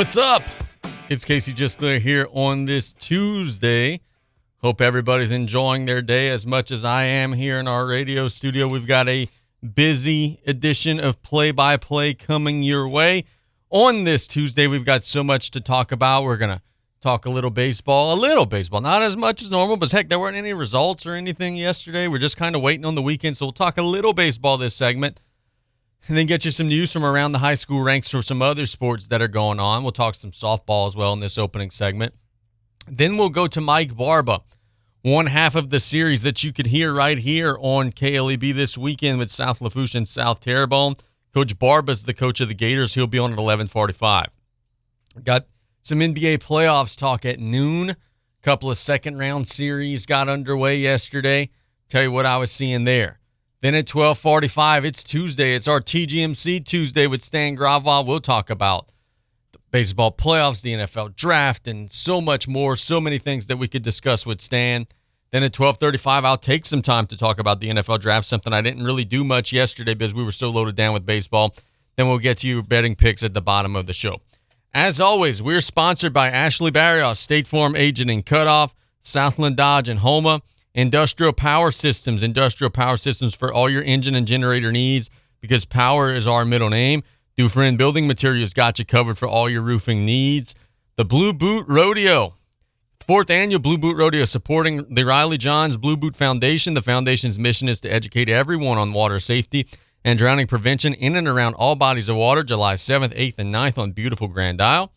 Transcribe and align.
What's 0.00 0.16
up? 0.16 0.42
It's 1.10 1.26
Casey 1.26 1.52
Gisclair 1.52 2.00
here 2.00 2.26
on 2.32 2.64
this 2.64 2.94
Tuesday. 2.94 4.00
Hope 4.62 4.80
everybody's 4.80 5.30
enjoying 5.30 5.84
their 5.84 6.00
day 6.00 6.30
as 6.30 6.46
much 6.46 6.70
as 6.70 6.86
I 6.86 7.02
am 7.02 7.34
here 7.34 7.60
in 7.60 7.68
our 7.68 7.86
radio 7.86 8.28
studio. 8.28 8.66
We've 8.66 8.86
got 8.86 9.10
a 9.10 9.28
busy 9.74 10.40
edition 10.46 10.98
of 10.98 11.20
play 11.20 11.50
by 11.50 11.76
play 11.76 12.14
coming 12.14 12.62
your 12.62 12.88
way. 12.88 13.26
On 13.68 14.04
this 14.04 14.26
Tuesday, 14.26 14.66
we've 14.66 14.86
got 14.86 15.04
so 15.04 15.22
much 15.22 15.50
to 15.50 15.60
talk 15.60 15.92
about. 15.92 16.22
We're 16.22 16.38
going 16.38 16.56
to 16.56 16.62
talk 17.02 17.26
a 17.26 17.30
little 17.30 17.50
baseball, 17.50 18.14
a 18.14 18.18
little 18.18 18.46
baseball, 18.46 18.80
not 18.80 19.02
as 19.02 19.18
much 19.18 19.42
as 19.42 19.50
normal, 19.50 19.76
but 19.76 19.92
heck, 19.92 20.08
there 20.08 20.18
weren't 20.18 20.34
any 20.34 20.54
results 20.54 21.04
or 21.04 21.12
anything 21.12 21.56
yesterday. 21.56 22.08
We're 22.08 22.16
just 22.16 22.38
kind 22.38 22.56
of 22.56 22.62
waiting 22.62 22.86
on 22.86 22.94
the 22.94 23.02
weekend. 23.02 23.36
So 23.36 23.44
we'll 23.44 23.52
talk 23.52 23.76
a 23.76 23.82
little 23.82 24.14
baseball 24.14 24.56
this 24.56 24.74
segment 24.74 25.20
and 26.08 26.16
then 26.16 26.26
get 26.26 26.44
you 26.44 26.50
some 26.50 26.68
news 26.68 26.92
from 26.92 27.04
around 27.04 27.32
the 27.32 27.38
high 27.38 27.54
school 27.54 27.82
ranks 27.82 28.10
for 28.10 28.22
some 28.22 28.42
other 28.42 28.66
sports 28.66 29.08
that 29.08 29.22
are 29.22 29.28
going 29.28 29.60
on. 29.60 29.82
We'll 29.82 29.92
talk 29.92 30.14
some 30.14 30.30
softball 30.30 30.88
as 30.88 30.96
well 30.96 31.12
in 31.12 31.20
this 31.20 31.38
opening 31.38 31.70
segment. 31.70 32.14
Then 32.88 33.16
we'll 33.16 33.28
go 33.28 33.46
to 33.46 33.60
Mike 33.60 33.96
Barba, 33.96 34.40
one 35.02 35.26
half 35.26 35.54
of 35.54 35.70
the 35.70 35.80
series 35.80 36.22
that 36.22 36.42
you 36.42 36.52
could 36.52 36.66
hear 36.66 36.92
right 36.92 37.18
here 37.18 37.56
on 37.60 37.92
KLEB 37.92 38.54
this 38.54 38.76
weekend 38.76 39.18
with 39.18 39.30
South 39.30 39.60
Lafourche 39.60 39.94
and 39.94 40.08
South 40.08 40.40
Terrebonne. 40.40 40.96
Coach 41.32 41.58
Barba's 41.58 42.04
the 42.04 42.14
coach 42.14 42.40
of 42.40 42.48
the 42.48 42.54
Gators. 42.54 42.94
He'll 42.94 43.06
be 43.06 43.18
on 43.18 43.30
at 43.30 43.38
1145. 43.38 44.26
Got 45.22 45.46
some 45.82 46.00
NBA 46.00 46.38
playoffs 46.38 46.96
talk 46.96 47.24
at 47.24 47.38
noon. 47.38 47.94
Couple 48.42 48.70
of 48.70 48.78
second 48.78 49.18
round 49.18 49.46
series 49.46 50.06
got 50.06 50.28
underway 50.28 50.78
yesterday. 50.78 51.50
Tell 51.88 52.02
you 52.02 52.10
what 52.10 52.26
I 52.26 52.38
was 52.38 52.50
seeing 52.50 52.84
there. 52.84 53.19
Then 53.62 53.74
at 53.74 53.86
12:45, 53.86 54.86
it's 54.86 55.04
Tuesday. 55.04 55.54
It's 55.54 55.68
our 55.68 55.80
TGMC 55.80 56.64
Tuesday 56.64 57.06
with 57.06 57.22
Stan 57.22 57.56
Gravois. 57.56 58.06
We'll 58.06 58.20
talk 58.20 58.48
about 58.48 58.90
the 59.52 59.58
baseball 59.70 60.12
playoffs, 60.12 60.62
the 60.62 60.72
NFL 60.72 61.14
draft, 61.14 61.68
and 61.68 61.92
so 61.92 62.22
much 62.22 62.48
more. 62.48 62.74
So 62.74 63.02
many 63.02 63.18
things 63.18 63.48
that 63.48 63.58
we 63.58 63.68
could 63.68 63.82
discuss 63.82 64.24
with 64.24 64.40
Stan. 64.40 64.86
Then 65.30 65.42
at 65.42 65.52
12:35, 65.52 66.24
I'll 66.24 66.38
take 66.38 66.64
some 66.64 66.80
time 66.80 67.06
to 67.08 67.18
talk 67.18 67.38
about 67.38 67.60
the 67.60 67.68
NFL 67.68 67.98
draft, 67.98 68.26
something 68.26 68.52
I 68.52 68.62
didn't 68.62 68.82
really 68.82 69.04
do 69.04 69.24
much 69.24 69.52
yesterday 69.52 69.92
because 69.92 70.14
we 70.14 70.24
were 70.24 70.32
so 70.32 70.48
loaded 70.50 70.74
down 70.74 70.94
with 70.94 71.04
baseball. 71.04 71.54
Then 71.96 72.08
we'll 72.08 72.18
get 72.18 72.38
to 72.38 72.48
your 72.48 72.62
betting 72.62 72.96
picks 72.96 73.22
at 73.22 73.34
the 73.34 73.42
bottom 73.42 73.76
of 73.76 73.84
the 73.84 73.92
show. 73.92 74.22
As 74.72 75.00
always, 75.00 75.42
we're 75.42 75.60
sponsored 75.60 76.14
by 76.14 76.30
Ashley 76.30 76.70
Barrios, 76.70 77.18
State 77.18 77.46
Farm 77.46 77.76
Agent 77.76 78.10
in 78.10 78.22
Cutoff, 78.22 78.74
Southland 79.00 79.56
Dodge, 79.56 79.90
and 79.90 80.00
Houma. 80.00 80.40
Industrial 80.74 81.32
Power 81.32 81.70
Systems, 81.70 82.22
Industrial 82.22 82.70
Power 82.70 82.96
Systems 82.96 83.34
for 83.34 83.52
all 83.52 83.68
your 83.68 83.82
engine 83.82 84.14
and 84.14 84.26
generator 84.26 84.70
needs 84.70 85.10
because 85.40 85.64
power 85.64 86.12
is 86.12 86.26
our 86.26 86.44
middle 86.44 86.70
name. 86.70 87.02
Dufresne 87.36 87.76
Building 87.76 88.06
Materials 88.06 88.52
got 88.52 88.78
you 88.78 88.84
covered 88.84 89.18
for 89.18 89.26
all 89.26 89.48
your 89.48 89.62
roofing 89.62 90.04
needs. 90.04 90.54
The 90.96 91.04
Blue 91.04 91.32
Boot 91.32 91.66
Rodeo, 91.68 92.34
fourth 93.00 93.30
annual 93.30 93.60
Blue 93.60 93.78
Boot 93.78 93.96
Rodeo, 93.96 94.24
supporting 94.26 94.94
the 94.94 95.04
Riley 95.04 95.38
Johns 95.38 95.76
Blue 95.76 95.96
Boot 95.96 96.14
Foundation. 96.16 96.74
The 96.74 96.82
foundation's 96.82 97.38
mission 97.38 97.68
is 97.68 97.80
to 97.80 97.88
educate 97.88 98.28
everyone 98.28 98.78
on 98.78 98.92
water 98.92 99.18
safety 99.18 99.66
and 100.04 100.18
drowning 100.18 100.46
prevention 100.46 100.94
in 100.94 101.16
and 101.16 101.26
around 101.26 101.54
all 101.54 101.74
bodies 101.74 102.08
of 102.08 102.16
water. 102.16 102.42
July 102.42 102.74
7th, 102.74 103.16
8th, 103.16 103.38
and 103.38 103.54
9th 103.54 103.78
on 103.78 103.92
beautiful 103.92 104.28
Grand 104.28 104.60
Isle. 104.60 104.92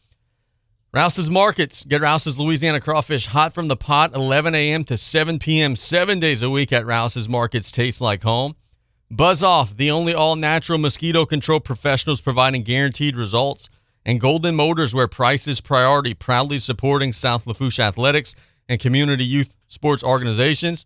Rouse's 0.93 1.27
Markets. 1.27 1.83
Get 1.85 2.01
Rouse's 2.01 2.37
Louisiana 2.37 2.79
crawfish 2.79 3.25
hot 3.25 3.51
from 3.51 3.67
the 3.67 3.75
pot, 3.75 4.15
11 4.15 4.53
a.m. 4.53 4.83
to 4.83 4.95
7 4.95 5.39
p.m. 5.39 5.75
seven 5.75 6.19
days 6.19 6.43
a 6.43 6.51
week 6.51 6.71
at 6.71 6.85
Rouse's 6.85 7.27
Markets. 7.27 7.71
Tastes 7.71 7.99
like 7.99 8.21
home. 8.21 8.55
Buzz 9.09 9.41
Off, 9.41 9.75
the 9.75 9.89
only 9.89 10.13
all 10.13 10.35
natural 10.35 10.77
mosquito 10.77 11.25
control 11.25 11.59
professionals 11.59 12.21
providing 12.21 12.61
guaranteed 12.61 13.15
results. 13.15 13.69
And 14.05 14.21
Golden 14.21 14.55
Motors, 14.55 14.93
where 14.93 15.07
price 15.07 15.47
is 15.47 15.61
priority, 15.61 16.13
proudly 16.13 16.59
supporting 16.59 17.11
South 17.11 17.47
Lafourche 17.47 17.79
athletics 17.79 18.35
and 18.69 18.79
community 18.79 19.25
youth 19.25 19.55
sports 19.69 20.03
organizations. 20.03 20.85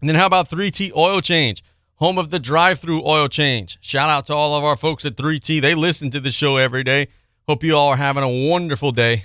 And 0.00 0.08
then 0.08 0.16
how 0.16 0.24
about 0.24 0.48
3T 0.48 0.96
Oil 0.96 1.20
Change, 1.20 1.62
home 1.96 2.16
of 2.16 2.30
the 2.30 2.38
drive 2.38 2.80
through 2.80 3.06
oil 3.06 3.28
change? 3.28 3.76
Shout 3.82 4.08
out 4.08 4.26
to 4.28 4.34
all 4.34 4.54
of 4.54 4.64
our 4.64 4.76
folks 4.76 5.04
at 5.04 5.16
3T. 5.16 5.60
They 5.60 5.74
listen 5.74 6.10
to 6.12 6.20
the 6.20 6.32
show 6.32 6.56
every 6.56 6.82
day. 6.82 7.08
Hope 7.46 7.62
you 7.62 7.76
all 7.76 7.88
are 7.88 7.96
having 7.96 8.22
a 8.22 8.48
wonderful 8.48 8.90
day. 8.90 9.24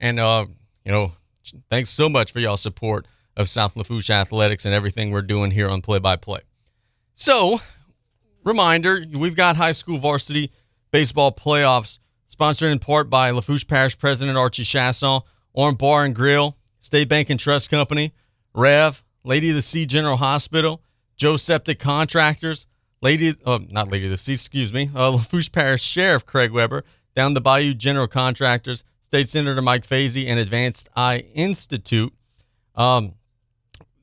And, 0.00 0.18
uh, 0.18 0.46
you 0.84 0.92
know, 0.92 1.12
thanks 1.68 1.90
so 1.90 2.08
much 2.08 2.32
for 2.32 2.40
y'all 2.40 2.56
support 2.56 3.06
of 3.36 3.48
South 3.48 3.76
Lafourche 3.76 4.10
Athletics 4.10 4.64
and 4.64 4.74
everything 4.74 5.10
we're 5.10 5.22
doing 5.22 5.50
here 5.50 5.68
on 5.68 5.82
Play 5.82 5.98
by 5.98 6.16
Play. 6.16 6.40
So, 7.14 7.60
reminder 8.44 9.04
we've 9.16 9.36
got 9.36 9.56
high 9.56 9.72
school 9.72 9.98
varsity 9.98 10.50
baseball 10.90 11.32
playoffs 11.32 11.98
sponsored 12.28 12.70
in 12.70 12.78
part 12.78 13.10
by 13.10 13.30
Lafourche 13.30 13.66
Parish 13.66 13.98
President 13.98 14.38
Archie 14.38 14.64
Chaisson, 14.64 15.22
Orm 15.52 15.74
Bar 15.74 16.06
and 16.06 16.14
Grill, 16.14 16.56
State 16.80 17.08
Bank 17.08 17.28
and 17.28 17.38
Trust 17.38 17.70
Company, 17.70 18.12
Rev, 18.54 19.04
Lady 19.24 19.50
of 19.50 19.56
the 19.56 19.62
Sea 19.62 19.84
General 19.84 20.16
Hospital, 20.16 20.80
Joe 21.16 21.36
Septic 21.36 21.78
Contractors, 21.78 22.66
Lady, 23.02 23.34
uh, 23.44 23.58
not 23.68 23.90
Lady 23.90 24.06
of 24.06 24.10
the 24.10 24.16
Sea, 24.16 24.34
excuse 24.34 24.72
me, 24.72 24.90
uh, 24.94 25.10
Lafourche 25.10 25.52
Parish 25.52 25.82
Sheriff 25.82 26.24
Craig 26.24 26.50
Webre, 26.50 26.82
down 27.14 27.34
the 27.34 27.40
Bayou 27.40 27.74
General 27.74 28.08
Contractors, 28.08 28.84
State 29.10 29.28
Senator 29.28 29.60
Mike 29.60 29.84
Fesi 29.84 30.28
and 30.28 30.38
Advanced 30.38 30.88
Eye 30.94 31.24
Institute. 31.34 32.12
Um, 32.76 33.14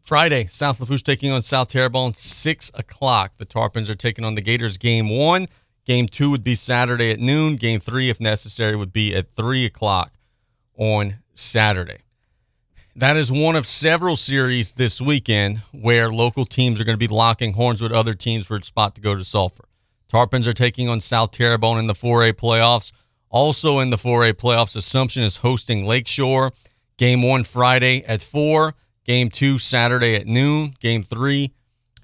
Friday, 0.02 0.48
South 0.48 0.82
Lafourche 0.82 1.02
taking 1.02 1.32
on 1.32 1.42
South 1.42 1.70
Terrebonne, 1.70 2.14
6 2.14 2.72
o'clock. 2.74 3.38
The 3.38 3.46
Tarpons 3.46 3.90
are 3.90 3.96
taking 3.96 4.26
on 4.26 4.36
the 4.36 4.42
Gators 4.42 4.76
game 4.76 5.08
one. 5.08 5.48
Game 5.86 6.08
two 6.08 6.30
would 6.30 6.44
be 6.44 6.56
Saturday 6.56 7.10
at 7.10 7.22
noon. 7.22 7.56
Game 7.56 7.80
three, 7.80 8.10
if 8.10 8.20
necessary, 8.20 8.76
would 8.76 8.92
be 8.92 9.16
at 9.16 9.34
3 9.38 9.64
o'clock 9.64 10.12
on 10.76 11.20
Saturday. 11.36 12.00
That 12.94 13.16
is 13.16 13.32
one 13.32 13.56
of 13.56 13.66
several 13.66 14.18
series 14.18 14.74
this 14.74 15.02
weekend 15.02 15.60
where 15.72 16.10
local 16.10 16.44
teams 16.44 16.82
are 16.82 16.84
going 16.84 17.00
to 17.00 17.08
be 17.08 17.08
locking 17.08 17.54
horns 17.54 17.82
with 17.82 17.94
other 17.94 18.14
teams 18.14 18.46
for 18.46 18.58
a 18.58 18.64
spot 18.66 18.94
to 18.96 19.02
go 19.02 19.16
to 19.16 19.24
Sulphur. 19.24 19.70
Tarpons 20.12 20.48
are 20.48 20.54
taking 20.54 20.90
on 20.90 21.00
South 21.00 21.32
Terrebonne 21.32 21.80
in 21.80 21.88
the 21.88 21.94
4A 21.94 22.34
playoffs. 22.34 22.92
Also 23.30 23.80
in 23.80 23.90
the 23.90 23.98
4A 23.98 24.34
playoffs, 24.34 24.76
Assumption 24.76 25.24
is 25.24 25.38
hosting 25.38 25.86
Lakeshore. 25.86 26.54
Game 26.98 27.22
one 27.22 27.44
Friday 27.44 28.04
at 28.06 28.22
4. 28.22 28.74
Game 29.06 29.30
two 29.30 29.58
Saturday 29.60 30.16
at 30.16 30.28
noon. 30.28 30.76
Game 30.80 31.04
three 31.04 31.54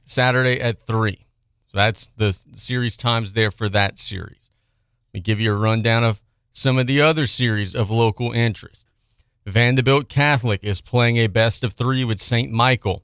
Saturday 0.05 0.59
at 0.59 0.85
3. 0.85 1.25
So 1.65 1.77
that's 1.77 2.07
the 2.17 2.33
series 2.53 2.97
times 2.97 3.33
there 3.33 3.51
for 3.51 3.69
that 3.69 3.97
series. 3.97 4.51
Let 5.09 5.19
me 5.19 5.21
give 5.21 5.39
you 5.39 5.53
a 5.53 5.57
rundown 5.57 6.03
of 6.03 6.21
some 6.51 6.77
of 6.77 6.87
the 6.87 7.01
other 7.01 7.25
series 7.25 7.75
of 7.75 7.89
local 7.89 8.31
interest. 8.31 8.85
Vanderbilt 9.45 10.07
Catholic 10.07 10.63
is 10.63 10.81
playing 10.81 11.17
a 11.17 11.27
best 11.27 11.63
of 11.63 11.73
three 11.73 12.05
with 12.05 12.19
St. 12.19 12.51
Michael. 12.51 13.03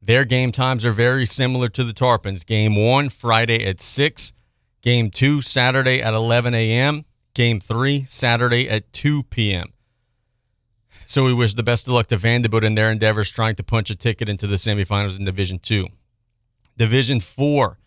Their 0.00 0.24
game 0.24 0.52
times 0.52 0.84
are 0.84 0.92
very 0.92 1.26
similar 1.26 1.68
to 1.70 1.82
the 1.82 1.92
Tarpons. 1.92 2.46
Game 2.46 2.76
one, 2.76 3.08
Friday 3.08 3.66
at 3.66 3.80
6. 3.80 4.32
Game 4.82 5.10
two, 5.10 5.40
Saturday 5.40 6.00
at 6.00 6.14
11 6.14 6.54
a.m. 6.54 7.04
Game 7.36 7.60
three, 7.60 8.04
Saturday 8.04 8.66
at 8.66 8.90
2 8.94 9.24
p.m. 9.24 9.74
So 11.04 11.26
we 11.26 11.34
wish 11.34 11.52
the 11.52 11.62
best 11.62 11.86
of 11.86 11.92
luck 11.92 12.06
to 12.06 12.16
Vanderbilt 12.16 12.64
in 12.64 12.76
their 12.76 12.90
endeavors 12.90 13.30
trying 13.30 13.56
to 13.56 13.62
punch 13.62 13.90
a 13.90 13.94
ticket 13.94 14.30
into 14.30 14.46
the 14.46 14.56
semifinals 14.56 15.18
in 15.18 15.26
Division 15.26 15.58
Two. 15.58 15.88
Division 16.78 17.20
Four, 17.20 17.78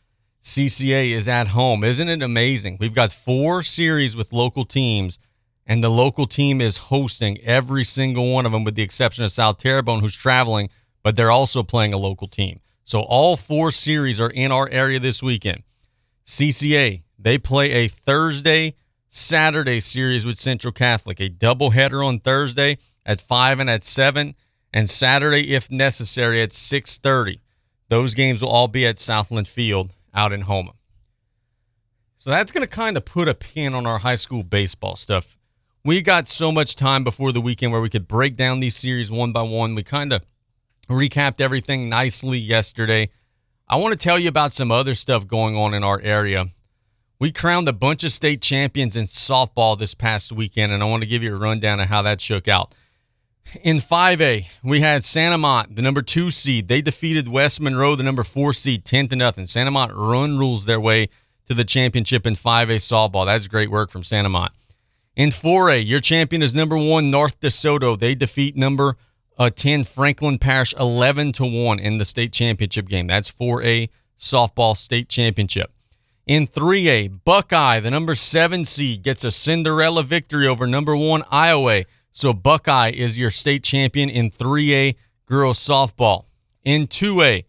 CCA 0.43 1.13
is 1.13 1.27
at 1.27 1.47
home. 1.47 1.83
Isn't 1.83 2.09
it 2.09 2.21
amazing? 2.21 2.77
We've 2.79 2.93
got 2.93 3.11
four 3.11 3.63
series 3.63 4.15
with 4.15 4.31
local 4.31 4.65
teams, 4.65 5.17
and 5.65 5.83
the 5.83 5.89
local 5.89 6.27
team 6.27 6.61
is 6.61 6.77
hosting 6.77 7.39
every 7.39 7.85
single 7.85 8.31
one 8.31 8.45
of 8.45 8.51
them, 8.51 8.63
with 8.63 8.75
the 8.75 8.83
exception 8.83 9.23
of 9.23 9.31
South 9.31 9.57
Terrebonne, 9.57 10.01
who's 10.01 10.15
traveling, 10.15 10.69
but 11.01 11.15
they're 11.15 11.31
also 11.31 11.63
playing 11.63 11.95
a 11.95 11.97
local 11.97 12.27
team. 12.27 12.59
So 12.83 13.01
all 13.01 13.35
four 13.35 13.71
series 13.71 14.21
are 14.21 14.29
in 14.29 14.51
our 14.51 14.69
area 14.69 14.99
this 14.99 15.23
weekend. 15.23 15.63
CCA, 16.23 17.01
they 17.17 17.39
play 17.39 17.71
a 17.71 17.87
Thursday 17.87 18.75
Saturday 19.09 19.79
series 19.79 20.23
with 20.23 20.39
Central 20.39 20.71
Catholic, 20.71 21.19
a 21.19 21.29
doubleheader 21.29 22.05
on 22.05 22.19
Thursday 22.19 22.77
at 23.05 23.19
5 23.19 23.59
and 23.59 23.69
at 23.69 23.83
7, 23.83 24.35
and 24.71 24.87
Saturday, 24.89 25.55
if 25.55 25.71
necessary, 25.71 26.43
at 26.43 26.51
6.30. 26.51 27.39
Those 27.87 28.13
games 28.13 28.41
will 28.41 28.49
all 28.49 28.67
be 28.67 28.85
at 28.85 28.99
Southland 28.99 29.47
Field 29.47 29.95
out 30.13 30.31
in 30.31 30.41
Houma. 30.41 30.73
So 32.17 32.29
that's 32.29 32.51
going 32.51 32.61
to 32.61 32.67
kind 32.67 32.97
of 32.97 33.05
put 33.05 33.27
a 33.27 33.33
pin 33.33 33.73
on 33.73 33.87
our 33.87 33.97
high 33.97 34.15
school 34.15 34.43
baseball 34.43 34.95
stuff. 34.95 35.39
We 35.83 36.03
got 36.03 36.27
so 36.29 36.51
much 36.51 36.75
time 36.75 37.03
before 37.03 37.31
the 37.31 37.41
weekend 37.41 37.71
where 37.71 37.81
we 37.81 37.89
could 37.89 38.07
break 38.07 38.35
down 38.35 38.59
these 38.59 38.75
series 38.75 39.11
one 39.11 39.31
by 39.31 39.41
one. 39.41 39.73
We 39.73 39.81
kind 39.81 40.13
of 40.13 40.21
recapped 40.87 41.41
everything 41.41 41.89
nicely 41.89 42.37
yesterday. 42.37 43.09
I 43.67 43.77
want 43.77 43.93
to 43.93 43.97
tell 43.97 44.19
you 44.19 44.29
about 44.29 44.53
some 44.53 44.71
other 44.71 44.93
stuff 44.93 45.25
going 45.25 45.55
on 45.55 45.73
in 45.73 45.83
our 45.83 45.99
area 46.01 46.47
we 47.19 47.31
crowned 47.31 47.67
a 47.67 47.73
bunch 47.73 48.03
of 48.05 48.13
state 48.13 48.41
champions 48.41 48.95
in 48.95 49.05
softball 49.05 49.77
this 49.77 49.93
past 49.93 50.31
weekend, 50.31 50.71
and 50.71 50.81
I 50.81 50.85
want 50.85 51.03
to 51.03 51.09
give 51.09 51.21
you 51.21 51.35
a 51.35 51.39
rundown 51.39 51.81
of 51.81 51.87
how 51.87 52.01
that 52.03 52.21
shook 52.21 52.47
out. 52.47 52.73
In 53.61 53.77
5A, 53.77 54.45
we 54.63 54.79
had 54.79 55.03
St. 55.03 55.33
Amant, 55.33 55.75
the 55.75 55.81
number 55.81 56.01
two 56.01 56.31
seed. 56.31 56.67
They 56.67 56.81
defeated 56.81 57.27
West 57.27 57.59
Monroe, 57.59 57.95
the 57.95 58.03
number 58.03 58.23
four 58.23 58.53
seed, 58.53 58.85
10 58.85 59.09
to 59.09 59.15
nothing. 59.15 59.45
St. 59.45 59.67
Amant 59.67 59.91
run 59.95 60.37
rules 60.37 60.65
their 60.65 60.79
way 60.79 61.09
to 61.47 61.53
the 61.53 61.65
championship 61.65 62.25
in 62.25 62.35
5A 62.35 62.77
softball. 62.77 63.25
That's 63.25 63.47
great 63.47 63.71
work 63.71 63.91
from 63.91 64.03
St. 64.03 64.25
Amant. 64.25 64.53
In 65.15 65.29
4A, 65.29 65.85
your 65.85 65.99
champion 65.99 66.41
is 66.41 66.55
number 66.55 66.77
one, 66.77 67.11
North 67.11 67.39
DeSoto. 67.41 67.99
They 67.99 68.15
defeat 68.15 68.55
number 68.55 68.95
uh, 69.37 69.49
10, 69.49 69.83
Franklin 69.83 70.37
Parish, 70.37 70.73
11 70.79 71.33
to 71.33 71.45
1 71.45 71.79
in 71.79 71.97
the 71.97 72.05
state 72.05 72.31
championship 72.31 72.87
game. 72.87 73.07
That's 73.07 73.31
4A 73.31 73.89
softball 74.17 74.77
state 74.77 75.09
championship. 75.09 75.71
In 76.29 76.45
3A, 76.45 77.21
Buckeye, 77.25 77.79
the 77.79 77.89
number 77.89 78.13
seven 78.13 78.63
seed, 78.63 79.01
gets 79.01 79.23
a 79.23 79.31
Cinderella 79.31 80.03
victory 80.03 80.45
over 80.45 80.67
number 80.67 80.95
one, 80.95 81.23
Iowa. 81.31 81.85
So 82.11 82.33
Buckeye 82.33 82.91
is 82.91 83.17
your 83.17 83.31
state 83.31 83.63
champion 83.63 84.11
in 84.11 84.29
3A 84.29 84.93
girls 85.25 85.57
softball. 85.57 86.25
In 86.63 86.85
2A, 86.85 87.45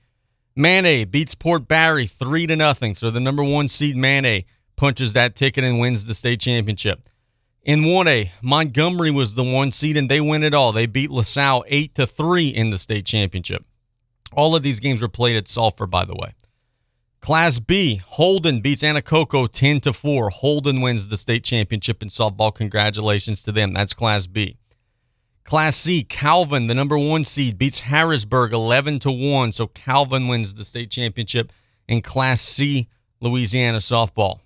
Many 0.56 1.04
beats 1.04 1.34
Port 1.34 1.68
Barre 1.68 2.06
3 2.06 2.46
to 2.46 2.56
nothing. 2.56 2.94
So 2.94 3.10
the 3.10 3.20
number 3.20 3.44
one 3.44 3.68
seed, 3.68 3.96
Many, 3.96 4.46
punches 4.76 5.12
that 5.12 5.34
ticket 5.34 5.62
and 5.62 5.78
wins 5.78 6.06
the 6.06 6.14
state 6.14 6.40
championship. 6.40 7.02
In 7.62 7.80
1A, 7.80 8.30
Montgomery 8.40 9.10
was 9.10 9.34
the 9.34 9.44
one 9.44 9.72
seed 9.72 9.98
and 9.98 10.10
they 10.10 10.22
win 10.22 10.42
it 10.42 10.54
all. 10.54 10.72
They 10.72 10.86
beat 10.86 11.10
LaSalle 11.10 11.66
8 11.68 11.94
to 11.96 12.06
3 12.06 12.48
in 12.48 12.70
the 12.70 12.78
state 12.78 13.04
championship. 13.04 13.62
All 14.32 14.56
of 14.56 14.62
these 14.62 14.80
games 14.80 15.02
were 15.02 15.08
played 15.08 15.36
at 15.36 15.48
Sulphur, 15.48 15.86
by 15.86 16.06
the 16.06 16.14
way. 16.14 16.32
Class 17.20 17.58
B, 17.58 17.96
Holden 17.96 18.62
beats 18.62 18.82
Anacoco 18.82 19.46
10 19.46 19.80
to 19.80 19.92
4. 19.92 20.30
Holden 20.30 20.80
wins 20.80 21.08
the 21.08 21.18
state 21.18 21.44
championship 21.44 22.02
in 22.02 22.08
softball. 22.08 22.54
Congratulations 22.54 23.42
to 23.42 23.52
them. 23.52 23.72
That's 23.72 23.92
Class 23.92 24.26
B. 24.26 24.56
Class 25.44 25.76
C, 25.76 26.02
Calvin, 26.02 26.66
the 26.66 26.74
number 26.74 26.96
1 26.96 27.24
seed, 27.24 27.58
beats 27.58 27.80
Harrisburg 27.80 28.54
11 28.54 29.00
to 29.00 29.10
1. 29.10 29.52
So 29.52 29.66
Calvin 29.66 30.28
wins 30.28 30.54
the 30.54 30.64
state 30.64 30.90
championship 30.90 31.52
in 31.86 32.00
Class 32.00 32.40
C 32.40 32.88
Louisiana 33.20 33.78
softball. 33.78 34.38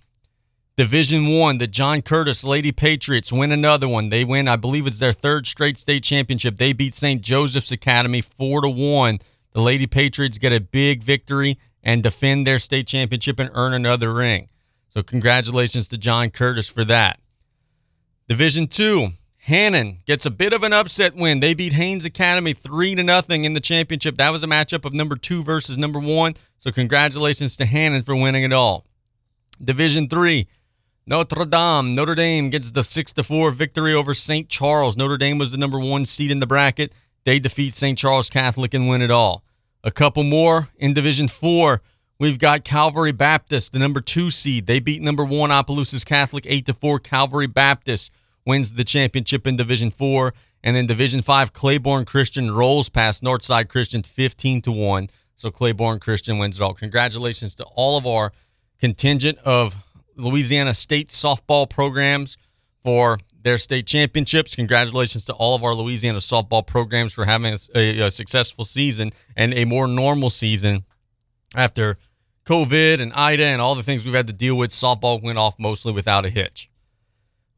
Division 0.75 1.27
One, 1.27 1.57
the 1.59 1.67
John 1.67 2.01
Curtis 2.01 2.43
Lady 2.43 2.73
Patriots 2.73 3.31
win 3.31 3.53
another 3.53 3.87
one. 3.87 4.09
They 4.09 4.25
win, 4.25 4.49
I 4.49 4.57
believe 4.57 4.85
it's 4.85 4.99
their 4.99 5.13
third 5.13 5.47
straight 5.47 5.77
state 5.77 6.03
championship. 6.03 6.57
They 6.57 6.73
beat 6.73 6.93
St. 6.93 7.21
Joseph's 7.21 7.71
Academy 7.71 8.19
four 8.19 8.59
to 8.59 8.69
one. 8.69 9.19
The 9.53 9.61
Lady 9.61 9.87
Patriots 9.87 10.37
get 10.37 10.51
a 10.51 10.59
big 10.59 11.01
victory 11.01 11.57
and 11.85 12.03
defend 12.03 12.45
their 12.45 12.59
state 12.59 12.87
championship 12.87 13.39
and 13.39 13.51
earn 13.53 13.73
another 13.73 14.11
ring. 14.11 14.49
So 14.89 15.03
congratulations 15.03 15.87
to 15.89 15.97
John 15.97 16.31
Curtis 16.31 16.67
for 16.67 16.83
that. 16.85 17.19
Division 18.27 18.67
two, 18.67 19.09
Hannan 19.37 19.99
gets 20.07 20.25
a 20.25 20.31
bit 20.31 20.51
of 20.51 20.63
an 20.63 20.73
upset 20.73 21.15
win. 21.15 21.39
They 21.39 21.53
beat 21.53 21.73
Haynes 21.73 22.03
Academy 22.03 22.53
three 22.53 22.95
to 22.95 23.03
nothing 23.03 23.45
in 23.45 23.53
the 23.53 23.59
championship. 23.59 24.17
That 24.17 24.31
was 24.31 24.41
a 24.41 24.47
matchup 24.47 24.83
of 24.83 24.93
number 24.93 25.15
two 25.15 25.43
versus 25.43 25.77
number 25.77 25.99
one. 25.99 26.33
So 26.57 26.71
congratulations 26.71 27.55
to 27.57 27.65
Hannan 27.65 28.01
for 28.01 28.15
winning 28.15 28.43
it 28.43 28.51
all. 28.51 28.87
Division 29.63 30.09
three, 30.09 30.47
Notre 31.05 31.45
Dame. 31.45 31.93
Notre 31.93 32.15
Dame 32.15 32.49
gets 32.49 32.71
the 32.71 32.83
6 32.83 33.13
to 33.13 33.23
4 33.23 33.51
victory 33.51 33.93
over 33.93 34.15
St. 34.15 34.49
Charles. 34.49 34.97
Notre 34.97 35.17
Dame 35.17 35.37
was 35.37 35.51
the 35.51 35.57
number 35.57 35.79
one 35.79 36.07
seed 36.07 36.31
in 36.31 36.39
the 36.39 36.47
bracket. 36.47 36.91
They 37.25 37.37
defeat 37.37 37.75
St. 37.75 37.97
Charles 37.97 38.29
Catholic 38.31 38.73
and 38.73 38.89
win 38.89 39.03
it 39.03 39.11
all. 39.11 39.44
A 39.85 39.91
couple 39.91 40.23
more 40.23 40.69
in 40.77 40.95
Division 40.95 41.27
4. 41.27 41.79
We've 42.17 42.39
got 42.39 42.63
Calvary 42.63 43.11
Baptist, 43.11 43.71
the 43.71 43.77
number 43.77 44.01
two 44.01 44.31
seed. 44.31 44.65
They 44.65 44.79
beat 44.79 44.99
number 44.99 45.23
one 45.23 45.51
Opelousas 45.51 46.03
Catholic 46.03 46.43
8 46.47 46.65
to 46.65 46.73
4. 46.73 46.97
Calvary 46.97 47.45
Baptist 47.45 48.11
wins 48.47 48.73
the 48.73 48.83
championship 48.83 49.45
in 49.45 49.57
Division 49.57 49.91
4. 49.91 50.33
And 50.63 50.75
then 50.75 50.87
Division 50.87 51.21
5, 51.21 51.53
Claiborne 51.53 52.05
Christian 52.05 52.49
rolls 52.49 52.89
past 52.89 53.23
Northside 53.23 53.69
Christian 53.69 54.01
15 54.01 54.63
to 54.63 54.71
1. 54.71 55.07
So 55.35 55.51
Claiborne 55.51 55.99
Christian 55.99 56.39
wins 56.39 56.59
it 56.59 56.63
all. 56.63 56.73
Congratulations 56.73 57.53
to 57.55 57.63
all 57.75 57.95
of 57.95 58.07
our 58.07 58.31
contingent 58.79 59.37
of 59.45 59.75
Louisiana 60.15 60.73
State 60.73 61.09
softball 61.09 61.69
programs 61.69 62.37
for 62.83 63.19
their 63.45 63.59
state 63.59 63.85
championships. 63.85 64.55
Congratulations 64.55 65.23
to 65.25 65.33
all 65.33 65.53
of 65.53 65.63
our 65.63 65.75
Louisiana 65.75 66.17
softball 66.17 66.65
programs 66.65 67.13
for 67.13 67.25
having 67.25 67.55
a, 67.75 67.99
a, 68.01 68.09
successful 68.09 68.65
season 68.65 69.11
and 69.37 69.53
a 69.53 69.65
more 69.65 69.87
normal 69.87 70.31
season 70.31 70.83
after 71.55 71.95
COVID 72.47 72.99
and 72.99 73.13
Ida 73.13 73.45
and 73.45 73.61
all 73.61 73.75
the 73.75 73.83
things 73.83 74.03
we've 74.03 74.15
had 74.15 74.25
to 74.27 74.33
deal 74.33 74.55
with. 74.55 74.71
Softball 74.71 75.21
went 75.21 75.37
off 75.37 75.59
mostly 75.59 75.93
without 75.93 76.25
a 76.25 76.29
hitch. 76.29 76.71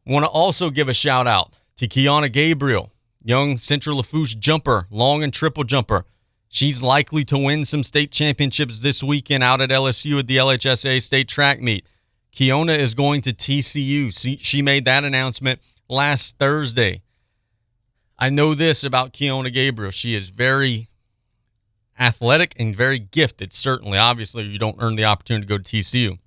Want 0.06 0.26
to 0.26 0.30
also 0.30 0.70
give 0.70 0.90
a 0.90 0.94
shout 0.94 1.26
out 1.26 1.54
to 1.78 1.88
Kiana 1.88 2.30
Gabriel, 2.30 2.92
young 3.24 3.58
Central 3.58 3.96
Lafourche 3.96 4.38
jumper, 4.38 4.88
long 4.92 5.24
and 5.24 5.34
triple 5.34 5.64
jumper. 5.64 6.06
She's 6.50 6.84
likely 6.84 7.24
to 7.26 7.38
win 7.38 7.64
some 7.64 7.84
state 7.84 8.12
championships 8.12 8.82
this 8.82 9.02
weekend 9.02 9.42
out 9.42 9.62
at 9.62 9.70
LSU 9.70 10.20
at 10.20 10.28
the 10.28 10.36
LHSA 10.36 11.02
state 11.02 11.30
track 11.30 11.62
meet. 11.62 11.86
Keona 12.36 12.78
is 12.78 12.94
going 12.94 13.22
to 13.22 13.32
TCU. 13.32 14.38
She 14.42 14.62
made 14.62 14.84
that 14.84 15.06
announcement 15.06 15.62
last 15.90 16.38
Thursday. 16.38 17.02
I 18.20 18.30
know 18.30 18.54
this 18.54 18.84
about 18.84 19.14
Keona 19.14 19.54
Gabriel. 19.54 19.92
She 19.92 20.16
is 20.16 20.30
very 20.30 20.90
athletic 22.00 22.54
and 22.58 22.76
very 22.76 23.00
gifted, 23.00 23.54
certainly. 23.54 23.98
Obviously, 23.98 24.44
you 24.44 24.60
don't 24.60 24.78
earn 24.80 24.96
the 24.96 25.06
opportunity 25.06 25.46
to 25.46 25.50
go 25.50 25.58
to 25.58 25.64
TCU. 25.64 26.18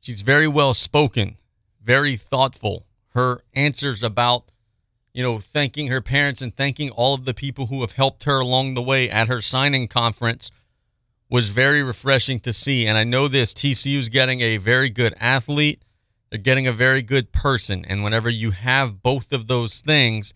She's 0.00 0.22
very 0.22 0.48
well 0.48 0.74
spoken, 0.74 1.36
very 1.82 2.16
thoughtful. 2.16 2.86
Her 3.14 3.42
answers 3.54 4.02
about, 4.02 4.52
you 5.12 5.22
know, 5.22 5.38
thanking 5.38 5.88
her 5.88 6.00
parents 6.00 6.40
and 6.40 6.54
thanking 6.54 6.90
all 6.90 7.14
of 7.14 7.24
the 7.24 7.34
people 7.34 7.66
who 7.66 7.80
have 7.80 7.92
helped 7.92 8.24
her 8.24 8.38
along 8.38 8.74
the 8.74 8.82
way 8.82 9.10
at 9.10 9.28
her 9.28 9.40
signing 9.40 9.88
conference 9.88 10.50
was 11.28 11.50
very 11.50 11.82
refreshing 11.82 12.40
to 12.40 12.52
see. 12.52 12.86
And 12.86 12.96
I 12.96 13.04
know 13.04 13.28
this 13.28 13.52
TCU's 13.52 14.08
getting 14.08 14.40
a 14.40 14.56
very 14.56 14.88
good 14.88 15.14
athlete, 15.20 15.82
they're 16.30 16.38
getting 16.38 16.66
a 16.66 16.72
very 16.72 17.02
good 17.02 17.32
person. 17.32 17.84
And 17.86 18.02
whenever 18.02 18.28
you 18.28 18.50
have 18.50 19.02
both 19.02 19.32
of 19.32 19.46
those 19.46 19.80
things, 19.80 20.34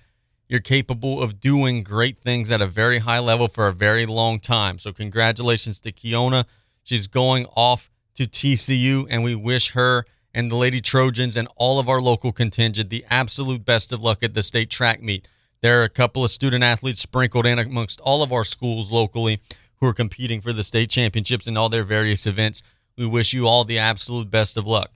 you're 0.48 0.60
capable 0.60 1.22
of 1.22 1.40
doing 1.40 1.82
great 1.82 2.18
things 2.18 2.50
at 2.50 2.60
a 2.60 2.66
very 2.66 2.98
high 2.98 3.18
level 3.18 3.48
for 3.48 3.68
a 3.68 3.72
very 3.72 4.06
long 4.06 4.38
time. 4.38 4.78
So, 4.78 4.92
congratulations 4.92 5.80
to 5.80 5.92
Keona. 5.92 6.44
She's 6.82 7.06
going 7.06 7.46
off 7.56 7.90
to 8.16 8.24
TCU, 8.24 9.06
and 9.08 9.22
we 9.22 9.34
wish 9.34 9.72
her 9.72 10.04
and 10.34 10.50
the 10.50 10.56
Lady 10.56 10.80
Trojans 10.80 11.36
and 11.36 11.48
all 11.56 11.78
of 11.78 11.88
our 11.88 12.00
local 12.00 12.32
contingent 12.32 12.90
the 12.90 13.04
absolute 13.10 13.64
best 13.64 13.92
of 13.92 14.02
luck 14.02 14.22
at 14.22 14.34
the 14.34 14.42
state 14.42 14.70
track 14.70 15.02
meet. 15.02 15.28
There 15.60 15.80
are 15.80 15.84
a 15.84 15.88
couple 15.88 16.24
of 16.24 16.30
student 16.30 16.64
athletes 16.64 17.00
sprinkled 17.00 17.46
in 17.46 17.58
amongst 17.58 18.00
all 18.00 18.22
of 18.22 18.32
our 18.32 18.44
schools 18.44 18.90
locally 18.90 19.38
who 19.80 19.86
are 19.86 19.92
competing 19.92 20.40
for 20.40 20.52
the 20.52 20.64
state 20.64 20.90
championships 20.90 21.46
and 21.46 21.56
all 21.56 21.68
their 21.68 21.82
various 21.82 22.26
events. 22.26 22.62
We 22.96 23.06
wish 23.06 23.32
you 23.32 23.46
all 23.46 23.64
the 23.64 23.78
absolute 23.78 24.30
best 24.30 24.56
of 24.56 24.66
luck. 24.66 24.90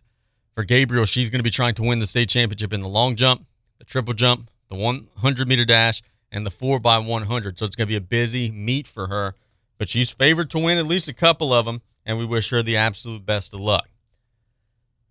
For 0.56 0.64
Gabriel, 0.64 1.04
she's 1.04 1.28
going 1.28 1.40
to 1.40 1.44
be 1.44 1.50
trying 1.50 1.74
to 1.74 1.82
win 1.82 1.98
the 1.98 2.06
state 2.06 2.30
championship 2.30 2.72
in 2.72 2.80
the 2.80 2.88
long 2.88 3.14
jump, 3.14 3.46
the 3.78 3.84
triple 3.84 4.14
jump, 4.14 4.50
the 4.70 4.74
100 4.74 5.46
meter 5.46 5.66
dash, 5.66 6.00
and 6.32 6.46
the 6.46 6.50
4 6.50 6.80
by 6.80 6.96
100 6.96 7.58
So 7.58 7.66
it's 7.66 7.76
going 7.76 7.86
to 7.86 7.92
be 7.92 7.96
a 7.96 8.00
busy 8.00 8.50
meet 8.50 8.86
for 8.86 9.08
her, 9.08 9.34
but 9.76 9.90
she's 9.90 10.10
favored 10.10 10.48
to 10.50 10.58
win 10.58 10.78
at 10.78 10.86
least 10.86 11.08
a 11.08 11.12
couple 11.12 11.52
of 11.52 11.66
them, 11.66 11.82
and 12.06 12.16
we 12.16 12.24
wish 12.24 12.48
her 12.48 12.62
the 12.62 12.76
absolute 12.78 13.26
best 13.26 13.52
of 13.52 13.60
luck. 13.60 13.90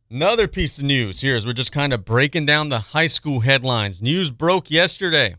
Another 0.09 0.47
piece 0.47 0.79
of 0.79 0.85
news 0.85 1.21
here 1.21 1.35
is 1.35 1.45
we're 1.45 1.53
just 1.53 1.71
kind 1.71 1.93
of 1.93 2.05
breaking 2.05 2.47
down 2.47 2.69
the 2.69 2.79
high 2.79 3.07
school 3.07 3.41
headlines. 3.41 4.01
News 4.01 4.31
broke 4.31 4.71
yesterday 4.71 5.35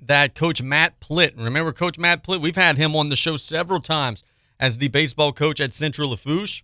that 0.00 0.36
Coach 0.36 0.62
Matt 0.62 1.00
Plitt, 1.00 1.36
remember 1.36 1.72
Coach 1.72 1.98
Matt 1.98 2.22
Plitt? 2.22 2.40
We've 2.40 2.54
had 2.54 2.78
him 2.78 2.94
on 2.94 3.08
the 3.08 3.16
show 3.16 3.36
several 3.36 3.80
times 3.80 4.22
as 4.60 4.78
the 4.78 4.86
baseball 4.88 5.32
coach 5.32 5.60
at 5.60 5.72
Central 5.72 6.10
Lafourche. 6.10 6.62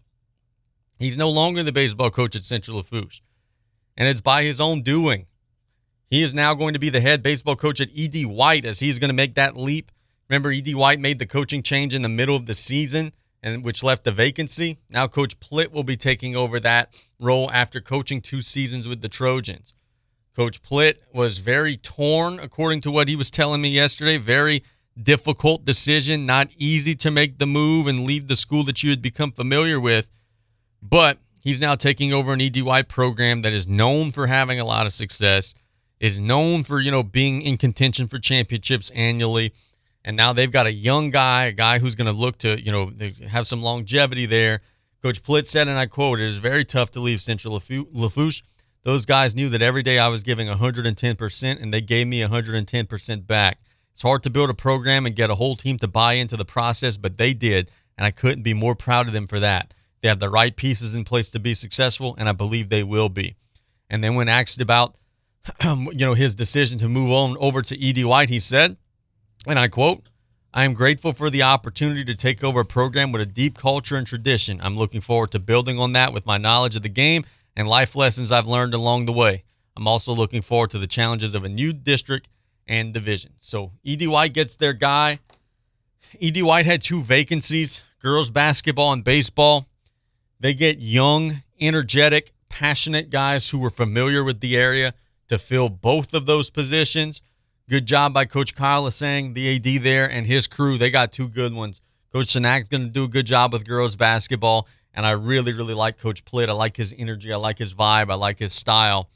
He's 1.02 1.16
no 1.16 1.30
longer 1.30 1.64
the 1.64 1.72
baseball 1.72 2.10
coach 2.10 2.36
at 2.36 2.44
Central 2.44 2.76
Lafourche, 2.76 3.22
and 3.96 4.06
it's 4.08 4.20
by 4.20 4.44
his 4.44 4.60
own 4.60 4.82
doing. 4.82 5.26
He 6.08 6.22
is 6.22 6.32
now 6.32 6.54
going 6.54 6.74
to 6.74 6.78
be 6.78 6.90
the 6.90 7.00
head 7.00 7.24
baseball 7.24 7.56
coach 7.56 7.80
at 7.80 7.88
ED 7.96 8.26
White 8.26 8.64
as 8.64 8.78
he's 8.78 9.00
going 9.00 9.08
to 9.08 9.14
make 9.14 9.34
that 9.34 9.56
leap. 9.56 9.90
Remember, 10.28 10.52
ED 10.52 10.76
White 10.76 11.00
made 11.00 11.18
the 11.18 11.26
coaching 11.26 11.60
change 11.60 11.92
in 11.92 12.02
the 12.02 12.08
middle 12.08 12.36
of 12.36 12.46
the 12.46 12.54
season, 12.54 13.12
and 13.42 13.64
which 13.64 13.82
left 13.82 14.06
a 14.06 14.12
vacancy. 14.12 14.78
Now, 14.90 15.08
Coach 15.08 15.40
Plitt 15.40 15.72
will 15.72 15.82
be 15.82 15.96
taking 15.96 16.36
over 16.36 16.60
that 16.60 16.94
role 17.18 17.50
after 17.50 17.80
coaching 17.80 18.20
two 18.20 18.40
seasons 18.40 18.86
with 18.86 19.02
the 19.02 19.08
Trojans. 19.08 19.74
Coach 20.36 20.62
Plitt 20.62 20.98
was 21.12 21.38
very 21.38 21.76
torn, 21.76 22.38
according 22.38 22.80
to 22.82 22.92
what 22.92 23.08
he 23.08 23.16
was 23.16 23.28
telling 23.28 23.60
me 23.60 23.70
yesterday. 23.70 24.18
Very 24.18 24.62
difficult 25.02 25.64
decision, 25.64 26.26
not 26.26 26.50
easy 26.56 26.94
to 26.94 27.10
make 27.10 27.38
the 27.38 27.46
move 27.46 27.88
and 27.88 28.04
leave 28.04 28.28
the 28.28 28.36
school 28.36 28.62
that 28.64 28.84
you 28.84 28.90
had 28.90 29.02
become 29.02 29.32
familiar 29.32 29.80
with. 29.80 30.08
But 30.82 31.18
he's 31.42 31.60
now 31.60 31.76
taking 31.76 32.12
over 32.12 32.32
an 32.32 32.40
EDY 32.40 32.82
program 32.84 33.42
that 33.42 33.52
is 33.52 33.68
known 33.68 34.10
for 34.10 34.26
having 34.26 34.58
a 34.58 34.64
lot 34.64 34.86
of 34.86 34.92
success, 34.92 35.54
is 36.00 36.20
known 36.20 36.64
for, 36.64 36.80
you 36.80 36.90
know, 36.90 37.04
being 37.04 37.42
in 37.42 37.56
contention 37.56 38.08
for 38.08 38.18
championships 38.18 38.90
annually. 38.90 39.52
And 40.04 40.16
now 40.16 40.32
they've 40.32 40.50
got 40.50 40.66
a 40.66 40.72
young 40.72 41.10
guy, 41.10 41.44
a 41.44 41.52
guy 41.52 41.78
who's 41.78 41.94
going 41.94 42.12
to 42.12 42.12
look 42.12 42.38
to, 42.38 42.60
you 42.60 42.72
know, 42.72 42.90
have 43.28 43.46
some 43.46 43.62
longevity 43.62 44.26
there. 44.26 44.60
Coach 45.00 45.22
Plitt 45.22 45.46
said, 45.46 45.68
and 45.68 45.78
I 45.78 45.86
quote, 45.86 46.18
it 46.18 46.28
is 46.28 46.38
very 46.38 46.64
tough 46.64 46.90
to 46.92 47.00
leave 47.00 47.20
Central 47.20 47.54
Lafourche. 47.54 48.42
those 48.82 49.06
guys 49.06 49.34
knew 49.34 49.48
that 49.48 49.62
every 49.62 49.82
day 49.82 49.98
I 49.98 50.08
was 50.08 50.22
giving 50.22 50.48
110%, 50.48 51.62
and 51.62 51.72
they 51.72 51.80
gave 51.80 52.08
me 52.08 52.20
110% 52.20 53.26
back. 53.26 53.60
It's 53.92 54.02
hard 54.02 54.22
to 54.24 54.30
build 54.30 54.50
a 54.50 54.54
program 54.54 55.06
and 55.06 55.14
get 55.14 55.30
a 55.30 55.34
whole 55.36 55.54
team 55.54 55.78
to 55.78 55.88
buy 55.88 56.14
into 56.14 56.36
the 56.36 56.44
process, 56.44 56.96
but 56.96 57.18
they 57.18 57.34
did, 57.34 57.70
and 57.96 58.04
I 58.04 58.10
couldn't 58.10 58.42
be 58.42 58.54
more 58.54 58.74
proud 58.74 59.06
of 59.06 59.12
them 59.12 59.26
for 59.26 59.38
that. 59.40 59.74
They 60.02 60.08
have 60.08 60.18
the 60.18 60.28
right 60.28 60.54
pieces 60.54 60.94
in 60.94 61.04
place 61.04 61.30
to 61.30 61.38
be 61.38 61.54
successful, 61.54 62.14
and 62.18 62.28
I 62.28 62.32
believe 62.32 62.68
they 62.68 62.82
will 62.82 63.08
be. 63.08 63.36
And 63.88 64.02
then 64.02 64.14
when 64.14 64.28
asked 64.28 64.60
about, 64.60 64.96
you 65.64 65.94
know, 65.94 66.14
his 66.14 66.34
decision 66.34 66.78
to 66.78 66.88
move 66.88 67.10
on 67.10 67.36
over 67.38 67.62
to 67.62 67.88
Ed 67.88 68.04
White, 68.04 68.28
he 68.28 68.40
said, 68.40 68.76
and 69.46 69.58
I 69.58 69.68
quote, 69.68 70.10
I 70.52 70.64
am 70.64 70.74
grateful 70.74 71.12
for 71.12 71.30
the 71.30 71.42
opportunity 71.42 72.04
to 72.04 72.14
take 72.14 72.44
over 72.44 72.60
a 72.60 72.64
program 72.64 73.12
with 73.12 73.22
a 73.22 73.26
deep 73.26 73.56
culture 73.56 73.96
and 73.96 74.06
tradition. 74.06 74.60
I'm 74.62 74.76
looking 74.76 75.00
forward 75.00 75.30
to 75.30 75.38
building 75.38 75.78
on 75.78 75.92
that 75.92 76.12
with 76.12 76.26
my 76.26 76.36
knowledge 76.36 76.76
of 76.76 76.82
the 76.82 76.88
game 76.88 77.24
and 77.56 77.68
life 77.68 77.96
lessons 77.96 78.32
I've 78.32 78.46
learned 78.46 78.74
along 78.74 79.06
the 79.06 79.12
way. 79.12 79.44
I'm 79.76 79.86
also 79.86 80.12
looking 80.12 80.42
forward 80.42 80.70
to 80.70 80.78
the 80.78 80.86
challenges 80.86 81.34
of 81.34 81.44
a 81.44 81.48
new 81.48 81.72
district 81.72 82.28
and 82.66 82.92
division. 82.92 83.32
So 83.40 83.72
Ed 83.86 84.06
White 84.06 84.34
gets 84.34 84.56
their 84.56 84.74
guy. 84.74 85.20
Ed 86.20 86.40
White 86.42 86.66
had 86.66 86.82
two 86.82 87.00
vacancies 87.00 87.82
girls 88.00 88.30
basketball 88.30 88.92
and 88.92 89.04
baseball. 89.04 89.66
They 90.42 90.54
get 90.54 90.80
young, 90.80 91.44
energetic, 91.60 92.32
passionate 92.48 93.10
guys 93.10 93.48
who 93.48 93.60
were 93.60 93.70
familiar 93.70 94.24
with 94.24 94.40
the 94.40 94.56
area 94.56 94.92
to 95.28 95.38
fill 95.38 95.68
both 95.68 96.12
of 96.14 96.26
those 96.26 96.50
positions. 96.50 97.22
Good 97.68 97.86
job 97.86 98.12
by 98.12 98.24
Coach 98.24 98.56
Kyle 98.56 98.90
saying 98.90 99.34
the 99.34 99.54
AD 99.54 99.84
there 99.84 100.10
and 100.10 100.26
his 100.26 100.48
crew. 100.48 100.78
They 100.78 100.90
got 100.90 101.12
two 101.12 101.28
good 101.28 101.54
ones. 101.54 101.80
Coach 102.12 102.26
Sinak's 102.26 102.68
going 102.68 102.82
to 102.82 102.90
do 102.90 103.04
a 103.04 103.08
good 103.08 103.24
job 103.24 103.52
with 103.52 103.64
girls 103.64 103.94
basketball, 103.94 104.66
and 104.92 105.06
I 105.06 105.12
really, 105.12 105.52
really 105.52 105.74
like 105.74 105.96
Coach 105.96 106.24
Plitt. 106.24 106.48
I 106.48 106.54
like 106.54 106.76
his 106.76 106.92
energy. 106.98 107.32
I 107.32 107.36
like 107.36 107.58
his 107.58 107.72
vibe. 107.72 108.10
I 108.10 108.16
like 108.16 108.40
his 108.40 108.52
style. 108.52 109.08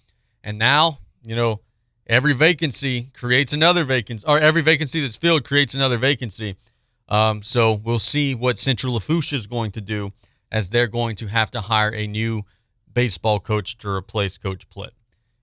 And 0.45 0.59
now, 0.59 1.01
you 1.25 1.35
know, 1.35 1.61
every 2.07 2.35
vacancy 2.35 3.11
creates 3.15 3.53
another 3.53 3.83
vacancy, 3.83 4.25
or 4.29 4.39
every 4.39 4.63
vacancy 4.63 5.01
that's 5.01 5.17
filled 5.17 5.43
creates 5.43 5.75
another 5.75 5.97
vacancy. 5.97 6.55
Um, 7.09 7.43
so 7.43 7.73
we'll 7.73 7.99
see 7.99 8.37
what 8.37 8.61
Central 8.61 8.95
Lafourche 8.95 9.33
is 9.33 9.49
going 9.49 9.73
to 9.73 9.81
do 9.81 10.13
as 10.57 10.71
they're 10.71 10.87
going 10.87 11.15
to 11.15 11.27
have 11.27 11.51
to 11.51 11.61
hire 11.61 11.93
a 11.93 12.07
new 12.07 12.43
baseball 12.91 13.39
coach 13.39 13.77
to 13.77 13.91
replace 13.91 14.39
Coach 14.39 14.67
Plitt. 14.71 14.93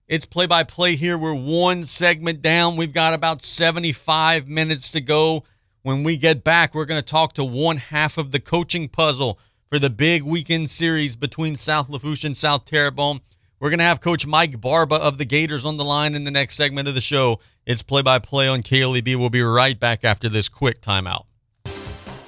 It's 0.08 0.26
play 0.26 0.48
by 0.48 0.64
play 0.64 0.96
here. 0.96 1.20
We're 1.20 1.36
one 1.36 1.86
segment 1.86 2.42
down. 2.42 2.78
We've 2.78 2.96
got 2.96 3.14
about 3.14 3.44
75 3.44 4.48
minutes 4.48 4.90
to 4.90 5.02
go. 5.02 5.44
When 5.84 6.04
we 6.04 6.18
get 6.18 6.44
back, 6.44 6.74
we're 6.74 6.86
going 6.86 7.00
to 7.00 7.06
talk 7.06 7.34
to 7.34 7.44
one 7.44 7.78
half 7.78 8.18
of 8.18 8.32
the 8.32 8.40
coaching 8.40 8.90
puzzle 8.90 9.38
for 9.70 9.78
the 9.78 9.92
big 9.92 10.24
weekend 10.24 10.72
series 10.72 11.16
between 11.16 11.58
South 11.58 11.90
Lafourche 11.90 12.24
and 12.24 12.36
South 12.36 12.66
Terrebonne. 12.66 13.22
We're 13.60 13.70
going 13.70 13.78
to 13.80 13.86
have 13.86 14.02
Coach 14.02 14.26
Mike 14.26 14.60
Barba 14.60 14.96
of 14.96 15.20
the 15.20 15.26
Gators 15.26 15.64
on 15.64 15.78
the 15.78 15.86
line 15.86 16.16
in 16.16 16.24
the 16.24 16.32
next 16.32 16.56
segment 16.56 16.88
of 16.88 16.96
the 16.96 17.02
show. 17.02 17.40
It's 17.68 17.84
play 17.84 18.02
by 18.02 18.18
play 18.18 18.48
on 18.48 18.64
KLEB. 18.64 19.16
We'll 19.16 19.30
be 19.30 19.44
right 19.44 19.80
back 19.80 20.04
after 20.04 20.28
this 20.28 20.50
quick 20.50 20.82
timeout. 20.82 21.26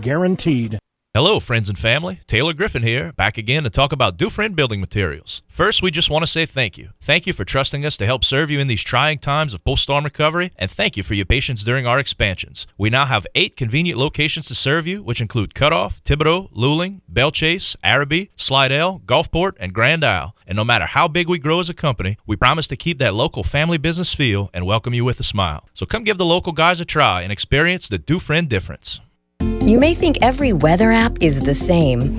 guaranteed. 0.00 0.78
Hello, 1.16 1.40
friends 1.40 1.70
and 1.70 1.78
family. 1.78 2.20
Taylor 2.26 2.52
Griffin 2.52 2.82
here, 2.82 3.10
back 3.14 3.38
again 3.38 3.64
to 3.64 3.70
talk 3.70 3.90
about 3.90 4.18
Dufresne 4.18 4.52
Building 4.52 4.80
Materials. 4.82 5.40
First, 5.48 5.80
we 5.80 5.90
just 5.90 6.10
want 6.10 6.22
to 6.22 6.30
say 6.30 6.44
thank 6.44 6.76
you. 6.76 6.90
Thank 7.00 7.26
you 7.26 7.32
for 7.32 7.46
trusting 7.46 7.86
us 7.86 7.96
to 7.96 8.04
help 8.04 8.22
serve 8.22 8.50
you 8.50 8.60
in 8.60 8.66
these 8.66 8.84
trying 8.84 9.18
times 9.18 9.54
of 9.54 9.64
post 9.64 9.84
storm 9.84 10.04
recovery, 10.04 10.52
and 10.56 10.70
thank 10.70 10.94
you 10.94 11.02
for 11.02 11.14
your 11.14 11.24
patience 11.24 11.64
during 11.64 11.86
our 11.86 11.98
expansions. 11.98 12.66
We 12.76 12.90
now 12.90 13.06
have 13.06 13.26
eight 13.34 13.56
convenient 13.56 13.98
locations 13.98 14.46
to 14.48 14.54
serve 14.54 14.86
you, 14.86 15.02
which 15.02 15.22
include 15.22 15.54
Cutoff, 15.54 16.02
Thibodaux, 16.02 16.52
Luling, 16.52 17.00
Belle 17.08 17.30
Chasse, 17.30 17.78
Arabi, 17.82 18.30
Slidell, 18.36 19.00
Gulfport, 19.06 19.52
and 19.58 19.72
Grand 19.72 20.04
Isle. 20.04 20.36
And 20.46 20.54
no 20.54 20.64
matter 20.64 20.84
how 20.84 21.08
big 21.08 21.30
we 21.30 21.38
grow 21.38 21.60
as 21.60 21.70
a 21.70 21.74
company, 21.74 22.18
we 22.26 22.36
promise 22.36 22.68
to 22.68 22.76
keep 22.76 22.98
that 22.98 23.14
local 23.14 23.42
family 23.42 23.78
business 23.78 24.12
feel 24.12 24.50
and 24.52 24.66
welcome 24.66 24.92
you 24.92 25.06
with 25.06 25.18
a 25.18 25.22
smile. 25.22 25.66
So 25.72 25.86
come 25.86 26.04
give 26.04 26.18
the 26.18 26.26
local 26.26 26.52
guys 26.52 26.78
a 26.78 26.84
try 26.84 27.22
and 27.22 27.32
experience 27.32 27.88
the 27.88 27.96
Dufresne 27.96 28.48
difference. 28.48 29.00
You 29.66 29.80
may 29.80 29.94
think 29.94 30.18
every 30.22 30.52
weather 30.52 30.92
app 30.92 31.18
is 31.20 31.40
the 31.40 31.54
same 31.54 32.18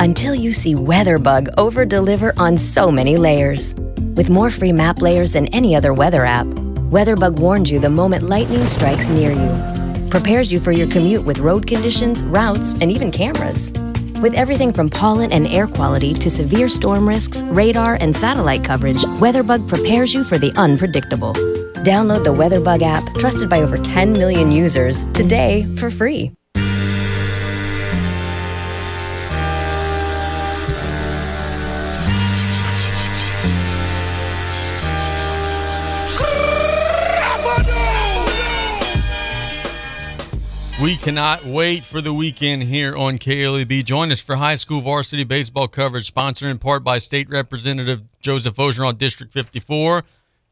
until 0.00 0.34
you 0.34 0.52
see 0.52 0.74
WeatherBug 0.74 1.54
over 1.56 1.84
deliver 1.84 2.32
on 2.36 2.58
so 2.58 2.90
many 2.90 3.16
layers. 3.16 3.76
With 4.16 4.28
more 4.28 4.50
free 4.50 4.72
map 4.72 5.00
layers 5.00 5.34
than 5.34 5.46
any 5.54 5.76
other 5.76 5.94
weather 5.94 6.24
app, 6.24 6.46
WeatherBug 6.46 7.38
warns 7.38 7.70
you 7.70 7.78
the 7.78 7.88
moment 7.88 8.24
lightning 8.24 8.66
strikes 8.66 9.08
near 9.08 9.30
you, 9.30 10.10
prepares 10.10 10.50
you 10.52 10.58
for 10.58 10.72
your 10.72 10.88
commute 10.88 11.24
with 11.24 11.38
road 11.38 11.66
conditions, 11.68 12.24
routes, 12.24 12.72
and 12.72 12.90
even 12.90 13.12
cameras. 13.12 13.70
With 14.20 14.34
everything 14.34 14.72
from 14.72 14.88
pollen 14.88 15.32
and 15.32 15.46
air 15.46 15.68
quality 15.68 16.14
to 16.14 16.28
severe 16.28 16.68
storm 16.68 17.08
risks, 17.08 17.42
radar, 17.44 17.96
and 18.00 18.14
satellite 18.14 18.64
coverage, 18.64 19.02
WeatherBug 19.20 19.68
prepares 19.68 20.12
you 20.12 20.24
for 20.24 20.36
the 20.36 20.52
unpredictable. 20.56 21.32
Download 21.84 22.24
the 22.24 22.34
WeatherBug 22.34 22.82
app, 22.82 23.04
trusted 23.14 23.48
by 23.48 23.62
over 23.62 23.76
10 23.76 24.12
million 24.12 24.50
users, 24.50 25.04
today 25.12 25.64
for 25.76 25.90
free. 25.90 26.32
We 40.82 40.96
cannot 40.96 41.44
wait 41.44 41.84
for 41.84 42.00
the 42.00 42.12
weekend 42.12 42.64
here 42.64 42.96
on 42.96 43.16
KLEB. 43.16 43.84
Join 43.84 44.10
us 44.10 44.20
for 44.20 44.34
high 44.34 44.56
school 44.56 44.80
varsity 44.80 45.22
baseball 45.22 45.68
coverage, 45.68 46.06
sponsored 46.06 46.48
in 46.48 46.58
part 46.58 46.82
by 46.82 46.98
State 46.98 47.28
Representative 47.30 48.02
Joseph 48.18 48.56
Orgeron, 48.56 48.98
District 48.98 49.32
54, 49.32 50.02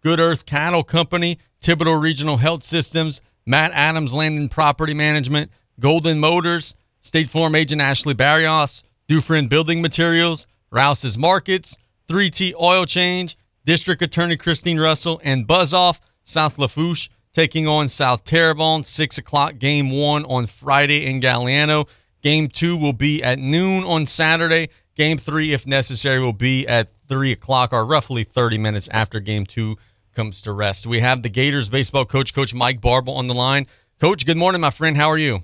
Good 0.03 0.21
Earth 0.21 0.47
Cattle 0.47 0.85
Company, 0.85 1.39
Thibodaux 1.61 2.01
Regional 2.01 2.37
Health 2.37 2.63
Systems, 2.63 3.21
Matt 3.45 3.73
Adams 3.73 4.15
Land 4.15 4.39
and 4.39 4.49
Property 4.49 4.95
Management, 4.95 5.51
Golden 5.81 6.21
Motors, 6.21 6.77
State 7.01 7.29
Farm 7.29 7.57
Agent 7.57 7.81
Ashley 7.81 8.15
Barrios, 8.15 8.85
Dufresne 9.09 9.49
Building 9.49 9.83
Materials, 9.83 10.47
Rouse's 10.71 11.19
Markets, 11.19 11.77
3T 12.09 12.53
Oil 12.55 12.87
Change, 12.87 13.37
District 13.65 14.01
Attorney 14.01 14.37
Kristine 14.37 14.81
Russell, 14.81 15.21
and 15.25 15.49
Buzz 15.49 15.75
Off, 15.75 16.01
South 16.23 16.57
Lafourche 16.57 17.11
taking 17.33 17.67
on 17.67 17.89
South 17.89 18.25
Terrebonne. 18.25 18.85
Six 18.85 19.19
o'clock, 19.19 19.59
game 19.59 19.91
one 19.91 20.25
on 20.25 20.47
Friday 20.47 21.07
in 21.07 21.21
Galliano. 21.21 21.89
Game 22.23 22.49
two 22.49 22.77
will 22.77 22.93
be 22.93 23.23
at 23.23 23.39
noon 23.39 23.85
on 23.85 24.07
Saturday. 24.07 24.69
Game 24.95 25.17
three, 25.17 25.53
if 25.53 25.67
necessary, 25.67 26.21
will 26.21 26.33
be 26.33 26.67
at 26.67 26.91
three 27.09 27.33
o'clock 27.33 27.73
or 27.73 27.87
roughly 27.87 28.25
30 28.25 28.59
minutes 28.59 28.89
after 28.93 29.21
game 29.21 29.47
two 29.47 29.77
comes 30.15 30.41
to 30.43 30.53
rest. 30.53 30.87
We 30.87 31.01
have 31.01 31.23
the 31.23 31.29
Gators 31.29 31.69
baseball 31.69 32.05
coach, 32.05 32.35
Coach 32.35 32.53
Mike 32.53 32.81
Barba, 32.81 33.13
on 33.13 33.27
the 33.27 33.35
line. 33.35 33.67
Coach, 34.01 34.27
good 34.27 34.37
morning, 34.37 34.61
my 34.61 34.71
friend. 34.71 34.97
How 34.97 35.09
are 35.09 35.19
you? 35.19 35.41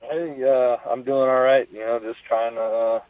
Hey, 0.00 0.42
uh, 0.42 0.76
I'm 0.90 1.02
doing 1.02 1.28
all 1.28 1.40
right. 1.40 1.68
You 1.72 1.80
know, 1.80 2.00
just 2.00 2.24
trying 2.26 2.54
to 2.54 2.60
uh, 2.60 3.00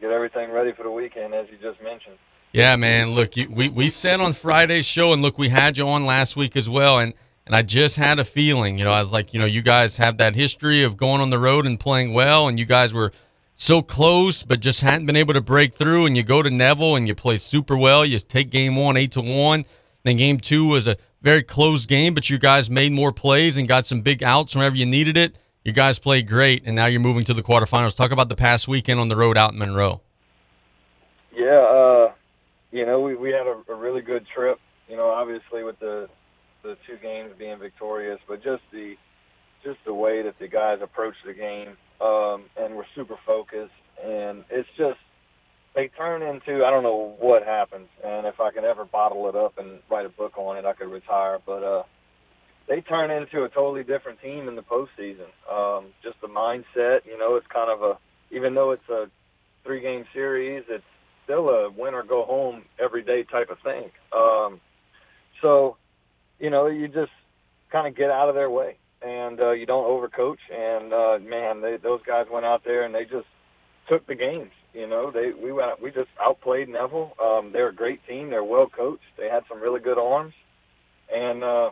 get 0.00 0.10
everything 0.10 0.50
ready 0.50 0.72
for 0.72 0.82
the 0.82 0.90
weekend, 0.90 1.34
as 1.34 1.46
you 1.50 1.56
just 1.56 1.82
mentioned. 1.82 2.16
Yeah, 2.52 2.76
man. 2.76 3.10
Look, 3.12 3.36
you, 3.36 3.48
we 3.50 3.68
we 3.70 3.88
said 3.88 4.20
on 4.20 4.32
Friday's 4.32 4.86
show, 4.86 5.12
and 5.12 5.22
look, 5.22 5.38
we 5.38 5.48
had 5.48 5.78
you 5.78 5.88
on 5.88 6.04
last 6.04 6.36
week 6.36 6.56
as 6.56 6.68
well, 6.68 6.98
and 6.98 7.14
and 7.46 7.56
I 7.56 7.62
just 7.62 7.96
had 7.96 8.18
a 8.18 8.24
feeling, 8.24 8.78
you 8.78 8.84
know, 8.84 8.92
I 8.92 9.02
was 9.02 9.12
like, 9.12 9.34
you 9.34 9.40
know, 9.40 9.46
you 9.46 9.62
guys 9.62 9.96
have 9.96 10.18
that 10.18 10.34
history 10.34 10.84
of 10.84 10.96
going 10.96 11.20
on 11.20 11.30
the 11.30 11.38
road 11.38 11.66
and 11.66 11.78
playing 11.78 12.12
well, 12.12 12.46
and 12.46 12.58
you 12.58 12.64
guys 12.64 12.94
were 12.94 13.12
so 13.54 13.82
close, 13.82 14.42
but 14.42 14.60
just 14.60 14.80
hadn't 14.80 15.06
been 15.06 15.16
able 15.16 15.34
to 15.34 15.40
break 15.40 15.74
through. 15.74 16.06
And 16.06 16.16
you 16.16 16.22
go 16.22 16.42
to 16.42 16.50
Neville 16.50 16.96
and 16.96 17.08
you 17.08 17.14
play 17.14 17.38
super 17.38 17.76
well. 17.76 18.04
You 18.04 18.18
take 18.18 18.50
game 18.50 18.76
one 18.76 18.96
eight 18.96 19.12
to 19.12 19.20
one. 19.20 19.64
Then 20.04 20.16
game 20.16 20.38
two 20.38 20.66
was 20.66 20.86
a 20.86 20.96
very 21.22 21.42
close 21.42 21.86
game, 21.86 22.14
but 22.14 22.28
you 22.28 22.38
guys 22.38 22.70
made 22.70 22.92
more 22.92 23.12
plays 23.12 23.56
and 23.56 23.66
got 23.68 23.86
some 23.86 24.00
big 24.02 24.22
outs 24.22 24.54
whenever 24.54 24.76
you 24.76 24.86
needed 24.86 25.16
it. 25.16 25.38
You 25.64 25.72
guys 25.72 25.98
played 25.98 26.28
great, 26.28 26.64
and 26.66 26.74
now 26.74 26.86
you're 26.86 27.00
moving 27.00 27.24
to 27.24 27.34
the 27.34 27.42
quarterfinals. 27.42 27.96
Talk 27.96 28.10
about 28.10 28.28
the 28.28 28.36
past 28.36 28.66
weekend 28.66 28.98
on 28.98 29.08
the 29.08 29.16
road 29.16 29.36
out 29.36 29.52
in 29.52 29.58
Monroe. 29.58 30.00
Yeah, 31.34 31.60
uh, 31.60 32.12
you 32.72 32.86
know, 32.86 33.00
we 33.00 33.14
we 33.14 33.30
had 33.30 33.46
a, 33.46 33.62
a 33.72 33.76
really 33.76 34.00
good 34.00 34.26
trip. 34.34 34.58
You 34.88 34.96
know, 34.96 35.08
obviously 35.08 35.62
with 35.62 35.78
the 35.78 36.08
the 36.62 36.76
two 36.86 36.96
games 37.00 37.32
being 37.38 37.58
victorious, 37.58 38.18
but 38.26 38.42
just 38.42 38.62
the 38.72 38.94
just 39.62 39.78
the 39.86 39.94
way 39.94 40.22
that 40.22 40.34
the 40.40 40.48
guys 40.48 40.78
approach 40.82 41.14
the 41.24 41.34
game, 41.34 41.76
um, 42.00 42.44
and 42.56 42.74
we're 42.74 42.88
super 42.96 43.16
focused, 43.24 43.72
and 44.02 44.44
it's 44.50 44.68
just 44.76 44.98
they 45.74 45.88
turn 45.96 46.22
into 46.22 46.64
I 46.64 46.70
don't 46.70 46.82
know 46.82 47.14
what 47.20 47.44
happens, 47.44 47.88
and 48.04 48.26
if 48.26 48.40
I 48.40 48.50
can 48.50 48.64
ever 48.64 48.84
bottle 48.84 49.28
it 49.28 49.36
up 49.36 49.58
and 49.58 49.80
write 49.90 50.06
a 50.06 50.10
book 50.10 50.36
on 50.36 50.56
it, 50.56 50.64
I 50.64 50.72
could 50.72 50.90
retire. 50.90 51.38
But 51.44 51.62
uh, 51.62 51.82
they 52.68 52.80
turn 52.80 53.10
into 53.10 53.44
a 53.44 53.48
totally 53.48 53.84
different 53.84 54.20
team 54.20 54.48
in 54.48 54.56
the 54.56 54.62
postseason. 54.62 55.28
Um, 55.50 55.92
just 56.02 56.20
the 56.22 56.28
mindset, 56.28 57.04
you 57.04 57.18
know, 57.18 57.36
it's 57.36 57.46
kind 57.52 57.70
of 57.70 57.82
a 57.82 57.98
even 58.34 58.54
though 58.54 58.70
it's 58.70 58.88
a 58.88 59.06
three 59.64 59.82
game 59.82 60.04
series, 60.14 60.64
it's 60.68 60.84
still 61.24 61.48
a 61.48 61.70
win 61.70 61.94
or 61.94 62.02
go 62.02 62.24
home 62.24 62.62
every 62.82 63.02
day 63.02 63.24
type 63.24 63.50
of 63.50 63.58
thing. 63.64 63.90
Um, 64.12 64.60
so, 65.40 65.76
you 66.38 66.50
know, 66.50 66.66
you 66.66 66.88
just 66.88 67.12
kind 67.70 67.86
of 67.86 67.96
get 67.96 68.10
out 68.10 68.28
of 68.28 68.34
their 68.34 68.50
way 68.50 68.76
and 69.04 69.40
uh, 69.40 69.50
you 69.52 69.66
don't 69.66 69.84
overcoach. 69.84 70.38
And 70.50 70.92
uh, 70.92 71.18
man, 71.18 71.60
they, 71.60 71.76
those 71.82 72.00
guys 72.06 72.26
went 72.30 72.46
out 72.46 72.62
there 72.64 72.84
and 72.84 72.94
they 72.94 73.04
just 73.04 73.26
took 73.88 74.06
the 74.06 74.14
games. 74.14 74.50
You 74.72 74.86
know, 74.86 75.10
they 75.10 75.32
we 75.32 75.52
went 75.52 75.82
we 75.82 75.90
just 75.90 76.08
outplayed 76.20 76.68
Neville. 76.68 77.12
Um, 77.22 77.50
they're 77.52 77.68
a 77.68 77.74
great 77.74 78.00
team. 78.08 78.30
They're 78.30 78.44
well 78.44 78.68
coached. 78.68 79.02
They 79.18 79.28
had 79.28 79.42
some 79.48 79.60
really 79.60 79.80
good 79.80 79.98
arms, 79.98 80.32
and 81.14 81.44
uh, 81.44 81.70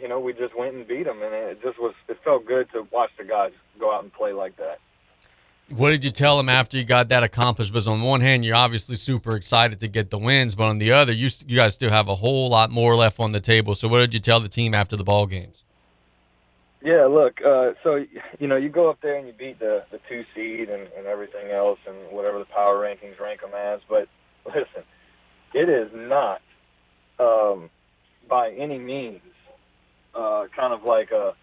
you 0.00 0.06
know 0.06 0.20
we 0.20 0.34
just 0.34 0.56
went 0.56 0.74
and 0.74 0.86
beat 0.86 1.04
them. 1.04 1.22
And 1.22 1.32
it 1.32 1.62
just 1.62 1.78
was 1.78 1.94
it 2.08 2.18
felt 2.22 2.44
good 2.46 2.66
to 2.74 2.86
watch 2.92 3.10
the 3.16 3.24
guys 3.24 3.52
go 3.78 3.94
out 3.94 4.02
and 4.02 4.12
play 4.12 4.34
like 4.34 4.56
that. 4.58 4.80
What 5.70 5.90
did 5.90 6.04
you 6.04 6.10
tell 6.10 6.36
them 6.36 6.48
after 6.48 6.76
you 6.76 6.84
got 6.84 7.08
that 7.08 7.22
accomplished? 7.22 7.72
Because 7.72 7.86
on 7.86 8.00
one 8.00 8.20
hand, 8.20 8.44
you're 8.44 8.56
obviously 8.56 8.96
super 8.96 9.36
excited 9.36 9.78
to 9.80 9.88
get 9.88 10.10
the 10.10 10.18
wins, 10.18 10.56
but 10.56 10.64
on 10.64 10.78
the 10.78 10.92
other, 10.92 11.12
you 11.12 11.28
you 11.46 11.56
guys 11.56 11.74
still 11.74 11.90
have 11.90 12.08
a 12.08 12.14
whole 12.16 12.48
lot 12.48 12.70
more 12.70 12.96
left 12.96 13.20
on 13.20 13.30
the 13.32 13.40
table. 13.40 13.74
So, 13.76 13.86
what 13.86 14.00
did 14.00 14.12
you 14.12 14.20
tell 14.20 14.40
the 14.40 14.48
team 14.48 14.74
after 14.74 14.96
the 14.96 15.04
ball 15.04 15.26
games? 15.26 15.62
Yeah, 16.82 17.04
look, 17.04 17.40
uh, 17.44 17.72
so 17.82 18.04
you 18.38 18.48
know, 18.48 18.56
you 18.56 18.68
go 18.68 18.88
up 18.88 18.98
there 19.02 19.16
and 19.16 19.26
you 19.26 19.32
beat 19.32 19.58
the 19.58 19.84
the 19.92 20.00
two 20.08 20.24
seed 20.34 20.70
and, 20.70 20.88
and 20.96 21.06
everything 21.06 21.50
else, 21.52 21.78
and 21.86 21.96
whatever 22.10 22.38
the 22.38 22.46
power 22.46 22.76
rankings 22.76 23.20
rank 23.20 23.42
them 23.42 23.50
as. 23.54 23.80
But 23.88 24.08
listen, 24.46 24.82
it 25.54 25.68
is 25.68 25.90
not 25.94 26.40
um, 27.20 27.70
by 28.28 28.50
any 28.50 28.78
means 28.78 29.20
uh, 30.14 30.46
kind 30.56 30.72
of 30.72 30.84
like 30.84 31.10
a 31.10 31.34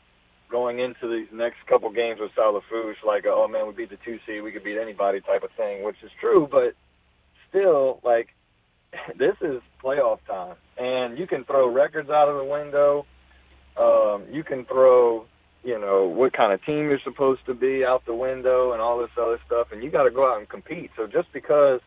going 0.49 0.79
into 0.79 1.07
these 1.09 1.27
next 1.31 1.57
couple 1.67 1.91
games 1.91 2.19
with 2.19 2.31
Salafouche, 2.37 3.05
like, 3.05 3.25
oh 3.27 3.47
man, 3.47 3.67
we 3.67 3.73
beat 3.73 3.89
the 3.89 3.97
two 4.03 4.19
seed, 4.25 4.43
we 4.43 4.51
could 4.51 4.63
beat 4.63 4.77
anybody 4.77 5.21
type 5.21 5.43
of 5.43 5.49
thing, 5.57 5.83
which 5.83 5.97
is 6.03 6.11
true, 6.19 6.47
but 6.49 6.73
still, 7.49 7.99
like, 8.03 8.29
this 9.17 9.35
is 9.41 9.61
playoff 9.83 10.19
time, 10.27 10.55
and 10.77 11.17
you 11.17 11.27
can 11.27 11.43
throw 11.43 11.71
records 11.71 12.09
out 12.09 12.29
of 12.29 12.37
the 12.37 12.43
window. 12.43 13.05
Um, 13.77 14.25
you 14.31 14.43
can 14.43 14.65
throw, 14.65 15.25
you 15.63 15.79
know, 15.79 16.05
what 16.05 16.33
kind 16.33 16.51
of 16.51 16.63
team 16.65 16.89
you're 16.89 16.99
supposed 17.03 17.41
to 17.45 17.53
be 17.53 17.85
out 17.85 18.05
the 18.05 18.15
window 18.15 18.71
and 18.71 18.81
all 18.81 18.99
this 18.99 19.11
other 19.21 19.39
stuff, 19.45 19.67
and 19.71 19.83
you 19.83 19.91
got 19.91 20.03
to 20.03 20.11
go 20.11 20.31
out 20.31 20.39
and 20.39 20.49
compete. 20.49 20.89
So 20.97 21.05
just 21.05 21.31
because 21.31 21.79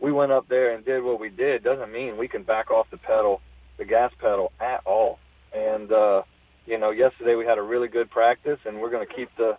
we 0.00 0.10
went 0.10 0.32
up 0.32 0.48
there 0.48 0.74
and 0.74 0.84
did 0.84 1.02
what 1.02 1.20
we 1.20 1.28
did 1.28 1.62
doesn't 1.62 1.92
mean 1.92 2.16
we 2.16 2.26
can 2.26 2.42
back 2.42 2.70
off 2.70 2.86
the 2.90 2.96
pedal, 2.96 3.40
the 3.78 3.84
gas 3.84 4.10
pedal 4.18 4.50
at 4.60 4.80
all. 4.86 5.18
And 5.54 5.92
uh, 5.92 6.22
you 6.70 6.78
know, 6.78 6.90
yesterday 6.90 7.34
we 7.34 7.44
had 7.44 7.58
a 7.58 7.62
really 7.62 7.88
good 7.88 8.10
practice, 8.10 8.58
and 8.64 8.80
we're 8.80 8.90
going 8.90 9.06
to 9.06 9.12
keep 9.12 9.28
the 9.36 9.58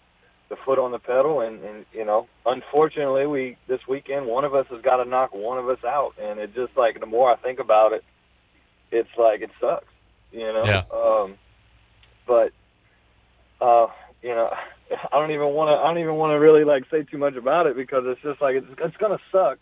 the 0.50 0.56
foot 0.66 0.80
on 0.80 0.92
the 0.92 1.00
pedal. 1.00 1.42
And, 1.42 1.62
and 1.64 1.86
you 1.92 2.06
know, 2.06 2.28
unfortunately, 2.46 3.28
we 3.28 3.58
this 3.68 3.82
weekend 3.88 4.28
one 4.28 4.46
of 4.46 4.56
us 4.56 4.66
has 4.70 4.82
got 4.82 5.04
to 5.04 5.10
knock 5.10 5.34
one 5.34 5.58
of 5.58 5.68
us 5.68 5.84
out, 5.86 6.14
and 6.20 6.40
it 6.40 6.56
just 6.56 6.76
like 6.78 7.00
the 7.02 7.06
more 7.06 7.30
I 7.30 7.36
think 7.36 7.60
about 7.60 7.92
it, 7.92 8.04
it's 8.92 9.10
like 9.18 9.42
it 9.42 9.52
sucks, 9.60 9.92
you 10.32 10.40
know. 10.40 10.64
Yeah. 10.66 10.84
Um, 10.94 11.36
but 12.26 12.54
uh, 13.60 13.88
you 14.22 14.30
know, 14.30 14.50
I 15.12 15.20
don't 15.20 15.32
even 15.32 15.54
want 15.54 15.68
to. 15.68 15.84
I 15.84 15.88
don't 15.88 16.02
even 16.02 16.16
want 16.16 16.32
to 16.32 16.40
really 16.40 16.64
like 16.64 16.84
say 16.90 17.04
too 17.04 17.18
much 17.18 17.36
about 17.36 17.68
it 17.68 17.76
because 17.76 18.04
it's 18.06 18.22
just 18.22 18.42
like 18.42 18.56
it's 18.56 18.68
it's 18.80 18.98
going 18.98 19.18
to 19.18 19.24
suck 19.34 19.60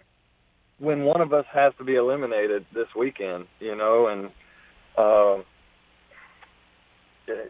when 0.77 1.03
one 1.03 1.19
of 1.19 1.33
us 1.33 1.45
has 1.51 1.73
to 1.79 1.83
be 1.83 1.95
eliminated 1.95 2.67
this 2.75 2.87
weekend, 2.95 3.47
you 3.59 3.75
know, 3.75 4.07
and. 4.07 4.29
Um, 4.97 5.45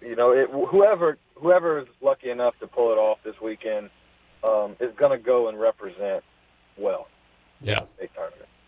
you 0.02 0.16
know, 0.16 0.32
it, 0.32 0.50
whoever 0.50 1.18
whoever 1.36 1.80
is 1.80 1.88
lucky 2.02 2.30
enough 2.30 2.54
to 2.60 2.68
pull 2.68 2.92
it 2.92 2.98
off 2.98 3.20
this 3.24 3.36
weekend 3.42 3.90
um, 4.44 4.76
is 4.80 4.94
going 4.98 5.12
to 5.12 5.24
go 5.24 5.50
and 5.50 5.60
represent 5.60 6.24
well. 6.78 7.08
Yeah. 7.62 7.82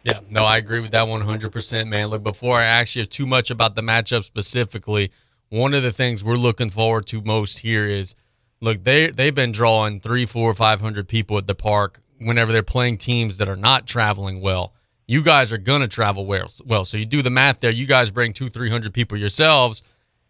Yeah, 0.04 0.20
no, 0.30 0.46
I 0.46 0.58
agree 0.58 0.80
with 0.80 0.92
that 0.92 1.06
100%, 1.06 1.88
man. 1.88 2.08
Look, 2.08 2.24
before 2.24 2.60
I 2.60 2.66
ask 2.66 2.96
you 2.96 3.06
too 3.06 3.28
much 3.28 3.52
about 3.52 3.76
the 3.76 3.84
matchup 3.84 4.24
specifically, 4.24 5.12
one 5.50 5.76
of 5.76 5.84
the 5.84 5.92
things 5.92 6.24
we're 6.24 6.38
looking 6.38 6.70
forward 6.70 7.06
to 7.08 7.22
most 7.22 7.60
here 7.60 7.86
is 7.86 8.16
look, 8.62 8.84
they 8.84 9.08
they've 9.08 9.36
been 9.36 9.52
drawing 9.52 10.00
three, 10.00 10.26
four, 10.26 10.54
five 10.54 10.82
hundred 10.82 11.08
people 11.08 11.38
at 11.38 11.46
the 11.46 11.54
park 11.54 12.02
whenever 12.20 12.52
they're 12.52 12.64
playing 12.64 12.98
teams 12.98 13.38
that 13.38 13.48
are 13.48 13.56
not 13.56 13.86
traveling 13.86 14.42
well. 14.42 14.74
You 15.08 15.22
guys 15.22 15.52
are 15.52 15.58
gonna 15.58 15.88
travel 15.88 16.26
well, 16.26 16.48
well. 16.66 16.86
So 16.86 16.98
you 16.98 17.06
do 17.06 17.22
the 17.22 17.30
math 17.30 17.60
there. 17.60 17.70
You 17.70 17.86
guys 17.86 18.12
bring 18.12 18.34
two, 18.34 18.50
three 18.50 18.70
hundred 18.70 18.94
people 18.94 19.18
yourselves. 19.18 19.84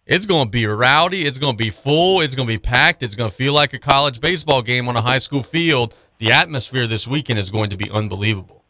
It's 0.08 0.26
going 0.26 0.48
to 0.48 0.52
be 0.52 0.66
rowdy. 0.66 1.26
It's 1.28 1.38
going 1.38 1.54
to 1.54 1.64
be 1.64 1.70
full. 1.70 2.22
It's 2.22 2.34
going 2.34 2.48
to 2.48 2.54
be 2.54 2.58
packed. 2.58 3.04
It's 3.04 3.14
going 3.14 3.30
to 3.30 3.36
feel 3.36 3.54
like 3.54 3.74
a 3.74 3.80
college 3.80 4.20
baseball 4.20 4.64
game 4.64 4.90
on 4.90 4.96
a 4.98 5.02
high 5.02 5.20
school 5.20 5.44
field. 5.44 5.96
The 6.18 6.32
atmosphere 6.32 6.88
this 6.88 7.08
weekend 7.08 7.38
is 7.38 7.52
going 7.52 7.70
to 7.70 7.78
be 7.78 7.90
unbelievable. 7.90 8.64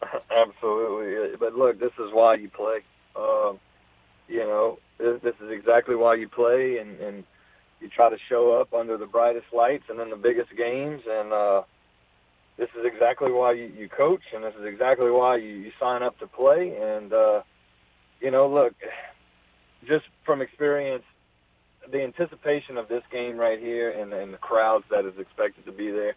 Absolutely. 0.30 1.36
But 1.38 1.54
look, 1.54 1.80
this 1.80 1.92
is 1.98 2.12
why 2.12 2.36
you 2.36 2.48
play. 2.48 2.78
Um, 3.16 3.58
you 4.28 4.40
know, 4.40 4.78
this, 4.98 5.20
this 5.22 5.34
is 5.42 5.50
exactly 5.50 5.96
why 5.96 6.14
you 6.14 6.28
play, 6.28 6.78
and, 6.78 7.00
and 7.00 7.24
you 7.80 7.88
try 7.88 8.08
to 8.08 8.16
show 8.28 8.52
up 8.60 8.72
under 8.72 8.96
the 8.96 9.06
brightest 9.06 9.46
lights 9.52 9.84
and 9.88 10.00
in 10.00 10.10
the 10.10 10.16
biggest 10.16 10.56
games. 10.56 11.02
And 11.08 11.32
uh, 11.32 11.62
this 12.58 12.68
is 12.78 12.84
exactly 12.84 13.32
why 13.32 13.52
you, 13.52 13.72
you 13.76 13.88
coach, 13.88 14.22
and 14.32 14.44
this 14.44 14.54
is 14.54 14.66
exactly 14.66 15.10
why 15.10 15.36
you, 15.36 15.48
you 15.48 15.72
sign 15.80 16.04
up 16.04 16.16
to 16.20 16.28
play. 16.28 16.76
And, 16.80 17.12
uh, 17.12 17.42
you 18.20 18.30
know, 18.30 18.48
look, 18.48 18.74
just 19.86 20.04
from 20.24 20.42
experience, 20.42 21.04
the 21.90 22.02
anticipation 22.02 22.76
of 22.76 22.88
this 22.88 23.02
game 23.12 23.36
right 23.36 23.58
here 23.58 23.90
and, 23.90 24.12
and 24.12 24.32
the 24.32 24.38
crowds 24.38 24.84
that 24.90 25.04
is 25.04 25.14
expected 25.18 25.64
to 25.66 25.72
be 25.72 25.90
there, 25.90 26.14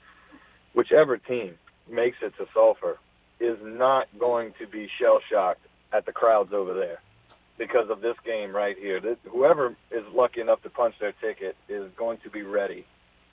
whichever 0.73 1.17
team 1.17 1.55
makes 1.89 2.17
it 2.21 2.33
to 2.37 2.47
Sulphur, 2.53 2.97
is 3.39 3.57
not 3.61 4.07
going 4.19 4.53
to 4.59 4.67
be 4.67 4.89
shell 4.99 5.19
shocked 5.29 5.65
at 5.93 6.05
the 6.05 6.11
crowds 6.11 6.53
over 6.53 6.73
there 6.73 6.99
because 7.57 7.89
of 7.89 8.01
this 8.01 8.15
game 8.25 8.55
right 8.55 8.77
here. 8.77 8.99
That 8.99 9.17
whoever 9.29 9.75
is 9.91 10.03
lucky 10.13 10.41
enough 10.41 10.61
to 10.63 10.69
punch 10.69 10.95
their 10.99 11.13
ticket 11.13 11.55
is 11.67 11.89
going 11.97 12.17
to 12.23 12.29
be 12.29 12.41
ready 12.41 12.85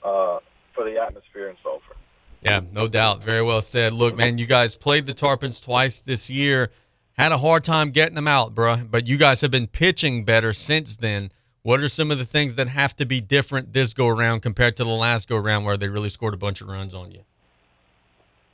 uh, 0.03 0.39
for 0.73 0.83
the 0.83 0.97
atmosphere 1.01 1.49
in 1.49 1.55
Sulphur. 1.63 1.95
Yeah, 2.41 2.61
no 2.71 2.87
doubt. 2.87 3.23
Very 3.23 3.41
well 3.41 3.61
said. 3.61 3.93
Look, 3.93 4.15
man, 4.15 4.37
you 4.37 4.45
guys 4.45 4.75
played 4.75 5.07
the 5.07 5.13
Tarpons 5.13 5.59
twice 5.59 5.99
this 5.99 6.29
year. 6.29 6.71
Had 7.17 7.31
a 7.31 7.39
hard 7.39 7.63
time 7.63 7.89
getting 7.89 8.13
them 8.13 8.27
out, 8.27 8.53
bro. 8.53 8.77
But 8.77 9.07
you 9.07 9.17
guys 9.17 9.41
have 9.41 9.49
been 9.49 9.65
pitching 9.65 10.23
better 10.23 10.53
since 10.53 10.97
then. 10.97 11.31
What 11.63 11.79
are 11.79 11.89
some 11.89 12.11
of 12.11 12.19
the 12.19 12.25
things 12.25 12.55
that 12.57 12.67
have 12.67 12.95
to 12.97 13.05
be 13.05 13.21
different 13.21 13.73
this 13.73 13.93
go 13.93 14.07
around 14.07 14.41
compared 14.41 14.77
to 14.77 14.83
the 14.83 14.89
last 14.91 15.27
go 15.27 15.35
around 15.35 15.63
where 15.63 15.77
they 15.77 15.89
really 15.89 16.09
scored 16.09 16.35
a 16.35 16.37
bunch 16.37 16.61
of 16.61 16.67
runs 16.67 16.93
on 16.93 17.11
you? 17.11 17.21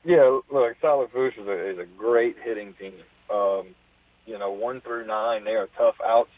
Yeah, 0.05 0.39
look, 0.51 0.75
Salafouche 0.81 1.39
is 1.39 1.47
a, 1.47 1.69
is 1.71 1.77
a 1.77 1.85
great 1.97 2.37
hitting 2.41 2.73
team. 2.73 2.93
Um, 3.29 3.67
you 4.25 4.39
know, 4.39 4.51
one 4.51 4.79
through 4.79 5.07
nine, 5.07 5.43
they 5.43 5.51
are 5.51 5.67
tough 5.77 5.95
outs. 6.03 6.31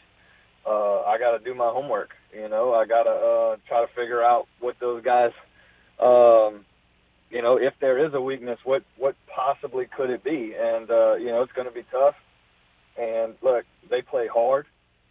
Uh, 0.66 1.02
I 1.02 1.18
got 1.18 1.38
to 1.38 1.44
do 1.44 1.54
my 1.54 1.68
homework. 1.68 2.10
You 2.34 2.48
know, 2.48 2.74
I 2.74 2.86
got 2.86 3.04
to 3.04 3.10
uh, 3.10 3.56
try 3.68 3.82
to 3.82 3.92
figure 3.94 4.22
out 4.22 4.48
what 4.58 4.74
those 4.80 5.02
guys, 5.04 5.30
um, 6.00 6.64
you 7.30 7.42
know, 7.42 7.56
if 7.56 7.74
there 7.80 8.04
is 8.04 8.14
a 8.14 8.20
weakness, 8.20 8.58
what 8.64 8.82
what 8.96 9.16
possibly 9.34 9.86
could 9.86 10.10
it 10.10 10.22
be? 10.22 10.54
And 10.58 10.90
uh, 10.90 11.14
you 11.14 11.26
know, 11.26 11.42
it's 11.42 11.52
going 11.52 11.68
to 11.68 11.74
be 11.74 11.84
tough. 11.90 12.14
And 12.98 13.34
look, 13.42 13.64
they 13.90 14.02
play 14.02 14.28
hard. 14.32 14.66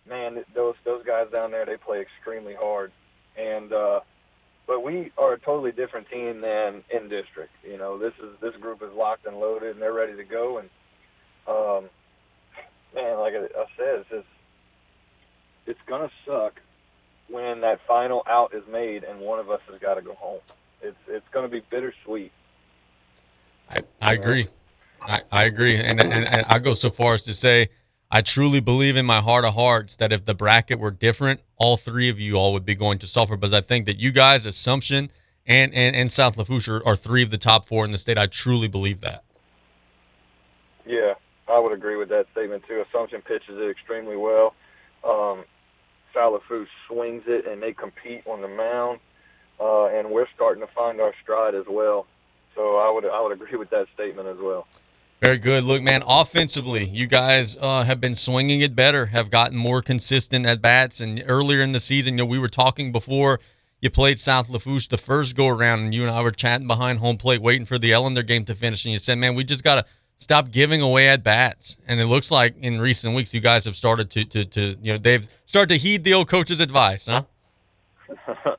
Man, 0.08 0.44
those 0.54 0.76
those 0.86 1.04
guys 1.06 1.28
down 1.32 1.52
there, 1.52 1.66
they 1.66 1.78
play 1.78 2.02
extremely 2.02 2.56
hard. 2.56 2.92
And 3.38 3.74
uh, 3.74 4.00
but 4.68 4.82
we 4.82 5.12
are 5.18 5.34
a 5.34 5.40
totally 5.40 5.72
different 5.72 6.10
team 6.10 6.42
than 6.42 6.84
in 6.90 7.10
district. 7.10 7.52
You 7.64 7.78
know, 7.78 7.98
this 8.00 8.14
is 8.24 8.40
this 8.42 8.56
group 8.62 8.82
is 8.82 8.94
locked 8.96 9.26
and 9.26 9.38
loaded, 9.38 9.72
and 9.72 9.82
they're 9.82 9.94
ready 9.94 10.16
to 10.16 10.24
go. 10.24 10.60
And 10.60 10.70
um, 11.48 11.90
man, 12.96 13.20
like 13.20 13.34
I, 13.34 13.44
I 13.44 13.66
said, 13.78 14.00
it's 14.00 14.10
just 14.10 14.28
it's 15.68 15.80
gonna 15.88 16.10
suck 16.26 16.54
when 17.30 17.62
that 17.62 17.80
final 17.88 18.24
out 18.28 18.54
is 18.54 18.64
made 18.72 19.04
and 19.04 19.20
one 19.20 19.40
of 19.40 19.50
us 19.50 19.60
has 19.70 19.80
got 19.82 19.96
to 19.96 20.02
go 20.02 20.14
home. 20.14 20.42
It's 20.82 20.98
it's 21.08 21.26
gonna 21.32 21.48
be 21.48 21.62
bittersweet. 21.70 22.32
I, 23.70 23.82
I 24.02 24.14
agree. 24.14 24.48
I, 25.02 25.22
I 25.32 25.44
agree. 25.46 25.76
And, 25.78 26.00
and, 26.00 26.14
and 26.14 26.46
I 26.48 26.60
go 26.60 26.74
so 26.74 26.90
far 26.90 27.16
as 27.16 27.24
to 27.24 27.34
say 27.34 27.70
I 28.12 28.22
truly 28.22 28.60
believe 28.60 28.96
in 28.96 29.06
my 29.06 29.22
heart 29.22 29.46
of 29.46 29.56
hearts 29.56 29.96
that 29.98 30.12
if 30.12 30.26
the 30.26 30.36
bracket 30.36 30.80
were 30.80 30.92
different, 30.92 31.42
all 31.58 31.76
three 31.78 32.10
of 32.10 32.20
you 32.20 32.36
all 32.36 32.54
would 32.54 32.66
be 32.66 32.76
going 32.76 33.00
to 33.00 33.08
Sulphur. 33.08 33.36
because 33.36 33.54
I 33.54 33.62
think 33.62 33.88
that 33.88 34.00
you 34.00 34.12
guys, 34.12 34.46
Assumption 34.46 35.12
and, 35.46 35.74
and, 35.74 35.96
and 35.96 36.12
South 36.12 36.38
Lafourche, 36.38 36.70
are, 36.70 36.86
are 36.86 36.96
three 36.96 37.24
of 37.24 37.32
the 37.32 37.38
top 37.38 37.66
four 37.66 37.84
in 37.84 37.92
the 37.92 37.98
state. 37.98 38.18
I 38.18 38.28
truly 38.28 38.68
believe 38.68 39.02
that. 39.02 39.24
Yeah, 40.86 41.16
I, 41.48 41.60
would 41.60 41.72
agree 41.72 41.96
with 41.96 42.10
that 42.10 42.28
statement 42.32 42.64
too. 42.68 42.84
Assumption 42.88 43.22
pitches 43.22 43.58
it 43.58 43.70
extremely 43.70 44.16
well. 44.16 44.54
Um, 45.04 45.44
Salafou 46.16 46.66
swings 46.88 47.24
it, 47.28 47.48
and 47.48 47.62
they 47.62 47.74
compete 47.74 48.26
on 48.28 48.42
the 48.42 48.48
mound, 48.48 49.00
uh, 49.60 49.86
and 49.88 50.10
we're 50.10 50.28
starting 50.36 50.66
to 50.66 50.72
find 50.74 51.00
our 51.02 51.14
stride 51.22 51.56
as 51.56 51.66
well. 51.70 52.08
So 52.56 52.78
I 52.78 52.90
would 52.90 53.06
I 53.06 53.22
would 53.22 53.32
agree 53.32 53.58
with 53.58 53.70
that 53.72 53.88
statement 53.94 54.28
as 54.28 54.38
well. 54.38 54.68
Very 55.22 55.38
good. 55.38 55.64
Look, 55.64 55.82
man, 55.82 56.04
offensively, 56.06 56.86
you 56.86 57.08
guys 57.08 57.58
uh, 57.60 57.84
have 57.84 58.02
been 58.02 58.16
swinging 58.16 58.62
it 58.62 58.76
better, 58.76 59.08
have 59.08 59.32
gotten 59.32 59.58
more 59.58 59.82
consistent 59.82 60.46
at 60.46 60.62
bats. 60.62 61.00
And 61.00 61.24
earlier 61.26 61.62
in 61.64 61.72
the 61.72 61.80
season, 61.80 62.16
you 62.16 62.18
know, 62.20 62.26
we 62.26 62.38
were 62.38 62.50
talking 62.50 62.92
before 62.92 63.40
you 63.82 63.90
played 63.90 64.20
South 64.20 64.50
Lafourche 64.50 64.88
the 64.88 64.98
first 64.98 65.36
go 65.36 65.48
around, 65.48 65.80
and 65.80 65.96
you 65.96 66.02
and 66.02 66.12
I 66.12 66.22
were 66.22 66.32
chatting 66.32 66.68
behind 66.68 67.00
home 67.00 67.18
plate, 67.18 67.42
waiting 67.42 67.66
for 67.66 67.78
the 67.78 67.92
Ellender 67.92 68.26
game 68.26 68.44
to 68.46 68.56
finish. 68.56 68.86
And 68.86 68.92
you 68.92 68.98
said, 68.98 69.18
man, 69.18 69.36
we 69.36 69.44
just 69.44 69.64
got 69.64 69.76
to 69.76 69.86
stop 70.18 70.52
giving 70.52 70.82
away 70.82 71.08
at 71.08 71.24
bats. 71.24 71.78
And 71.88 72.00
it 72.00 72.08
looks 72.08 72.30
like 72.30 72.56
in 72.58 72.80
recent 72.80 73.16
weeks, 73.16 73.34
you 73.34 73.42
guys 73.42 73.66
have 73.66 73.76
started 73.76 74.10
to, 74.12 74.26
to, 74.26 74.46
to 74.46 74.78
you 74.82 74.94
know, 74.94 74.98
they've 74.98 75.28
started 75.46 75.74
to 75.76 75.80
heed 75.80 76.04
the 76.04 76.14
old 76.14 76.28
coach's 76.28 76.60
advice, 76.60 77.08
huh? 77.08 77.24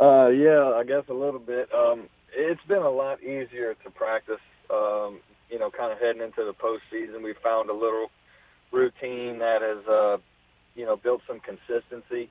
uh, 0.00 0.28
yeah, 0.28 0.72
I 0.76 0.84
guess 0.84 1.04
a 1.08 1.14
little 1.14 1.40
bit. 1.40 1.68
Um, 1.74 2.08
it's 2.34 2.60
been 2.68 2.82
a 2.82 2.90
lot 2.90 3.22
easier 3.22 3.74
to 3.84 3.90
practice. 3.90 4.40
Um, 4.72 5.20
you 5.50 5.58
know, 5.58 5.70
kind 5.70 5.92
of 5.92 5.98
heading 5.98 6.22
into 6.22 6.44
the 6.44 6.54
postseason, 6.54 7.22
we 7.24 7.34
found 7.42 7.70
a 7.70 7.74
little 7.74 8.06
routine 8.72 9.38
that 9.40 9.62
has, 9.62 9.86
uh, 9.88 10.16
you 10.76 10.86
know, 10.86 10.96
built 10.96 11.22
some 11.26 11.40
consistency. 11.40 12.30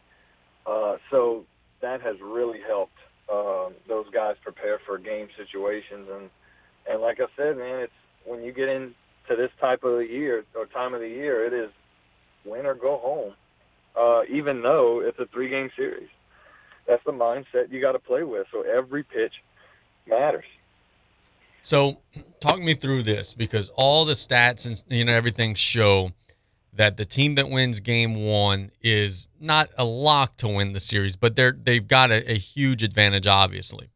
Uh, 0.66 0.96
so 1.12 1.44
that 1.82 2.02
has 2.02 2.16
really 2.22 2.60
helped 2.66 2.98
um, 3.32 3.74
those 3.88 4.06
guys 4.14 4.36
prepare 4.44 4.80
for 4.86 4.98
game 4.98 5.28
situations. 5.38 6.08
And 6.12 6.30
and 6.90 7.02
like 7.02 7.20
I 7.20 7.28
said, 7.38 7.58
man, 7.58 7.82
it's 7.82 7.94
when 8.26 8.44
you 8.44 8.52
get 8.54 8.70
into 8.70 8.94
this 9.30 9.52
type 9.60 9.84
of 9.84 9.98
the 9.98 10.08
year 10.10 10.44
or 10.56 10.66
time 10.68 10.94
of 10.94 11.02
the 11.02 11.08
year, 11.08 11.46
it 11.46 11.54
is 11.54 11.70
win 12.46 12.66
or 12.66 12.74
go 12.74 12.98
home. 12.98 13.34
Uh, 14.00 14.22
even 14.32 14.62
though 14.62 15.02
it's 15.04 15.20
a 15.20 15.26
three-game 15.34 15.70
series, 15.76 16.08
that's 16.90 17.04
the 17.06 17.12
mindset 17.12 17.72
you 17.72 17.80
got 17.80 17.92
to 17.94 18.00
play 18.00 18.24
with. 18.24 18.48
So 18.52 18.64
every 18.64 19.04
pitch 19.04 19.34
matters. 20.08 20.46
So, 21.62 21.98
talk 22.40 22.60
me 22.60 22.74
through 22.74 23.04
this 23.04 23.34
because 23.34 23.70
all 23.76 24.06
the 24.06 24.14
stats 24.14 24.66
and 24.66 24.82
you 24.90 25.06
know 25.06 25.14
everything 25.14 25.54
show 25.54 26.12
that 26.74 26.98
the 26.98 27.06
team 27.06 27.36
that 27.36 27.50
wins 27.50 27.80
game 27.80 28.26
one 28.26 28.72
is 28.82 29.28
not 29.40 29.70
a 29.78 29.84
lock 29.84 30.38
to 30.38 30.48
win 30.48 30.72
the 30.72 30.80
series, 30.80 31.16
but 31.16 31.36
they're 31.36 31.52
they've 31.52 31.88
got 31.88 32.12
a, 32.12 32.32
a 32.32 32.38
huge 32.38 32.82
advantage, 32.82 33.28
obviously. 33.28 33.90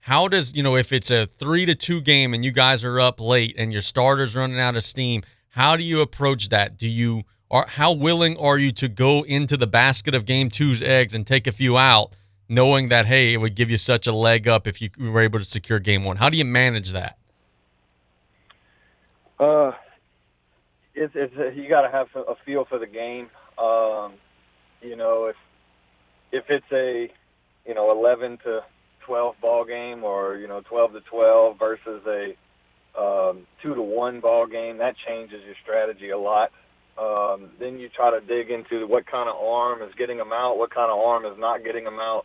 How 0.00 0.28
does 0.28 0.56
you 0.56 0.62
know 0.62 0.76
if 0.76 0.92
it's 0.92 1.10
a 1.10 1.26
three 1.26 1.66
to 1.66 1.74
two 1.74 2.00
game 2.00 2.34
and 2.34 2.44
you 2.44 2.50
guys 2.50 2.84
are 2.84 2.98
up 2.98 3.20
late 3.20 3.54
and 3.56 3.72
your 3.72 3.82
starters 3.82 4.34
running 4.34 4.58
out 4.58 4.76
of 4.76 4.82
steam? 4.82 5.22
How 5.50 5.76
do 5.76 5.84
you 5.84 6.00
approach 6.00 6.48
that? 6.48 6.78
Do 6.78 6.88
you 6.88 7.22
are 7.50 7.66
how 7.68 7.92
willing 7.92 8.36
are 8.38 8.58
you 8.58 8.72
to 8.72 8.88
go 8.88 9.22
into 9.22 9.56
the 9.56 9.68
basket 9.68 10.14
of 10.14 10.24
game 10.24 10.48
two's 10.48 10.82
eggs 10.82 11.14
and 11.14 11.26
take 11.26 11.46
a 11.46 11.52
few 11.52 11.78
out? 11.78 12.16
Knowing 12.48 12.88
that 12.88 13.06
hey, 13.06 13.34
it 13.34 13.38
would 13.38 13.54
give 13.54 13.70
you 13.70 13.78
such 13.78 14.06
a 14.06 14.12
leg 14.12 14.46
up 14.48 14.66
if 14.66 14.80
you 14.80 14.90
were 14.98 15.20
able 15.20 15.38
to 15.38 15.44
secure 15.44 15.78
game 15.78 16.04
one? 16.04 16.16
How 16.16 16.28
do 16.28 16.36
you 16.36 16.44
manage 16.44 16.92
that? 16.92 17.18
Uh, 19.38 19.72
it's, 20.94 21.12
it's 21.16 21.56
you 21.56 21.68
got 21.68 21.82
to 21.82 21.90
have 21.90 22.06
a 22.14 22.34
feel 22.44 22.64
for 22.64 22.78
the 22.78 22.86
game. 22.86 23.28
Um, 23.58 24.14
you 24.80 24.96
know, 24.96 25.26
if 25.26 25.36
if 26.32 26.44
it's 26.48 26.66
a 26.72 27.10
you 27.66 27.74
know 27.74 27.90
eleven 27.90 28.38
to 28.44 28.60
twelve 29.04 29.36
ball 29.40 29.64
game, 29.64 30.04
or 30.04 30.36
you 30.36 30.46
know 30.46 30.60
twelve 30.68 30.92
to 30.92 31.00
twelve 31.00 31.58
versus 31.58 32.02
a 32.06 32.36
um, 33.00 33.46
two 33.62 33.74
to 33.74 33.82
one 33.82 34.20
ball 34.20 34.46
game, 34.46 34.78
that 34.78 34.94
changes 35.06 35.40
your 35.44 35.56
strategy 35.62 36.10
a 36.10 36.18
lot. 36.18 36.50
Um, 36.96 37.50
then 37.58 37.78
you 37.78 37.88
try 37.88 38.12
to 38.12 38.24
dig 38.24 38.50
into 38.50 38.86
what 38.86 39.04
kind 39.06 39.28
of 39.28 39.34
arm 39.34 39.82
is 39.82 39.92
getting 39.98 40.16
them 40.16 40.32
out, 40.32 40.58
what 40.58 40.72
kind 40.72 40.92
of 40.92 40.98
arm 40.98 41.24
is 41.24 41.36
not 41.36 41.64
getting 41.64 41.82
them 41.82 41.98
out 41.98 42.24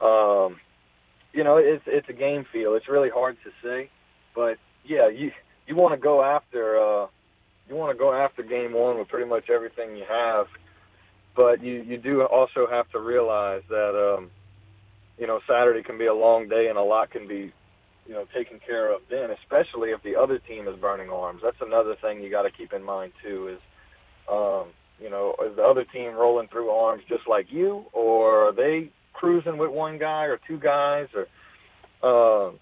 um, 0.00 0.56
you 1.32 1.44
know, 1.44 1.58
it's 1.58 1.84
it's 1.86 2.08
a 2.08 2.12
game 2.12 2.44
feel. 2.52 2.74
It's 2.74 2.88
really 2.88 3.10
hard 3.10 3.36
to 3.44 3.50
say, 3.62 3.90
but 4.34 4.56
yeah, 4.84 5.08
you 5.08 5.30
you 5.66 5.76
want 5.76 5.94
to 5.94 6.00
go 6.00 6.22
after 6.22 6.76
uh, 6.78 7.06
you 7.68 7.74
want 7.74 7.96
to 7.96 7.98
go 7.98 8.12
after 8.12 8.42
game 8.42 8.72
one 8.72 8.98
with 8.98 9.08
pretty 9.08 9.28
much 9.28 9.50
everything 9.50 9.96
you 9.96 10.04
have, 10.08 10.46
but 11.34 11.62
you 11.62 11.82
you 11.82 11.98
do 11.98 12.22
also 12.22 12.66
have 12.70 12.90
to 12.92 13.00
realize 13.00 13.62
that 13.68 14.16
um, 14.18 14.30
you 15.18 15.26
know 15.26 15.40
Saturday 15.48 15.82
can 15.82 15.98
be 15.98 16.06
a 16.06 16.14
long 16.14 16.48
day 16.48 16.66
and 16.68 16.78
a 16.78 16.82
lot 16.82 17.10
can 17.10 17.28
be 17.28 17.52
you 18.06 18.14
know 18.14 18.24
taken 18.34 18.58
care 18.66 18.92
of 18.94 19.02
then, 19.10 19.28
especially 19.42 19.90
if 19.90 20.02
the 20.02 20.16
other 20.16 20.38
team 20.38 20.68
is 20.68 20.76
burning 20.80 21.10
arms. 21.10 21.40
That's 21.44 21.60
another 21.60 21.96
thing 22.00 22.22
you 22.22 22.30
got 22.30 22.42
to 22.42 22.50
keep 22.50 22.72
in 22.72 22.82
mind 22.82 23.12
too 23.22 23.48
is. 23.48 23.60
Um, 24.30 24.72
you 24.98 25.10
know, 25.10 25.34
is 25.46 25.54
the 25.56 25.62
other 25.62 25.84
team 25.84 26.14
rolling 26.14 26.48
through 26.48 26.70
arms 26.70 27.02
just 27.06 27.28
like 27.28 27.46
you, 27.50 27.84
or 27.92 28.48
are 28.48 28.52
they 28.52 28.90
cruising 29.16 29.56
with 29.56 29.70
one 29.70 29.98
guy 29.98 30.24
or 30.24 30.38
two 30.46 30.58
guys 30.58 31.08
or 31.14 31.26
uh, 32.02 32.52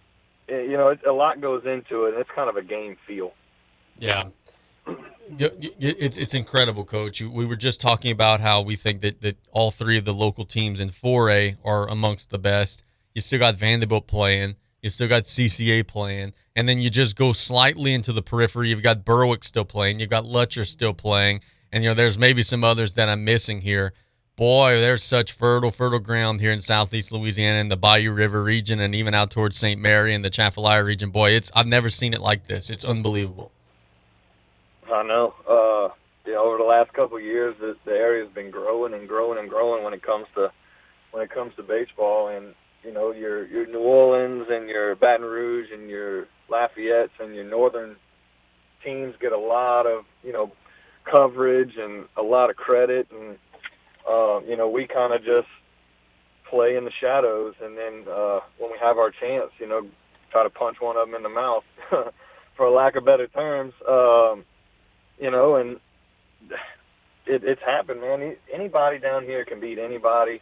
you 0.48 0.76
know, 0.76 0.88
it, 0.88 1.00
a 1.06 1.12
lot 1.12 1.40
goes 1.40 1.62
into 1.64 2.04
it. 2.04 2.14
It's 2.16 2.30
kind 2.34 2.48
of 2.48 2.56
a 2.56 2.62
game 2.62 2.96
feel. 3.06 3.32
Yeah. 3.98 4.24
It's 5.38 6.18
it's 6.18 6.34
incredible, 6.34 6.84
Coach. 6.84 7.22
We 7.22 7.46
were 7.46 7.56
just 7.56 7.80
talking 7.80 8.10
about 8.10 8.40
how 8.40 8.60
we 8.60 8.76
think 8.76 9.00
that, 9.00 9.22
that 9.22 9.38
all 9.50 9.70
three 9.70 9.96
of 9.96 10.04
the 10.04 10.12
local 10.12 10.44
teams 10.44 10.80
in 10.80 10.90
4A 10.90 11.56
are 11.64 11.88
amongst 11.88 12.28
the 12.28 12.38
best. 12.38 12.82
You 13.14 13.22
still 13.22 13.38
got 13.38 13.54
Vanderbilt 13.54 14.06
playing. 14.06 14.56
You 14.82 14.90
still 14.90 15.08
got 15.08 15.22
CCA 15.22 15.86
playing, 15.86 16.34
and 16.54 16.68
then 16.68 16.78
you 16.78 16.90
just 16.90 17.16
go 17.16 17.32
slightly 17.32 17.94
into 17.94 18.12
the 18.12 18.20
periphery. 18.20 18.68
You've 18.68 18.82
got 18.82 19.02
Berwick 19.02 19.44
still 19.44 19.64
playing. 19.64 19.98
You've 19.98 20.10
got 20.10 20.24
Lutcher 20.24 20.66
still 20.66 20.92
playing, 20.92 21.40
and 21.72 21.82
you 21.82 21.88
know 21.88 21.94
there's 21.94 22.18
maybe 22.18 22.42
some 22.42 22.62
others 22.62 22.92
that 22.94 23.08
I'm 23.08 23.24
missing 23.24 23.62
here 23.62 23.94
boy, 24.36 24.80
there's 24.80 25.02
such 25.02 25.32
fertile, 25.32 25.70
fertile 25.70 25.98
ground 25.98 26.40
here 26.40 26.52
in 26.52 26.60
southeast 26.60 27.12
Louisiana 27.12 27.58
in 27.58 27.68
the 27.68 27.76
Bayou 27.76 28.12
River 28.12 28.42
region 28.42 28.80
and 28.80 28.94
even 28.94 29.14
out 29.14 29.30
towards 29.30 29.56
St. 29.56 29.80
Mary 29.80 30.14
and 30.14 30.24
the 30.24 30.28
Atchafalaya 30.28 30.84
region. 30.84 31.10
Boy, 31.10 31.30
it's 31.30 31.50
I've 31.54 31.66
never 31.66 31.90
seen 31.90 32.14
it 32.14 32.20
like 32.20 32.46
this. 32.46 32.70
It's 32.70 32.84
unbelievable. 32.84 33.52
I 34.92 35.02
know. 35.02 35.34
Uh, 35.48 35.94
yeah, 36.26 36.36
over 36.36 36.58
the 36.58 36.64
last 36.64 36.92
couple 36.92 37.16
of 37.16 37.22
years, 37.22 37.54
the, 37.60 37.76
the 37.84 37.92
area's 37.92 38.30
been 38.34 38.50
growing 38.50 38.94
and 38.94 39.08
growing 39.08 39.38
and 39.38 39.48
growing 39.48 39.84
when 39.84 39.94
it 39.94 40.02
comes 40.02 40.26
to 40.34 40.50
when 41.12 41.22
it 41.22 41.30
comes 41.30 41.54
to 41.56 41.62
baseball. 41.62 42.28
And 42.28 42.54
you 42.82 42.92
know, 42.92 43.12
your 43.12 43.46
your 43.46 43.66
New 43.66 43.80
Orleans 43.80 44.46
and 44.50 44.68
your 44.68 44.94
Baton 44.96 45.26
Rouge 45.26 45.68
and 45.72 45.88
your 45.88 46.26
Lafayette's 46.48 47.12
and 47.20 47.34
your 47.34 47.44
northern 47.44 47.96
teams 48.84 49.14
get 49.20 49.32
a 49.32 49.38
lot 49.38 49.86
of 49.86 50.04
you 50.22 50.32
know 50.32 50.52
coverage 51.10 51.76
and 51.78 52.06
a 52.16 52.22
lot 52.22 52.50
of 52.50 52.56
credit 52.56 53.06
and 53.10 53.36
um, 54.08 54.44
you 54.46 54.56
know, 54.56 54.68
we 54.68 54.86
kind 54.86 55.12
of 55.14 55.20
just 55.20 55.48
play 56.48 56.76
in 56.76 56.84
the 56.84 56.92
shadows, 57.00 57.54
and 57.62 57.76
then 57.76 58.04
uh, 58.12 58.40
when 58.58 58.70
we 58.70 58.78
have 58.80 58.98
our 58.98 59.10
chance, 59.10 59.50
you 59.58 59.68
know, 59.68 59.86
try 60.30 60.42
to 60.42 60.50
punch 60.50 60.76
one 60.80 60.96
of 60.96 61.06
them 61.06 61.14
in 61.14 61.22
the 61.22 61.28
mouth, 61.28 61.64
for 62.56 62.70
lack 62.70 62.96
of 62.96 63.04
better 63.04 63.26
terms. 63.28 63.72
Um, 63.88 64.44
you 65.18 65.30
know, 65.30 65.56
and 65.56 65.78
it, 67.26 67.42
it's 67.44 67.62
happened, 67.64 68.00
man. 68.00 68.36
Anybody 68.52 68.98
down 68.98 69.24
here 69.24 69.44
can 69.44 69.60
beat 69.60 69.78
anybody, 69.78 70.40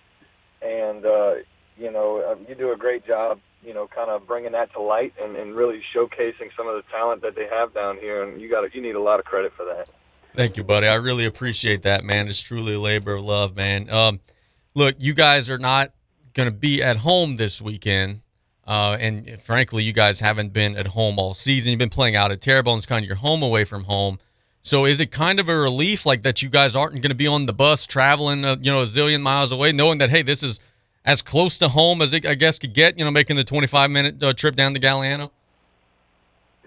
and 0.61 1.05
uh, 1.05 1.33
you 1.77 1.91
know, 1.91 2.23
uh, 2.33 2.49
you 2.49 2.55
do 2.55 2.73
a 2.73 2.77
great 2.77 3.07
job. 3.07 3.39
You 3.63 3.75
know, 3.75 3.87
kind 3.95 4.11
of 4.11 4.27
bringing 4.27 4.53
that 4.53 4.73
to 4.73 4.81
light 4.81 5.13
and, 5.23 5.37
and 5.37 5.55
really 5.55 5.81
showcasing 5.95 6.51
some 6.57 6.67
of 6.67 6.75
the 6.75 6.83
talent 6.91 7.23
that 7.23 7.37
they 7.37 7.47
have 7.49 7.73
down 7.73 7.97
here, 7.99 8.25
and 8.25 8.41
you 8.41 8.51
got 8.51 8.75
you 8.75 8.83
need 8.83 8.97
a 8.97 9.01
lot 9.01 9.21
of 9.21 9.25
credit 9.25 9.53
for 9.57 9.65
that. 9.67 9.89
Thank 10.35 10.57
you, 10.57 10.65
buddy. 10.65 10.87
I 10.87 10.95
really 10.95 11.27
appreciate 11.27 11.83
that, 11.83 12.05
man. 12.05 12.27
It's 12.27 12.41
truly 12.41 12.75
a 12.75 12.81
labor 12.81 13.15
of 13.15 13.25
love, 13.25 13.55
man. 13.55 13.91
Um, 13.91 14.21
look, 14.75 14.97
you 14.99 15.13
guys 15.13 15.51
are 15.51 15.59
not 15.59 15.93
going 16.33 16.49
to 16.49 16.57
be 16.57 16.83
at 16.83 16.99
home 16.99 17.37
this 17.37 17.61
weekend. 17.61 18.23
Uh, 18.67 18.97
and 18.99 19.39
frankly, 19.41 19.83
you 19.83 19.93
guys 19.93 20.21
haven't 20.21 20.53
been 20.53 20.77
at 20.77 20.87
home 20.87 21.19
all 21.19 21.35
season. 21.35 21.71
You've 21.71 21.79
been 21.79 21.91
playing 21.91 22.17
out 22.17 22.33
at 22.33 22.41
Terrebonne. 22.41 22.79
It's 22.79 22.87
kind 22.87 23.05
of 23.05 23.07
your 23.07 23.17
home 23.17 23.43
away 23.43 23.65
from 23.65 23.85
home. 23.85 24.19
So 24.63 24.87
is 24.87 25.01
it 25.01 25.11
kind 25.11 25.41
of 25.41 25.49
a 25.49 25.57
relief, 25.57 26.07
like 26.07 26.23
that 26.23 26.41
you 26.41 26.49
guys 26.49 26.77
aren't 26.77 26.93
going 26.93 27.11
to 27.11 27.15
be 27.15 27.27
on 27.27 27.47
the 27.47 27.53
bus 27.53 27.87
traveling, 27.87 28.45
uh, 28.45 28.57
you 28.61 28.71
know, 28.71 28.83
a 28.83 28.87
zillion 28.87 29.21
miles 29.21 29.51
away, 29.51 29.73
knowing 29.73 29.99
that 29.99 30.11
hey, 30.11 30.23
this 30.23 30.43
is 30.43 30.61
as 31.05 31.21
close 31.21 31.59
to 31.59 31.69
home 31.69 32.01
as 32.01 32.13
it, 32.13 32.25
I 32.25 32.35
guess, 32.35 32.61
could 32.61 32.73
get. 32.73 32.97
You 32.97 33.05
know, 33.05 33.11
making 33.11 33.37
the 33.37 33.45
25 33.45 33.91
minute 33.91 34.23
uh, 34.23 34.33
trip 34.33 34.55
down 34.55 34.73
to 34.75 34.81
Galliano. 34.81 35.31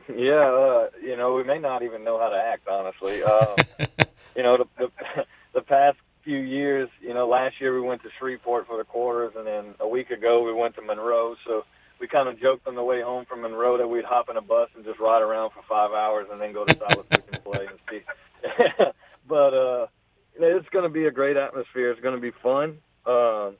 Yeah, 0.09 0.45
uh, 0.51 0.87
you 1.01 1.17
know, 1.17 1.33
we 1.35 1.43
may 1.43 1.59
not 1.59 1.83
even 1.83 2.03
know 2.03 2.19
how 2.19 2.29
to 2.29 2.37
act, 2.37 2.67
honestly. 2.67 3.21
Um, 3.23 3.63
you 4.35 4.43
know, 4.43 4.57
the, 4.57 4.65
the 4.77 5.23
the 5.55 5.61
past 5.61 5.97
few 6.23 6.37
years, 6.39 6.89
you 7.01 7.13
know, 7.13 7.27
last 7.27 7.55
year 7.61 7.73
we 7.73 7.87
went 7.87 8.01
to 8.03 8.09
Shreveport 8.19 8.67
for 8.67 8.77
the 8.77 8.83
quarters, 8.83 9.33
and 9.37 9.47
then 9.47 9.75
a 9.79 9.87
week 9.87 10.09
ago 10.11 10.43
we 10.43 10.53
went 10.53 10.75
to 10.75 10.81
Monroe. 10.81 11.35
So 11.47 11.63
we 11.99 12.07
kind 12.07 12.29
of 12.29 12.39
joked 12.39 12.67
on 12.67 12.75
the 12.75 12.83
way 12.83 13.01
home 13.01 13.25
from 13.27 13.41
Monroe 13.41 13.77
that 13.77 13.87
we'd 13.87 14.05
hop 14.05 14.29
in 14.29 14.37
a 14.37 14.41
bus 14.41 14.69
and 14.75 14.85
just 14.85 14.99
ride 14.99 15.21
around 15.21 15.51
for 15.51 15.63
five 15.69 15.91
hours 15.91 16.27
and 16.31 16.41
then 16.41 16.53
go 16.53 16.65
to 16.65 16.71
Solid 16.79 17.05
and 17.27 17.43
play 17.43 17.67
and 17.69 17.79
see. 17.89 18.01
but 19.27 19.53
uh, 19.53 19.87
it's 20.35 20.69
going 20.69 20.83
to 20.83 20.89
be 20.89 21.05
a 21.05 21.11
great 21.11 21.37
atmosphere. 21.37 21.91
It's 21.91 22.01
going 22.01 22.15
to 22.15 22.21
be 22.21 22.31
fun, 22.43 22.79
um, 23.05 23.57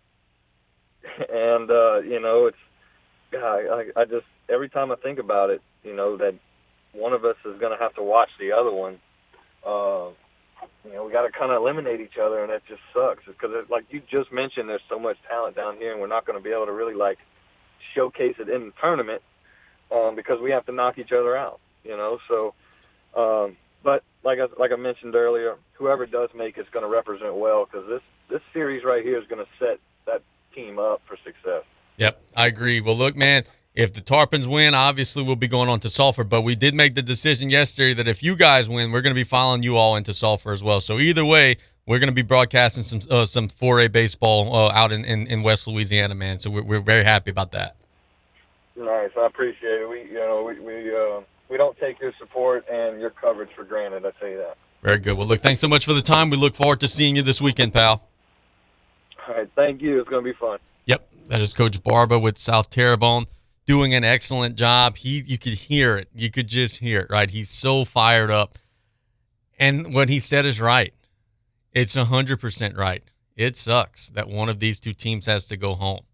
and 1.30 1.72
uh, 1.72 2.00
you 2.02 2.20
know, 2.20 2.48
it's 2.48 2.58
I, 3.34 3.90
I, 3.98 4.02
I 4.02 4.06
just 4.06 4.26
every 4.50 4.70
time 4.70 4.92
I 4.92 4.96
think 4.98 5.20
about 5.20 5.50
it, 5.50 5.62
you 5.86 5.96
know 5.96 6.18
that 6.18 6.36
one 6.94 7.14
of 7.14 7.24
us 7.24 7.36
is 7.46 7.60
going 7.60 7.78
to 7.78 7.82
have 7.82 7.94
to 7.96 8.04
watch 8.04 8.30
the 8.40 8.52
other 8.52 8.72
one. 8.72 9.00
Uh, 9.66 10.10
you 10.84 10.94
know, 10.94 11.06
we 11.06 11.12
got 11.12 11.24
to 11.24 11.32
kind 11.32 11.52
of 11.52 11.62
eliminate 11.62 12.02
each 12.02 12.18
other, 12.22 12.42
and 12.42 12.52
that 12.52 12.62
just 12.68 12.82
sucks 12.94 13.24
because, 13.26 13.52
like 13.70 13.86
you 13.90 14.02
just 14.10 14.32
mentioned, 14.32 14.70
there's 14.70 14.82
so 14.90 15.00
much 15.00 15.18
talent 15.30 15.56
down 15.56 15.78
here, 15.78 15.92
and 15.92 16.02
we're 16.02 16.08
not 16.08 16.26
going 16.26 16.38
to 16.38 16.44
be 16.44 16.52
able 16.52 16.66
to 16.66 16.72
really 16.72 16.96
like 16.96 17.18
showcase 17.94 18.36
it 18.40 18.50
in 18.50 18.68
the 18.68 18.74
tournament 18.82 19.22
um, 19.92 20.16
because 20.16 20.40
we 20.42 20.52
have 20.52 20.66
to 20.66 20.72
knock 20.72 20.98
each 20.98 21.12
other 21.12 21.38
out. 21.38 21.60
You 21.84 21.96
know, 21.96 22.20
so. 22.28 22.54
Um, 23.16 23.56
but 23.86 24.04
like 24.24 24.40
I, 24.40 24.48
like 24.60 24.72
I 24.72 24.76
mentioned 24.76 25.16
earlier, 25.16 25.56
whoever 25.74 26.06
does 26.06 26.30
make 26.36 26.58
it's 26.58 26.70
going 26.72 26.84
to 26.84 26.90
represent 26.90 27.36
well 27.36 27.66
because 27.66 27.88
this 27.88 28.02
this 28.30 28.42
series 28.52 28.84
right 28.84 29.04
here 29.06 29.22
is 29.22 29.28
going 29.28 29.46
to 29.46 29.50
set 29.60 29.80
that 30.08 30.24
team 30.54 30.80
up 30.80 31.02
for 31.08 31.16
success. 31.18 31.64
Yep, 31.98 32.22
I 32.36 32.48
agree. 32.48 32.82
Well, 32.82 32.98
look, 32.98 33.16
man, 33.16 33.44
if 33.76 33.92
the 33.92 34.02
Tarpons 34.02 34.48
win, 34.48 34.74
obviously 34.74 35.22
we'll 35.22 35.36
be 35.36 35.50
going 35.50 35.70
on 35.70 35.82
to 35.82 35.90
Sulphur. 35.90 36.24
But 36.24 36.42
we 36.42 36.56
did 36.56 36.74
make 36.74 36.96
the 36.96 37.02
decision 37.02 37.50
yesterday 37.50 37.94
that 37.96 38.08
if 38.08 38.24
you 38.24 38.36
guys 38.36 38.70
win, 38.70 38.92
we're 38.92 39.02
going 39.02 39.12
to 39.14 39.20
be 39.20 39.26
following 39.26 39.64
you 39.64 39.78
all 39.78 39.98
into 39.98 40.14
Sulphur 40.14 40.54
as 40.54 40.64
well. 40.64 40.80
So 40.80 41.00
either 41.00 41.26
way, 41.26 41.58
we're 41.86 42.00
going 42.00 42.08
to 42.10 42.14
be 42.14 42.22
broadcasting 42.22 42.84
some 42.84 43.02
uh, 43.12 43.26
some 43.26 43.48
4A 43.48 43.92
baseball 43.92 44.56
uh, 44.56 44.72
out 44.72 44.92
in, 44.92 45.04
in, 45.06 45.28
in, 45.28 45.44
West 45.44 45.68
Louisiana, 45.68 46.16
man. 46.16 46.40
So 46.40 46.50
we're, 46.50 46.64
we're 46.64 46.80
very 46.80 47.04
happy 47.04 47.30
about 47.30 47.52
that. 47.52 47.76
Nice, 48.76 49.12
I 49.18 49.28
appreciate 49.28 49.82
it. 49.82 49.90
We 49.90 50.04
you 50.04 50.16
know 50.16 50.44
we 50.44 50.60
we 50.60 50.96
uh, 50.96 51.22
we 51.50 51.58
don't 51.58 51.78
take 51.78 52.00
your 52.00 52.14
support 52.18 52.66
and 52.70 53.00
your 53.00 53.12
coverage 53.12 53.50
for 53.56 53.66
granted. 53.66 54.06
I 54.06 54.12
tell 54.20 54.30
you 54.30 54.38
that. 54.38 54.58
Very 54.82 55.00
good. 55.00 55.18
Well, 55.18 55.28
look, 55.28 55.42
thanks 55.42 55.62
so 55.62 55.68
much 55.68 55.86
for 55.86 55.94
the 55.94 56.02
time. 56.02 56.30
We 56.30 56.38
look 56.38 56.56
forward 56.56 56.80
to 56.80 56.88
seeing 56.88 57.16
you 57.16 57.22
this 57.22 57.42
weekend, 57.42 57.74
pal. 57.74 58.08
All 59.28 59.36
right, 59.36 59.50
thank 59.56 59.82
you. 59.82 60.00
It's 60.00 60.10
going 60.10 60.24
to 60.24 60.32
be 60.32 60.38
fun. 60.38 60.60
Yep, 60.86 61.08
that 61.28 61.42
is 61.42 61.54
Coach 61.54 61.82
Barba 61.84 62.20
with 62.20 62.38
South 62.38 62.70
Terrebonne 62.70 63.26
doing 63.66 63.94
an 63.94 64.04
excellent 64.04 64.56
job. 64.58 64.98
He 64.98 65.22
you 65.26 65.38
could 65.38 65.54
hear 65.54 65.98
it. 65.98 66.10
You 66.14 66.30
could 66.30 66.48
just 66.48 66.78
hear 66.78 67.02
it, 67.02 67.08
right? 67.10 67.30
He's 67.30 67.50
so 67.50 67.86
fired 67.86 68.32
up. 68.32 68.58
And 69.58 69.94
what 69.94 70.10
he 70.10 70.20
said 70.20 70.46
is 70.46 70.60
right. 70.60 70.94
It's 71.72 71.96
100% 71.96 72.78
right. 72.78 73.04
It 73.36 73.58
sucks 73.58 74.10
that 74.12 74.30
one 74.30 74.50
of 74.50 74.60
these 74.60 74.80
two 74.80 74.94
teams 74.94 75.26
has 75.26 75.46
to 75.48 75.58
go 75.58 75.76
home. 75.76 76.06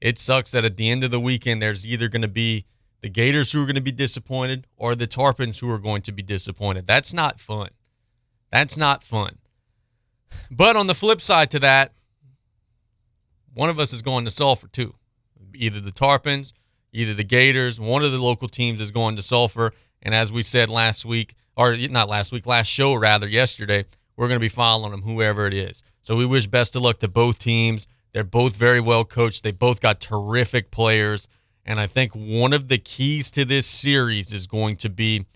It 0.00 0.18
sucks 0.18 0.52
that 0.52 0.64
at 0.64 0.76
the 0.76 0.88
end 0.88 1.04
of 1.04 1.10
the 1.10 1.20
weekend 1.20 1.60
there's 1.60 1.84
either 1.84 2.08
going 2.08 2.22
to 2.22 2.28
be 2.28 2.64
the 3.00 3.08
Gators 3.08 3.52
who 3.52 3.62
are 3.62 3.66
going 3.66 3.76
to 3.76 3.80
be 3.82 3.92
disappointed 3.92 4.66
or 4.76 4.94
the 4.94 5.06
Tarpons 5.06 5.60
who 5.60 5.70
are 5.70 5.78
going 5.78 6.02
to 6.02 6.12
be 6.12 6.22
disappointed. 6.22 6.86
That's 6.86 7.12
not 7.12 7.38
fun. 7.40 7.70
That's 8.50 8.76
not 8.76 9.02
fun. 9.02 9.38
But 10.50 10.76
on 10.76 10.86
the 10.86 10.94
flip 10.94 11.20
side 11.20 11.50
to 11.52 11.58
that, 11.60 11.92
one 13.54 13.68
of 13.68 13.78
us 13.78 13.92
is 13.92 14.02
going 14.02 14.24
to 14.24 14.30
Sulphur 14.30 14.68
too. 14.68 14.94
Either 15.54 15.80
the 15.80 15.92
Tarpons 15.92 16.52
either 16.92 17.14
the 17.14 17.24
Gators, 17.24 17.80
one 17.80 18.02
of 18.02 18.12
the 18.12 18.18
local 18.18 18.48
teams 18.48 18.80
is 18.80 18.90
going 18.90 19.16
to 19.16 19.22
Sulphur. 19.22 19.72
And 20.02 20.14
as 20.14 20.32
we 20.32 20.42
said 20.42 20.68
last 20.68 21.04
week, 21.04 21.34
or 21.56 21.76
not 21.76 22.08
last 22.08 22.32
week, 22.32 22.46
last 22.46 22.68
show 22.68 22.94
rather, 22.94 23.28
yesterday, 23.28 23.84
we're 24.16 24.28
going 24.28 24.38
to 24.38 24.44
be 24.44 24.48
following 24.48 24.92
them, 24.92 25.02
whoever 25.02 25.46
it 25.46 25.54
is. 25.54 25.82
So 26.02 26.16
we 26.16 26.26
wish 26.26 26.46
best 26.46 26.76
of 26.76 26.82
luck 26.82 26.98
to 27.00 27.08
both 27.08 27.38
teams. 27.38 27.86
They're 28.12 28.24
both 28.24 28.56
very 28.56 28.80
well 28.80 29.04
coached. 29.04 29.42
They 29.42 29.50
both 29.50 29.80
got 29.80 30.00
terrific 30.00 30.70
players. 30.70 31.28
And 31.64 31.78
I 31.78 31.86
think 31.86 32.12
one 32.14 32.52
of 32.52 32.68
the 32.68 32.78
keys 32.78 33.30
to 33.32 33.44
this 33.44 33.66
series 33.66 34.32
is 34.32 34.46
going 34.46 34.76
to 34.76 34.88
be 34.88 35.26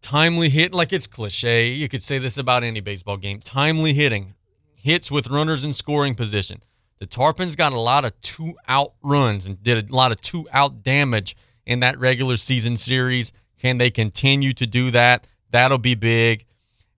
timely 0.00 0.48
hit. 0.48 0.72
Like 0.72 0.92
it's 0.92 1.06
cliche. 1.06 1.72
You 1.72 1.88
could 1.88 2.02
say 2.02 2.18
this 2.18 2.38
about 2.38 2.62
any 2.62 2.80
baseball 2.80 3.16
game. 3.16 3.40
Timely 3.40 3.92
hitting, 3.94 4.34
hits 4.74 5.10
with 5.10 5.28
runners 5.28 5.64
in 5.64 5.72
scoring 5.72 6.14
position. 6.14 6.62
The 6.98 7.06
Tarpons 7.06 7.56
got 7.56 7.72
a 7.72 7.80
lot 7.80 8.04
of 8.04 8.18
two 8.20 8.54
out 8.68 8.94
runs 9.02 9.44
and 9.44 9.62
did 9.62 9.90
a 9.90 9.94
lot 9.94 10.12
of 10.12 10.20
two 10.20 10.48
out 10.52 10.82
damage 10.82 11.36
in 11.66 11.80
that 11.80 11.98
regular 11.98 12.36
season 12.36 12.76
series. 12.76 13.32
Can 13.60 13.78
they 13.78 13.90
continue 13.90 14.52
to 14.54 14.66
do 14.66 14.90
that? 14.92 15.26
That'll 15.50 15.78
be 15.78 15.94
big. 15.94 16.46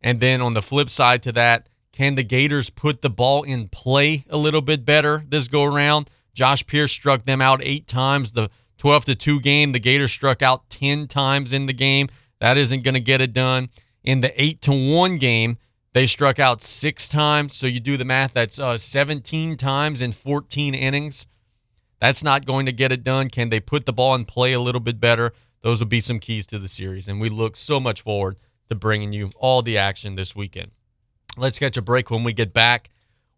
And 0.00 0.20
then 0.20 0.40
on 0.40 0.54
the 0.54 0.62
flip 0.62 0.88
side 0.88 1.22
to 1.24 1.32
that, 1.32 1.68
can 1.92 2.14
the 2.14 2.22
Gators 2.22 2.70
put 2.70 3.02
the 3.02 3.10
ball 3.10 3.42
in 3.42 3.68
play 3.68 4.24
a 4.30 4.36
little 4.36 4.62
bit 4.62 4.84
better 4.84 5.24
this 5.28 5.48
go 5.48 5.64
around? 5.64 6.10
Josh 6.32 6.64
Pierce 6.64 6.92
struck 6.92 7.24
them 7.24 7.42
out 7.42 7.60
eight 7.64 7.88
times. 7.88 8.32
The 8.32 8.50
12 8.78 9.06
to 9.06 9.14
2 9.16 9.40
game, 9.40 9.72
the 9.72 9.80
Gators 9.80 10.12
struck 10.12 10.40
out 10.40 10.70
10 10.70 11.08
times 11.08 11.52
in 11.52 11.66
the 11.66 11.72
game. 11.72 12.08
That 12.38 12.56
isn't 12.56 12.84
going 12.84 12.94
to 12.94 13.00
get 13.00 13.20
it 13.20 13.34
done. 13.34 13.70
In 14.04 14.20
the 14.20 14.40
8 14.40 14.62
to 14.62 14.94
1 14.94 15.16
game, 15.18 15.58
they 15.92 16.06
struck 16.06 16.38
out 16.38 16.60
six 16.60 17.08
times. 17.08 17.56
So 17.56 17.66
you 17.66 17.80
do 17.80 17.96
the 17.96 18.04
math, 18.04 18.34
that's 18.34 18.58
uh, 18.58 18.78
17 18.78 19.56
times 19.56 20.00
in 20.00 20.12
14 20.12 20.74
innings. 20.74 21.26
That's 22.00 22.22
not 22.22 22.46
going 22.46 22.66
to 22.66 22.72
get 22.72 22.92
it 22.92 23.02
done. 23.02 23.28
Can 23.28 23.50
they 23.50 23.60
put 23.60 23.86
the 23.86 23.92
ball 23.92 24.14
in 24.14 24.24
play 24.24 24.52
a 24.52 24.60
little 24.60 24.80
bit 24.80 25.00
better? 25.00 25.32
Those 25.62 25.80
will 25.80 25.88
be 25.88 26.00
some 26.00 26.20
keys 26.20 26.46
to 26.46 26.58
the 26.58 26.68
series. 26.68 27.08
And 27.08 27.20
we 27.20 27.28
look 27.28 27.56
so 27.56 27.80
much 27.80 28.02
forward 28.02 28.36
to 28.68 28.74
bringing 28.74 29.12
you 29.12 29.30
all 29.36 29.62
the 29.62 29.78
action 29.78 30.14
this 30.14 30.36
weekend. 30.36 30.70
Let's 31.36 31.58
catch 31.58 31.76
a 31.76 31.82
break 31.82 32.10
when 32.10 32.24
we 32.24 32.32
get 32.32 32.52
back. 32.52 32.90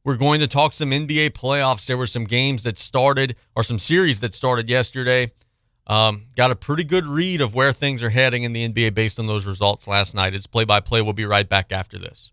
We're 0.05 0.17
going 0.17 0.41
to 0.41 0.49
talk 0.49 0.73
some 0.73 0.91
NBA 0.91 1.31
playoffs. 1.31 1.87
There 1.87 1.97
were 1.97 2.07
some 2.07 2.25
games 2.25 2.65
that 2.65 2.79
started, 2.79 3.37
or 3.55 3.63
some 3.63 3.79
series 3.79 4.21
that 4.21 4.35
started 4.35 4.69
yesterday. 4.69 5.31
Um, 5.87 6.27
got 6.37 6.51
a 6.51 6.57
pretty 6.57 6.85
good 6.85 7.07
read 7.07 7.41
of 7.41 7.55
where 7.55 7.73
things 7.73 8.03
are 8.03 8.11
heading 8.11 8.45
in 8.45 8.53
the 8.53 8.69
NBA 8.69 8.95
based 8.95 9.19
on 9.19 9.27
those 9.27 9.45
results 9.45 9.87
last 9.87 10.15
night. 10.15 10.35
It's 10.35 10.47
play 10.47 10.65
by 10.65 10.81
play. 10.81 11.03
We'll 11.03 11.13
be 11.13 11.25
right 11.25 11.49
back 11.49 11.73
after 11.73 11.99
this. 11.99 12.33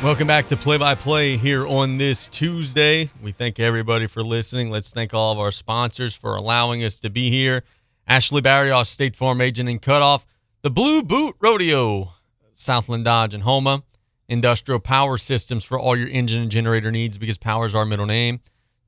Welcome 0.00 0.28
back 0.28 0.46
to 0.48 0.56
Play 0.56 0.78
by 0.78 0.94
Play 0.94 1.36
here 1.36 1.66
on 1.66 1.96
this 1.96 2.28
Tuesday. 2.28 3.10
We 3.20 3.32
thank 3.32 3.58
everybody 3.58 4.06
for 4.06 4.22
listening. 4.22 4.70
Let's 4.70 4.90
thank 4.90 5.12
all 5.12 5.32
of 5.32 5.40
our 5.40 5.50
sponsors 5.50 6.14
for 6.14 6.36
allowing 6.36 6.84
us 6.84 7.00
to 7.00 7.10
be 7.10 7.30
here. 7.30 7.64
Ashley 8.06 8.40
Barrios, 8.40 8.88
State 8.88 9.16
Farm 9.16 9.40
Agent 9.40 9.68
and 9.68 9.82
Cutoff, 9.82 10.24
the 10.62 10.70
Blue 10.70 11.02
Boot 11.02 11.34
Rodeo, 11.40 12.12
Southland 12.54 13.06
Dodge 13.06 13.34
and 13.34 13.42
Houma, 13.42 13.82
Industrial 14.28 14.78
Power 14.78 15.18
Systems 15.18 15.64
for 15.64 15.80
all 15.80 15.96
your 15.96 16.08
engine 16.08 16.42
and 16.42 16.50
generator 16.50 16.92
needs 16.92 17.18
because 17.18 17.36
power 17.36 17.66
is 17.66 17.74
our 17.74 17.84
middle 17.84 18.06
name. 18.06 18.38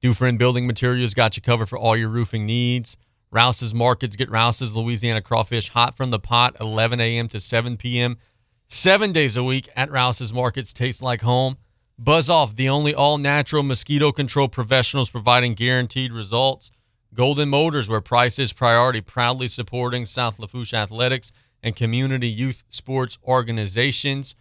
Dufresne 0.01 0.37
Building 0.37 0.64
Materials 0.64 1.12
got 1.14 1.37
you 1.37 1.42
covered 1.42 1.68
for 1.68 1.77
all 1.77 1.96
your 1.96 2.09
roofing 2.09 2.46
needs. 2.46 2.96
Rouse's 3.33 3.75
Markets, 3.75 4.14
get 4.14 4.31
Rouse's 4.31 4.77
Louisiana 4.77 5.23
Crawfish 5.23 5.70
hot 5.70 5.96
from 5.96 6.12
the 6.12 6.20
pot, 6.20 6.57
11 6.61 7.01
a.m. 7.01 7.27
to 7.31 7.40
7 7.40 7.77
p.m 7.77 8.16
seven 8.70 9.11
days 9.11 9.37
a 9.37 9.42
week 9.42 9.68
at 9.74 9.90
Rouse's 9.90 10.33
Markets. 10.33 10.72
Tastes 10.72 11.02
like 11.02 11.22
home. 11.22 11.56
Buzz 11.98 12.30
Off, 12.30 12.56
the 12.56 12.68
only 12.68 12.94
all 12.94 13.18
natural 13.18 13.62
mosquito 13.62 14.11
control 14.11 14.48
professionals 14.48 15.11
providing 15.11 15.54
guaranteed 15.54 16.12
results. 16.12 16.70
Golden 17.12 17.48
Motors, 17.48 17.88
where 17.88 18.00
price 18.00 18.38
is 18.38 18.52
priority, 18.52 19.00
proudly 19.00 19.48
supporting 19.48 20.06
South 20.06 20.38
Lafourche 20.38 20.72
athletics 20.72 21.33
and 21.62 21.76
community 21.76 22.28
youth 22.28 22.62
sports 22.68 23.18
organizations. 23.24 24.35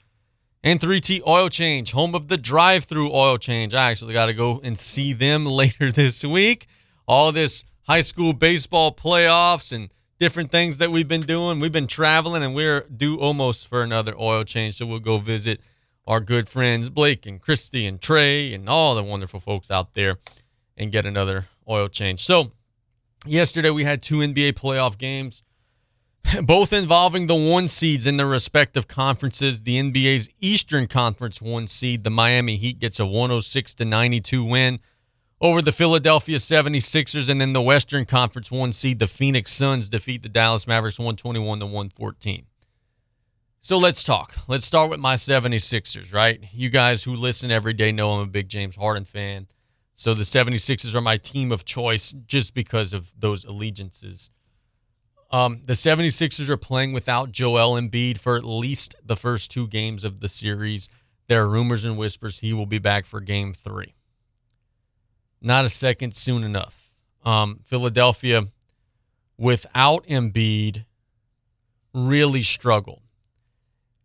And 0.64 0.80
3T 0.80 1.26
Oil 1.26 1.50
Change, 1.50 1.92
home 1.92 2.14
of 2.14 2.28
the 2.28 2.38
drive 2.38 2.84
through 2.84 3.12
oil 3.12 3.38
change. 3.38 3.74
I 3.74 3.90
actually 3.90 4.14
got 4.14 4.28
to 4.28 4.34
go 4.34 4.62
and 4.64 4.78
see 4.78 5.14
them 5.14 5.46
later 5.46 5.92
this 5.92 6.24
week. 6.24 6.68
All 7.08 7.32
this 7.32 7.64
high 7.84 8.02
school 8.02 8.34
baseball 8.34 8.94
playoffs 8.94 9.74
and 9.74 9.90
different 10.20 10.52
things 10.52 10.78
that 10.78 10.92
we've 10.92 11.08
been 11.08 11.22
doing. 11.22 11.60
We've 11.60 11.72
been 11.72 11.88
traveling 11.88 12.44
and 12.44 12.54
we're 12.54 12.82
due 12.82 13.18
almost 13.20 13.68
for 13.68 13.84
another 13.84 14.14
oil 14.20 14.44
change. 14.44 14.76
So 14.76 14.86
we'll 14.86 15.00
go 15.00 15.18
visit 15.18 15.62
our 16.06 16.20
good 16.20 16.50
friends 16.50 16.90
Blake 16.90 17.26
and 17.26 17.42
Christy 17.42 17.86
and 17.86 18.02
Trey 18.02 18.54
and 18.54 18.68
all 18.68 18.96
the 18.96 19.04
wonderful 19.04 19.40
folks 19.40 19.72
out 19.72 19.94
there 19.94 20.18
and 20.76 20.92
get 20.92 21.06
another 21.06 21.46
oil 21.68 21.88
change. 21.88 22.20
So 22.24 22.52
yesterday 23.26 23.70
we 23.70 23.84
had 23.84 24.02
two 24.02 24.18
NBA 24.18 24.54
playoff 24.54 24.98
games, 24.98 25.44
both 26.44 26.74
involving 26.74 27.28
the 27.28 27.36
one 27.36 27.68
seeds 27.68 28.06
in 28.06 28.18
their 28.18 28.28
respective 28.28 28.88
conferences. 28.88 29.64
The 29.64 29.82
NBA's 29.82 30.30
Eastern 30.42 30.88
Conference 30.88 31.42
one 31.42 31.68
seed, 31.68 32.04
the 32.04 32.10
Miami 32.10 32.58
Heat, 32.58 32.80
gets 32.80 33.00
a 33.00 33.06
106 33.06 33.76
to 33.76 33.86
92 33.86 34.44
win 34.44 34.80
over 35.42 35.62
the 35.62 35.72
Philadelphia 35.72 36.38
76ers 36.38 37.30
and 37.30 37.40
then 37.40 37.54
the 37.54 37.62
Western 37.62 38.06
Conference 38.06 38.52
one 38.52 38.74
seed 38.74 39.00
the 39.00 39.08
Phoenix 39.08 39.54
Suns 39.54 39.88
defeat 39.88 40.22
the 40.22 40.30
Dallas 40.30 40.68
Mavericks 40.68 41.00
121 41.00 41.60
to 41.60 41.66
114. 41.66 42.46
So 43.62 43.78
let's 43.78 44.04
talk. 44.04 44.36
Let's 44.48 44.66
start 44.66 44.90
with 44.90 45.00
my 45.00 45.16
76ers, 45.16 46.14
right? 46.14 46.42
You 46.54 46.70
guys 46.70 47.04
who 47.04 47.14
listen 47.14 47.52
every 47.52 47.74
day 47.74 47.92
know 47.92 48.12
I'm 48.12 48.22
a 48.22 48.26
big 48.26 48.50
James 48.50 48.76
Harden 48.76 49.06
fan. 49.06 49.48
So 49.96 50.14
the 50.14 50.24
76ers 50.24 50.96
are 50.96 51.02
my 51.02 51.18
team 51.18 51.52
of 51.52 51.66
choice 51.66 52.14
just 52.26 52.54
because 52.54 52.94
of 52.94 53.14
those 53.18 53.44
allegiances. 53.44 54.30
Um, 55.32 55.62
the 55.66 55.74
76ers 55.74 56.50
are 56.50 56.58
playing 56.58 56.94
without 56.94 57.32
Joel 57.32 57.80
Embiid 57.80 58.18
for 58.18 58.36
at 58.36 58.46
least 58.46 58.96
the 59.04 59.18
first 59.18 59.52
two 59.52 59.68
games 59.68 60.04
of 60.04 60.22
the 60.22 60.30
series. 60.30 60.90
There 61.28 61.44
are 61.44 61.50
rumors 61.50 61.84
and 61.86 61.98
whispers 61.98 62.40
he 62.40 62.54
will 62.54 62.66
be 62.66 62.80
back 62.80 63.06
for 63.06 63.20
game 63.20 63.54
three 63.54 63.94
not 65.42 65.66
a 65.66 65.70
second 65.70 66.14
soon 66.14 66.44
enough. 66.44 66.92
Um, 67.24 67.60
Philadelphia, 67.64 68.44
without 69.38 70.06
Embiid, 70.08 70.86
really 71.94 72.42
struggled. 72.42 73.02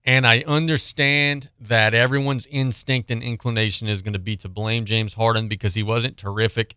And 0.05 0.27
I 0.27 0.45
understand 0.47 1.49
that 1.61 1.95
everyone's 1.95 2.47
instinct 2.47 3.11
and 3.11 3.23
inclination 3.23 3.89
is 3.89 4.03
going 4.03 4.13
to 4.13 4.19
be 4.19 4.37
to 4.39 4.49
blame 4.49 4.85
James 4.85 5.15
Harden 5.15 5.49
because 5.49 5.75
he 5.75 5.83
wasn't 5.83 6.19
terrific. 6.19 6.77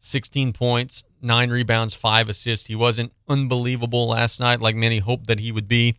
16 0.00 0.52
points, 0.52 1.02
nine 1.22 1.50
rebounds, 1.50 1.94
five 1.94 2.28
assists. 2.28 2.66
He 2.66 2.74
wasn't 2.74 3.12
unbelievable 3.26 4.08
last 4.08 4.38
night 4.38 4.60
like 4.60 4.76
many 4.76 4.98
hoped 4.98 5.26
that 5.26 5.40
he 5.40 5.50
would 5.50 5.66
be. 5.66 5.96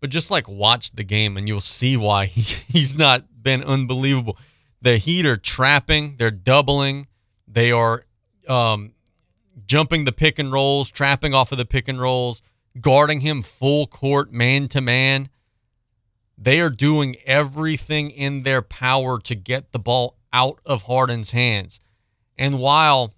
But 0.00 0.10
just 0.10 0.30
like 0.30 0.48
watch 0.48 0.92
the 0.92 1.04
game 1.04 1.36
and 1.36 1.46
you'll 1.46 1.60
see 1.60 1.96
why 1.96 2.26
he, 2.26 2.40
he's 2.68 2.96
not 2.96 3.24
been 3.42 3.62
unbelievable 3.62 4.38
the 4.80 4.98
Heat 4.98 5.26
are 5.26 5.36
trapping, 5.36 6.16
they're 6.18 6.30
doubling, 6.30 7.06
they 7.46 7.72
are 7.72 8.04
um, 8.48 8.92
jumping 9.66 10.04
the 10.04 10.12
pick 10.12 10.38
and 10.38 10.52
rolls, 10.52 10.90
trapping 10.90 11.34
off 11.34 11.52
of 11.52 11.58
the 11.58 11.64
pick 11.64 11.88
and 11.88 12.00
rolls, 12.00 12.42
guarding 12.80 13.20
him 13.20 13.42
full 13.42 13.86
court, 13.86 14.32
man 14.32 14.68
to 14.68 14.80
man. 14.80 15.28
They 16.36 16.60
are 16.60 16.70
doing 16.70 17.16
everything 17.26 18.10
in 18.10 18.44
their 18.44 18.62
power 18.62 19.18
to 19.20 19.34
get 19.34 19.72
the 19.72 19.78
ball 19.78 20.16
out 20.32 20.60
of 20.64 20.82
Harden's 20.82 21.32
hands. 21.32 21.80
And 22.36 22.60
while 22.60 23.14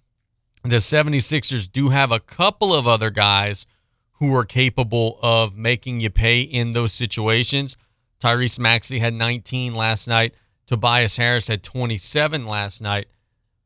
the 0.62 0.76
76ers 0.76 1.70
do 1.70 1.90
have 1.90 2.10
a 2.10 2.20
couple 2.20 2.74
of 2.74 2.86
other 2.86 3.10
guys 3.10 3.66
who 4.12 4.34
are 4.34 4.44
capable 4.44 5.18
of 5.22 5.56
making 5.56 6.00
you 6.00 6.10
pay 6.10 6.40
in 6.40 6.70
those 6.70 6.92
situations, 6.92 7.76
Tyrese 8.20 8.58
Maxey 8.58 8.98
had 8.98 9.14
19 9.14 9.74
last 9.74 10.08
night. 10.08 10.34
Tobias 10.70 11.16
Harris 11.16 11.48
had 11.48 11.64
27 11.64 12.46
last 12.46 12.80
night. 12.80 13.08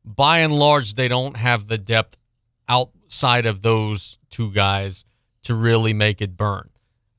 By 0.03 0.39
and 0.39 0.51
large, 0.51 0.95
they 0.95 1.07
don't 1.07 1.37
have 1.37 1.67
the 1.67 1.77
depth 1.77 2.17
outside 2.67 3.45
of 3.45 3.61
those 3.61 4.17
two 4.31 4.51
guys 4.51 5.05
to 5.43 5.53
really 5.53 5.93
make 5.93 6.19
it 6.19 6.35
burn. 6.35 6.67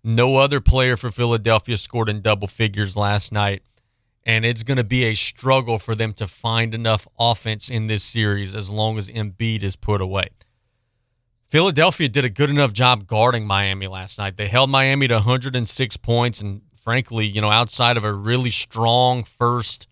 No 0.03 0.39
other 0.39 0.61
player 0.61 0.97
for 0.97 1.13
Philadelphia 1.13 1.77
scored 1.77 2.09
in 2.09 2.21
double 2.21 2.49
figures 2.49 2.97
last 2.97 3.33
night, 3.33 3.63
and 4.25 4.45
it's 4.45 4.65
going 4.65 4.77
to 4.77 4.83
be 4.83 5.05
a 5.05 5.15
struggle 5.15 5.79
for 5.79 5.95
them 5.95 6.13
to 6.15 6.27
find 6.27 6.75
enough 6.75 7.07
offense 7.17 7.69
in 7.69 7.87
this 7.87 8.03
series 8.03 8.57
as 8.57 8.69
long 8.69 8.99
as 8.99 9.09
Embiid 9.09 9.63
is 9.63 9.77
put 9.77 10.01
away. 10.01 10.31
Philadelphia 11.47 12.09
did 12.09 12.25
a 12.25 12.29
good 12.29 12.51
enough 12.51 12.73
job 12.73 13.07
guarding 13.07 13.47
Miami 13.47 13.87
last 13.87 14.19
night. 14.19 14.37
They 14.37 14.49
held 14.49 14.69
Miami 14.69 15.07
to 15.07 15.15
106 15.15 15.97
points 15.99 16.41
and 16.41 16.63
frankly, 16.87 17.27
you 17.27 17.41
know, 17.41 17.51
outside 17.51 17.97
of 17.97 18.05
a 18.05 18.13
really 18.13 18.49
strong 18.49 19.25
first 19.25 19.89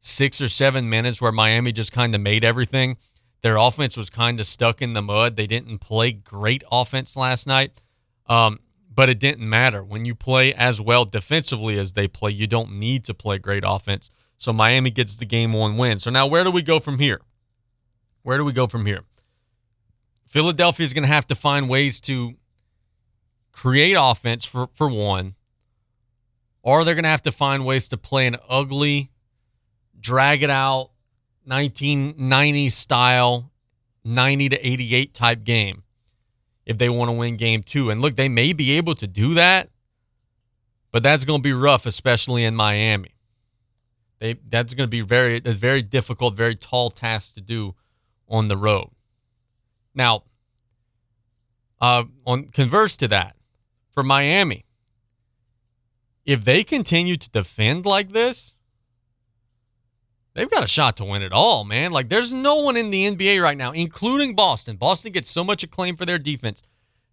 six 0.00 0.40
or 0.40 0.48
seven 0.48 0.90
minutes 0.90 1.22
where 1.22 1.30
Miami 1.30 1.70
just 1.70 1.92
kind 1.92 2.12
of 2.12 2.20
made 2.20 2.42
everything, 2.42 2.96
their 3.42 3.56
offense 3.56 3.96
was 3.96 4.10
kind 4.10 4.40
of 4.40 4.46
stuck 4.46 4.82
in 4.82 4.94
the 4.94 5.00
mud. 5.00 5.36
They 5.36 5.46
didn't 5.46 5.78
play 5.78 6.10
great 6.10 6.64
offense 6.72 7.16
last 7.16 7.46
night, 7.46 7.80
um, 8.26 8.58
but 8.92 9.08
it 9.08 9.20
didn't 9.20 9.48
matter. 9.48 9.84
When 9.84 10.04
you 10.04 10.16
play 10.16 10.52
as 10.52 10.80
well 10.80 11.04
defensively 11.04 11.78
as 11.78 11.92
they 11.92 12.08
play, 12.08 12.32
you 12.32 12.48
don't 12.48 12.80
need 12.80 13.04
to 13.04 13.14
play 13.14 13.38
great 13.38 13.62
offense. 13.64 14.10
So 14.36 14.52
Miami 14.52 14.90
gets 14.90 15.14
the 15.14 15.26
game 15.26 15.52
one 15.52 15.76
win. 15.76 16.00
So 16.00 16.10
now 16.10 16.26
where 16.26 16.42
do 16.42 16.50
we 16.50 16.62
go 16.62 16.80
from 16.80 16.98
here? 16.98 17.20
Where 18.24 18.38
do 18.38 18.44
we 18.44 18.52
go 18.52 18.66
from 18.66 18.86
here? 18.86 19.04
Philadelphia 20.26 20.84
is 20.84 20.94
going 20.94 21.04
to 21.04 21.14
have 21.14 21.28
to 21.28 21.36
find 21.36 21.68
ways 21.68 22.00
to 22.00 22.34
create 23.52 23.94
offense 23.96 24.44
for, 24.44 24.68
for 24.74 24.88
one 24.88 25.36
or 26.64 26.82
they're 26.82 26.94
going 26.94 27.04
to 27.04 27.10
have 27.10 27.22
to 27.22 27.30
find 27.30 27.64
ways 27.64 27.88
to 27.88 27.98
play 27.98 28.26
an 28.26 28.36
ugly, 28.48 29.10
drag 30.00 30.42
it 30.42 30.50
out, 30.50 30.90
1990 31.44 32.70
style, 32.70 33.52
90 34.02 34.48
to 34.48 34.66
88 34.66 35.14
type 35.14 35.44
game 35.44 35.82
if 36.64 36.78
they 36.78 36.88
want 36.88 37.10
to 37.10 37.12
win 37.12 37.36
game 37.36 37.62
two. 37.62 37.90
And 37.90 38.00
look, 38.00 38.16
they 38.16 38.30
may 38.30 38.54
be 38.54 38.72
able 38.78 38.94
to 38.96 39.06
do 39.06 39.34
that, 39.34 39.68
but 40.90 41.02
that's 41.02 41.26
going 41.26 41.40
to 41.40 41.42
be 41.42 41.52
rough, 41.52 41.84
especially 41.84 42.44
in 42.44 42.56
Miami. 42.56 43.14
They, 44.20 44.36
that's 44.50 44.72
going 44.72 44.86
to 44.86 44.90
be 44.90 45.02
very 45.02 45.42
a 45.44 45.52
very 45.52 45.82
difficult, 45.82 46.34
very 46.34 46.56
tall 46.56 46.90
task 46.90 47.34
to 47.34 47.42
do 47.42 47.74
on 48.26 48.48
the 48.48 48.56
road. 48.56 48.88
Now, 49.94 50.22
uh, 51.78 52.04
on 52.26 52.46
converse 52.48 52.96
to 52.98 53.08
that, 53.08 53.36
for 53.90 54.02
Miami, 54.02 54.64
if 56.24 56.44
they 56.44 56.64
continue 56.64 57.16
to 57.16 57.30
defend 57.30 57.86
like 57.86 58.12
this, 58.12 58.54
they've 60.34 60.50
got 60.50 60.64
a 60.64 60.68
shot 60.68 60.96
to 60.96 61.04
win 61.04 61.22
it 61.22 61.32
all, 61.32 61.64
man. 61.64 61.92
Like 61.92 62.08
there's 62.08 62.32
no 62.32 62.56
one 62.56 62.76
in 62.76 62.90
the 62.90 63.10
NBA 63.10 63.42
right 63.42 63.56
now, 63.56 63.72
including 63.72 64.34
Boston. 64.34 64.76
Boston 64.76 65.12
gets 65.12 65.30
so 65.30 65.44
much 65.44 65.62
acclaim 65.62 65.96
for 65.96 66.06
their 66.06 66.18
defense. 66.18 66.62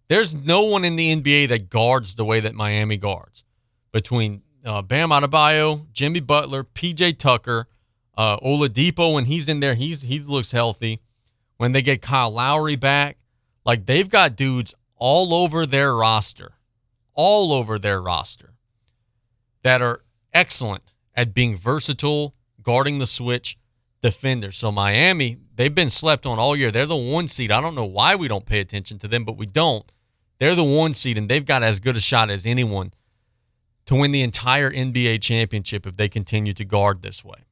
There's 0.08 0.34
no 0.34 0.62
one 0.62 0.84
in 0.84 0.96
the 0.96 1.14
NBA 1.14 1.48
that 1.48 1.70
guards 1.70 2.14
the 2.14 2.24
way 2.24 2.40
that 2.40 2.54
Miami 2.54 2.96
guards. 2.96 3.44
Between 3.92 4.42
uh, 4.64 4.82
Bam 4.82 5.10
Adebayo, 5.10 5.90
Jimmy 5.92 6.20
Butler, 6.20 6.64
PJ 6.64 7.18
Tucker, 7.18 7.68
uh, 8.16 8.38
Oladipo 8.40 9.14
when 9.14 9.26
he's 9.26 9.48
in 9.48 9.60
there, 9.60 9.74
he's 9.74 10.02
he 10.02 10.18
looks 10.20 10.52
healthy. 10.52 11.00
When 11.58 11.72
they 11.72 11.82
get 11.82 12.02
Kyle 12.02 12.30
Lowry 12.30 12.76
back, 12.76 13.18
like 13.64 13.86
they've 13.86 14.08
got 14.08 14.36
dudes 14.36 14.74
all 14.96 15.32
over 15.34 15.64
their 15.66 15.94
roster, 15.94 16.52
all 17.14 17.52
over 17.52 17.78
their 17.78 18.00
roster 18.00 18.52
that 19.62 19.82
are 19.82 20.02
excellent 20.32 20.92
at 21.14 21.34
being 21.34 21.56
versatile, 21.56 22.34
guarding 22.62 22.98
the 22.98 23.06
switch, 23.06 23.56
defenders. 24.02 24.56
So 24.56 24.72
Miami, 24.72 25.38
they've 25.54 25.74
been 25.74 25.90
slept 25.90 26.26
on 26.26 26.38
all 26.38 26.56
year. 26.56 26.70
They're 26.70 26.86
the 26.86 26.96
one 26.96 27.28
seed. 27.28 27.50
I 27.50 27.60
don't 27.60 27.74
know 27.74 27.84
why 27.84 28.14
we 28.16 28.28
don't 28.28 28.46
pay 28.46 28.60
attention 28.60 28.98
to 28.98 29.08
them, 29.08 29.24
but 29.24 29.36
we 29.36 29.46
don't. 29.46 29.90
They're 30.38 30.54
the 30.54 30.64
one 30.64 30.94
seed, 30.94 31.16
and 31.16 31.28
they've 31.28 31.46
got 31.46 31.62
as 31.62 31.78
good 31.78 31.96
a 31.96 32.00
shot 32.00 32.30
as 32.30 32.46
anyone 32.46 32.92
to 33.86 33.94
win 33.94 34.12
the 34.12 34.22
entire 34.22 34.70
NBA 34.70 35.22
championship 35.22 35.86
if 35.86 35.96
they 35.96 36.08
continue 36.08 36.52
to 36.52 36.64
guard 36.64 37.02
this 37.02 37.24
way. 37.24 37.44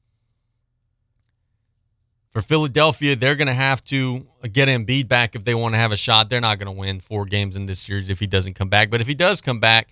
For 2.31 2.43
Philadelphia, 2.43 3.17
they're 3.17 3.35
going 3.35 3.49
to 3.49 3.55
have 3.55 3.85
to 3.87 4.27
get 4.53 4.69
Embiid 4.69 5.09
back 5.09 5.35
if 5.35 5.45
they 5.45 5.55
want 5.55 5.75
to 5.75 5.79
have 5.79 5.91
a 5.91 5.97
shot. 5.97 6.31
They're 6.31 6.41
not 6.41 6.59
going 6.59 6.67
to 6.67 6.79
win 6.79 7.01
four 7.01 7.25
games 7.25 7.57
in 7.57 7.67
this 7.67 7.81
series 7.81 8.09
if 8.09 8.21
he 8.21 8.29
doesn't 8.29 8.55
come 8.55 8.69
back. 8.69 8.89
But 8.89 9.01
if 9.01 9.09
he 9.09 9.15
does 9.15 9.41
come 9.41 9.59
back, 9.59 9.89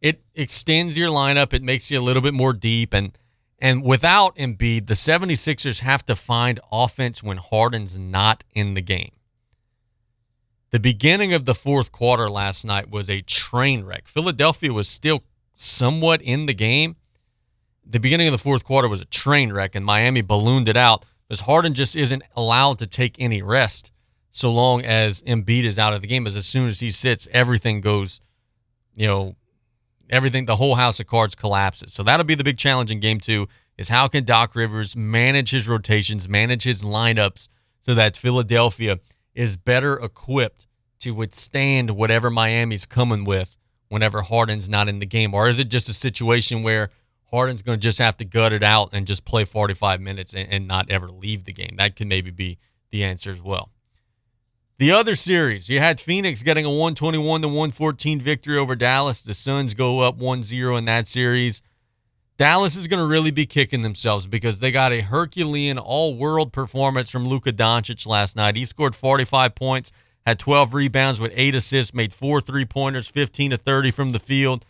it 0.00 0.22
extends 0.34 0.96
your 0.96 1.10
lineup. 1.10 1.52
It 1.52 1.62
makes 1.62 1.90
you 1.90 1.98
a 1.98 2.02
little 2.02 2.22
bit 2.22 2.34
more 2.34 2.52
deep. 2.52 2.94
And 2.94 3.16
and 3.60 3.82
without 3.82 4.36
Embiid, 4.36 4.86
the 4.86 4.94
76ers 4.94 5.80
have 5.80 6.06
to 6.06 6.14
find 6.14 6.60
offense 6.70 7.22
when 7.22 7.38
Harden's 7.38 7.98
not 7.98 8.44
in 8.54 8.74
the 8.74 8.80
game. 8.80 9.10
The 10.70 10.78
beginning 10.78 11.32
of 11.32 11.44
the 11.44 11.54
fourth 11.54 11.90
quarter 11.90 12.30
last 12.30 12.64
night 12.64 12.88
was 12.88 13.10
a 13.10 13.20
train 13.20 13.84
wreck. 13.84 14.06
Philadelphia 14.06 14.72
was 14.72 14.88
still 14.88 15.24
somewhat 15.56 16.22
in 16.22 16.46
the 16.46 16.54
game. 16.54 16.96
The 17.84 17.98
beginning 17.98 18.28
of 18.28 18.32
the 18.32 18.38
fourth 18.38 18.64
quarter 18.64 18.88
was 18.88 19.00
a 19.00 19.06
train 19.06 19.52
wreck, 19.52 19.74
and 19.74 19.84
Miami 19.84 20.20
ballooned 20.20 20.68
it 20.68 20.76
out 20.76 21.04
because 21.26 21.40
Harden 21.40 21.74
just 21.74 21.96
isn't 21.96 22.22
allowed 22.36 22.78
to 22.78 22.86
take 22.86 23.16
any 23.18 23.42
rest 23.42 23.90
so 24.30 24.52
long 24.52 24.84
as 24.84 25.22
Embiid 25.22 25.64
is 25.64 25.78
out 25.78 25.94
of 25.94 26.00
the 26.00 26.06
game. 26.06 26.26
As 26.26 26.36
as 26.36 26.46
soon 26.46 26.68
as 26.68 26.80
he 26.80 26.90
sits, 26.90 27.26
everything 27.32 27.80
goes, 27.80 28.20
you 28.94 29.06
know, 29.06 29.36
everything, 30.10 30.46
the 30.46 30.56
whole 30.56 30.74
house 30.74 31.00
of 31.00 31.06
cards 31.06 31.34
collapses. 31.34 31.92
So 31.92 32.02
that'll 32.02 32.24
be 32.24 32.34
the 32.34 32.44
big 32.44 32.58
challenge 32.58 32.90
in 32.90 33.00
game 33.00 33.20
two 33.20 33.48
is 33.76 33.88
how 33.88 34.08
can 34.08 34.24
Doc 34.24 34.54
Rivers 34.54 34.96
manage 34.96 35.50
his 35.50 35.68
rotations, 35.68 36.28
manage 36.28 36.64
his 36.64 36.84
lineups 36.84 37.48
so 37.80 37.94
that 37.94 38.16
Philadelphia 38.16 38.98
is 39.34 39.56
better 39.56 39.94
equipped 39.94 40.66
to 41.00 41.12
withstand 41.12 41.90
whatever 41.90 42.28
Miami's 42.28 42.86
coming 42.86 43.24
with 43.24 43.56
whenever 43.88 44.22
Harden's 44.22 44.68
not 44.68 44.88
in 44.88 44.98
the 44.98 45.06
game? 45.06 45.32
Or 45.32 45.48
is 45.48 45.58
it 45.58 45.68
just 45.68 45.88
a 45.88 45.94
situation 45.94 46.62
where 46.62 46.90
Harden's 47.30 47.62
going 47.62 47.78
to 47.78 47.82
just 47.82 47.98
have 47.98 48.16
to 48.18 48.24
gut 48.24 48.52
it 48.52 48.62
out 48.62 48.90
and 48.92 49.06
just 49.06 49.24
play 49.24 49.44
45 49.44 50.00
minutes 50.00 50.34
and, 50.34 50.50
and 50.50 50.68
not 50.68 50.90
ever 50.90 51.08
leave 51.08 51.44
the 51.44 51.52
game? 51.52 51.76
That 51.76 51.96
could 51.96 52.08
maybe 52.08 52.30
be 52.30 52.58
the 52.90 53.04
answer 53.04 53.30
as 53.30 53.42
well. 53.42 53.70
The 54.78 54.92
other 54.92 55.16
series, 55.16 55.68
you 55.68 55.80
had 55.80 55.98
Phoenix 55.98 56.44
getting 56.44 56.64
a 56.64 56.70
121 56.70 57.42
to 57.42 57.48
114 57.48 58.20
victory 58.20 58.56
over 58.56 58.76
Dallas. 58.76 59.22
The 59.22 59.34
Suns 59.34 59.74
go 59.74 59.98
up 59.98 60.18
1 60.18 60.44
0 60.44 60.76
in 60.76 60.84
that 60.84 61.08
series. 61.08 61.62
Dallas 62.36 62.76
is 62.76 62.86
going 62.86 63.02
to 63.02 63.10
really 63.10 63.32
be 63.32 63.44
kicking 63.44 63.80
themselves 63.80 64.28
because 64.28 64.60
they 64.60 64.70
got 64.70 64.92
a 64.92 65.00
Herculean 65.00 65.78
all 65.78 66.14
world 66.14 66.52
performance 66.52 67.10
from 67.10 67.26
Luka 67.26 67.52
Doncic 67.52 68.06
last 68.06 68.36
night. 68.36 68.54
He 68.54 68.64
scored 68.64 68.94
45 68.94 69.56
points, 69.56 69.90
had 70.24 70.38
12 70.38 70.72
rebounds 70.72 71.18
with 71.18 71.32
eight 71.34 71.56
assists, 71.56 71.92
made 71.92 72.14
four 72.14 72.40
three 72.40 72.64
pointers, 72.64 73.08
15 73.08 73.50
to 73.50 73.56
30 73.56 73.90
from 73.90 74.10
the 74.10 74.20
field. 74.20 74.64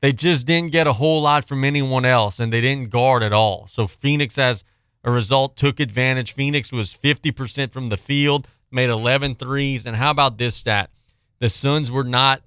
They 0.00 0.14
just 0.14 0.46
didn't 0.46 0.72
get 0.72 0.86
a 0.86 0.94
whole 0.94 1.20
lot 1.20 1.46
from 1.46 1.66
anyone 1.66 2.06
else, 2.06 2.40
and 2.40 2.50
they 2.50 2.62
didn't 2.62 2.88
guard 2.88 3.22
at 3.22 3.34
all. 3.34 3.66
So 3.66 3.86
Phoenix, 3.86 4.38
as 4.38 4.64
a 5.04 5.10
result, 5.10 5.58
took 5.58 5.80
advantage. 5.80 6.32
Phoenix 6.32 6.72
was 6.72 6.96
50% 6.96 7.72
from 7.72 7.88
the 7.88 7.98
field 7.98 8.48
made 8.70 8.90
11 8.90 9.36
threes. 9.36 9.86
And 9.86 9.96
how 9.96 10.10
about 10.10 10.38
this 10.38 10.54
stat? 10.54 10.90
The 11.38 11.48
Suns 11.48 11.90
were 11.90 12.04
not, 12.04 12.42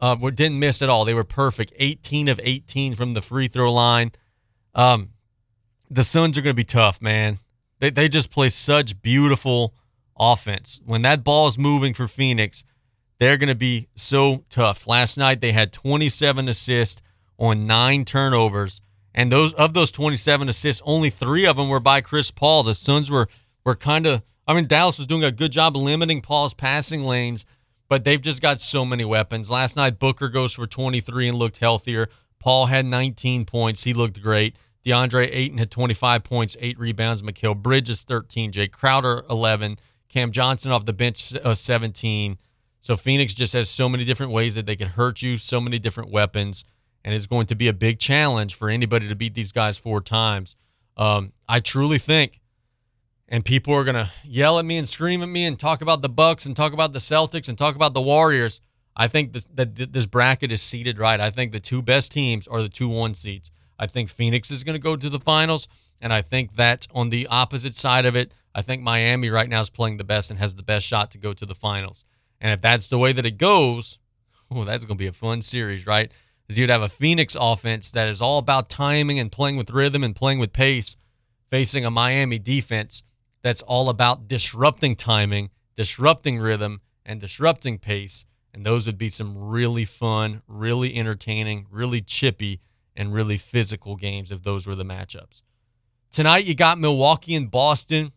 uh, 0.00 0.16
were, 0.20 0.30
didn't 0.30 0.58
miss 0.58 0.82
at 0.82 0.88
all. 0.88 1.04
They 1.04 1.14
were 1.14 1.24
perfect. 1.24 1.72
18 1.76 2.28
of 2.28 2.40
18 2.42 2.94
from 2.94 3.12
the 3.12 3.22
free 3.22 3.48
throw 3.48 3.72
line. 3.72 4.12
Um, 4.74 5.10
the 5.90 6.04
Suns 6.04 6.36
are 6.36 6.42
going 6.42 6.54
to 6.54 6.56
be 6.56 6.64
tough, 6.64 7.00
man. 7.00 7.38
They, 7.78 7.90
they 7.90 8.08
just 8.08 8.30
play 8.30 8.48
such 8.48 9.00
beautiful 9.02 9.74
offense. 10.18 10.80
When 10.84 11.02
that 11.02 11.24
ball 11.24 11.48
is 11.48 11.58
moving 11.58 11.94
for 11.94 12.08
Phoenix, 12.08 12.64
they're 13.18 13.36
going 13.36 13.48
to 13.48 13.54
be 13.54 13.88
so 13.94 14.44
tough. 14.50 14.86
Last 14.86 15.16
night 15.16 15.40
they 15.40 15.52
had 15.52 15.72
27 15.72 16.48
assists 16.48 17.02
on 17.38 17.66
nine 17.66 18.04
turnovers, 18.04 18.80
and 19.14 19.30
those 19.30 19.52
of 19.54 19.74
those 19.74 19.90
27 19.90 20.48
assists, 20.48 20.82
only 20.84 21.10
three 21.10 21.46
of 21.46 21.56
them 21.56 21.68
were 21.68 21.80
by 21.80 22.00
Chris 22.00 22.30
Paul. 22.30 22.62
The 22.62 22.74
Suns 22.74 23.10
were 23.10 23.28
were 23.64 23.76
kind 23.76 24.06
of 24.06 24.22
I 24.46 24.54
mean, 24.54 24.66
Dallas 24.66 24.98
was 24.98 25.06
doing 25.06 25.24
a 25.24 25.32
good 25.32 25.52
job 25.52 25.76
limiting 25.76 26.20
Paul's 26.20 26.54
passing 26.54 27.04
lanes, 27.04 27.46
but 27.88 28.04
they've 28.04 28.20
just 28.20 28.42
got 28.42 28.60
so 28.60 28.84
many 28.84 29.04
weapons. 29.04 29.50
Last 29.50 29.76
night, 29.76 29.98
Booker 29.98 30.28
goes 30.28 30.52
for 30.52 30.66
23 30.66 31.28
and 31.28 31.38
looked 31.38 31.58
healthier. 31.58 32.08
Paul 32.40 32.66
had 32.66 32.84
19 32.84 33.46
points. 33.46 33.84
He 33.84 33.94
looked 33.94 34.20
great. 34.22 34.56
DeAndre 34.84 35.30
Ayton 35.32 35.56
had 35.56 35.70
25 35.70 36.24
points, 36.24 36.56
eight 36.60 36.78
rebounds. 36.78 37.22
Mikal 37.22 37.56
Bridges 37.56 38.02
13. 38.02 38.52
Jae 38.52 38.70
Crowder 38.70 39.24
11. 39.30 39.78
Cam 40.08 40.30
Johnson 40.30 40.70
off 40.70 40.84
the 40.84 40.92
bench 40.92 41.34
uh, 41.42 41.54
17. 41.54 42.38
So 42.80 42.96
Phoenix 42.96 43.32
just 43.32 43.54
has 43.54 43.70
so 43.70 43.88
many 43.88 44.04
different 44.04 44.30
ways 44.30 44.56
that 44.56 44.66
they 44.66 44.76
can 44.76 44.88
hurt 44.88 45.22
you, 45.22 45.38
so 45.38 45.58
many 45.58 45.78
different 45.78 46.10
weapons, 46.10 46.64
and 47.02 47.14
it's 47.14 47.26
going 47.26 47.46
to 47.46 47.54
be 47.54 47.68
a 47.68 47.72
big 47.72 47.98
challenge 47.98 48.56
for 48.56 48.68
anybody 48.68 49.08
to 49.08 49.14
beat 49.14 49.32
these 49.32 49.52
guys 49.52 49.78
four 49.78 50.02
times. 50.02 50.54
Um, 50.98 51.32
I 51.48 51.60
truly 51.60 51.98
think 51.98 52.42
and 53.28 53.44
people 53.44 53.74
are 53.74 53.84
going 53.84 53.94
to 53.94 54.10
yell 54.24 54.58
at 54.58 54.64
me 54.64 54.76
and 54.76 54.88
scream 54.88 55.22
at 55.22 55.28
me 55.28 55.44
and 55.44 55.58
talk 55.58 55.82
about 55.82 56.02
the 56.02 56.08
Bucks 56.08 56.46
and 56.46 56.54
talk 56.54 56.72
about 56.72 56.92
the 56.92 56.98
Celtics 56.98 57.48
and 57.48 57.56
talk 57.56 57.74
about 57.74 57.94
the 57.94 58.02
Warriors. 58.02 58.60
I 58.96 59.08
think 59.08 59.32
that, 59.32 59.56
that 59.56 59.92
this 59.92 60.06
bracket 60.06 60.52
is 60.52 60.62
seated 60.62 60.98
right. 60.98 61.18
I 61.18 61.30
think 61.30 61.52
the 61.52 61.60
two 61.60 61.82
best 61.82 62.12
teams 62.12 62.46
are 62.46 62.62
the 62.62 62.68
two 62.68 62.88
one 62.88 63.14
seeds. 63.14 63.50
I 63.78 63.86
think 63.86 64.08
Phoenix 64.08 64.50
is 64.50 64.62
going 64.62 64.76
to 64.76 64.82
go 64.82 64.94
to 64.96 65.10
the 65.10 65.18
finals, 65.18 65.66
and 66.00 66.12
I 66.12 66.22
think 66.22 66.54
that 66.56 66.86
on 66.94 67.10
the 67.10 67.26
opposite 67.26 67.74
side 67.74 68.06
of 68.06 68.14
it, 68.14 68.32
I 68.54 68.62
think 68.62 68.82
Miami 68.82 69.30
right 69.30 69.48
now 69.48 69.60
is 69.62 69.70
playing 69.70 69.96
the 69.96 70.04
best 70.04 70.30
and 70.30 70.38
has 70.38 70.54
the 70.54 70.62
best 70.62 70.86
shot 70.86 71.10
to 71.12 71.18
go 71.18 71.32
to 71.32 71.44
the 71.44 71.56
finals. 71.56 72.04
And 72.40 72.52
if 72.52 72.60
that's 72.60 72.86
the 72.86 72.98
way 72.98 73.12
that 73.12 73.26
it 73.26 73.38
goes, 73.38 73.98
oh, 74.50 74.64
that's 74.64 74.84
going 74.84 74.96
to 74.96 75.02
be 75.02 75.08
a 75.08 75.12
fun 75.12 75.42
series, 75.42 75.86
right? 75.86 76.12
Because 76.46 76.58
you'd 76.58 76.70
have 76.70 76.82
a 76.82 76.88
Phoenix 76.88 77.36
offense 77.40 77.90
that 77.92 78.08
is 78.08 78.20
all 78.20 78.38
about 78.38 78.68
timing 78.68 79.18
and 79.18 79.32
playing 79.32 79.56
with 79.56 79.70
rhythm 79.70 80.04
and 80.04 80.14
playing 80.14 80.38
with 80.38 80.52
pace, 80.52 80.94
facing 81.50 81.84
a 81.84 81.90
Miami 81.90 82.38
defense 82.38 83.02
that's 83.44 83.62
all 83.62 83.90
about 83.90 84.26
disrupting 84.26 84.96
timing, 84.96 85.50
disrupting 85.76 86.38
rhythm, 86.38 86.80
and 87.04 87.20
disrupting 87.20 87.78
pace. 87.78 88.24
And 88.54 88.64
those 88.64 88.86
would 88.86 88.96
be 88.96 89.10
some 89.10 89.36
really 89.36 89.84
fun, 89.84 90.40
really 90.48 90.96
entertaining, 90.96 91.66
really 91.70 92.00
chippy, 92.00 92.60
and 92.96 93.12
really 93.12 93.36
physical 93.36 93.96
games 93.96 94.32
if 94.32 94.42
those 94.42 94.66
were 94.66 94.74
the 94.74 94.84
matchups. 94.84 95.42
Tonight 96.10 96.46
you 96.46 96.54
got 96.54 96.78
Milwaukee 96.78 97.34
and 97.34 97.50
Boston. 97.50 98.12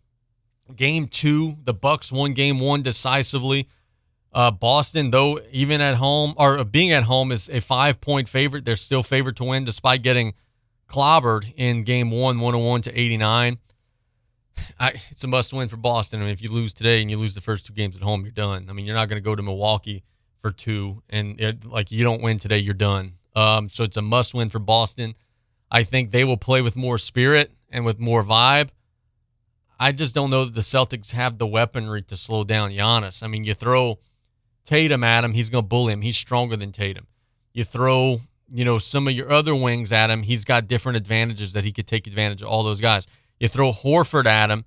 Game 0.74 1.08
two, 1.08 1.58
the 1.62 1.74
Bucks 1.74 2.10
won 2.10 2.34
game 2.34 2.60
one 2.60 2.82
decisively. 2.82 3.68
Uh, 4.32 4.52
Boston, 4.52 5.12
though, 5.12 5.42
even 5.52 5.82
at 5.82 5.96
home 5.96 6.36
or 6.38 6.64
being 6.64 6.94
at 6.94 7.04
home, 7.04 7.34
is 7.34 7.50
a 7.50 7.60
five 7.60 8.00
point 8.00 8.30
favorite. 8.30 8.64
They're 8.64 8.78
still 8.78 9.04
favored 9.04 9.36
to 9.38 9.44
win 9.44 9.66
despite 9.66 10.04
getting 10.04 10.36
clobbered 10.88 11.52
in 11.58 11.84
game 11.84 12.12
one, 12.12 12.40
101 12.40 12.84
to 12.84 12.98
89. 12.98 13.58
I, 14.80 14.93
it's 15.12 15.24
a 15.24 15.28
must 15.28 15.53
win 15.53 15.70
for 15.70 15.78
Boston. 15.78 16.22
I 16.22 16.24
mean, 16.24 16.34
if 16.34 16.41
you 16.41 16.51
lose 16.51 16.74
today 16.74 17.01
and 17.01 17.10
you 17.10 17.18
lose 17.18 17.36
the 17.36 17.41
first 17.41 17.66
two 17.66 17.74
games 17.74 17.95
at 17.95 18.01
home, 18.01 18.24
you're 18.24 18.32
done. 18.32 18.68
I 18.70 18.74
mean, 18.74 18.86
you're 18.86 18.95
not 18.95 19.10
going 19.10 19.22
to 19.22 19.26
go 19.26 19.36
to 19.36 19.43
Milwaukee 19.43 20.03
for 20.41 20.51
two 20.51 21.01
and 21.10 21.39
it, 21.39 21.66
like 21.66 21.91
you 21.91 22.03
don't 22.03 22.22
win 22.22 22.38
today, 22.38 22.60
you're 22.60 22.74
done. 22.74 23.14
Um, 23.36 23.70
so 23.70 23.84
it's 23.84 23.97
a 23.97 24.01
must 24.01 24.34
win 24.34 24.49
for 24.49 24.60
Boston. 24.60 25.16
I 25.70 25.84
think 25.84 26.12
they 26.12 26.24
will 26.24 26.38
play 26.38 26.62
with 26.62 26.76
more 26.76 26.97
spirit 26.97 27.51
and 27.70 27.86
with 27.86 27.99
more 27.99 28.24
vibe. 28.24 28.70
I 29.80 29.91
just 29.91 30.16
don't 30.16 30.30
know 30.30 30.45
that 30.45 30.55
the 30.55 30.62
Celtics 30.62 31.12
have 31.12 31.38
the 31.38 31.45
weaponry 31.45 32.01
to 32.03 32.18
slow 32.18 32.43
down 32.43 32.72
Giannis. 32.72 33.22
I 33.22 33.28
mean, 33.28 33.43
you 33.43 33.53
throw 33.53 33.99
Tatum 34.66 35.03
at 35.03 35.24
him, 35.24 35.34
he's 35.34 35.49
going 35.49 35.64
to 35.64 35.68
bully 35.68 35.93
him. 35.93 36.01
He's 36.01 36.18
stronger 36.18 36.55
than 36.55 36.72
Tatum. 36.72 37.08
You 37.53 37.64
throw, 37.64 38.20
you 38.51 38.66
know, 38.66 38.80
some 38.80 39.08
of 39.08 39.14
your 39.14 39.32
other 39.32 39.55
wings 39.55 39.91
at 39.91 40.10
him, 40.10 40.24
he's 40.24 40.45
got 40.45 40.68
different 40.68 40.97
advantages 40.97 41.53
that 41.53 41.64
he 41.64 41.72
could 41.72 41.88
take 41.88 42.08
advantage 42.08 42.41
of 42.41 42.47
all 42.47 42.64
those 42.64 42.82
guys. 42.82 43.08
You 43.40 43.48
throw 43.48 43.72
Horford 43.72 44.26
at 44.26 44.50
him, 44.50 44.66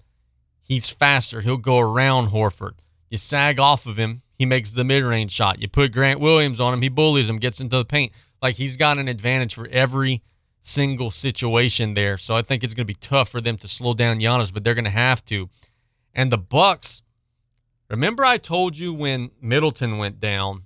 he's 0.63 0.91
faster. 0.91 1.41
He'll 1.41 1.57
go 1.57 1.79
around 1.79 2.29
Horford. 2.29 2.75
You 3.09 3.19
sag 3.19 3.59
off 3.59 3.87
of 3.87 3.97
him, 3.97 4.23
he 4.39 4.47
makes 4.47 4.73
the 4.73 4.85
mid 4.85 5.03
range 5.03 5.33
shot. 5.33 5.61
You 5.61 5.69
put 5.69 5.93
Grant 5.93 6.21
Williams 6.21 6.61
on 6.61 6.73
him, 6.73 6.83
he 6.83 6.89
bullies 6.89 7.29
him, 7.29 7.39
gets 7.39 7.61
into 7.61 7.77
the 7.77 7.85
paint. 7.85 8.13
Like 8.41 8.57
he's 8.57 8.77
got 8.77 8.99
an 8.99 9.09
advantage 9.09 9.55
for 9.55 9.69
every 9.69 10.23
single 10.61 11.11
situation 11.11 11.95
there. 11.95 12.19
So 12.19 12.35
I 12.35 12.43
think 12.43 12.63
it's 12.63 12.75
going 12.75 12.87
to 12.87 12.91
be 12.91 12.95
tough 12.95 13.29
for 13.29 13.41
them 13.41 13.57
to 13.59 13.69
slow 13.69 13.95
down 13.95 14.21
Giannis, 14.21 14.53
but 14.53 14.65
they're 14.65 14.75
going 14.75 14.85
to 14.85 14.91
have 14.91 15.25
to. 15.27 15.49
And 16.15 16.31
the 16.31 16.39
Bucks, 16.39 17.03
remember 17.89 18.25
I 18.25 18.37
told 18.37 18.77
you 18.77 18.93
when 18.93 19.31
Middleton 19.41 19.99
went 19.99 20.21
down, 20.21 20.63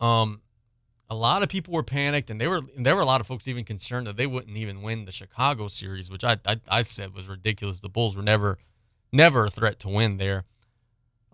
um, 0.00 0.40
a 1.10 1.14
lot 1.14 1.42
of 1.42 1.48
people 1.48 1.74
were 1.74 1.82
panicked, 1.82 2.30
and 2.30 2.40
they 2.40 2.46
were 2.46 2.60
there 2.76 2.94
were 2.94 3.02
a 3.02 3.06
lot 3.06 3.20
of 3.20 3.26
folks 3.26 3.48
even 3.48 3.64
concerned 3.64 4.06
that 4.06 4.16
they 4.16 4.28
wouldn't 4.28 4.56
even 4.56 4.80
win 4.80 5.04
the 5.04 5.12
Chicago 5.12 5.66
series, 5.66 6.10
which 6.10 6.22
I, 6.22 6.38
I 6.46 6.60
I, 6.68 6.82
said 6.82 7.14
was 7.14 7.28
ridiculous. 7.28 7.80
The 7.80 7.88
Bulls 7.88 8.16
were 8.16 8.22
never 8.22 8.58
never 9.12 9.46
a 9.46 9.50
threat 9.50 9.80
to 9.80 9.88
win 9.88 10.18
there. 10.18 10.44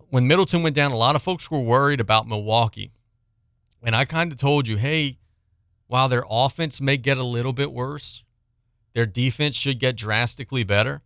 When 0.08 0.26
Middleton 0.26 0.62
went 0.62 0.74
down, 0.74 0.92
a 0.92 0.96
lot 0.96 1.14
of 1.14 1.22
folks 1.22 1.50
were 1.50 1.60
worried 1.60 2.00
about 2.00 2.26
Milwaukee, 2.26 2.90
and 3.82 3.94
I 3.94 4.06
kind 4.06 4.32
of 4.32 4.38
told 4.38 4.66
you, 4.66 4.78
hey, 4.78 5.18
while 5.88 6.08
their 6.08 6.24
offense 6.28 6.80
may 6.80 6.96
get 6.96 7.18
a 7.18 7.22
little 7.22 7.52
bit 7.52 7.70
worse, 7.70 8.24
their 8.94 9.06
defense 9.06 9.56
should 9.56 9.78
get 9.78 9.96
drastically 9.96 10.64
better. 10.64 11.02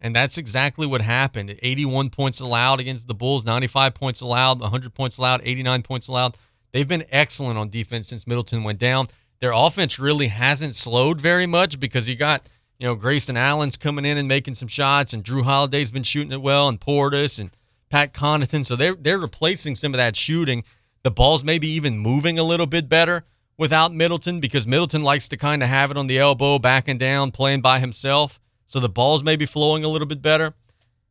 And 0.00 0.14
that's 0.14 0.36
exactly 0.36 0.86
what 0.86 1.00
happened. 1.00 1.58
81 1.62 2.10
points 2.10 2.40
allowed 2.40 2.78
against 2.78 3.08
the 3.08 3.14
Bulls, 3.14 3.46
95 3.46 3.94
points 3.94 4.20
allowed, 4.20 4.60
100 4.60 4.92
points 4.92 5.16
allowed, 5.16 5.40
89 5.44 5.82
points 5.82 6.08
allowed. 6.08 6.36
They've 6.74 6.88
been 6.88 7.04
excellent 7.12 7.56
on 7.56 7.68
defense 7.68 8.08
since 8.08 8.26
Middleton 8.26 8.64
went 8.64 8.80
down. 8.80 9.06
their 9.40 9.52
offense 9.52 10.00
really 10.00 10.26
hasn't 10.26 10.74
slowed 10.74 11.20
very 11.20 11.46
much 11.46 11.78
because 11.78 12.08
you 12.08 12.16
got 12.16 12.42
you 12.80 12.88
know 12.88 12.96
Grayson 12.96 13.36
Allen's 13.36 13.76
coming 13.76 14.04
in 14.04 14.18
and 14.18 14.26
making 14.26 14.54
some 14.54 14.66
shots, 14.66 15.12
and 15.12 15.22
Jrue 15.22 15.44
Holiday's 15.44 15.92
been 15.92 16.02
shooting 16.02 16.32
it 16.32 16.42
well, 16.42 16.68
and 16.68 16.80
Portis 16.80 17.38
and 17.38 17.50
Pat 17.90 18.12
Connaughton. 18.12 18.66
So 18.66 18.74
they're 18.74 18.96
they're 18.96 19.18
replacing 19.18 19.76
some 19.76 19.94
of 19.94 19.98
that 19.98 20.16
shooting. 20.16 20.64
The 21.04 21.12
ball's 21.12 21.44
maybe 21.44 21.68
even 21.68 21.96
moving 21.96 22.40
a 22.40 22.42
little 22.42 22.66
bit 22.66 22.88
better 22.88 23.24
without 23.56 23.94
Middleton 23.94 24.40
because 24.40 24.66
Middleton 24.66 25.02
likes 25.02 25.28
to 25.28 25.36
kind 25.36 25.62
of 25.62 25.68
have 25.68 25.92
it 25.92 25.96
on 25.96 26.08
the 26.08 26.18
elbow, 26.18 26.58
backing 26.58 26.98
down, 26.98 27.30
playing 27.30 27.60
by 27.60 27.78
himself. 27.78 28.40
So 28.66 28.80
the 28.80 28.88
ball's 28.88 29.22
maybe 29.22 29.46
flowing 29.46 29.84
a 29.84 29.88
little 29.88 30.08
bit 30.08 30.20
better. 30.20 30.54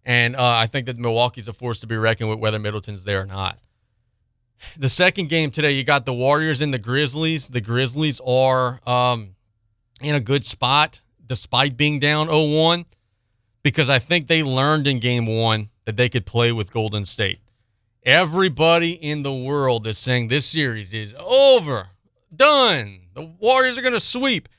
And 0.03 0.35
uh, 0.35 0.43
I 0.43 0.67
think 0.67 0.87
that 0.87 0.97
Milwaukee's 0.97 1.47
a 1.47 1.53
force 1.53 1.79
to 1.79 1.87
be 1.87 1.95
reckoned 1.95 2.29
with, 2.29 2.39
whether 2.39 2.59
Middleton's 2.59 3.05
there 3.05 3.21
or 3.21 3.25
not. 3.25 3.59
The 4.77 4.89
second 4.89 5.29
game 5.29 5.51
today, 5.51 5.71
you 5.71 5.83
got 5.83 6.05
the 6.05 6.13
Warriors 6.13 6.61
and 6.61 6.73
the 6.73 6.79
Grizzlies. 6.79 7.49
The 7.49 7.61
Grizzlies 7.61 8.21
are 8.25 8.79
um, 8.87 9.35
in 10.01 10.15
a 10.15 10.19
good 10.19 10.45
spot 10.45 11.01
despite 11.25 11.77
being 11.77 11.99
down 11.99 12.27
0 12.27 12.45
1 12.45 12.85
because 13.63 13.89
I 13.89 13.99
think 13.99 14.27
they 14.27 14.43
learned 14.43 14.87
in 14.87 14.99
game 14.99 15.25
one 15.25 15.69
that 15.85 15.97
they 15.97 16.09
could 16.09 16.25
play 16.25 16.51
with 16.51 16.71
Golden 16.71 17.05
State. 17.05 17.39
Everybody 18.05 18.91
in 18.91 19.23
the 19.23 19.33
world 19.33 19.87
is 19.87 19.97
saying 19.97 20.27
this 20.27 20.45
series 20.45 20.93
is 20.93 21.15
over, 21.17 21.87
done. 22.35 22.99
The 23.13 23.23
Warriors 23.23 23.77
are 23.77 23.81
going 23.81 23.93
to 23.93 23.99
sweep. 23.99 24.49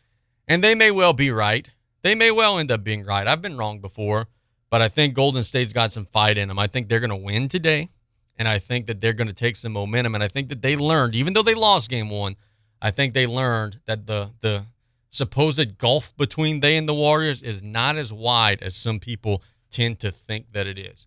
And 0.49 0.63
they 0.63 0.75
may 0.75 0.91
well 0.91 1.13
be 1.13 1.31
right. 1.31 1.71
They 2.03 2.15
may 2.15 2.31
well 2.31 2.59
end 2.59 2.71
up 2.71 2.85
being 2.85 3.05
right. 3.05 3.27
I've 3.27 3.43
been 3.43 3.57
wrong 3.57 3.81
before, 3.81 4.29
but 4.71 4.83
I 4.83 4.89
think 4.89 5.15
Golden 5.15 5.43
State's 5.43 5.73
got 5.73 5.93
some 5.93 6.07
fight 6.07 6.37
in 6.37 6.49
them. 6.49 6.59
I 6.59 6.67
think 6.67 6.89
they're 6.89 7.01
going 7.01 7.11
to 7.11 7.17
win 7.17 7.49
today, 7.49 7.91
and 8.37 8.49
I 8.49 8.59
think 8.59 8.87
that 8.87 9.01
they're 9.01 9.13
going 9.13 9.29
to 9.29 9.35
take 9.35 9.57
some 9.57 9.73
momentum. 9.73 10.15
And 10.15 10.25
I 10.25 10.29
think 10.29 10.49
that 10.49 10.63
they 10.63 10.77
learned, 10.77 11.15
even 11.15 11.33
though 11.33 11.43
they 11.43 11.55
lost 11.55 11.91
game 11.91 12.11
one, 12.11 12.37
I 12.83 12.91
think 12.91 13.15
they 13.15 13.27
learned 13.27 13.81
that 13.87 14.07
the 14.07 14.31
the 14.41 14.67
supposed 15.11 15.79
gulf 15.79 16.13
between 16.17 16.61
they 16.61 16.77
and 16.77 16.89
the 16.89 16.95
Warriors 16.95 17.41
is 17.41 17.63
not 17.63 17.97
as 17.97 18.13
wide 18.13 18.63
as 18.63 18.75
some 18.75 18.99
people 18.99 19.43
tend 19.71 20.01
to 20.01 20.11
think 20.11 20.47
that 20.53 20.67
it 20.67 20.79
is. 20.79 21.07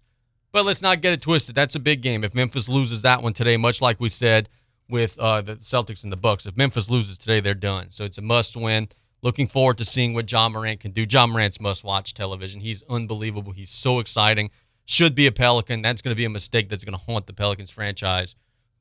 But 0.54 0.66
let's 0.66 0.82
not 0.82 1.02
get 1.02 1.14
it 1.14 1.22
twisted. 1.22 1.56
That's 1.56 1.76
a 1.76 1.80
big 1.80 2.02
game. 2.02 2.24
If 2.24 2.34
Memphis 2.34 2.70
loses 2.70 3.02
that 3.02 3.22
one 3.22 3.34
today, 3.34 3.58
much 3.58 3.82
like 3.82 4.00
we 4.00 4.10
said 4.10 4.48
with 4.90 5.20
uh, 5.20 5.42
the 5.42 5.56
Celtics 5.56 6.04
and 6.04 6.12
the 6.12 6.18
Bucks, 6.18 6.46
if 6.46 6.56
Memphis 6.56 6.90
loses 6.90 7.18
today, 7.18 7.42
they're 7.42 7.54
done. 7.54 7.88
So 7.90 8.06
it's 8.06 8.18
a 8.18 8.22
must-win. 8.22 8.88
Looking 9.22 9.48
forward 9.48 9.78
to 9.80 9.86
seeing 9.86 10.14
what 10.14 10.32
Ja 10.32 10.48
Morant 10.48 10.80
can 10.80 10.92
do. 10.92 11.06
Ja 11.10 11.28
Morant's 11.28 11.60
must-watch 11.60 12.14
television. 12.14 12.62
He's 12.62 12.84
unbelievable. 12.90 13.52
He's 13.52 13.72
so 13.72 14.00
exciting. 14.00 14.52
Should 14.90 15.16
be 15.16 15.28
a 15.28 15.34
Pelican. 15.34 15.82
That's 15.82 16.02
going 16.02 16.16
to 16.16 16.18
be 16.18 16.24
a 16.24 16.30
mistake 16.30 16.70
that's 16.70 16.86
going 16.86 16.98
to 16.98 17.04
haunt 17.06 17.28
the 17.28 17.34
Pelicans 17.34 17.70
franchise, 17.70 18.36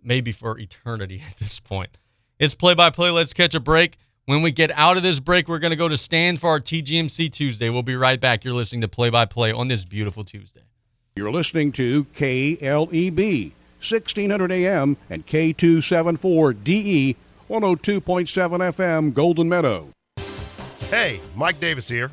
maybe 0.05 0.31
for 0.31 0.57
eternity 0.57 1.21
at 1.31 1.37
this 1.39 1.59
point. 1.59 1.99
It's 2.39 2.55
play-by-play. 2.55 3.11
Let's 3.11 3.35
catch 3.35 3.57
a 3.57 3.61
break. 3.61 3.99
When 4.27 4.41
we 4.41 4.53
get 4.53 4.71
out 4.73 4.97
of 4.97 5.03
this 5.03 5.19
break, 5.19 5.49
we're 5.49 5.59
going 5.59 5.73
to 5.73 5.77
go 5.77 5.89
to 5.89 5.97
Stan 5.97 6.37
for 6.37 6.49
our 6.51 6.61
TGMC 6.61 7.33
Tuesday. 7.33 7.71
We'll 7.71 7.83
be 7.83 7.97
right 7.97 8.21
back. 8.21 8.45
You're 8.45 8.55
listening 8.55 8.83
to 8.83 8.89
Play 8.89 9.11
by 9.11 9.25
Play 9.25 9.51
on 9.51 9.67
this 9.67 9.85
beautiful 9.85 10.23
Tuesday. 10.23 10.63
You're 11.17 11.33
listening 11.33 11.73
to 11.73 12.05
KLEB, 12.05 13.53
1600 13.81 14.53
AM 14.53 14.97
and 15.11 15.27
K274DE, 15.27 17.17
102.7 17.51 18.75
FM, 18.75 19.13
Golden 19.13 19.49
Meadow. 19.49 19.89
Hey, 20.89 21.21
Mike 21.35 21.59
Davis 21.59 21.89
here. 21.89 22.13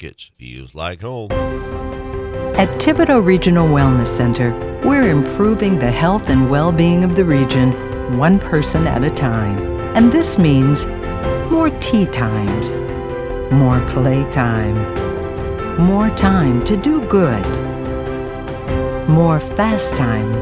Markets 0.01 0.31
feels 0.39 0.73
like 0.73 1.01
home. 1.01 1.31
At 2.57 2.69
Thibodaux 2.81 3.23
Regional 3.23 3.67
Wellness 3.67 4.07
Center, 4.07 4.51
we're 4.83 5.11
improving 5.11 5.77
the 5.77 5.91
health 5.91 6.27
and 6.27 6.49
well 6.49 6.71
being 6.71 7.03
of 7.03 7.15
the 7.15 7.23
region 7.23 7.71
one 8.17 8.39
person 8.39 8.87
at 8.87 9.03
a 9.03 9.11
time. 9.11 9.59
And 9.95 10.11
this 10.11 10.39
means 10.39 10.87
more 11.51 11.69
tea 11.81 12.07
times, 12.07 12.79
more 13.53 13.79
play 13.89 14.27
time, 14.31 14.75
more 15.77 16.09
time 16.17 16.65
to 16.65 16.75
do 16.75 17.05
good, 17.05 17.45
more 19.07 19.39
fast 19.39 19.95
time, 19.97 20.33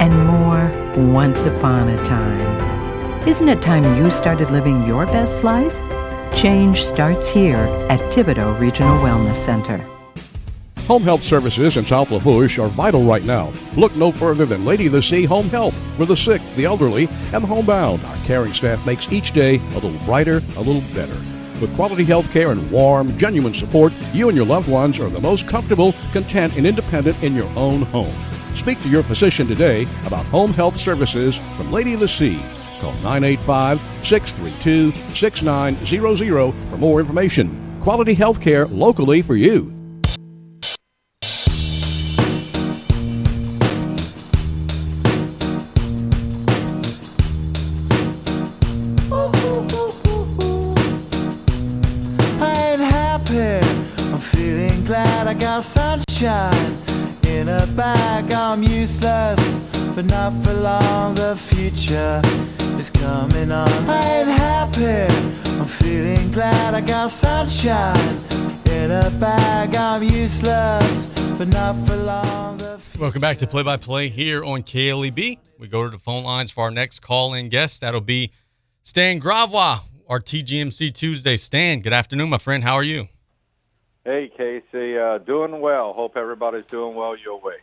and 0.00 0.26
more 0.26 0.70
once 1.12 1.42
upon 1.42 1.90
a 1.90 2.02
time. 2.02 3.28
Isn't 3.28 3.50
it 3.50 3.60
time 3.60 3.84
you 3.98 4.10
started 4.10 4.50
living 4.50 4.86
your 4.86 5.04
best 5.04 5.44
life? 5.44 5.85
Change 6.36 6.84
starts 6.84 7.26
here 7.26 7.64
at 7.88 7.98
Thibodaux 8.12 8.60
Regional 8.60 8.98
Wellness 8.98 9.36
Center. 9.36 9.78
Home 10.80 11.02
health 11.02 11.22
services 11.22 11.78
in 11.78 11.86
South 11.86 12.10
Lafourche 12.10 12.58
are 12.58 12.68
vital 12.68 13.04
right 13.04 13.24
now. 13.24 13.54
Look 13.74 13.96
no 13.96 14.12
further 14.12 14.44
than 14.44 14.66
Lady 14.66 14.84
of 14.84 14.92
the 14.92 15.02
Sea 15.02 15.24
Home 15.24 15.48
Health. 15.48 15.74
For 15.96 16.04
the 16.04 16.14
sick, 16.14 16.42
the 16.54 16.66
elderly, 16.66 17.08
and 17.32 17.42
the 17.42 17.48
homebound, 17.48 18.04
our 18.04 18.16
caring 18.26 18.52
staff 18.52 18.84
makes 18.84 19.10
each 19.10 19.32
day 19.32 19.56
a 19.56 19.78
little 19.78 19.98
brighter, 20.04 20.42
a 20.56 20.60
little 20.60 20.82
better. 20.94 21.16
With 21.58 21.74
quality 21.74 22.04
health 22.04 22.30
care 22.30 22.50
and 22.50 22.70
warm, 22.70 23.16
genuine 23.16 23.54
support, 23.54 23.94
you 24.12 24.28
and 24.28 24.36
your 24.36 24.46
loved 24.46 24.68
ones 24.68 25.00
are 25.00 25.08
the 25.08 25.18
most 25.18 25.48
comfortable, 25.48 25.94
content, 26.12 26.54
and 26.58 26.66
independent 26.66 27.20
in 27.22 27.34
your 27.34 27.48
own 27.56 27.80
home. 27.80 28.14
Speak 28.54 28.78
to 28.82 28.90
your 28.90 29.02
physician 29.04 29.46
today 29.46 29.88
about 30.04 30.26
home 30.26 30.52
health 30.52 30.76
services 30.76 31.38
from 31.56 31.72
Lady 31.72 31.94
of 31.94 32.00
the 32.00 32.08
Sea. 32.08 32.44
Call 32.80 32.92
985 32.94 33.80
632 34.04 35.14
6900 35.14 36.70
for 36.70 36.76
more 36.76 37.00
information. 37.00 37.78
Quality 37.80 38.12
health 38.12 38.40
care 38.40 38.66
locally 38.66 39.22
for 39.22 39.34
you. 39.34 39.72
I've 52.42 52.80
had 52.80 53.62
feeling 54.20 54.84
glad 54.84 55.26
I 55.26 55.34
got 55.34 55.64
sunshine 55.64 56.76
in 57.26 57.48
a 57.48 57.66
bag. 57.68 58.30
I'm 58.32 58.62
useless, 58.62 59.40
but 59.94 60.04
not 60.04 60.32
for 60.44 60.52
long. 60.52 61.14
The 61.14 61.36
future 61.36 62.20
is 62.86 62.90
coming 62.90 63.52
on. 63.52 63.68
I 63.88 64.20
ain't 64.20 64.28
happy. 64.28 65.12
I'm 65.58 65.66
feeling 65.66 66.30
glad 66.32 66.74
I 66.74 66.80
got 66.80 67.10
sunshine 67.10 68.20
in 68.70 68.90
a 68.90 69.10
bag. 69.18 69.74
I'm 69.74 70.02
useless, 70.02 71.06
but 71.38 71.48
not 71.48 71.74
for 71.86 71.96
long. 71.96 72.60
Welcome 72.98 73.20
back 73.20 73.38
to 73.38 73.46
Play 73.46 73.62
by 73.62 73.76
Play 73.76 74.08
here 74.08 74.44
on 74.44 74.62
KLEB. 74.62 75.38
We 75.58 75.68
go 75.68 75.84
to 75.84 75.90
the 75.90 75.98
phone 75.98 76.24
lines 76.24 76.50
for 76.50 76.64
our 76.64 76.70
next 76.70 77.00
call 77.00 77.34
in 77.34 77.48
guest. 77.48 77.80
That'll 77.80 78.00
be 78.00 78.32
Stan 78.82 79.20
Gravois, 79.20 79.80
our 80.08 80.20
TGMC 80.20 80.94
Tuesday. 80.94 81.36
Stan, 81.36 81.80
good 81.80 81.92
afternoon, 81.92 82.30
my 82.30 82.38
friend. 82.38 82.62
How 82.62 82.74
are 82.74 82.82
you? 82.82 83.08
Hey, 84.04 84.30
Casey. 84.36 84.96
Uh, 84.96 85.18
doing 85.18 85.60
well. 85.60 85.92
Hope 85.92 86.16
everybody's 86.16 86.66
doing 86.66 86.94
well 86.94 87.16
your 87.16 87.40
way. 87.40 87.56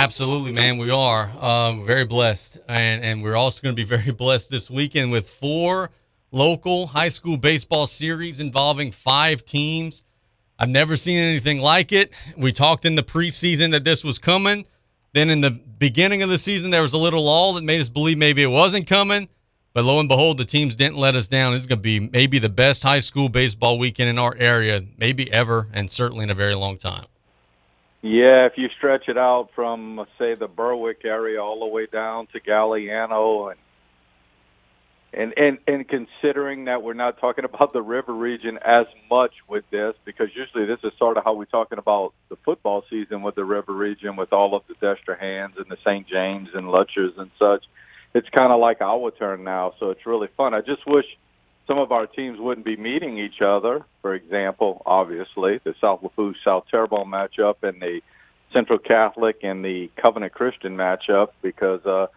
Absolutely, 0.00 0.52
man. 0.52 0.78
We 0.78 0.90
are 0.90 1.30
um, 1.44 1.84
very 1.84 2.06
blessed, 2.06 2.56
and 2.68 3.04
and 3.04 3.22
we're 3.22 3.36
also 3.36 3.60
going 3.60 3.76
to 3.76 3.76
be 3.76 3.86
very 3.86 4.10
blessed 4.24 4.50
this 4.50 4.70
weekend 4.70 5.12
with 5.12 5.28
four 5.28 5.90
local 6.32 6.86
high 6.86 7.10
school 7.10 7.36
baseball 7.36 7.86
series 7.86 8.40
involving 8.40 8.92
five 8.92 9.44
teams. 9.44 10.02
I've 10.58 10.70
never 10.70 10.96
seen 10.96 11.18
anything 11.18 11.60
like 11.60 11.92
it. 11.92 12.14
We 12.34 12.50
talked 12.50 12.86
in 12.86 12.94
the 12.94 13.02
preseason 13.02 13.72
that 13.72 13.84
this 13.84 14.02
was 14.02 14.18
coming. 14.18 14.64
Then 15.12 15.28
in 15.28 15.42
the 15.42 15.50
beginning 15.50 16.22
of 16.22 16.30
the 16.30 16.38
season, 16.38 16.70
there 16.70 16.82
was 16.82 16.94
a 16.94 16.98
little 16.98 17.24
lull 17.24 17.52
that 17.54 17.64
made 17.64 17.80
us 17.80 17.90
believe 17.90 18.16
maybe 18.16 18.42
it 18.42 18.46
wasn't 18.46 18.86
coming. 18.86 19.28
But 19.74 19.84
lo 19.84 20.00
and 20.00 20.08
behold, 20.08 20.38
the 20.38 20.46
teams 20.46 20.74
didn't 20.74 20.96
let 20.96 21.14
us 21.14 21.28
down. 21.28 21.52
It's 21.52 21.66
going 21.66 21.78
to 21.78 21.82
be 21.82 22.00
maybe 22.00 22.38
the 22.38 22.48
best 22.48 22.82
high 22.82 23.00
school 23.00 23.28
baseball 23.28 23.78
weekend 23.78 24.08
in 24.08 24.18
our 24.18 24.34
area, 24.38 24.82
maybe 24.96 25.30
ever, 25.30 25.68
and 25.72 25.90
certainly 25.90 26.24
in 26.24 26.30
a 26.30 26.34
very 26.34 26.54
long 26.54 26.78
time. 26.78 27.04
Yeah, 28.02 28.46
if 28.46 28.52
you 28.56 28.68
stretch 28.78 29.08
it 29.08 29.18
out 29.18 29.50
from, 29.54 30.06
say, 30.18 30.34
the 30.34 30.48
Berwick 30.48 31.04
area 31.04 31.42
all 31.42 31.60
the 31.60 31.66
way 31.66 31.86
down 31.86 32.28
to 32.32 32.40
Galliano 32.40 33.50
and 33.50 33.60
and 35.12 35.34
and 35.36 35.58
and 35.66 35.88
considering 35.88 36.66
that 36.66 36.82
we're 36.82 36.94
not 36.94 37.18
talking 37.20 37.44
about 37.52 37.72
the 37.72 37.82
river 37.82 38.12
region 38.12 38.58
as 38.64 38.86
much 39.10 39.32
with 39.48 39.64
this 39.70 39.94
because 40.04 40.28
usually 40.34 40.66
this 40.66 40.78
is 40.84 40.92
sort 40.98 41.16
of 41.16 41.24
how 41.24 41.34
we're 41.34 41.44
talking 41.46 41.78
about 41.78 42.14
the 42.28 42.36
football 42.44 42.84
season 42.88 43.22
with 43.22 43.34
the 43.34 43.44
river 43.44 43.72
region 43.72 44.16
with 44.16 44.32
all 44.32 44.54
of 44.54 44.62
the 44.68 44.74
Destrehans 44.74 45.56
and 45.56 45.66
the 45.68 45.76
St. 45.84 46.06
James 46.08 46.48
and 46.54 46.70
Lutchers 46.70 47.12
and 47.18 47.30
such 47.38 47.64
it's 48.14 48.28
kind 48.30 48.52
of 48.52 48.60
like 48.60 48.80
our 48.80 49.10
turn 49.10 49.44
now 49.44 49.74
so 49.80 49.90
it's 49.90 50.06
really 50.06 50.28
fun 50.36 50.54
I 50.54 50.60
just 50.60 50.86
wish 50.86 51.06
some 51.70 51.78
of 51.78 51.92
our 51.92 52.08
teams 52.08 52.40
wouldn't 52.40 52.66
be 52.66 52.76
meeting 52.76 53.16
each 53.16 53.40
other 53.40 53.84
for 54.02 54.12
example 54.14 54.82
obviously 54.86 55.60
the 55.62 55.72
South 55.80 56.02
Lafourche 56.02 56.36
South 56.44 56.64
Terrebonne 56.68 57.06
matchup 57.06 57.62
and 57.62 57.80
the 57.80 58.00
Central 58.52 58.80
Catholic 58.80 59.36
and 59.44 59.64
the 59.64 59.88
Covenant 60.02 60.32
Christian 60.32 60.76
matchup 60.76 61.28
because 61.42 61.86
uh 61.86 62.08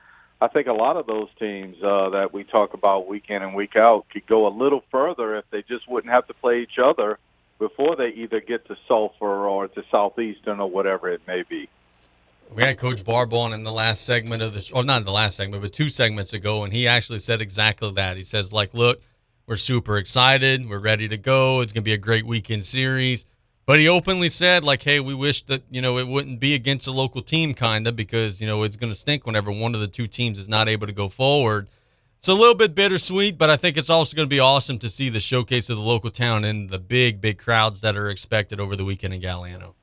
I 0.41 0.47
think 0.49 0.67
a 0.67 0.73
lot 0.73 0.97
of 0.97 1.05
those 1.05 1.29
teams 1.39 1.77
uh, 1.81 2.09
that 2.09 2.33
we 2.33 2.43
talk 2.43 2.73
about 2.73 3.07
week 3.07 3.25
in 3.29 3.41
and 3.41 3.55
week 3.55 3.77
out 3.77 4.07
could 4.09 4.27
go 4.27 4.45
a 4.45 4.49
little 4.49 4.83
further 4.91 5.37
if 5.37 5.45
they 5.51 5.61
just 5.61 5.87
wouldn't 5.87 6.11
have 6.11 6.27
to 6.27 6.33
play 6.33 6.59
each 6.59 6.77
other 6.83 7.17
before 7.59 7.95
they 7.95 8.09
either 8.09 8.41
get 8.41 8.67
to 8.67 8.75
Sulphur 8.85 9.47
or 9.47 9.69
to 9.69 9.83
Southeastern 9.89 10.59
or 10.59 10.69
whatever 10.69 11.09
it 11.09 11.21
may 11.27 11.43
be. 11.43 11.69
We 12.53 12.61
had 12.61 12.77
Coach 12.77 13.05
Barba 13.05 13.37
on 13.37 13.53
in 13.53 13.63
the 13.63 13.71
last 13.71 14.03
segment 14.03 14.41
of 14.41 14.53
the, 14.53 14.69
or 14.75 14.83
not 14.83 14.97
in 14.97 15.03
the 15.05 15.13
last 15.13 15.37
segment, 15.37 15.63
but 15.63 15.71
two 15.71 15.89
segments 15.89 16.33
ago, 16.33 16.65
and 16.65 16.73
he 16.73 16.89
actually 16.89 17.19
said 17.19 17.39
exactly 17.39 17.89
that. 17.93 18.17
He 18.17 18.23
says, 18.23 18.51
like, 18.51 18.73
look, 18.73 19.01
we're 19.45 19.57
super 19.57 19.97
excited, 19.97 20.69
we're 20.69 20.79
ready 20.79 21.07
to 21.07 21.17
go. 21.17 21.61
It's 21.61 21.73
going 21.73 21.83
to 21.83 21.85
be 21.85 21.93
a 21.93 21.97
great 21.97 22.25
weekend 22.25 22.65
series. 22.65 23.25
But 23.65 23.79
he 23.79 23.87
openly 23.87 24.29
said, 24.29 24.63
like, 24.63 24.81
hey, 24.81 24.99
we 24.99 25.13
wish 25.13 25.41
that, 25.43 25.63
you 25.69 25.81
know, 25.81 25.97
it 25.97 26.07
wouldn't 26.07 26.39
be 26.39 26.53
against 26.53 26.87
a 26.87 26.91
local 26.91 27.21
team, 27.21 27.53
kind 27.53 27.87
of, 27.87 27.95
because, 27.95 28.41
you 28.41 28.47
know, 28.47 28.63
it's 28.63 28.75
going 28.75 28.91
to 28.91 28.95
stink 28.95 29.25
whenever 29.25 29.51
one 29.51 29.73
of 29.73 29.79
the 29.79 29.87
two 29.87 30.07
teams 30.07 30.37
is 30.37 30.49
not 30.49 30.67
able 30.67 30.85
to 30.85 30.93
go 30.93 31.07
forward. 31.07 31.67
It's 32.19 32.27
a 32.27 32.33
little 32.33 32.55
bit 32.55 32.75
bittersweet, 32.75 33.37
but 33.37 33.49
I 33.49 33.57
think 33.57 33.77
it's 33.77 33.89
also 33.89 34.15
going 34.15 34.27
to 34.27 34.33
be 34.33 34.39
awesome 34.39 34.79
to 34.79 34.89
see 34.89 35.09
the 35.09 35.19
showcase 35.19 35.69
of 35.69 35.77
the 35.77 35.83
local 35.83 36.09
town 36.09 36.45
and 36.45 36.69
the 36.69 36.79
big, 36.79 37.21
big 37.21 37.37
crowds 37.37 37.81
that 37.81 37.97
are 37.97 38.09
expected 38.09 38.59
over 38.59 38.75
the 38.75 38.85
weekend 38.85 39.13
in 39.13 39.21
Galliano. 39.21 39.73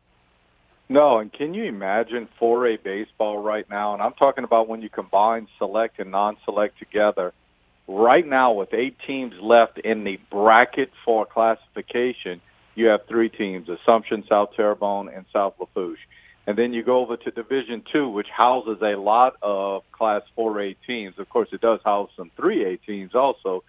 No, 0.89 1.19
and 1.19 1.33
can 1.33 1.55
you 1.55 1.65
imagine 1.65 2.29
4A 2.41 2.83
baseball 2.83 3.39
right 3.39 3.69
now? 3.71 3.95
And 3.95 4.03
I'm 4.03 4.15
talking 4.15 4.45
about 4.45 4.69
when 4.69 4.83
you 4.83 4.89
combine 4.89 5.49
select 5.57 5.99
and 6.01 6.11
non 6.11 6.37
select 6.45 6.79
together. 6.79 7.33
Right 7.93 8.25
now, 8.25 8.53
with 8.53 8.73
eight 8.73 8.97
teams 9.05 9.35
left 9.43 9.77
in 9.79 10.05
the 10.05 10.21
bracket 10.31 10.93
for 11.05 11.27
classification, 11.27 12.41
you 12.77 12.87
have 12.87 13.01
three 13.09 13.29
teams: 13.29 13.69
Assumption, 13.69 14.23
South 14.29 14.51
Terrebonne, 14.57 15.09
and 15.09 15.25
South 15.33 15.55
Lafourche. 15.59 15.99
And 16.47 16.57
then 16.57 16.73
you 16.73 16.85
go 16.85 17.01
over 17.01 17.17
to 17.17 17.31
Division 17.33 17.83
Two, 17.93 18.09
which 18.09 18.29
houses 18.29 18.79
a 18.81 18.95
lot 18.97 19.35
of 19.43 19.83
Class 19.91 20.23
4A 20.39 20.77
teams. 20.87 21.19
Of 21.19 21.29
course, 21.31 21.49
it 21.51 21.61
does 21.61 21.81
house 21.85 22.11
some 22.17 22.31
3A 22.39 22.79
teams 22.87 23.17
also, 23.17 23.65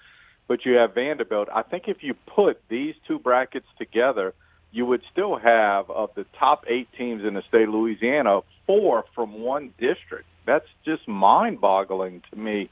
but 0.47 0.65
you 0.65 0.73
have 0.73 0.93
Vandebilt. 0.93 1.47
I 1.51 1.63
think 1.63 1.85
if 1.87 2.03
you 2.03 2.13
put 2.13 2.61
these 2.69 2.93
two 3.07 3.17
brackets 3.17 3.65
together, 3.79 4.35
you 4.71 4.85
would 4.85 5.01
still 5.11 5.35
have 5.35 5.89
of 5.89 6.11
the 6.13 6.27
top 6.37 6.65
eight 6.67 6.89
teams 6.95 7.25
in 7.25 7.33
the 7.33 7.41
state 7.49 7.67
of 7.67 7.73
Louisiana, 7.73 8.41
four 8.67 9.03
from 9.15 9.41
one 9.41 9.73
district. 9.79 10.27
That's 10.45 10.67
just 10.85 11.07
mind-boggling 11.07 12.21
to 12.29 12.35
me 12.37 12.69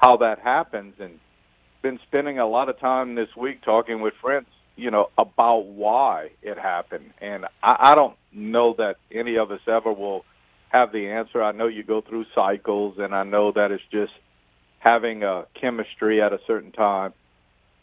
how 0.00 0.18
that 0.18 0.38
happens. 0.40 0.94
And 0.98 1.18
been 1.82 1.98
spending 2.06 2.38
a 2.38 2.46
lot 2.46 2.68
of 2.68 2.78
time 2.78 3.14
this 3.14 3.28
week 3.36 3.62
talking 3.62 4.00
with 4.00 4.14
friends 4.20 4.46
you 4.80 4.90
know, 4.90 5.10
about 5.18 5.66
why 5.66 6.30
it 6.42 6.58
happened. 6.58 7.12
And 7.20 7.44
I, 7.62 7.92
I 7.92 7.94
don't 7.94 8.16
know 8.32 8.74
that 8.78 8.96
any 9.12 9.36
of 9.36 9.50
us 9.50 9.60
ever 9.68 9.92
will 9.92 10.24
have 10.70 10.90
the 10.92 11.08
answer. 11.08 11.42
I 11.42 11.52
know 11.52 11.66
you 11.66 11.82
go 11.82 12.00
through 12.00 12.24
cycles, 12.34 12.96
and 12.98 13.14
I 13.14 13.24
know 13.24 13.52
that 13.52 13.70
it's 13.70 13.82
just 13.90 14.12
having 14.78 15.22
a 15.22 15.44
chemistry 15.60 16.22
at 16.22 16.32
a 16.32 16.38
certain 16.46 16.72
time. 16.72 17.12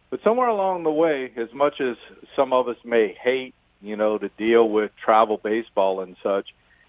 But 0.10 0.22
somewhere 0.24 0.48
along 0.48 0.84
the 0.84 0.92
way, 0.92 1.32
as 1.38 1.54
much 1.54 1.80
as 1.82 1.98
some 2.36 2.52
of 2.52 2.68
us 2.68 2.78
may 2.84 3.16
hate, 3.22 3.54
you 3.82 3.96
know, 3.96 4.18
to 4.18 4.30
deal 4.30 4.68
with 4.68 4.92
travel 5.04 5.40
baseball 5.42 6.02
and 6.02 6.16
such, 6.24 6.48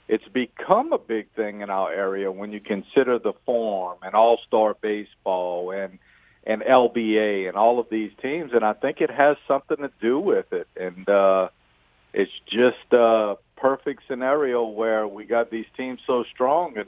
it's 0.08 0.26
become 0.28 0.92
a 0.92 0.98
big 0.98 1.30
thing 1.32 1.60
in 1.60 1.70
our 1.70 1.92
area 1.92 2.32
when 2.32 2.50
you 2.50 2.60
consider 2.60 3.18
the 3.18 3.34
form 3.44 3.98
and 4.02 4.14
all-star 4.14 4.74
baseball 4.80 5.70
and 5.70 5.98
and 6.46 6.62
LBA 6.62 7.46
and 7.46 7.58
all 7.58 7.78
of 7.78 7.88
these 7.90 8.10
teams, 8.22 8.52
and 8.54 8.64
I 8.64 8.72
think 8.72 9.02
it 9.02 9.10
has 9.10 9.36
something 9.46 9.76
to 9.76 9.90
do 10.00 10.18
with 10.18 10.50
it. 10.52 10.66
And 10.80 11.06
uh, 11.06 11.48
it's 12.14 12.32
just 12.46 12.90
a 12.92 13.36
perfect 13.58 14.04
scenario 14.08 14.64
where 14.64 15.06
we 15.06 15.24
got 15.24 15.50
these 15.50 15.66
teams 15.76 16.00
so 16.06 16.24
strong. 16.32 16.78
And 16.78 16.86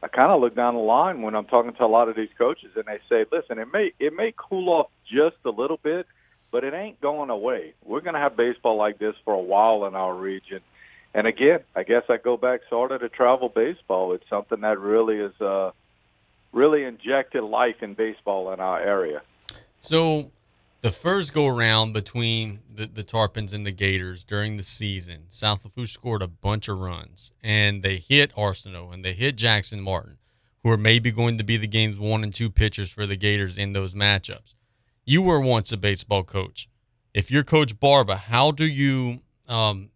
I 0.00 0.06
kind 0.06 0.30
of 0.30 0.40
look 0.40 0.54
down 0.54 0.74
the 0.74 0.80
line 0.80 1.22
when 1.22 1.34
I'm 1.34 1.46
talking 1.46 1.72
to 1.72 1.84
a 1.84 1.86
lot 1.86 2.08
of 2.08 2.14
these 2.14 2.28
coaches, 2.38 2.70
and 2.76 2.84
they 2.84 3.00
say, 3.08 3.26
"Listen, 3.32 3.58
it 3.58 3.72
may 3.72 3.92
it 3.98 4.14
may 4.14 4.32
cool 4.36 4.68
off 4.68 4.90
just 5.10 5.36
a 5.44 5.50
little 5.50 5.78
bit, 5.82 6.06
but 6.52 6.62
it 6.62 6.72
ain't 6.72 7.00
going 7.00 7.30
away. 7.30 7.74
We're 7.84 8.02
going 8.02 8.14
to 8.14 8.20
have 8.20 8.36
baseball 8.36 8.76
like 8.76 8.98
this 8.98 9.16
for 9.24 9.34
a 9.34 9.40
while 9.40 9.86
in 9.86 9.96
our 9.96 10.14
region." 10.14 10.60
And 11.14 11.26
again, 11.26 11.60
I 11.74 11.82
guess 11.82 12.02
I 12.08 12.16
go 12.16 12.36
back 12.36 12.60
sort 12.68 12.92
of 12.92 13.00
to 13.00 13.08
travel 13.08 13.48
baseball. 13.48 14.12
It's 14.12 14.28
something 14.28 14.60
that 14.60 14.78
really 14.78 15.16
is. 15.16 15.40
Uh, 15.40 15.72
really 16.52 16.84
injected 16.84 17.42
life 17.44 17.82
in 17.82 17.94
baseball 17.94 18.52
in 18.52 18.60
our 18.60 18.80
area. 18.80 19.22
So, 19.80 20.30
the 20.80 20.90
first 20.90 21.34
go 21.34 21.46
around 21.46 21.92
between 21.92 22.60
the, 22.74 22.86
the 22.86 23.04
Tarpons 23.04 23.52
and 23.52 23.66
the 23.66 23.72
Gators 23.72 24.24
during 24.24 24.56
the 24.56 24.62
season, 24.62 25.24
South 25.28 25.64
Lafourche 25.64 25.92
scored 25.92 26.22
a 26.22 26.28
bunch 26.28 26.68
of 26.68 26.78
runs, 26.78 27.32
and 27.42 27.82
they 27.82 27.96
hit 27.96 28.34
Arsenault 28.34 28.92
and 28.92 29.04
they 29.04 29.12
hit 29.12 29.36
Jackson 29.36 29.80
Martin, 29.80 30.16
who 30.62 30.70
are 30.70 30.78
maybe 30.78 31.10
going 31.10 31.38
to 31.38 31.44
be 31.44 31.56
the 31.56 31.66
game's 31.66 31.98
one 31.98 32.22
and 32.22 32.34
two 32.34 32.50
pitchers 32.50 32.92
for 32.92 33.06
the 33.06 33.16
Gators 33.16 33.58
in 33.58 33.72
those 33.72 33.94
matchups. 33.94 34.54
You 35.04 35.22
were 35.22 35.40
once 35.40 35.72
a 35.72 35.76
baseball 35.76 36.24
coach. 36.24 36.68
If 37.12 37.30
you're 37.30 37.42
Coach 37.42 37.78
Barba, 37.78 38.16
how 38.16 38.50
do 38.50 38.64
you 38.64 39.20
um, 39.48 39.90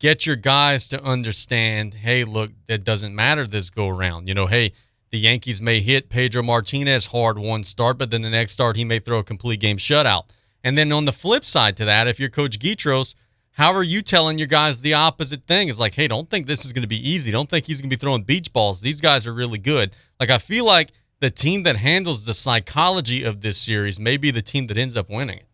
get 0.00 0.26
your 0.26 0.34
guys 0.34 0.88
to 0.88 1.00
understand? 1.04 1.94
Hey, 1.94 2.24
look, 2.24 2.50
that 2.66 2.82
doesn't 2.82 3.14
matter 3.14 3.46
this 3.46 3.70
go 3.70 3.88
around. 3.88 4.26
You 4.26 4.34
know, 4.34 4.46
hey, 4.46 4.72
the 5.10 5.18
Yankees 5.18 5.62
may 5.62 5.80
hit 5.80 6.08
Pedro 6.08 6.42
Martinez 6.42 7.06
hard 7.06 7.38
one 7.38 7.62
start, 7.62 7.98
but 7.98 8.10
then 8.10 8.22
the 8.22 8.30
next 8.30 8.54
start 8.54 8.76
he 8.76 8.84
may 8.84 8.98
throw 8.98 9.18
a 9.18 9.24
complete 9.24 9.60
game 9.60 9.76
shutout. 9.76 10.24
And 10.64 10.76
then 10.76 10.90
on 10.90 11.04
the 11.04 11.12
flip 11.12 11.44
side 11.44 11.76
to 11.76 11.84
that, 11.84 12.08
if 12.08 12.18
you're 12.18 12.28
Coach 12.28 12.58
Guidros, 12.58 13.14
how 13.52 13.72
are 13.72 13.82
you 13.82 14.02
telling 14.02 14.38
your 14.38 14.46
guys 14.46 14.80
the 14.80 14.94
opposite 14.94 15.46
thing? 15.46 15.68
It's 15.68 15.80
like, 15.80 15.94
hey, 15.94 16.08
don't 16.08 16.30
think 16.30 16.46
this 16.46 16.64
is 16.64 16.72
going 16.72 16.82
to 16.82 16.88
be 16.88 17.08
easy. 17.08 17.30
Don't 17.30 17.48
think 17.48 17.66
he's 17.66 17.80
going 17.80 17.90
to 17.90 17.96
be 17.96 18.00
throwing 18.00 18.22
beach 18.22 18.52
balls. 18.52 18.80
These 18.80 19.00
guys 19.00 19.26
are 19.26 19.34
really 19.34 19.58
good. 19.58 19.94
Like, 20.18 20.30
I 20.30 20.38
feel 20.38 20.64
like 20.64 20.92
the 21.20 21.30
team 21.30 21.64
that 21.64 21.76
handles 21.76 22.24
the 22.24 22.34
psychology 22.34 23.24
of 23.24 23.40
this 23.40 23.58
series 23.58 24.00
may 24.00 24.16
be 24.16 24.30
the 24.30 24.42
team 24.42 24.66
that 24.68 24.78
ends 24.78 24.96
up 24.96 25.10
winning 25.10 25.38
it. 25.38 25.49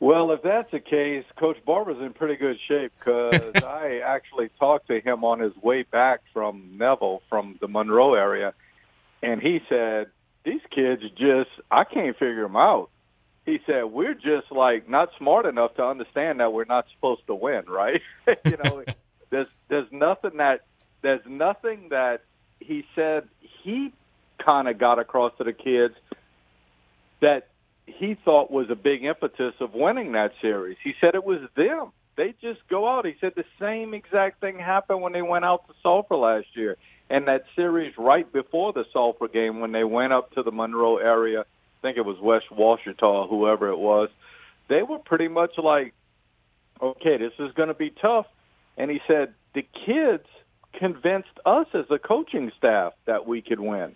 Well, 0.00 0.30
if 0.30 0.42
that's 0.42 0.70
the 0.70 0.78
case, 0.80 1.24
Coach 1.38 1.56
Barba's 1.64 1.98
in 2.00 2.12
pretty 2.12 2.36
good 2.36 2.56
shape 2.68 2.92
because 2.98 3.56
I 3.64 4.00
actually 4.04 4.48
talked 4.60 4.86
to 4.88 5.00
him 5.00 5.24
on 5.24 5.40
his 5.40 5.56
way 5.56 5.82
back 5.82 6.20
from 6.32 6.78
Neville, 6.78 7.22
from 7.28 7.58
the 7.60 7.66
Monroe 7.68 8.14
area, 8.14 8.54
and 9.22 9.42
he 9.42 9.60
said, 9.68 10.06
These 10.44 10.60
kids 10.72 11.02
just, 11.16 11.50
I 11.70 11.82
can't 11.84 12.16
figure 12.16 12.42
them 12.42 12.56
out. 12.56 12.90
he 13.44 13.58
said, 13.66 13.84
"We're 13.84 14.14
just 14.14 14.52
like 14.52 14.88
not 14.88 15.08
smart 15.18 15.46
enough 15.46 15.74
to 15.76 15.84
understand 15.84 16.38
that 16.40 16.52
we're 16.52 16.64
not 16.64 16.86
supposed 16.94 17.26
to 17.26 17.34
win, 17.34 17.62
right? 17.66 18.00
you 18.44 18.56
know, 18.62 18.84
there's 19.30 19.48
there's 19.68 19.90
nothing 19.90 20.36
that 20.36 20.60
there's 21.02 21.26
nothing 21.26 21.88
that 21.90 22.20
he 22.60 22.84
said 22.94 23.28
he 23.64 23.92
kind 24.46 24.68
of 24.68 24.78
got 24.78 24.98
across 24.98 25.32
to 25.38 25.44
the 25.44 25.52
kids 25.52 25.94
that 27.20 27.48
he 27.96 28.16
thought 28.24 28.50
was 28.50 28.66
a 28.70 28.74
big 28.74 29.04
impetus 29.04 29.54
of 29.60 29.74
winning 29.74 30.12
that 30.12 30.32
series. 30.40 30.76
He 30.82 30.94
said 31.00 31.14
it 31.14 31.24
was 31.24 31.40
them. 31.56 31.92
They 32.16 32.34
just 32.40 32.60
go 32.68 32.88
out. 32.88 33.06
He 33.06 33.14
said 33.20 33.32
the 33.36 33.44
same 33.60 33.94
exact 33.94 34.40
thing 34.40 34.58
happened 34.58 35.02
when 35.02 35.12
they 35.12 35.22
went 35.22 35.44
out 35.44 35.66
to 35.68 35.74
Sulphur 35.82 36.16
last 36.16 36.48
year. 36.54 36.76
And 37.10 37.28
that 37.28 37.44
series 37.56 37.94
right 37.96 38.30
before 38.30 38.72
the 38.72 38.84
Sulphur 38.92 39.28
game 39.28 39.60
when 39.60 39.72
they 39.72 39.84
went 39.84 40.12
up 40.12 40.32
to 40.32 40.42
the 40.42 40.50
Monroe 40.50 40.98
area, 40.98 41.40
I 41.40 41.80
think 41.80 41.96
it 41.96 42.04
was 42.04 42.18
West 42.20 42.46
Ouachita, 42.50 43.28
whoever 43.28 43.68
it 43.68 43.78
was, 43.78 44.10
they 44.68 44.82
were 44.82 44.98
pretty 44.98 45.28
much 45.28 45.52
like, 45.56 45.94
okay, 46.82 47.16
this 47.16 47.32
is 47.38 47.52
going 47.54 47.68
to 47.68 47.74
be 47.74 47.90
tough. 47.90 48.26
And 48.76 48.90
he 48.90 48.98
said 49.06 49.32
the 49.54 49.66
kids 49.86 50.26
convinced 50.78 51.28
us 51.46 51.66
as 51.72 51.86
a 51.90 51.98
coaching 51.98 52.50
staff 52.58 52.92
that 53.06 53.26
we 53.26 53.40
could 53.40 53.60
win. 53.60 53.94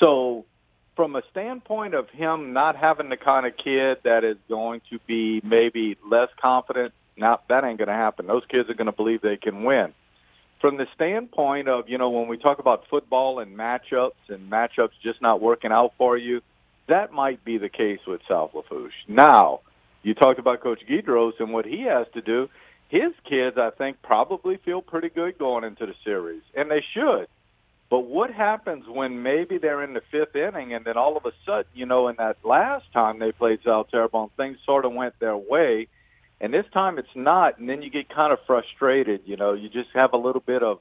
So 0.00 0.46
from 0.96 1.16
a 1.16 1.22
standpoint 1.30 1.94
of 1.94 2.08
him 2.10 2.52
not 2.52 2.76
having 2.76 3.08
the 3.08 3.16
kind 3.16 3.46
of 3.46 3.56
kid 3.56 3.98
that 4.04 4.24
is 4.24 4.36
going 4.48 4.82
to 4.90 4.98
be 5.06 5.40
maybe 5.44 5.96
less 6.08 6.28
confident, 6.40 6.92
now 7.16 7.40
that 7.48 7.64
ain't 7.64 7.78
going 7.78 7.88
to 7.88 7.94
happen. 7.94 8.26
Those 8.26 8.44
kids 8.50 8.68
are 8.68 8.74
going 8.74 8.86
to 8.86 8.92
believe 8.92 9.22
they 9.22 9.36
can 9.36 9.64
win. 9.64 9.92
From 10.60 10.76
the 10.76 10.86
standpoint 10.94 11.68
of, 11.68 11.88
you 11.88 11.98
know, 11.98 12.10
when 12.10 12.28
we 12.28 12.36
talk 12.36 12.58
about 12.58 12.84
football 12.88 13.40
and 13.40 13.56
matchups 13.56 14.12
and 14.28 14.50
matchups 14.50 14.92
just 15.02 15.20
not 15.20 15.40
working 15.40 15.72
out 15.72 15.92
for 15.98 16.16
you, 16.16 16.40
that 16.88 17.12
might 17.12 17.44
be 17.44 17.58
the 17.58 17.68
case 17.68 18.00
with 18.06 18.20
South 18.28 18.52
Lafourche. 18.54 18.92
Now, 19.08 19.60
you 20.02 20.14
talked 20.14 20.38
about 20.38 20.60
Coach 20.60 20.80
Guidros 20.88 21.32
and 21.40 21.52
what 21.52 21.64
he 21.64 21.82
has 21.82 22.06
to 22.14 22.20
do. 22.20 22.48
His 22.88 23.12
kids, 23.28 23.56
I 23.56 23.70
think, 23.70 24.02
probably 24.02 24.58
feel 24.58 24.82
pretty 24.82 25.08
good 25.08 25.38
going 25.38 25.64
into 25.64 25.86
the 25.86 25.94
series, 26.04 26.42
and 26.54 26.70
they 26.70 26.84
should 26.94 27.26
but 27.92 28.06
what 28.06 28.30
happens 28.30 28.88
when 28.88 29.22
maybe 29.22 29.58
they're 29.58 29.82
in 29.82 29.92
the 29.92 30.00
fifth 30.10 30.34
inning 30.34 30.72
and 30.72 30.82
then 30.82 30.96
all 30.96 31.14
of 31.18 31.26
a 31.26 31.32
sudden, 31.44 31.66
you 31.74 31.84
know, 31.84 32.08
in 32.08 32.16
that 32.16 32.38
last 32.42 32.90
time 32.94 33.18
they 33.18 33.32
played 33.32 33.60
Terrebonne, 33.62 34.30
things 34.34 34.56
sort 34.64 34.86
of 34.86 34.94
went 34.94 35.18
their 35.18 35.36
way, 35.36 35.88
and 36.40 36.54
this 36.54 36.64
time 36.72 36.98
it's 36.98 37.14
not, 37.14 37.58
and 37.58 37.68
then 37.68 37.82
you 37.82 37.90
get 37.90 38.08
kind 38.08 38.32
of 38.32 38.38
frustrated. 38.46 39.20
You 39.26 39.36
know, 39.36 39.52
you 39.52 39.68
just 39.68 39.90
have 39.92 40.14
a 40.14 40.16
little 40.16 40.40
bit 40.40 40.62
of, 40.62 40.80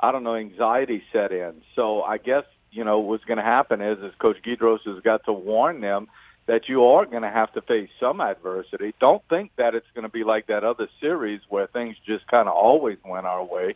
I 0.00 0.12
don't 0.12 0.24
know, 0.24 0.34
anxiety 0.34 1.02
set 1.12 1.30
in. 1.30 1.60
So 1.74 2.00
I 2.00 2.16
guess 2.16 2.44
you 2.70 2.84
know 2.84 3.00
what's 3.00 3.24
going 3.24 3.36
to 3.36 3.44
happen 3.44 3.82
is, 3.82 3.98
is 3.98 4.14
Coach 4.18 4.38
Guidros 4.42 4.80
has 4.86 5.02
got 5.02 5.26
to 5.26 5.34
warn 5.34 5.82
them 5.82 6.08
that 6.46 6.70
you 6.70 6.86
are 6.86 7.04
going 7.04 7.22
to 7.22 7.28
have 7.28 7.52
to 7.52 7.60
face 7.60 7.90
some 8.00 8.22
adversity. 8.22 8.94
Don't 8.98 9.22
think 9.28 9.50
that 9.56 9.74
it's 9.74 9.90
going 9.94 10.04
to 10.04 10.08
be 10.08 10.24
like 10.24 10.46
that 10.46 10.64
other 10.64 10.88
series 11.02 11.42
where 11.50 11.66
things 11.66 11.96
just 12.06 12.26
kind 12.28 12.48
of 12.48 12.54
always 12.54 12.96
went 13.04 13.26
our 13.26 13.44
way 13.44 13.74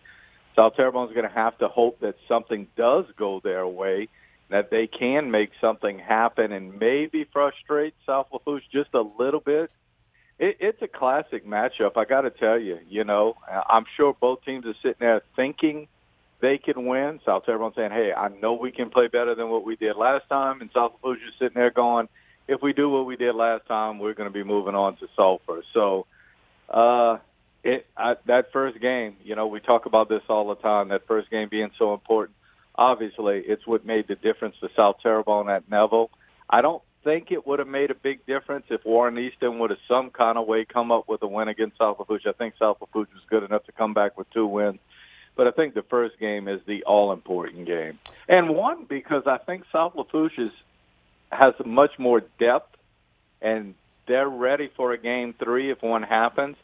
South 0.57 0.75
Terrebonne's 0.77 1.13
going 1.13 1.29
to 1.29 1.35
have 1.35 1.57
to 1.59 1.69
hope 1.69 2.01
that 2.01 2.17
something 2.29 2.67
does 2.77 3.05
go 3.17 3.41
their 3.43 3.67
way, 3.67 4.09
that 4.49 4.71
they 4.71 4.87
can 4.87 5.31
make 5.31 5.51
something 5.61 5.99
happen 5.99 6.53
and 6.53 6.79
maybe 6.79 7.25
frustrate 7.33 7.95
South 8.05 8.27
Lafourche 8.33 8.65
just 8.73 8.93
a 8.95 9.01
little 9.01 9.41
bit. 9.41 9.71
It, 10.39 10.57
it's 10.61 10.83
a 10.83 10.89
classic 10.89 11.47
matchup. 11.47 11.97
I 11.97 12.05
got 12.05 12.23
to 12.23 12.31
tell 12.31 12.59
you, 12.59 12.79
you 12.89 13.05
know, 13.05 13.37
I'm 13.49 13.85
sure 13.97 14.15
both 14.19 14.45
teams 14.45 14.67
are 14.67 14.75
sitting 14.83 15.01
there 15.01 15.23
thinking 15.37 15.87
they 16.41 16.59
can 16.59 16.87
win. 16.87 17.21
South 17.25 17.45
Terrebonne 17.45 17.73
saying, 17.77 17.91
"Hey, 17.93 18.13
I 18.17 18.29
know 18.29 18.55
we 18.55 18.73
can 18.73 18.91
play 18.91 19.09
better 19.09 19.35
than 19.35 19.51
what 19.51 19.65
we 19.65 19.77
did 19.77 19.97
last 19.97 20.29
time," 20.29 20.63
and 20.63 20.71
South 20.73 20.93
Lafourche 20.95 21.19
is 21.29 21.35
sitting 21.39 21.55
there 21.55 21.71
going, 21.71 22.09
"If 22.49 22.63
we 22.63 22.73
do 22.73 22.89
what 22.89 23.05
we 23.05 23.17
did 23.17 23.35
last 23.35 23.67
time, 23.67 23.99
we're 23.99 24.15
going 24.15 24.31
to 24.31 24.33
be 24.33 24.43
moving 24.43 24.75
on 24.75 24.97
to 24.97 25.09
Sulphur." 25.15 25.63
So. 25.73 26.07
Uh, 26.69 27.19
it 27.63 27.87
I, 27.97 28.15
that 28.27 28.53
first 28.53 28.81
game, 28.81 29.17
you 29.23 29.37
know, 29.37 29.47
we 29.47 29.61
talk 29.61 29.87
about 29.87 30.09
this 30.09 30.23
all 30.29 30.49
the 30.49 30.57
time. 30.57 30.89
That 30.89 31.07
first 31.07 31.31
game 31.31 31.49
being 31.51 31.71
so 31.79 31.93
important. 31.95 32.37
Obviously, 32.75 33.43
it's 33.47 33.67
what 33.67 33.85
made 33.85 34.09
the 34.09 34.15
difference 34.15 34.57
to 34.61 34.69
South 34.75 34.97
Terrebonne 35.03 35.49
at 35.49 35.69
Neville. 35.71 36.11
I 36.49 36.63
don't 36.63 36.83
think 37.05 37.31
it 37.31 37.47
would 37.47 37.59
have 37.59 37.69
made 37.69 37.91
a 37.91 37.95
big 37.95 38.25
difference 38.27 38.67
if 38.71 38.85
Warren 38.85 39.19
Easton 39.19 39.59
would 39.59 39.71
have 39.71 39.79
some 39.89 40.11
kind 40.11 40.39
of 40.39 40.47
way 40.47 40.65
come 40.65 40.93
up 40.93 41.09
with 41.09 41.23
a 41.23 41.27
win 41.27 41.49
against 41.49 41.79
South 41.79 41.99
Lafourche. 41.99 42.27
I 42.27 42.33
think 42.33 42.55
South 42.59 42.79
Lafourche 42.81 43.13
was 43.13 43.23
good 43.29 43.43
enough 43.43 43.65
to 43.65 43.73
come 43.73 43.95
back 43.95 44.17
with 44.19 44.31
two 44.31 44.47
wins. 44.47 44.79
But 45.37 45.47
I 45.47 45.53
think 45.53 45.75
the 45.75 45.83
first 45.83 46.19
game 46.19 46.49
is 46.49 46.61
the 46.67 46.85
all 46.85 47.13
important 47.13 47.67
game. 47.67 47.99
And 48.29 48.55
one 48.55 48.85
because 48.85 49.23
I 49.27 49.39
think 49.39 49.65
South 49.73 49.95
Lafourche 49.95 50.51
has 51.31 51.55
much 51.65 51.93
more 51.99 52.21
depth 52.39 52.77
and 53.41 53.75
they're 54.07 54.29
ready 54.29 54.71
for 54.77 54.93
a 54.93 54.99
game 54.99 55.35
three 55.39 55.71
if 55.71 55.83
one 55.83 56.03
happens. 56.03 56.57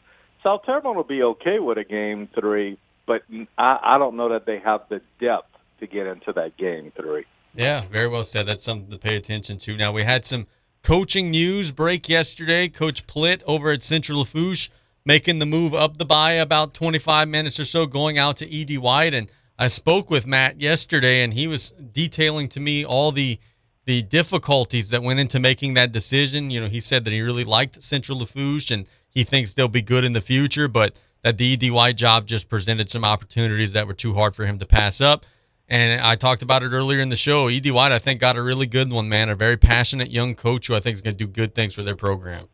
South 0.47 0.61
Terrebonne 0.65 0.95
will 0.95 1.03
be 1.03 1.23
okay 1.23 1.59
with 1.59 1.77
a 1.77 1.83
game 1.83 2.29
three, 2.33 2.77
but 3.05 3.21
I, 3.57 3.79
I 3.83 3.97
don't 3.97 4.15
know 4.15 4.29
that 4.29 4.45
they 4.45 4.59
have 4.59 4.79
the 4.87 5.01
depth 5.19 5.49
to 5.81 5.87
get 5.87 6.07
into 6.07 6.31
that 6.31 6.55
game 6.55 6.93
three. 6.95 7.25
Yeah, 7.53 7.81
very 7.91 8.07
well 8.07 8.23
said. 8.23 8.45
That's 8.45 8.63
something 8.63 8.89
to 8.89 8.97
pay 8.97 9.17
attention 9.17 9.57
to. 9.57 9.75
Now 9.75 9.91
we 9.91 10.03
had 10.03 10.25
some 10.25 10.47
coaching 10.83 11.31
news 11.31 11.73
break 11.73 12.07
yesterday. 12.07 12.69
Coach 12.69 13.05
Plitt 13.07 13.43
over 13.45 13.71
at 13.71 13.83
Central 13.83 14.19
Lafourche 14.19 14.69
making 15.03 15.39
the 15.39 15.45
move 15.45 15.73
up 15.73 15.97
the 15.97 16.05
bay 16.05 16.39
about 16.39 16.73
25 16.73 17.27
minutes 17.27 17.59
or 17.59 17.65
so, 17.65 17.85
going 17.85 18.17
out 18.17 18.37
to 18.37 18.49
Ed 18.49 18.73
White. 18.77 19.13
And 19.13 19.29
I 19.59 19.67
spoke 19.67 20.09
with 20.09 20.25
Matt 20.25 20.61
yesterday, 20.61 21.23
and 21.23 21.33
he 21.33 21.49
was 21.49 21.71
detailing 21.71 22.47
to 22.49 22.61
me 22.61 22.85
all 22.85 23.11
the 23.11 23.37
the 23.83 24.01
difficulties 24.01 24.91
that 24.91 25.01
went 25.01 25.19
into 25.19 25.39
making 25.39 25.73
that 25.73 25.91
decision. 25.91 26.51
You 26.51 26.61
know, 26.61 26.67
he 26.67 26.79
said 26.79 27.03
that 27.03 27.11
he 27.11 27.21
really 27.21 27.45
liked 27.45 27.83
Central 27.83 28.19
Lafourche 28.19 28.71
and 28.71 28.87
he 29.17 29.23
thinks 29.23 29.55
they'll 29.55 29.67
be 29.67 29.81
good 29.81 30.03
in 30.03 30.13
the 30.13 30.21
future, 30.21 30.67
but 30.67 30.95
that 31.23 31.39
the 31.39 31.51
Ed 31.51 31.71
White 31.71 31.97
job 31.97 32.27
just 32.27 32.47
presented 32.47 32.87
some 32.87 33.03
opportunities 33.03 33.73
that 33.73 33.87
were 33.87 33.95
too 33.95 34.13
hard 34.13 34.35
for 34.35 34.45
him 34.45 34.59
to 34.59 34.65
pass 34.67 35.01
up. 35.01 35.25
And 35.67 35.99
I 35.99 36.15
talked 36.15 36.43
about 36.43 36.61
it 36.61 36.67
earlier 36.71 36.99
in 36.99 37.09
the 37.09 37.15
show. 37.15 37.47
Ed 37.47 37.67
White, 37.71 37.91
I 37.91 37.97
think, 37.97 38.19
got 38.19 38.37
a 38.37 38.43
really 38.43 38.67
good 38.67 38.93
one, 38.93 39.09
man. 39.09 39.29
A 39.29 39.35
very 39.35 39.57
passionate 39.57 40.11
young 40.11 40.35
coach 40.35 40.67
who 40.67 40.75
I 40.75 40.79
think 40.79 40.93
is 40.93 41.01
going 41.01 41.15
to 41.15 41.17
do 41.17 41.25
good 41.25 41.55
things 41.55 41.73
for 41.73 41.81
their 41.81 41.95
program. 41.95 42.47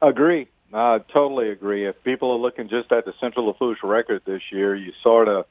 Agree. 0.00 0.48
I 0.72 1.00
totally 1.12 1.50
agree. 1.50 1.86
If 1.86 2.02
people 2.02 2.30
are 2.32 2.38
looking 2.38 2.70
just 2.70 2.90
at 2.90 3.04
the 3.04 3.12
Central 3.20 3.44
Lafourche 3.44 3.82
record 3.82 4.22
this 4.24 4.40
year, 4.50 4.74
you 4.74 4.94
sort 5.02 5.28
of 5.28 5.44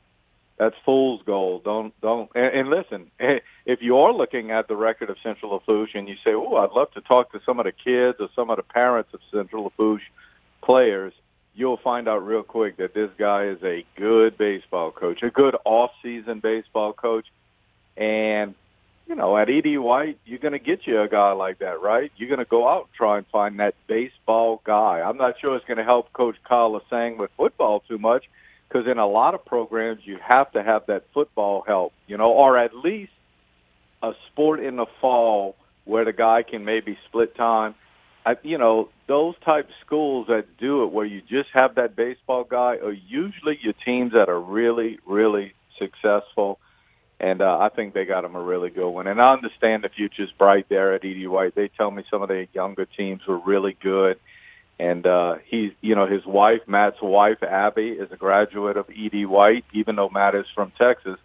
that's 0.58 0.76
fool's 0.86 1.22
gold. 1.26 1.64
Don't 1.64 2.00
don't 2.02 2.30
and, 2.34 2.60
and 2.60 2.70
listen. 2.70 3.12
Eh, 3.20 3.40
if 3.66 3.80
you 3.82 3.98
are 3.98 4.14
looking 4.14 4.52
at 4.52 4.68
the 4.68 4.76
record 4.76 5.10
of 5.10 5.18
Central 5.22 5.52
Lafourche 5.52 5.96
and 5.96 6.08
you 6.08 6.16
say, 6.24 6.32
"Oh, 6.34 6.56
I'd 6.56 6.72
love 6.72 6.92
to 6.92 7.02
talk 7.02 7.32
to 7.34 7.40
some 7.46 7.60
of 7.60 7.66
the 7.66 7.72
kids 7.72 8.18
or 8.20 8.30
some 8.36 8.50
of 8.50 8.58
the 8.58 8.64
parents 8.64 9.14
of 9.14 9.20
Central 9.32 9.66
Lafourche 9.66 10.10
players," 10.64 11.14
you'll 11.56 11.78
find 11.78 12.08
out 12.08 12.26
real 12.26 12.44
quick 12.44 12.78
that 12.78 12.94
this 12.94 13.10
guy 13.18 13.48
is 13.48 13.62
a 13.64 13.86
good 13.98 14.38
baseball 14.38 14.92
coach, 14.92 15.22
a 15.24 15.30
good 15.30 15.56
off-season 15.66 16.40
baseball 16.40 16.94
coach, 16.94 17.26
and 17.98 18.56
you 19.08 19.16
know, 19.16 19.38
at 19.38 19.50
Ed 19.50 19.78
White, 19.78 20.18
you're 20.26 20.40
going 20.40 20.54
to 20.54 20.60
get 20.60 20.88
you 20.88 21.00
a 21.00 21.08
guy 21.08 21.32
like 21.34 21.60
that, 21.60 21.80
right? 21.80 22.12
You're 22.18 22.30
going 22.30 22.40
to 22.40 22.46
go 22.46 22.68
out 22.68 22.86
and 22.86 22.94
try 22.94 23.18
and 23.18 23.28
find 23.28 23.60
that 23.60 23.76
baseball 23.88 24.62
guy. 24.66 25.02
I'm 25.02 25.18
not 25.18 25.36
sure 25.40 25.56
it's 25.56 25.66
going 25.66 25.78
to 25.78 25.84
help 25.84 26.12
Coach 26.12 26.38
Kyle 26.44 26.72
Lesang 26.72 27.18
with 27.18 27.30
football 27.38 27.84
too 27.88 28.00
much 28.00 28.26
because 28.68 28.88
in 28.88 28.98
a 28.98 29.08
lot 29.08 29.34
of 29.34 29.46
programs 29.46 30.02
you 30.04 30.18
have 30.28 30.52
to 30.52 30.64
have 30.64 30.86
that 30.88 31.06
football 31.14 31.64
help, 31.66 31.94
you 32.08 32.18
know, 32.18 32.32
or 32.32 32.58
at 32.58 32.76
least 32.76 33.12
a 34.02 34.12
sport 34.32 34.60
in 34.60 34.76
the 34.76 34.86
fall 35.02 35.56
where 35.86 36.06
the 36.06 36.14
guy 36.14 36.44
can 36.44 36.66
maybe 36.66 36.98
split 37.08 37.36
time. 37.36 37.76
I, 38.26 38.36
you 38.42 38.58
know, 38.58 38.90
those 39.08 39.36
type 39.46 39.70
schools 39.86 40.28
that 40.28 40.58
do 40.58 40.84
it 40.84 40.92
where 40.92 41.06
you 41.06 41.22
just 41.22 41.50
have 41.54 41.76
that 41.76 41.96
baseball 41.96 42.44
guy 42.44 42.78
are 42.78 42.92
usually 42.92 43.60
your 43.62 43.74
teams 43.86 44.14
that 44.14 44.30
are 44.30 44.40
really, 44.40 45.00
really 45.06 45.54
successful. 45.78 46.60
And 47.20 47.42
uh, 47.42 47.60
I 47.60 47.70
think 47.70 47.94
they 47.94 48.04
got 48.04 48.22
them 48.22 48.36
a 48.36 48.42
really 48.42 48.72
good 48.72 48.90
one. 48.90 49.08
And 49.08 49.22
I 49.22 49.32
understand 49.32 49.84
the 49.84 49.90
future's 49.90 50.32
bright 50.38 50.68
there 50.70 50.96
at 50.96 51.06
Ed 51.06 51.28
White. 51.28 51.56
They 51.56 51.70
tell 51.70 51.92
me 51.92 52.04
some 52.10 52.24
of 52.24 52.28
the 52.28 52.48
younger 52.52 52.86
teams 52.86 53.22
were 53.28 53.38
really 53.38 53.78
good 53.80 54.20
and 54.80 55.06
uh, 55.06 55.36
he's 55.46 55.72
you 55.82 55.96
know 55.96 56.08
his 56.08 56.26
wife 56.26 56.62
Matt's 56.68 57.02
wife 57.02 57.42
Abby 57.44 57.90
is 57.90 58.12
a 58.12 58.18
graduate 58.18 58.78
of 58.78 58.90
Ed 58.90 59.26
White, 59.26 59.66
even 59.74 59.96
though 59.96 60.10
Matt 60.10 60.36
is 60.36 60.46
from 60.54 60.72
Texas. 60.78 61.18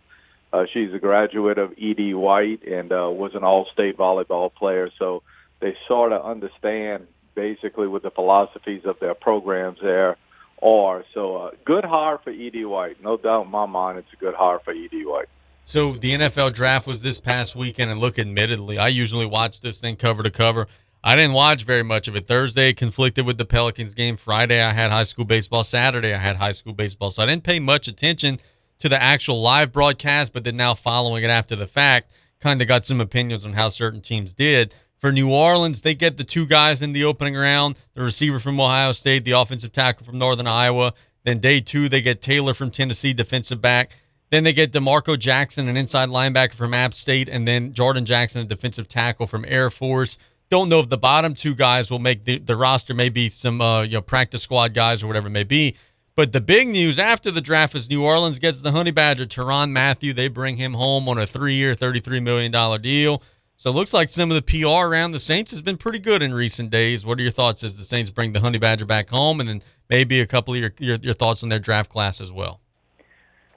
Uh, 0.53 0.65
she's 0.73 0.93
a 0.93 0.99
graduate 0.99 1.59
of 1.59 1.73
Ed 1.81 2.15
White 2.15 2.63
and 2.65 2.93
uh, 2.93 3.09
was 3.11 3.35
an 3.35 3.45
all-state 3.45 3.97
volleyball 3.97 4.53
player, 4.53 4.91
so 4.99 5.23
they 5.61 5.77
sort 5.87 6.13
of 6.13 6.25
understand 6.25 7.07
basically 7.35 7.87
what 7.87 8.03
the 8.03 8.11
philosophies 8.11 8.83
of 8.85 8.99
their 8.99 9.15
programs 9.15 9.79
there 9.81 10.17
are. 10.61 11.05
So, 11.15 11.37
uh, 11.37 11.51
good 11.65 11.85
hire 11.85 12.19
for 12.19 12.31
Ed 12.31 12.65
White, 12.65 13.03
no 13.03 13.17
doubt 13.17 13.45
in 13.45 13.51
my 13.51 13.67
mind. 13.67 13.99
It's 13.99 14.13
a 14.13 14.17
good 14.17 14.35
hire 14.35 14.59
for 14.59 14.73
Ed 14.73 14.91
White. 15.05 15.29
So 15.65 15.93
the 15.93 16.13
NFL 16.13 16.55
draft 16.55 16.87
was 16.87 17.03
this 17.03 17.19
past 17.19 17.55
weekend, 17.55 17.91
and 17.91 18.01
look, 18.01 18.19
admittedly, 18.19 18.79
I 18.79 18.89
usually 18.89 19.27
watch 19.27 19.61
this 19.61 19.81
thing 19.81 19.97
cover 19.97 20.23
to 20.23 20.31
cover. 20.31 20.67
I 21.03 21.17
didn't 21.17 21.33
watch 21.33 21.65
very 21.65 21.83
much 21.83 22.09
of 22.09 22.17
it. 22.17 22.27
Thursday 22.27 22.75
conflicted 22.75 23.25
with 23.25 23.39
the 23.39 23.47
Pelicans 23.47 23.95
game. 23.95 24.17
Friday 24.17 24.63
I 24.63 24.71
had 24.73 24.91
high 24.91 25.05
school 25.05 25.25
baseball. 25.25 25.65
Saturday 25.65 26.13
I 26.13 26.19
had 26.19 26.37
high 26.37 26.53
school 26.53 26.75
baseball. 26.75 27.11
So 27.11 27.23
I 27.23 27.27
didn't 27.27 27.45
pay 27.45 27.59
much 27.59 27.89
attention 27.89 28.39
to 28.81 28.89
the 28.89 29.01
actual 29.01 29.41
live 29.41 29.73
broadcast, 29.73 30.33
but 30.35 30.45
then 30.45 30.57
now 30.57 30.75
following 30.75 31.25
it 31.25 31.31
after 31.31 31.57
the 31.57 31.67
fact, 31.67 32.13
kind 32.41 32.61
of 32.61 32.69
got 32.69 32.85
some 32.85 33.01
opinions 33.01 33.47
on 33.47 33.55
how 33.55 33.71
certain 33.71 34.03
teams 34.03 34.35
did. 34.35 34.75
For 34.99 35.11
New 35.11 35.33
Orleans, 35.33 35.81
they 35.81 35.95
get 35.95 36.19
the 36.19 36.25
two 36.25 36.45
guys 36.45 36.83
in 36.83 36.93
the 36.93 37.05
opening 37.05 37.35
round 37.35 37.79
the 37.95 38.03
receiver 38.03 38.39
from 38.39 38.61
Ohio 38.61 38.93
State, 38.93 39.25
the 39.25 39.33
offensive 39.33 39.73
tackle 39.73 40.05
from 40.05 40.19
Northern 40.19 40.47
Iowa. 40.47 40.93
Then 41.25 41.39
day 41.39 41.61
two, 41.61 41.89
they 41.89 42.03
get 42.03 42.21
Taylor 42.21 42.53
from 42.53 42.71
Tennessee, 42.71 43.15
defensive 43.15 43.63
back. 43.63 43.93
Then 44.31 44.45
they 44.45 44.53
get 44.53 44.73
D'Marco 44.73 45.17
Jackson, 45.17 45.69
an 45.69 45.77
inside 45.79 46.11
linebacker 46.11 46.55
from 46.55 46.75
App 46.75 46.93
State, 46.93 47.29
and 47.29 47.49
then 47.49 47.73
Jordan 47.73 48.05
Jackson, 48.05 48.43
a 48.43 48.45
defensive 48.45 48.87
tackle 48.87 49.27
from 49.27 49.47
Air 49.49 49.71
Force. 49.71 50.19
Don't 50.51 50.69
know 50.69 50.81
if 50.81 50.89
the 50.89 50.99
bottom 50.99 51.35
two 51.35 51.55
guys 51.55 51.91
will 51.91 52.01
make 52.01 52.25
the, 52.25 52.39
the 52.39 52.57
roster, 52.57 52.93
maybe 52.93 53.29
some 53.29 53.61
uh, 53.61 53.83
you 53.83 53.93
know 53.93 54.03
practice 54.03 54.43
squad 54.43 54.75
guys 54.75 55.03
or 55.03 55.07
whatever 55.07 55.29
it 55.29 55.31
may 55.31 55.45
be. 55.45 55.77
But 56.17 56.33
the 56.33 56.41
big 56.41 56.69
news 56.69 56.99
after 56.99 57.31
the 57.31 57.41
draft 57.41 57.75
is 57.75 57.89
New 57.89 58.05
Orleans 58.05 58.39
gets 58.39 58.61
the 58.61 58.73
Honey 58.73 58.91
Badger, 58.91 59.25
Tyrann 59.27 59.71
Mathieu. 59.71 60.13
They 60.13 60.29
bring 60.29 60.57
him 60.57 60.75
home 60.75 61.09
on 61.09 61.19
a 61.19 61.27
three-year, 61.27 61.75
$33 61.75 62.23
million 62.23 62.83
deal. 62.83 63.23
So 63.57 63.71
it 63.71 63.75
looks 63.75 63.95
like 63.95 64.09
some 64.09 64.31
of 64.31 64.35
the 64.35 64.43
PR 64.43 64.87
around 64.87 65.13
the 65.13 65.21
Saints 65.21 65.51
has 65.53 65.63
been 65.63 65.77
pretty 65.77 65.99
good 65.99 66.23
in 66.23 66.35
recent 66.35 66.71
days. 66.71 67.07
What 67.07 67.19
are 67.19 67.23
your 67.23 67.31
thoughts 67.31 67.63
as 67.63 67.77
the 67.77 67.85
Saints 67.85 68.11
bring 68.11 68.33
the 68.33 68.41
Honey 68.41 68.59
Badger 68.59 68.87
back 68.87 69.09
home, 69.11 69.39
and 69.39 69.49
then 69.49 69.63
maybe 69.89 70.21
a 70.21 70.27
couple 70.27 70.55
of 70.55 70.61
your 70.61 70.73
your, 70.79 70.97
your 70.97 71.15
thoughts 71.15 71.43
on 71.43 71.49
their 71.49 71.59
draft 71.59 71.91
class 71.91 72.21
as 72.21 72.33
well? 72.33 72.61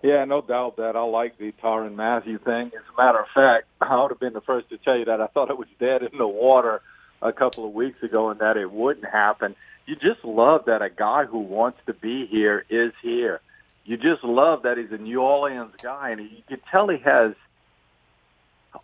Yeah, 0.04 0.26
no 0.26 0.42
doubt 0.42 0.76
that 0.78 0.98
I 0.98 1.02
like 1.04 1.38
the 1.38 1.54
Tyrann 1.64 1.96
Mathieu 1.96 2.38
thing. 2.38 2.68
As 2.68 2.84
a 2.94 3.02
matter 3.02 3.20
of 3.20 3.28
fact, 3.34 3.68
I 3.82 4.02
would 4.02 4.12
have 4.12 4.20
been 4.20 4.34
the 4.34 4.42
first 4.42 4.70
to 4.70 4.78
tell 4.78 4.98
you 4.98 5.06
that 5.06 5.22
I 5.22 5.28
thought 5.28 5.50
it 5.50 5.58
was 5.58 5.70
dead 5.80 6.04
in 6.04 6.18
the 6.18 6.28
water 6.28 6.82
a 7.22 7.32
couple 7.32 7.66
of 7.66 7.74
weeks 7.74 8.04
ago 8.04 8.30
and 8.30 8.42
that 8.42 8.58
it 8.58 8.70
wouldn't 8.70 9.06
happen. 9.06 9.56
You 9.86 9.96
just 9.96 10.24
love 10.26 10.66
that 10.66 10.82
a 10.82 10.90
guy 10.90 11.24
who 11.24 11.40
wants 11.40 11.80
to 11.86 11.94
be 11.94 12.28
here 12.28 12.66
is 12.70 12.92
here. 13.02 13.40
You 13.86 13.96
just 13.96 14.24
love 14.24 14.64
that 14.64 14.78
he's 14.78 14.92
a 14.92 15.02
New 15.02 15.22
Orleans 15.22 15.74
guy, 15.82 16.12
and 16.12 16.22
you 16.22 16.44
can 16.48 16.60
tell 16.70 16.88
he 16.88 16.98
has. 17.04 17.34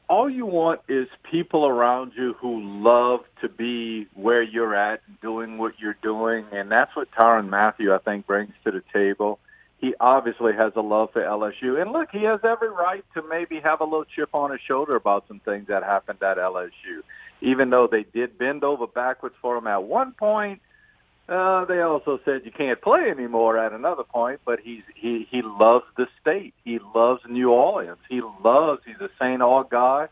All 0.10 0.30
you 0.30 0.46
want 0.46 0.82
is 0.90 1.08
people 1.32 1.66
around 1.66 2.12
you 2.18 2.34
who 2.34 2.62
love 2.84 3.22
to 3.42 3.48
be 3.50 4.08
where 4.14 4.44
you're 4.44 4.76
at, 4.76 5.02
doing 5.22 5.58
what 5.58 5.80
you're 5.80 5.98
doing, 6.02 6.46
and 6.52 6.70
that's 6.70 6.94
what 6.98 7.10
Tyrann 7.12 7.50
Mathieu, 7.50 7.94
I 7.94 8.00
think, 8.00 8.28
brings 8.28 8.52
to 8.66 8.72
the 8.72 8.84
table 8.94 9.40
he 9.80 9.94
obviously 10.00 10.52
has 10.54 10.74
a 10.76 10.82
love 10.82 11.10
for 11.14 11.22
LSU. 11.22 11.82
And 11.82 11.92
look, 11.92 12.10
he 12.12 12.24
has 12.24 12.42
every 12.44 12.70
right 12.70 13.04
to 13.14 13.22
maybe 13.28 13.60
have 13.64 13.80
a 13.80 13.86
little 13.86 14.06
chip 14.06 14.30
on 14.34 14.52
his 14.52 14.60
shoulder 14.68 14.96
about 14.96 15.26
some 15.28 15.40
things 15.40 15.68
that 15.68 15.84
happened 15.84 16.22
at 16.22 16.38
LSU. 16.38 17.02
Even 17.42 17.70
though 17.70 17.88
they 17.90 18.04
did 18.04 18.38
bend 18.38 18.66
over 18.66 18.88
backwards 18.88 19.36
for 19.42 19.58
him 19.58 19.68
at 19.68 19.84
one 19.84 20.12
point, 20.12 20.60
uh, 21.30 21.64
they 21.66 21.80
also 21.80 22.20
said 22.26 22.42
you 22.44 22.52
can't 22.52 22.82
play 22.82 23.10
anymore 23.10 23.58
at 23.58 23.72
another 23.72 24.04
point. 24.04 24.42
But 24.46 24.60
he's 24.60 24.82
he 24.96 25.28
he 25.30 25.42
loves 25.44 25.86
the 25.96 26.08
state. 26.20 26.54
He 26.66 26.80
loves 26.94 27.22
New 27.30 27.52
Orleans. 27.52 28.00
He 28.10 28.22
loves. 28.44 28.82
He's 28.86 29.00
a 29.00 29.10
Saint 29.20 29.42
Aug 29.42 29.70
guy 29.70 30.08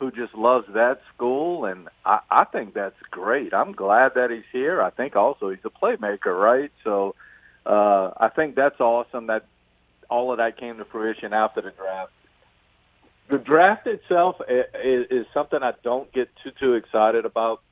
who 0.00 0.10
just 0.10 0.34
loves 0.34 0.66
that 0.74 1.00
school, 1.14 1.66
and 1.66 1.88
I, 2.04 2.20
I 2.30 2.44
think 2.44 2.74
that's 2.74 2.96
great. 3.10 3.54
I'm 3.54 3.72
glad 3.72 4.12
that 4.16 4.30
he's 4.30 4.42
here. 4.52 4.82
I 4.82 4.90
think 4.90 5.14
also 5.14 5.50
he's 5.50 5.64
a 5.64 5.70
playmaker, 5.70 6.36
right? 6.36 6.72
So 6.82 7.14
uh, 7.66 8.10
I 8.16 8.28
think 8.34 8.56
that's 8.56 8.80
awesome 8.80 9.28
that 9.28 9.46
all 10.10 10.32
of 10.32 10.38
that 10.38 10.58
came 10.58 10.76
to 10.78 10.84
fruition 10.84 11.32
after 11.32 11.62
the 11.62 11.70
draft. 11.70 12.12
The 13.30 13.38
draft 13.38 13.86
itself 13.86 14.36
is, 14.48 15.06
is 15.10 15.26
something 15.32 15.58
I 15.62 15.72
don't 15.82 16.12
get 16.12 16.28
too 16.42 16.50
too 16.60 16.74
excited 16.74 17.24
about. 17.24 17.62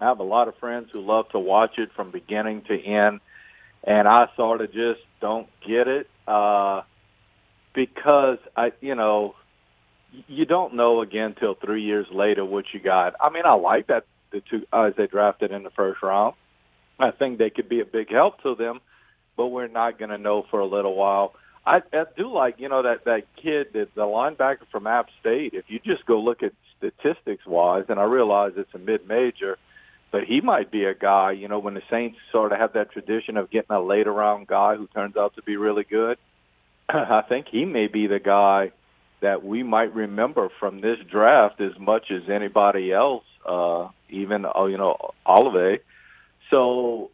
I 0.00 0.06
have 0.06 0.18
a 0.18 0.24
lot 0.24 0.48
of 0.48 0.56
friends 0.58 0.88
who 0.92 1.00
love 1.00 1.28
to 1.30 1.38
watch 1.38 1.78
it 1.78 1.90
from 1.94 2.10
beginning 2.10 2.62
to 2.68 2.74
end, 2.74 3.20
and 3.84 4.08
I 4.08 4.26
sort 4.36 4.60
of 4.60 4.72
just 4.72 5.00
don't 5.20 5.48
get 5.66 5.86
it 5.86 6.08
uh, 6.26 6.82
because 7.72 8.38
I, 8.56 8.72
you 8.80 8.96
know, 8.96 9.36
you 10.26 10.44
don't 10.44 10.74
know 10.74 11.02
again 11.02 11.36
till 11.38 11.54
three 11.54 11.82
years 11.82 12.06
later 12.12 12.44
what 12.44 12.64
you 12.74 12.80
got. 12.80 13.14
I 13.20 13.30
mean, 13.30 13.44
I 13.46 13.54
like 13.54 13.86
that 13.86 14.06
the 14.32 14.42
two 14.50 14.62
guys 14.72 14.94
they 14.96 15.06
drafted 15.06 15.52
in 15.52 15.62
the 15.62 15.70
first 15.70 16.02
round. 16.02 16.34
I 16.98 17.12
think 17.12 17.38
they 17.38 17.50
could 17.50 17.68
be 17.68 17.80
a 17.80 17.84
big 17.84 18.10
help 18.10 18.42
to 18.42 18.56
them 18.56 18.80
but 19.36 19.48
we're 19.48 19.68
not 19.68 19.98
going 19.98 20.10
to 20.10 20.18
know 20.18 20.44
for 20.50 20.60
a 20.60 20.66
little 20.66 20.94
while. 20.94 21.34
I, 21.66 21.78
I 21.92 22.04
do 22.16 22.32
like, 22.32 22.56
you 22.58 22.68
know, 22.68 22.82
that 22.82 23.04
that 23.06 23.24
kid, 23.42 23.68
that 23.72 23.94
the 23.94 24.02
linebacker 24.02 24.66
from 24.70 24.86
App 24.86 25.08
State. 25.20 25.52
If 25.52 25.64
you 25.68 25.80
just 25.80 26.06
go 26.06 26.20
look 26.20 26.42
at 26.42 26.52
statistics 26.78 27.44
wise, 27.46 27.84
and 27.88 27.98
I 27.98 28.04
realize 28.04 28.52
it's 28.56 28.74
a 28.74 28.78
mid 28.78 29.08
major, 29.08 29.58
but 30.12 30.24
he 30.24 30.40
might 30.40 30.70
be 30.70 30.84
a 30.84 30.94
guy. 30.94 31.32
You 31.32 31.48
know, 31.48 31.58
when 31.58 31.74
the 31.74 31.82
Saints 31.90 32.18
sort 32.30 32.52
of 32.52 32.58
have 32.58 32.74
that 32.74 32.92
tradition 32.92 33.36
of 33.36 33.50
getting 33.50 33.74
a 33.74 33.80
later 33.80 34.12
round 34.12 34.46
guy 34.46 34.76
who 34.76 34.86
turns 34.86 35.16
out 35.16 35.34
to 35.34 35.42
be 35.42 35.56
really 35.56 35.84
good, 35.84 36.18
I 36.88 37.22
think 37.28 37.46
he 37.50 37.64
may 37.64 37.88
be 37.88 38.06
the 38.06 38.20
guy 38.20 38.70
that 39.20 39.44
we 39.44 39.62
might 39.62 39.94
remember 39.94 40.48
from 40.60 40.80
this 40.80 40.98
draft 41.10 41.60
as 41.60 41.72
much 41.80 42.10
as 42.10 42.30
anybody 42.30 42.92
else. 42.92 43.24
Uh, 43.44 43.88
even 44.08 44.44
oh, 44.54 44.66
you 44.66 44.78
know, 44.78 44.96
Olave. 45.24 45.82
So 46.50 47.10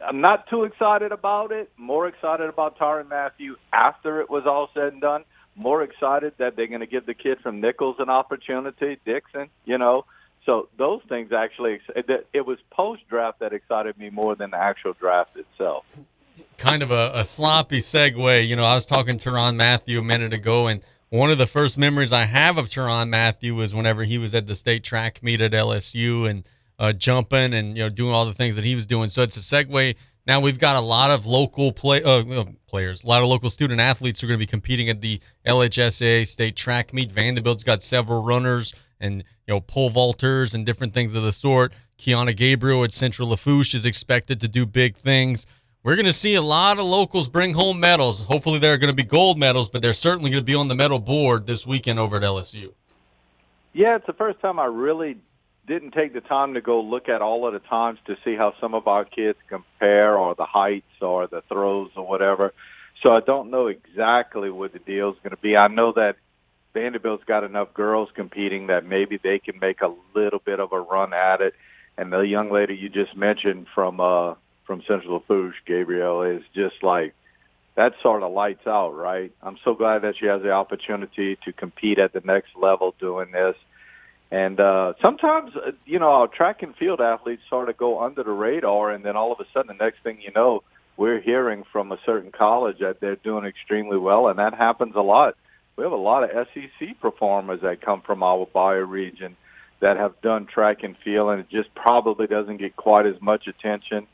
I'm 0.00 0.20
not 0.20 0.48
too 0.48 0.64
excited 0.64 1.12
about 1.12 1.52
it. 1.52 1.70
More 1.76 2.06
excited 2.08 2.48
about 2.48 2.78
Tyrann 2.78 3.08
Mathieu 3.08 3.56
after 3.72 4.20
it 4.20 4.30
was 4.30 4.44
all 4.46 4.70
said 4.74 4.92
and 4.92 5.00
done. 5.00 5.24
More 5.56 5.82
excited 5.82 6.34
that 6.38 6.56
they're 6.56 6.66
going 6.66 6.80
to 6.80 6.86
give 6.86 7.06
the 7.06 7.14
kid 7.14 7.38
from 7.40 7.60
Nicholls 7.60 7.96
an 7.98 8.10
opportunity, 8.10 8.98
Dixon. 9.04 9.48
You 9.64 9.78
know, 9.78 10.04
so 10.46 10.68
those 10.76 11.00
things 11.08 11.32
actually 11.32 11.80
it 11.94 12.46
was 12.46 12.58
post 12.70 13.02
draft 13.08 13.40
that 13.40 13.52
excited 13.52 13.96
me 13.96 14.10
more 14.10 14.34
than 14.34 14.50
the 14.50 14.58
actual 14.58 14.92
draft 14.94 15.36
itself. 15.36 15.84
Kind 16.58 16.82
of 16.82 16.90
a, 16.90 17.12
a 17.14 17.24
sloppy 17.24 17.78
segue. 17.78 18.46
You 18.46 18.56
know, 18.56 18.64
I 18.64 18.74
was 18.74 18.86
talking 18.86 19.16
to 19.18 19.30
Tyrann 19.30 19.56
Mathieu 19.56 20.00
a 20.00 20.02
minute 20.02 20.32
ago, 20.32 20.66
and 20.66 20.84
one 21.08 21.30
of 21.30 21.38
the 21.38 21.46
first 21.46 21.78
memories 21.78 22.12
I 22.12 22.24
have 22.24 22.58
of 22.58 22.68
Tyrann 22.68 23.08
Mathieu 23.08 23.54
was 23.54 23.74
whenever 23.74 24.02
he 24.04 24.18
was 24.18 24.34
at 24.34 24.46
the 24.46 24.56
state 24.56 24.82
track 24.82 25.22
meet 25.22 25.40
at 25.40 25.52
LSU 25.52 26.28
and 26.28 26.44
uh, 26.78 26.92
jumping 26.92 27.54
and 27.54 27.76
you 27.76 27.82
know 27.82 27.88
doing 27.88 28.12
all 28.12 28.26
the 28.26 28.34
things 28.34 28.56
that 28.56 28.64
he 28.64 28.74
was 28.74 28.86
doing. 28.86 29.10
So 29.10 29.22
it's 29.22 29.36
a 29.36 29.40
segue. 29.40 29.96
Now 30.26 30.40
we've 30.40 30.58
got 30.58 30.76
a 30.76 30.80
lot 30.80 31.10
of 31.10 31.26
local 31.26 31.72
play 31.72 32.02
uh, 32.02 32.44
players, 32.66 33.04
a 33.04 33.06
lot 33.06 33.22
of 33.22 33.28
local 33.28 33.50
student 33.50 33.80
athletes 33.80 34.20
who 34.20 34.26
are 34.26 34.28
going 34.28 34.40
to 34.40 34.42
be 34.42 34.50
competing 34.50 34.88
at 34.88 35.00
the 35.00 35.20
LHSAA 35.46 36.26
state 36.26 36.56
track 36.56 36.94
meet. 36.94 37.12
Vandebilt's 37.12 37.64
got 37.64 37.82
several 37.82 38.22
runners 38.22 38.72
and 39.00 39.24
you 39.46 39.54
know 39.54 39.60
pole 39.60 39.90
vaulters 39.90 40.54
and 40.54 40.64
different 40.64 40.94
things 40.94 41.14
of 41.14 41.22
the 41.22 41.32
sort. 41.32 41.74
Kiana 41.98 42.36
Gabriel 42.36 42.84
at 42.84 42.92
Central 42.92 43.28
Lafourche 43.28 43.74
is 43.74 43.86
expected 43.86 44.40
to 44.40 44.48
do 44.48 44.66
big 44.66 44.96
things. 44.96 45.46
We're 45.84 45.96
going 45.96 46.06
to 46.06 46.14
see 46.14 46.34
a 46.34 46.42
lot 46.42 46.78
of 46.78 46.86
locals 46.86 47.28
bring 47.28 47.52
home 47.52 47.78
medals. 47.78 48.22
Hopefully, 48.22 48.58
they're 48.58 48.78
going 48.78 48.90
to 48.90 48.96
be 48.96 49.06
gold 49.06 49.38
medals, 49.38 49.68
but 49.68 49.82
they're 49.82 49.92
certainly 49.92 50.30
going 50.30 50.40
to 50.40 50.44
be 50.44 50.54
on 50.54 50.68
the 50.68 50.74
medal 50.74 50.98
board 50.98 51.46
this 51.46 51.66
weekend 51.66 51.98
over 51.98 52.16
at 52.16 52.22
LSU. 52.22 52.72
Yeah, 53.74 53.96
it's 53.96 54.06
the 54.06 54.14
first 54.14 54.40
time 54.40 54.58
I 54.58 54.64
really 54.64 55.18
didn't 55.66 55.92
take 55.92 56.12
the 56.12 56.20
time 56.20 56.54
to 56.54 56.60
go 56.60 56.80
look 56.80 57.08
at 57.08 57.22
all 57.22 57.46
of 57.46 57.52
the 57.52 57.58
times 57.60 57.98
to 58.06 58.16
see 58.24 58.36
how 58.36 58.54
some 58.60 58.74
of 58.74 58.86
our 58.86 59.04
kids 59.04 59.38
compare 59.48 60.16
or 60.16 60.34
the 60.34 60.44
heights 60.44 61.00
or 61.00 61.26
the 61.26 61.42
throws 61.48 61.90
or 61.96 62.06
whatever. 62.06 62.52
So 63.02 63.10
I 63.10 63.20
don't 63.20 63.50
know 63.50 63.66
exactly 63.66 64.50
what 64.50 64.72
the 64.72 64.78
deal 64.78 65.10
is 65.10 65.16
going 65.22 65.36
to 65.36 65.40
be. 65.40 65.56
I 65.56 65.68
know 65.68 65.92
that 65.92 66.16
Vandebilt's 66.74 67.24
got 67.24 67.44
enough 67.44 67.72
girls 67.72 68.08
competing 68.14 68.66
that 68.66 68.84
maybe 68.84 69.18
they 69.22 69.38
can 69.38 69.58
make 69.58 69.80
a 69.80 69.94
little 70.14 70.40
bit 70.44 70.60
of 70.60 70.72
a 70.72 70.80
run 70.80 71.12
at 71.12 71.40
it. 71.40 71.54
And 71.96 72.12
the 72.12 72.20
young 72.20 72.50
lady 72.50 72.74
you 72.74 72.88
just 72.88 73.16
mentioned 73.16 73.66
from 73.74 74.00
uh 74.00 74.34
from 74.66 74.82
Central 74.88 75.14
Lafourche, 75.14 75.56
Gabriel, 75.66 76.22
is 76.22 76.42
just 76.54 76.82
like 76.82 77.14
that 77.76 77.92
sort 78.02 78.22
of 78.22 78.32
lights 78.32 78.66
out, 78.66 78.92
right? 78.92 79.30
I'm 79.42 79.58
so 79.62 79.74
glad 79.74 80.02
that 80.02 80.14
she 80.18 80.26
has 80.26 80.42
the 80.42 80.52
opportunity 80.52 81.36
to 81.44 81.52
compete 81.52 81.98
at 81.98 82.12
the 82.12 82.22
next 82.24 82.56
level 82.56 82.94
doing 82.98 83.30
this. 83.30 83.56
And 84.34 84.58
uh, 84.58 84.94
sometimes, 85.00 85.52
uh, 85.54 85.70
you 85.86 86.00
know, 86.00 86.08
our 86.08 86.26
track 86.26 86.64
and 86.64 86.74
field 86.74 87.00
athletes 87.00 87.42
sort 87.48 87.68
of 87.68 87.76
go 87.76 88.02
under 88.02 88.24
the 88.24 88.32
radar, 88.32 88.90
and 88.90 89.04
then 89.04 89.16
all 89.16 89.30
of 89.30 89.38
a 89.38 89.44
sudden, 89.54 89.76
the 89.78 89.84
next 89.84 90.02
thing 90.02 90.20
you 90.20 90.32
know, 90.34 90.64
we're 90.96 91.20
hearing 91.20 91.62
from 91.70 91.92
a 91.92 91.98
certain 92.04 92.32
college 92.32 92.78
that 92.80 92.98
they're 92.98 93.14
doing 93.14 93.44
extremely 93.44 93.96
well, 93.96 94.26
and 94.26 94.40
that 94.40 94.52
happens 94.52 94.96
a 94.96 95.02
lot. 95.02 95.36
We 95.76 95.84
have 95.84 95.92
a 95.92 95.96
lot 95.96 96.24
of 96.24 96.48
SEC 96.52 97.00
performers 97.00 97.60
that 97.62 97.80
come 97.80 98.00
from 98.00 98.24
our 98.24 98.44
Bayou 98.52 98.82
Region 98.82 99.36
that 99.78 99.98
have 99.98 100.20
done 100.20 100.46
track 100.52 100.78
and 100.82 100.96
field, 101.04 101.30
and 101.30 101.38
it 101.38 101.48
just 101.48 101.72
probably 101.76 102.26
doesn't 102.26 102.56
get 102.56 102.74
quite 102.74 103.06
as 103.06 103.20
much 103.22 103.46
attention. 103.46 104.08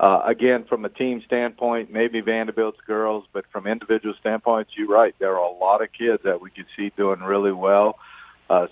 Uh, 0.00 0.22
again, 0.24 0.64
from 0.66 0.86
a 0.86 0.88
team 0.88 1.22
standpoint, 1.26 1.92
maybe 1.92 2.22
Vandebilt's 2.22 2.80
girls, 2.86 3.26
but 3.34 3.44
from 3.52 3.66
individual 3.66 4.14
standpoints, 4.20 4.70
you're 4.74 4.88
right. 4.88 5.14
There 5.18 5.36
are 5.36 5.50
a 5.50 5.54
lot 5.54 5.82
of 5.82 5.88
kids 5.92 6.22
that 6.24 6.40
we 6.40 6.48
could 6.48 6.66
see 6.78 6.92
doing 6.96 7.20
really 7.20 7.52
well. 7.52 7.98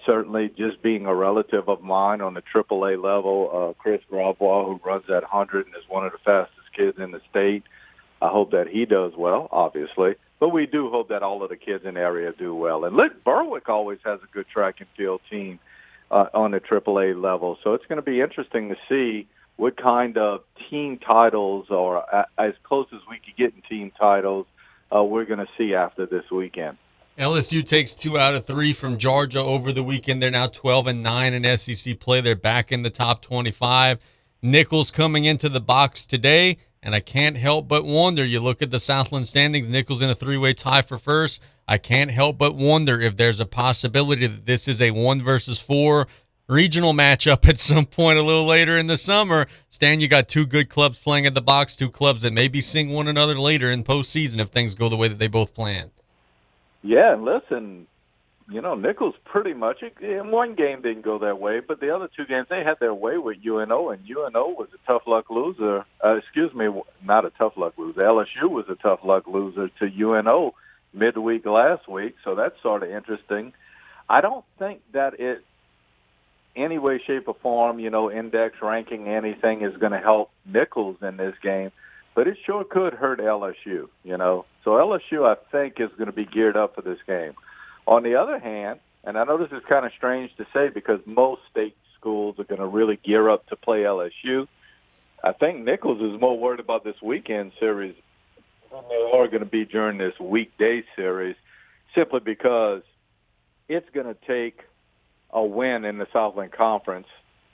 Certainly, 0.07 0.51
just 0.57 0.83
being 0.83 1.07
a 1.07 1.14
relative 1.14 1.68
of 1.68 1.83
mine 1.83 2.20
on 2.20 2.35
the 2.35 2.43
AAA 2.43 3.03
level, 3.03 3.51
uh, 3.53 3.83
Chris 3.83 4.01
Gravois, 4.11 4.64
who 4.66 4.81
runs 4.85 5.05
that 5.09 5.22
100 5.22 5.66
and 5.66 5.75
is 5.75 5.89
one 5.89 6.07
of 6.07 6.12
the 6.12 6.18
fastest 6.18 6.72
kids 6.77 6.99
in 6.99 7.11
the 7.11 7.20
state. 7.31 7.64
I 8.22 8.29
hope 8.29 8.53
that 8.53 8.68
he 8.68 8.85
does 8.85 9.12
well, 9.16 9.49
obviously. 9.51 10.14
But 10.41 10.51
we 10.51 10.66
do 10.66 10.91
hope 10.91 11.09
that 11.09 11.22
all 11.22 11.43
of 11.43 11.51
the 11.51 11.57
kids 11.57 11.85
in 11.85 11.95
the 11.95 12.01
area 12.01 12.33
do 12.37 12.55
well. 12.55 12.85
And 12.85 12.97
look, 12.97 13.25
Berwick 13.25 13.68
always 13.68 13.99
has 14.05 14.20
a 14.22 14.33
good 14.33 14.47
track 14.49 14.77
and 14.79 14.89
field 14.97 15.20
team 15.31 15.59
uh, 16.11 16.27
on 16.35 16.53
the 16.53 16.61
AAA 16.61 17.20
level. 17.20 17.59
So 17.64 17.75
it's 17.75 17.87
going 17.87 17.97
to 17.97 18.03
be 18.03 18.20
interesting 18.20 18.68
to 18.68 18.77
see 18.89 19.27
what 19.57 19.77
kind 19.77 20.18
of 20.18 20.43
team 20.70 20.99
titles 20.99 21.66
or 21.70 22.03
uh, 22.14 22.25
as 22.39 22.55
close 22.62 22.87
as 22.93 23.01
we 23.09 23.18
could 23.18 23.37
get 23.37 23.55
in 23.55 23.62
team 23.68 23.93
titles 23.99 24.47
uh, 24.95 25.03
we're 25.03 25.25
going 25.25 25.41
to 25.41 25.49
see 25.59 25.75
after 25.75 26.07
this 26.07 26.25
weekend. 26.31 26.77
LSU 27.19 27.65
takes 27.65 27.95
two 27.95 28.19
out 28.19 28.35
of 28.35 28.45
three 28.45 28.73
from 28.73 28.99
Georgia 28.99 29.41
over 29.41 29.71
the 29.71 29.85
weekend. 29.85 30.21
They're 30.21 30.33
now 30.33 30.49
12 30.49 30.89
and 30.89 31.03
9 31.05 31.33
in 31.33 31.57
SEC 31.57 32.01
play. 32.01 32.21
They're 32.21 32.35
back 32.35 32.73
in 32.73 32.83
the 32.83 32.91
top 32.91 33.23
25. 33.23 34.01
Nicholls 34.43 34.91
coming 34.91 35.25
into 35.25 35.49
the 35.49 35.61
box 35.61 36.07
today, 36.07 36.57
and 36.83 36.93
I 36.93 36.99
can't 36.99 37.37
help 37.37 37.69
but 37.69 37.85
wonder. 37.85 38.25
You 38.25 38.41
look 38.41 38.62
at 38.62 38.73
the 38.73 38.81
Southland 38.81 39.29
standings, 39.29 39.69
Nicholls 39.69 40.03
in 40.03 40.11
a 40.11 40.15
three 40.15 40.37
way 40.37 40.55
tie 40.55 40.83
for 40.83 40.99
first. 40.99 41.41
I 41.69 41.79
can't 41.79 42.11
help 42.11 42.37
but 42.37 42.57
wonder 42.57 43.01
if 43.01 43.17
there's 43.17 43.39
a 43.39 43.47
possibility 43.47 44.27
that 44.27 44.45
this 44.45 44.67
is 44.67 44.83
a 44.83 44.91
one 44.91 45.23
versus 45.23 45.61
four 45.61 46.09
regional 46.49 46.95
matchup 46.95 47.49
at 47.49 47.61
some 47.61 47.87
point 47.87 48.19
a 48.19 48.23
little 48.23 48.45
later 48.45 48.77
in 48.77 48.89
the 48.89 48.99
summer. 48.99 49.47
Stan, 49.69 50.01
you 50.01 50.09
got 50.09 50.29
two 50.29 50.47
good 50.47 50.69
clubs 50.69 50.99
playing 50.99 51.27
at 51.27 51.35
the 51.35 51.41
box, 51.41 51.77
two 51.77 51.91
clubs 51.91 52.23
that 52.23 52.33
maybe 52.33 52.61
sing 52.61 52.91
one 52.91 53.07
another 53.07 53.39
later 53.39 53.71
in 53.71 53.85
postseason 53.85 54.41
if 54.41 54.49
things 54.49 54.75
go 54.75 54.89
the 54.89 54.97
way 54.97 55.07
that 55.07 55.21
they 55.21 55.29
both 55.29 55.55
plan. 55.55 55.93
Yeah, 56.85 57.14
and 57.14 57.24
listen, 57.24 57.87
you 58.51 58.61
know, 58.61 58.74
Nicholls 58.74 59.14
pretty 59.24 59.55
much 59.55 59.82
in 60.03 60.30
one 60.30 60.55
game 60.55 60.82
didn't 60.82 61.03
go 61.03 61.18
their 61.18 61.35
way, 61.35 61.61
but 61.66 61.80
the 61.80 61.95
other 61.95 62.11
two 62.14 62.26
games 62.26 62.47
they 62.51 62.62
had 62.62 62.78
their 62.78 62.93
way 62.93 63.16
with 63.16 63.39
UNO, 63.45 63.89
and 63.89 64.03
UNO 64.07 64.49
was 64.51 64.68
a 64.74 64.87
tough 64.87 65.03
luck 65.07 65.30
loser. 65.30 65.87
Uh, 66.05 66.16
excuse 66.16 66.53
me, 66.55 66.66
not 67.03 67.24
a 67.24 67.30
tough 67.30 67.55
luck 67.57 67.72
loser. 67.78 68.03
LSU 68.03 68.51
was 68.51 68.66
a 68.68 68.74
tough 68.74 69.01
luck 69.03 69.26
loser 69.26 69.70
to 69.78 69.87
UNO 69.87 70.55
midweek 70.93 71.47
last 71.47 71.89
week, 71.89 72.16
so 72.22 72.35
that's 72.35 72.61
sort 72.62 72.82
of 72.82 72.91
interesting. 72.91 73.55
I 74.07 74.20
don't 74.20 74.45
think 74.59 74.82
that 74.93 75.18
it 75.18 75.43
any 76.55 76.78
way, 76.78 77.01
shape, 77.07 77.26
or 77.28 77.35
form, 77.43 77.80
you 77.80 77.89
know, 77.89 78.12
index 78.12 78.57
ranking 78.61 79.09
anything 79.09 79.62
is 79.62 79.76
going 79.78 79.93
to 79.93 79.99
help 79.99 80.30
Nicholls 80.45 80.99
in 81.01 81.16
this 81.16 81.35
game, 81.43 81.72
but 82.15 82.29
it 82.29 82.39
sure 82.47 82.65
could 82.65 82.95
hurt 82.95 83.21
LSU, 83.21 83.89
you 84.03 84.17
know. 84.17 84.45
So 84.62 84.71
LSU, 84.73 85.27
I 85.27 85.37
think, 85.51 85.75
is 85.79 85.91
going 85.97 86.07
to 86.07 86.12
be 86.12 86.25
geared 86.25 86.57
up 86.57 86.75
for 86.75 86.83
this 86.83 86.99
game. 87.07 87.35
On 87.87 88.03
the 88.03 88.15
other 88.15 88.39
hand, 88.39 88.81
and 89.05 89.19
I 89.19 89.25
know 89.25 89.37
this 89.37 89.53
is 89.53 89.62
kind 89.69 89.85
of 89.85 89.93
strange 89.97 90.35
to 90.37 90.47
say 90.55 90.69
because 90.73 91.01
most 91.05 91.43
state 91.51 91.77
schools 91.99 92.37
are 92.39 92.45
going 92.45 92.61
to 92.61 92.67
really 92.67 92.99
gear 93.05 93.29
up 93.29 93.47
to 93.49 93.57
play 93.57 93.81
LSU. 93.81 94.47
I 95.23 95.33
think 95.33 95.65
Nicholls 95.65 96.01
is 96.01 96.21
more 96.21 96.39
worried 96.39 96.61
about 96.61 96.85
this 96.85 96.97
weekend 97.03 97.53
series 97.59 97.95
than 98.71 98.83
they 98.89 99.11
are 99.12 99.27
going 99.29 99.41
to 99.41 99.49
be 99.49 99.65
during 99.65 99.99
this 99.99 100.15
weekday 100.21 100.85
series, 100.97 101.37
simply 101.95 102.21
because 102.21 102.83
it's 103.69 103.89
going 103.95 104.07
to 104.07 104.17
take 104.27 104.61
a 105.31 105.43
win 105.43 105.85
in 105.85 105.99
the 105.99 106.07
Southland 106.12 106.53
Conference 106.53 107.07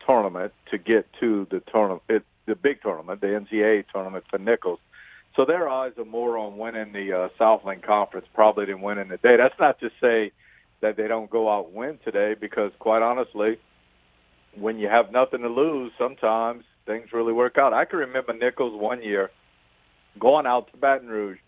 tournament 0.04 0.52
to 0.70 0.78
get 0.78 1.06
to 1.20 1.46
the 1.50 1.60
tournament, 1.72 2.02
it, 2.08 2.24
the 2.46 2.54
big 2.54 2.82
tournament, 2.82 3.20
the 3.20 3.28
NCAA 3.28 3.84
tournament 3.92 4.24
for 4.30 4.38
Nicholls. 4.38 4.80
So 5.36 5.44
their 5.44 5.68
eyes 5.68 5.92
are 5.98 6.04
more 6.04 6.36
on 6.38 6.58
winning 6.58 6.92
the 6.92 7.12
uh, 7.12 7.28
Southland 7.38 7.82
Conference 7.82 8.26
probably 8.34 8.66
than 8.66 8.80
winning 8.80 9.08
the 9.08 9.16
day. 9.16 9.36
That's 9.36 9.58
not 9.60 9.78
to 9.80 9.90
say 10.00 10.32
that 10.80 10.96
they 10.96 11.06
don't 11.06 11.30
go 11.30 11.48
out 11.48 11.66
and 11.66 11.74
win 11.74 11.98
today, 12.04 12.34
because 12.34 12.72
quite 12.78 13.02
honestly, 13.02 13.58
when 14.56 14.78
you 14.78 14.88
have 14.88 15.12
nothing 15.12 15.42
to 15.42 15.48
lose, 15.48 15.92
sometimes 15.98 16.64
things 16.86 17.12
really 17.12 17.32
work 17.32 17.58
out. 17.58 17.72
I 17.72 17.84
can 17.84 18.00
remember 18.00 18.32
Nicholls 18.32 18.80
one 18.80 19.02
year 19.02 19.30
going 20.18 20.46
out 20.46 20.70
to 20.72 20.76
Baton 20.76 21.08
Rouge 21.08 21.38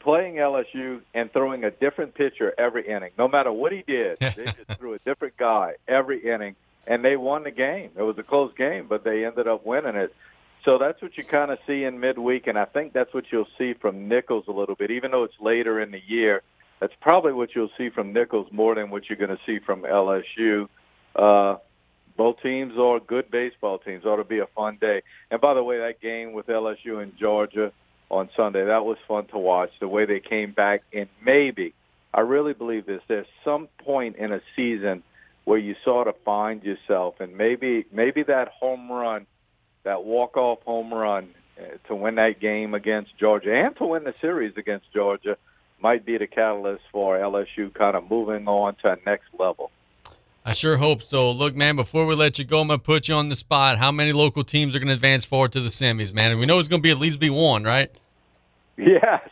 playing 0.00 0.34
LSU 0.36 1.00
and 1.14 1.32
throwing 1.32 1.64
a 1.64 1.70
different 1.70 2.14
pitcher 2.14 2.54
every 2.58 2.88
inning. 2.88 3.10
No 3.18 3.28
matter 3.28 3.52
what 3.52 3.72
he 3.72 3.82
did, 3.86 4.18
they 4.20 4.44
just 4.44 4.56
threw 4.78 4.94
a 4.94 4.98
different 5.00 5.36
guy 5.36 5.74
every 5.86 6.20
inning, 6.24 6.56
and 6.88 7.04
they 7.04 7.16
won 7.16 7.44
the 7.44 7.50
game. 7.50 7.90
It 7.96 8.02
was 8.02 8.18
a 8.18 8.22
close 8.22 8.52
game, 8.56 8.86
but 8.88 9.04
they 9.04 9.24
ended 9.24 9.46
up 9.46 9.64
winning 9.64 9.94
it. 9.94 10.12
So 10.64 10.78
that's 10.78 11.00
what 11.00 11.16
you 11.16 11.22
kind 11.22 11.50
of 11.52 11.58
see 11.66 11.84
in 11.84 12.00
midweek, 12.00 12.46
and 12.46 12.58
I 12.58 12.64
think 12.64 12.92
that's 12.92 13.12
what 13.14 13.24
you'll 13.30 13.46
see 13.58 13.74
from 13.74 14.08
Nicholls 14.08 14.46
a 14.48 14.52
little 14.52 14.74
bit, 14.74 14.90
even 14.90 15.12
though 15.12 15.24
it's 15.24 15.38
later 15.38 15.80
in 15.80 15.92
the 15.92 16.00
year. 16.04 16.42
That's 16.80 16.94
probably 17.00 17.32
what 17.32 17.50
you'll 17.54 17.70
see 17.76 17.90
from 17.90 18.12
Nicholls 18.12 18.48
more 18.50 18.74
than 18.74 18.90
what 18.90 19.08
you're 19.08 19.18
going 19.18 19.36
to 19.36 19.42
see 19.46 19.58
from 19.64 19.82
LSU. 19.82 20.68
Uh, 21.14 21.56
both 22.16 22.40
teams 22.42 22.74
are 22.78 22.98
good 23.00 23.30
baseball 23.30 23.78
teams. 23.78 24.04
Ought 24.04 24.16
to 24.16 24.24
be 24.24 24.38
a 24.38 24.46
fun 24.46 24.78
day. 24.80 25.02
And 25.30 25.40
by 25.40 25.54
the 25.54 25.62
way, 25.62 25.78
that 25.78 26.00
game 26.00 26.32
with 26.32 26.46
LSU 26.46 27.02
and 27.02 27.16
Georgia 27.18 27.72
on 28.10 28.28
Sunday. 28.36 28.64
That 28.64 28.84
was 28.84 28.96
fun 29.06 29.26
to 29.26 29.38
watch. 29.38 29.70
The 29.80 29.88
way 29.88 30.06
they 30.06 30.20
came 30.20 30.52
back, 30.52 30.82
and 30.92 31.08
maybe 31.24 31.74
I 32.14 32.20
really 32.20 32.54
believe 32.54 32.86
this. 32.86 33.02
There's 33.08 33.26
some 33.44 33.68
point 33.84 34.16
in 34.16 34.32
a 34.32 34.40
season 34.56 35.02
where 35.48 35.58
you 35.58 35.74
sort 35.82 36.08
of 36.08 36.14
find 36.26 36.62
yourself, 36.62 37.20
and 37.20 37.34
maybe 37.34 37.86
maybe 37.90 38.22
that 38.22 38.48
home 38.48 38.92
run, 38.92 39.26
that 39.82 40.04
walk 40.04 40.36
off 40.36 40.62
home 40.64 40.92
run 40.92 41.30
uh, 41.58 41.78
to 41.86 41.94
win 41.94 42.16
that 42.16 42.38
game 42.38 42.74
against 42.74 43.16
Georgia 43.16 43.54
and 43.54 43.74
to 43.78 43.86
win 43.86 44.04
the 44.04 44.12
series 44.20 44.52
against 44.58 44.92
Georgia 44.92 45.38
might 45.80 46.04
be 46.04 46.18
the 46.18 46.26
catalyst 46.26 46.82
for 46.92 47.16
LSU 47.16 47.72
kind 47.72 47.96
of 47.96 48.10
moving 48.10 48.46
on 48.46 48.74
to 48.82 48.92
a 48.92 48.96
next 49.06 49.28
level. 49.38 49.70
I 50.44 50.52
sure 50.52 50.76
hope 50.76 51.00
so. 51.00 51.32
Look, 51.32 51.56
man, 51.56 51.76
before 51.76 52.04
we 52.04 52.14
let 52.14 52.38
you 52.38 52.44
go, 52.44 52.60
I'm 52.60 52.68
to 52.68 52.76
put 52.76 53.08
you 53.08 53.14
on 53.14 53.28
the 53.28 53.36
spot. 53.36 53.78
How 53.78 53.90
many 53.90 54.12
local 54.12 54.44
teams 54.44 54.74
are 54.74 54.78
going 54.78 54.88
to 54.88 54.94
advance 54.94 55.24
forward 55.24 55.52
to 55.52 55.60
the 55.60 55.70
semis, 55.70 56.12
man? 56.12 56.30
And 56.30 56.38
we 56.38 56.44
know 56.44 56.58
it's 56.58 56.68
going 56.68 56.82
to 56.82 56.86
be 56.86 56.90
at 56.90 56.98
least 56.98 57.20
be 57.20 57.30
one, 57.30 57.64
right? 57.64 57.90
Yes. 58.80 59.28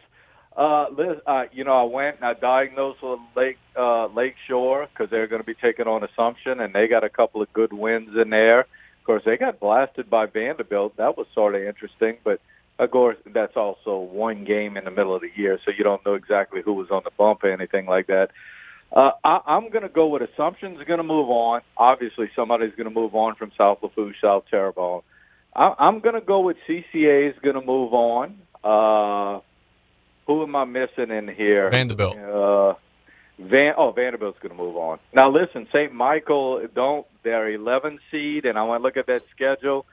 Uh, 0.56 0.86
Liz, 0.96 1.18
uh, 1.26 1.44
you 1.52 1.64
know, 1.64 1.74
I 1.74 1.82
went 1.84 2.16
and 2.16 2.24
I 2.24 2.32
diagnosed 2.32 3.02
with 3.02 3.20
Lake 3.36 3.58
uh, 3.76 4.06
Lake 4.06 4.36
Shore 4.48 4.88
because 4.90 5.10
they're 5.10 5.26
going 5.26 5.42
to 5.42 5.46
be 5.46 5.54
taking 5.54 5.86
on 5.86 6.02
Assumption, 6.02 6.60
and 6.60 6.74
they 6.74 6.88
got 6.88 7.04
a 7.04 7.10
couple 7.10 7.42
of 7.42 7.52
good 7.52 7.74
wins 7.74 8.16
in 8.16 8.30
there. 8.30 8.60
Of 8.60 9.04
course, 9.04 9.22
they 9.26 9.36
got 9.36 9.60
blasted 9.60 10.08
by 10.08 10.26
Vandebilt. 10.26 10.96
That 10.96 11.18
was 11.18 11.26
sort 11.34 11.54
of 11.54 11.62
interesting, 11.62 12.16
but 12.24 12.40
of 12.78 12.90
course, 12.90 13.18
that's 13.32 13.56
also 13.56 13.98
one 13.98 14.44
game 14.44 14.78
in 14.78 14.84
the 14.84 14.90
middle 14.90 15.14
of 15.14 15.20
the 15.20 15.30
year, 15.34 15.58
so 15.64 15.70
you 15.76 15.84
don't 15.84 16.04
know 16.06 16.14
exactly 16.14 16.62
who 16.62 16.72
was 16.72 16.90
on 16.90 17.02
the 17.04 17.10
bump 17.16 17.44
or 17.44 17.52
anything 17.52 17.86
like 17.86 18.06
that. 18.06 18.30
Uh, 18.90 19.10
I, 19.22 19.40
I'm 19.46 19.70
going 19.70 19.82
to 19.82 19.88
go 19.90 20.06
with 20.06 20.22
Assumption's 20.22 20.82
going 20.86 20.98
to 20.98 21.04
move 21.04 21.28
on. 21.28 21.60
Obviously, 21.76 22.30
somebody's 22.34 22.74
going 22.76 22.88
to 22.88 22.94
move 22.94 23.14
on 23.14 23.34
from 23.34 23.52
South 23.58 23.78
Lafourche, 23.82 24.16
South 24.22 24.44
Terrebonne. 24.50 25.02
I, 25.54 25.74
I'm 25.78 26.00
going 26.00 26.14
to 26.14 26.20
go 26.20 26.40
with 26.40 26.56
CCA 26.68 27.30
is 27.30 27.36
going 27.42 27.60
to 27.60 27.66
move 27.66 27.92
on. 27.92 28.38
Uh, 28.64 29.40
who 30.26 30.42
am 30.42 30.56
I 30.56 30.64
missing 30.64 31.10
in 31.10 31.28
here? 31.28 31.70
Vandebilt. 31.70 32.16
Uh, 32.16 32.74
Van. 33.38 33.74
Oh, 33.76 33.92
Vandebilt's 33.92 34.38
going 34.40 34.56
to 34.56 34.62
move 34.62 34.76
on. 34.76 34.98
Now, 35.14 35.30
listen, 35.30 35.66
St. 35.72 35.92
Michael 35.92 36.66
don't. 36.74 37.06
They're 37.22 37.50
11 37.52 37.98
seed, 38.10 38.44
and 38.46 38.58
I 38.58 38.62
want 38.62 38.80
to 38.80 38.82
look 38.84 38.96
at 38.96 39.06
that 39.08 39.22
schedule, 39.34 39.84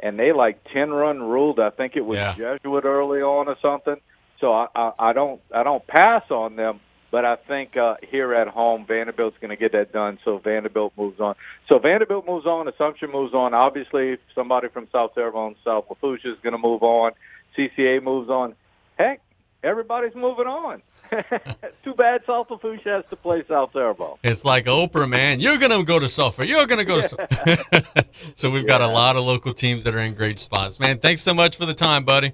and 0.00 0.18
they 0.18 0.32
like 0.32 0.62
10 0.72 0.90
run 0.90 1.20
ruled. 1.22 1.60
I 1.60 1.70
think 1.70 1.96
it 1.96 2.04
was 2.04 2.18
Yeah. 2.18 2.34
Jesuit 2.34 2.84
early 2.84 3.20
on 3.22 3.48
or 3.48 3.56
something. 3.62 3.96
So 4.40 4.52
I, 4.52 4.66
I, 4.74 4.92
I 4.98 5.12
don't. 5.12 5.40
I 5.54 5.62
don't 5.62 5.86
pass 5.86 6.22
on 6.30 6.56
them. 6.56 6.80
But 7.12 7.24
I 7.24 7.34
think 7.34 7.76
uh, 7.76 7.96
here 8.08 8.32
at 8.34 8.46
home, 8.46 8.86
Vandebilt's 8.88 9.36
going 9.40 9.50
to 9.50 9.56
get 9.56 9.72
that 9.72 9.92
done. 9.92 10.20
So 10.24 10.38
Vandebilt 10.38 10.92
moves 10.96 11.18
on. 11.18 11.34
So 11.68 11.80
Vandebilt 11.80 12.24
moves 12.24 12.46
on. 12.46 12.68
Assumption 12.68 13.10
moves 13.10 13.34
on. 13.34 13.52
Obviously, 13.52 14.18
somebody 14.32 14.68
from 14.68 14.86
South 14.92 15.14
Terrebonne, 15.16 15.56
South 15.64 15.86
Lafourche 15.90 16.24
is 16.24 16.38
going 16.40 16.52
to 16.52 16.58
move 16.58 16.84
on. 16.84 17.10
CCA 17.58 18.00
moves 18.00 18.30
on. 18.30 18.54
Heck, 18.96 19.20
everybody's 19.62 20.14
moving 20.14 20.46
on. 20.46 20.82
Too 21.84 21.94
bad 21.94 22.22
South 22.26 22.50
Lafourche 22.50 22.84
has 22.84 23.04
to 23.10 23.16
play 23.16 23.42
South 23.48 23.72
Terrebonne. 23.72 24.18
It's 24.22 24.44
like 24.44 24.66
Oprah, 24.66 25.08
man. 25.08 25.40
You're 25.40 25.58
going 25.58 25.72
to 25.72 25.84
go 25.84 25.98
to 25.98 26.08
Sulphur. 26.08 26.44
You're 26.44 26.66
going 26.66 26.78
to 26.78 26.84
go 26.84 27.00
to 27.00 27.08
Sulphur. 27.08 28.04
so 28.34 28.50
we've 28.50 28.66
got 28.66 28.80
a 28.80 28.86
lot 28.86 29.16
of 29.16 29.24
local 29.24 29.52
teams 29.52 29.84
that 29.84 29.94
are 29.94 30.00
in 30.00 30.14
great 30.14 30.38
spots. 30.38 30.78
Man, 30.78 30.98
thanks 30.98 31.22
so 31.22 31.34
much 31.34 31.56
for 31.56 31.66
the 31.66 31.74
time, 31.74 32.04
buddy. 32.04 32.32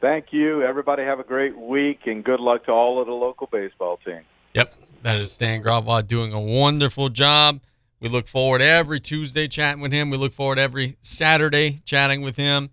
Thank 0.00 0.32
you. 0.32 0.62
Everybody 0.62 1.02
have 1.02 1.20
a 1.20 1.24
great 1.24 1.56
week 1.56 2.06
and 2.06 2.24
good 2.24 2.40
luck 2.40 2.64
to 2.64 2.72
all 2.72 3.00
of 3.00 3.06
the 3.06 3.12
local 3.12 3.48
baseball 3.50 3.98
teams. 4.04 4.24
Yep, 4.54 4.74
that 5.02 5.20
is 5.20 5.32
Stan 5.32 5.62
Gravois 5.62 6.02
doing 6.06 6.32
a 6.32 6.40
wonderful 6.40 7.10
job. 7.10 7.60
We 8.00 8.08
look 8.08 8.26
forward 8.26 8.62
every 8.62 8.98
Tuesday 8.98 9.46
chatting 9.46 9.82
with 9.82 9.92
him. 9.92 10.08
We 10.08 10.16
look 10.16 10.32
forward 10.32 10.58
every 10.58 10.96
Saturday 11.02 11.82
chatting 11.84 12.22
with 12.22 12.36
him. 12.36 12.70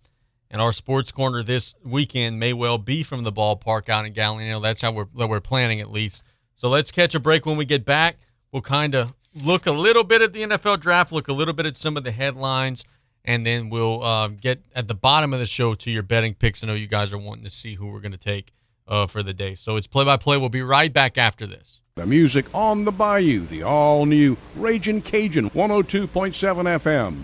And 0.50 0.62
our 0.62 0.72
sports 0.72 1.12
corner 1.12 1.44
this 1.44 1.76
weekend 1.84 2.40
may 2.40 2.54
well 2.54 2.78
be 2.78 3.04
from 3.04 3.24
the 3.24 3.34
ballpark 3.34 3.90
out 3.90 4.06
in 4.06 4.14
Galliano. 4.14 4.62
That's 4.62 4.82
how 4.82 4.92
we're 4.92 5.08
that 5.18 5.28
we're 5.28 5.42
planning 5.42 5.82
at 5.82 5.92
least. 5.92 6.24
So 6.56 6.70
let's 6.70 6.92
catch 6.92 7.14
a 7.16 7.20
break 7.20 7.46
when 7.46 7.58
we 7.58 7.66
get 7.66 7.86
back. 7.86 8.18
We'll 8.52 8.62
kind 8.62 8.96
of 8.96 9.14
look 9.36 9.66
a 9.66 9.72
little 9.72 10.04
bit 10.04 10.22
at 10.22 10.34
the 10.34 10.44
NFL 10.44 10.80
draft, 10.80 11.12
look 11.12 11.28
a 11.28 11.34
little 11.34 11.54
bit 11.54 11.66
at 11.66 11.78
some 11.78 11.98
of 11.98 12.04
the 12.04 12.12
headlines, 12.12 12.86
and 13.26 13.46
then 13.46 13.70
we'll 13.70 14.02
uh, 14.04 14.30
get 14.30 14.62
at 14.74 14.88
the 14.88 14.96
bottom 14.96 15.34
of 15.34 15.40
the 15.40 15.46
show 15.46 15.76
to 15.76 15.92
your 15.92 16.04
betting 16.04 16.34
picks. 16.34 16.64
I 16.64 16.68
know 16.68 16.74
you 16.74 16.88
guys 16.88 17.14
are 17.14 17.18
wanting 17.18 17.44
to 17.44 17.50
see 17.50 17.76
who 17.76 17.88
we're 17.88 18.00
going 18.00 18.14
to 18.14 18.18
take 18.18 18.54
uh, 18.88 19.06
for 19.06 19.22
the 19.22 19.34
day. 19.34 19.54
So 19.56 19.76
it's 19.76 19.88
play 19.88 20.06
by 20.06 20.18
play. 20.18 20.38
We'll 20.38 20.50
be 20.50 20.62
right 20.62 20.92
back 20.92 21.18
after 21.18 21.46
this. 21.46 21.82
The 21.96 22.06
music 22.06 22.46
on 22.54 22.86
the 22.86 22.92
Bayou, 22.92 23.46
the 23.48 23.64
all 23.64 24.06
new 24.06 24.38
Raging 24.56 25.02
Cajun 25.02 25.50
102.7 25.50 26.08
FM. 26.08 27.24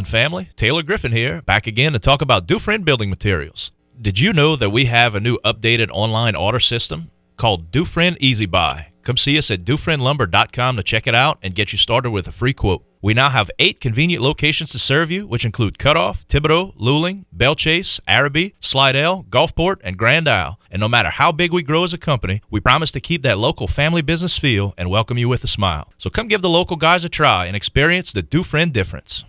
and 0.01 0.07
family. 0.07 0.49
Taylor 0.55 0.81
Griffin 0.81 1.11
here, 1.11 1.43
back 1.43 1.67
again 1.67 1.93
to 1.93 1.99
talk 1.99 2.23
about 2.23 2.47
Dufresne 2.47 2.81
Building 2.81 3.09
Materials. 3.09 3.71
Did 4.01 4.19
you 4.19 4.33
know 4.33 4.55
that 4.55 4.71
we 4.71 4.85
have 4.85 5.13
a 5.13 5.19
new 5.19 5.37
updated 5.45 5.89
online 5.91 6.35
order 6.35 6.59
system 6.59 7.11
called 7.37 7.69
Dufresne 7.69 8.17
Easy 8.19 8.47
Buy? 8.47 8.87
Come 9.03 9.17
see 9.17 9.37
us 9.37 9.51
at 9.51 9.63
DufresneLumber.com 9.63 10.75
to 10.75 10.83
check 10.83 11.05
it 11.05 11.13
out 11.13 11.37
and 11.43 11.53
get 11.53 11.71
you 11.71 11.77
started 11.77 12.09
with 12.09 12.27
a 12.27 12.31
free 12.31 12.53
quote. 12.53 12.83
We 13.03 13.13
now 13.13 13.29
have 13.29 13.51
eight 13.59 13.79
convenient 13.79 14.23
locations 14.23 14.71
to 14.71 14.79
serve 14.79 15.11
you, 15.11 15.27
which 15.27 15.45
include 15.45 15.77
Cutoff, 15.77 16.27
Thibodaux, 16.27 16.75
Luling, 16.77 17.25
Belle 17.31 17.55
Chasse, 17.55 17.99
Arabi, 18.07 18.55
Slidell, 18.59 19.25
Gulfport, 19.29 19.77
and 19.83 19.97
Grand 19.97 20.27
Isle. 20.27 20.59
And 20.71 20.79
no 20.79 20.87
matter 20.87 21.09
how 21.09 21.31
big 21.31 21.51
we 21.51 21.61
grow 21.61 21.83
as 21.83 21.93
a 21.93 21.97
company, 21.99 22.41
we 22.49 22.59
promise 22.59 22.91
to 22.91 22.99
keep 22.99 23.21
that 23.21 23.37
local 23.37 23.67
family 23.67 24.01
business 24.01 24.37
feel 24.37 24.73
and 24.79 24.89
welcome 24.89 25.17
you 25.19 25.29
with 25.29 25.43
a 25.43 25.47
smile. 25.47 25.91
So 25.99 26.09
come 26.09 26.27
give 26.27 26.41
the 26.41 26.49
local 26.49 26.77
guys 26.77 27.05
a 27.05 27.09
try 27.09 27.45
and 27.45 27.55
experience 27.55 28.11
the 28.11 28.23
Dufresne 28.23 28.71
difference. 28.71 29.25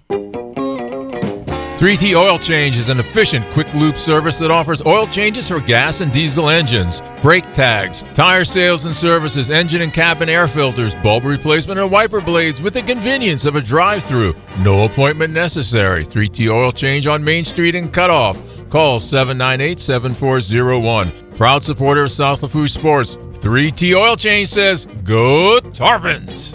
3T 1.83 2.15
Oil 2.15 2.39
Change 2.39 2.77
is 2.77 2.91
an 2.91 3.01
efficient, 3.01 3.45
quick 3.47 3.67
loop 3.75 3.97
service 3.97 4.39
that 4.39 4.53
offers 4.53 4.87
oil 4.87 5.05
changes 5.05 5.49
for 5.49 5.59
gas 5.59 6.01
and 6.01 6.13
diesel 6.13 6.49
engines, 6.49 7.03
brake 7.21 7.53
tags, 7.53 8.05
tire 8.15 8.45
sales 8.45 8.85
and 8.85 8.95
services, 8.95 9.51
engine 9.51 9.83
and 9.83 9.93
cabin 9.93 10.29
air 10.29 10.47
filters, 10.47 10.95
bulb 10.95 11.25
replacement, 11.25 11.81
and 11.81 11.91
wiper 11.91 12.21
blades 12.21 12.63
with 12.63 12.75
the 12.75 12.83
convenience 12.83 13.47
of 13.47 13.57
a 13.57 13.61
drive 13.61 14.05
through. 14.05 14.33
No 14.61 14.85
appointment 14.85 15.35
necessary. 15.35 16.05
3T 16.05 16.49
Oil 16.49 16.71
Change 16.71 17.09
on 17.09 17.25
Main 17.25 17.45
Street 17.45 17.75
in 17.75 17.89
Cutoff. 17.89 18.41
Call 18.71 19.01
798 19.01 19.81
7401. 19.81 21.11
Proud 21.37 21.65
supporter 21.65 22.05
of 22.05 22.13
South 22.13 22.45
Lafourche 22.45 22.71
Sports. 22.71 23.17
3T 23.17 23.93
Oil 23.97 24.15
Change 24.15 24.49
says, 24.49 24.85
Go 25.03 25.59
Tarpons! 25.73 26.55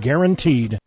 guaranteed. 0.00 0.78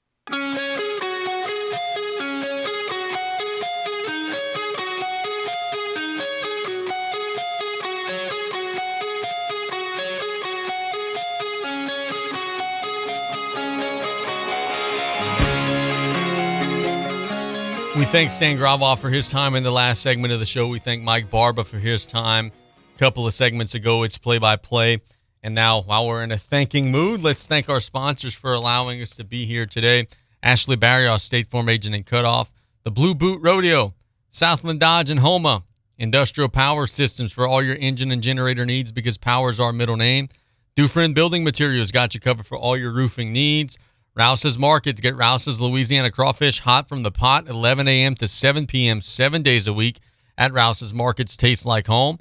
We 17.99 18.05
thank 18.05 18.31
Stan 18.31 18.55
Gravois 18.55 18.95
for 18.95 19.09
his 19.09 19.27
time 19.27 19.55
in 19.55 19.63
the 19.63 19.71
last 19.71 20.01
segment 20.01 20.31
of 20.31 20.39
the 20.39 20.45
show. 20.45 20.69
We 20.69 20.79
thank 20.79 21.03
Mike 21.03 21.29
Barba 21.29 21.65
for 21.65 21.77
his 21.77 22.05
time. 22.05 22.49
A 22.95 22.97
couple 22.97 23.27
of 23.27 23.33
segments 23.33 23.75
ago, 23.75 24.03
it's 24.03 24.17
play 24.17 24.37
by 24.37 24.55
play. 24.55 25.01
And 25.41 25.55
now, 25.55 25.81
while 25.81 26.07
we're 26.07 26.23
in 26.23 26.31
a 26.31 26.37
thanking 26.37 26.91
mood, 26.91 27.23
let's 27.23 27.47
thank 27.47 27.69
our 27.69 27.79
sponsors 27.79 28.35
for 28.35 28.53
allowing 28.53 29.01
us 29.01 29.15
to 29.15 29.23
be 29.23 29.45
here 29.45 29.65
today. 29.65 30.07
Ashley 30.43 30.75
Barrios, 30.75 31.23
State 31.23 31.47
Farm 31.47 31.69
Agent 31.69 31.95
and 31.95 32.05
Cutoff, 32.05 32.51
the 32.83 32.91
Blue 32.91 33.15
Boot 33.15 33.41
Rodeo, 33.41 33.93
Southland 34.29 34.79
Dodge 34.79 35.09
and 35.09 35.21
Houma, 35.21 35.63
Industrial 35.97 36.49
Power 36.49 36.87
Systems 36.87 37.31
for 37.31 37.47
all 37.47 37.63
your 37.63 37.75
engine 37.75 38.11
and 38.11 38.21
generator 38.21 38.65
needs 38.65 38.91
because 38.91 39.17
power 39.17 39.49
is 39.49 39.59
our 39.59 39.73
middle 39.73 39.97
name. 39.97 40.29
Dufresne 40.75 41.13
Building 41.13 41.43
Materials 41.43 41.91
got 41.91 42.13
you 42.13 42.21
covered 42.21 42.45
for 42.45 42.57
all 42.57 42.77
your 42.77 42.91
roofing 42.91 43.33
needs. 43.33 43.77
Rouse's 44.15 44.57
Markets. 44.57 45.01
Get 45.01 45.15
Rouse's 45.15 45.61
Louisiana 45.61 46.11
crawfish 46.11 46.59
hot 46.59 46.89
from 46.89 47.03
the 47.03 47.11
pot, 47.11 47.47
11 47.47 47.87
a.m. 47.87 48.15
to 48.15 48.27
7 48.27 48.67
p.m., 48.67 49.01
seven 49.01 49.41
days 49.41 49.67
a 49.67 49.73
week 49.73 49.99
at 50.37 50.53
Rouse's 50.53 50.93
Markets. 50.93 51.37
Tastes 51.37 51.65
like 51.65 51.87
home. 51.87 52.19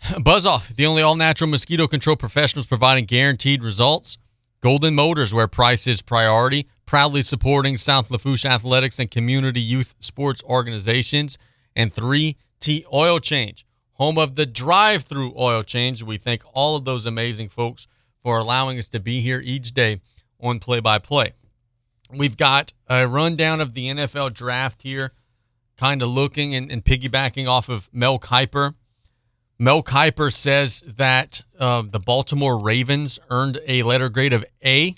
Buzz 0.22 0.46
Off, 0.46 0.68
the 0.68 0.86
only 0.86 1.02
all 1.02 1.16
natural 1.16 1.50
mosquito 1.50 1.86
control 1.86 2.16
professionals 2.16 2.66
providing 2.66 3.04
guaranteed 3.04 3.62
results. 3.62 4.18
Golden 4.60 4.94
Motors, 4.94 5.34
where 5.34 5.46
price 5.46 5.86
is 5.86 6.02
priority, 6.02 6.66
proudly 6.86 7.22
supporting 7.22 7.76
South 7.76 8.10
Lafourche 8.10 8.44
athletics 8.46 8.98
and 8.98 9.10
community 9.10 9.60
youth 9.60 9.94
sports 9.98 10.42
organizations. 10.44 11.38
And 11.74 11.92
3T 11.92 12.84
Oil 12.92 13.18
Change, 13.18 13.66
home 13.92 14.18
of 14.18 14.34
the 14.34 14.46
drive 14.46 15.02
through 15.04 15.34
oil 15.38 15.62
change. 15.62 16.02
We 16.02 16.16
thank 16.16 16.42
all 16.54 16.74
of 16.76 16.84
those 16.84 17.04
amazing 17.04 17.50
folks 17.50 17.86
for 18.22 18.38
allowing 18.38 18.78
us 18.78 18.88
to 18.90 19.00
be 19.00 19.20
here 19.20 19.40
each 19.44 19.72
day 19.72 20.00
on 20.40 20.58
play 20.58 20.80
by 20.80 20.98
play. 20.98 21.32
We've 22.10 22.36
got 22.36 22.72
a 22.88 23.06
rundown 23.06 23.60
of 23.60 23.74
the 23.74 23.88
NFL 23.88 24.32
draft 24.34 24.82
here, 24.82 25.12
kind 25.76 26.02
of 26.02 26.08
looking 26.08 26.54
and, 26.54 26.70
and 26.70 26.84
piggybacking 26.84 27.48
off 27.48 27.68
of 27.68 27.90
Mel 27.92 28.18
Kiper. 28.18 28.74
Mel 29.58 29.82
Kiper 29.82 30.32
says 30.32 30.82
that 30.86 31.40
uh, 31.58 31.82
the 31.82 31.98
Baltimore 31.98 32.58
Ravens 32.58 33.18
earned 33.30 33.58
a 33.66 33.82
letter 33.82 34.10
grade 34.10 34.34
of 34.34 34.44
A 34.64 34.94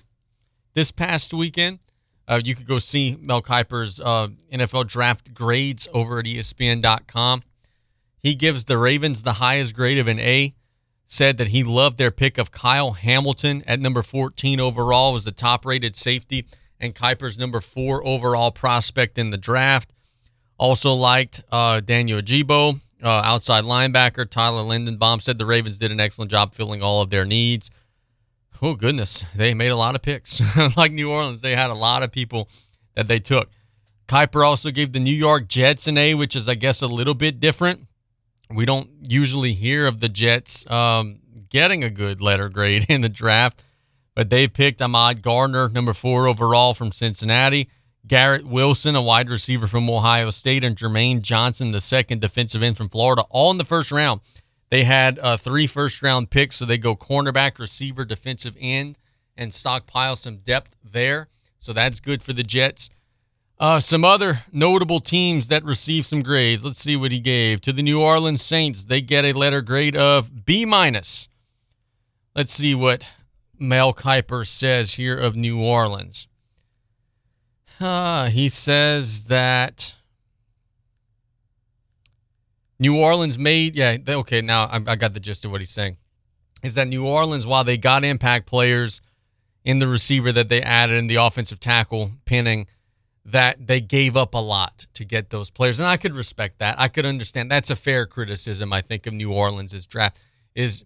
this 0.75 0.91
past 0.91 1.33
weekend. 1.33 1.79
Uh, 2.27 2.41
you 2.45 2.55
could 2.55 2.67
go 2.67 2.79
see 2.79 3.17
Mel 3.21 3.41
Kiper's 3.41 4.01
uh, 4.01 4.29
NFL 4.53 4.89
draft 4.89 5.33
grades 5.33 5.87
over 5.95 6.19
at 6.19 6.25
ESPN.com. 6.25 7.43
He 8.21 8.35
gives 8.35 8.65
the 8.65 8.77
Ravens 8.79 9.23
the 9.23 9.35
highest 9.35 9.75
grade 9.75 9.99
of 9.99 10.09
an 10.09 10.19
A. 10.19 10.55
Said 11.07 11.39
that 11.39 11.49
he 11.49 11.65
loved 11.65 11.97
their 11.97 12.11
pick 12.11 12.37
of 12.37 12.51
Kyle 12.51 12.91
Hamilton 12.91 13.63
at 13.67 13.81
number 13.81 14.03
14 14.03 14.61
overall, 14.61 15.15
was 15.15 15.25
the 15.25 15.33
top 15.33 15.65
rated 15.65 15.97
safety, 15.97 16.45
and 16.79 16.95
Kiper's 16.95 17.39
number 17.39 17.63
four 17.63 18.07
overall 18.07 18.51
prospect 18.51 19.17
in 19.17 19.31
the 19.31 19.39
draft. 19.39 19.95
Also 20.59 20.93
liked 20.93 21.43
uh, 21.51 21.81
Daniel 21.81 22.21
Jibo, 22.21 22.75
uh, 23.03 23.09
outside 23.25 23.65
linebacker. 23.65 24.29
Tyler 24.29 24.63
Linderbaum 24.63 25.23
said 25.23 25.39
the 25.39 25.47
Ravens 25.47 25.79
did 25.79 25.91
an 25.91 26.01
excellent 26.01 26.31
job 26.31 26.55
filling 26.55 26.83
all 26.83 27.01
of 27.01 27.11
their 27.11 27.25
needs. 27.25 27.71
Oh, 28.61 28.75
goodness. 28.75 29.25
They 29.35 29.55
made 29.55 29.69
a 29.69 29.77
lot 29.77 29.95
of 29.95 30.03
picks. 30.03 30.41
like 30.77 30.93
New 30.93 31.11
Orleans, 31.11 31.41
they 31.41 31.55
had 31.55 31.71
a 31.71 31.75
lot 31.75 32.03
of 32.03 32.11
people 32.11 32.49
that 32.95 33.07
they 33.07 33.19
took. 33.19 33.51
Kiper 34.09 34.45
also 34.45 34.71
gave 34.71 34.93
the 34.93 35.01
New 35.01 35.15
York 35.15 35.47
Jets 35.49 35.87
an 35.87 35.99
A, 35.99 36.15
which 36.15 36.35
is, 36.35 36.49
I 36.49 36.55
guess, 36.55 36.83
a 36.83 36.87
little 36.87 37.15
bit 37.15 37.41
different. 37.41 37.87
We 38.51 38.65
don't 38.65 38.89
usually 39.07 39.53
hear 39.53 39.87
of 39.87 40.01
the 40.01 40.09
Jets 40.09 40.69
um, 40.71 41.21
getting 41.51 41.85
a 41.85 41.91
good 41.91 42.21
letter 42.21 42.49
grade 42.49 42.87
in 42.89 43.03
the 43.03 43.09
draft, 43.09 43.63
but 44.15 44.31
they 44.31 44.49
picked 44.49 44.81
Ahmad 44.81 45.23
Gardner, 45.23 45.69
number 45.69 45.93
four 45.93 46.27
overall 46.27 46.75
from 46.75 46.91
Cincinnati. 46.91 47.69
Garrett 48.09 48.47
Wilson, 48.47 48.97
a 48.97 49.03
wide 49.03 49.29
receiver 49.29 49.67
from 49.67 49.89
Ohio 49.89 50.31
State, 50.31 50.65
and 50.65 50.77
Jermaine 50.77 51.21
Johnson, 51.21 51.71
the 51.71 51.81
second 51.81 52.21
defensive 52.21 52.63
end 52.63 52.77
from 52.77 52.89
Florida, 52.89 53.25
all 53.31 53.51
in 53.51 53.59
the 53.59 53.65
first 53.65 53.93
round. 53.93 54.23
They 54.71 54.85
had 54.85 55.19
uh, 55.19 55.37
three 55.37 55.67
first 55.67 56.03
round 56.03 56.31
picks, 56.31 56.57
so 56.57 56.65
they 56.65 56.79
go 56.79 56.97
cornerback, 56.97 57.59
receiver, 57.59 58.05
defensive 58.05 58.57
end, 58.59 58.99
and 59.37 59.53
stockpile 59.55 60.17
some 60.17 60.39
depth 60.39 60.75
there. 60.83 61.29
So 61.61 61.73
that's 61.73 62.01
good 62.01 62.23
for 62.23 62.33
the 62.33 62.43
Jets. 62.43 62.91
Uh, 63.61 63.81
some 63.81 64.05
other 64.05 64.41
notable 64.53 65.01
teams 65.01 65.49
that 65.49 65.65
received 65.65 66.07
some 66.07 66.23
grades. 66.23 66.65
Let's 66.65 66.81
see 66.81 66.97
what 66.97 67.13
he 67.13 67.19
gave 67.19 67.61
to 67.63 67.73
the 67.73 67.83
New 67.83 68.01
Orleans 68.01 68.43
Saints. 68.43 68.85
They 68.85 69.01
get 69.01 69.25
a 69.25 69.33
letter 69.33 69.63
grade 69.63 69.97
of 69.97 70.45
B 70.47 70.65
minus. 70.65 71.29
Let's 72.37 72.53
see 72.53 72.75
what 72.75 73.07
Mel 73.59 73.93
Kiper 73.93 74.47
says 74.47 74.95
here 74.95 75.19
of 75.19 75.35
New 75.35 75.61
Orleans. 75.61 76.29
Uh, 77.81 78.29
he 78.29 78.49
says 78.49 79.25
that 79.25 79.95
New 82.79 82.97
Orleans 82.97 83.39
made, 83.39 83.77
yeah, 83.77 83.97
they, 84.03 84.15
okay, 84.17 84.41
now 84.41 84.65
I, 84.65 84.81
I 84.87 84.97
got 84.97 85.15
the 85.15 85.21
gist 85.21 85.45
of 85.45 85.51
what 85.51 85.61
he's 85.61 85.71
saying. 85.71 85.97
Is 86.63 86.75
that 86.75 86.89
New 86.89 87.07
Orleans, 87.07 87.47
while 87.47 87.65
they 87.65 87.77
got 87.77 88.05
impact 88.05 88.47
players 88.47 89.01
in 89.65 89.79
the 89.79 89.87
receiver 89.87 90.33
that 90.33 90.49
they 90.49 90.63
added 90.63 90.97
in 90.97 91.07
the 91.07 91.17
offensive 91.17 91.61
tackle 91.61 92.13
Penning, 92.25 92.67
that 93.25 93.67
they 93.67 93.81
gave 93.81 94.17
up 94.17 94.35
a 94.35 94.39
lot 94.39 94.87
to 94.95 95.05
get 95.05 95.31
those 95.31 95.51
players, 95.51 95.79
and 95.79 95.87
I 95.87 95.99
could 95.99 96.15
respect 96.15 96.59
that. 96.61 96.81
I 96.81 96.89
could 96.89 97.05
understand. 97.05 97.51
That's 97.51 97.71
a 97.71 97.77
fair 97.77 98.07
criticism, 98.07 98.73
I 98.73 98.81
think, 98.81 99.07
of 99.07 99.13
New 99.13 99.33
Orleans' 99.33 99.87
draft. 99.87 100.19
Is 100.55 100.85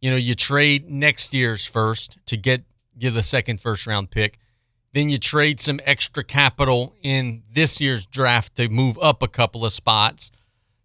you 0.00 0.10
know 0.10 0.16
you 0.16 0.34
trade 0.34 0.90
next 0.90 1.32
year's 1.32 1.66
first 1.66 2.18
to 2.26 2.36
get 2.36 2.64
give 2.98 3.14
the 3.14 3.22
second 3.22 3.60
first 3.60 3.86
round 3.86 4.10
pick, 4.10 4.38
then 4.94 5.08
you 5.08 5.18
trade 5.18 5.60
some 5.60 5.80
extra 5.84 6.22
capital 6.22 6.94
in 7.02 7.42
this 7.52 7.80
year's 7.80 8.06
draft 8.06 8.54
to 8.54 8.68
move 8.68 8.96
up 9.02 9.22
a 9.22 9.28
couple 9.28 9.64
of 9.64 9.72
spots. 9.72 10.30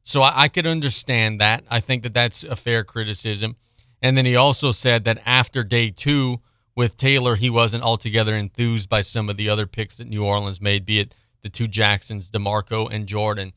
So 0.02 0.24
I, 0.24 0.44
I 0.44 0.48
could 0.48 0.66
understand 0.66 1.40
that. 1.40 1.64
I 1.70 1.80
think 1.80 2.02
that 2.04 2.14
that's 2.16 2.44
a 2.44 2.56
fair 2.56 2.84
criticism. 2.84 3.56
And 4.02 4.18
then 4.18 4.26
he 4.26 4.36
also 4.36 4.72
said 4.72 5.04
that 5.04 5.22
after 5.26 5.64
day 5.64 5.92
two 5.92 6.40
with 6.76 6.98
Taylor, 6.98 7.36
he 7.36 7.52
wasn't 7.52 7.84
altogether 7.84 8.34
enthused 8.34 8.90
by 8.90 9.02
some 9.02 9.30
of 9.30 9.38
the 9.38 9.48
other 9.48 9.68
picks 9.68 9.98
that 9.98 10.08
New 10.08 10.26
Orleans 10.26 10.60
made, 10.60 10.86
be 10.86 11.00
it 11.00 11.16
the 11.44 11.50
two 11.50 11.68
Jacksons, 11.68 12.32
D'Marco 12.32 12.88
and 12.88 13.06
Jordan. 13.06 13.54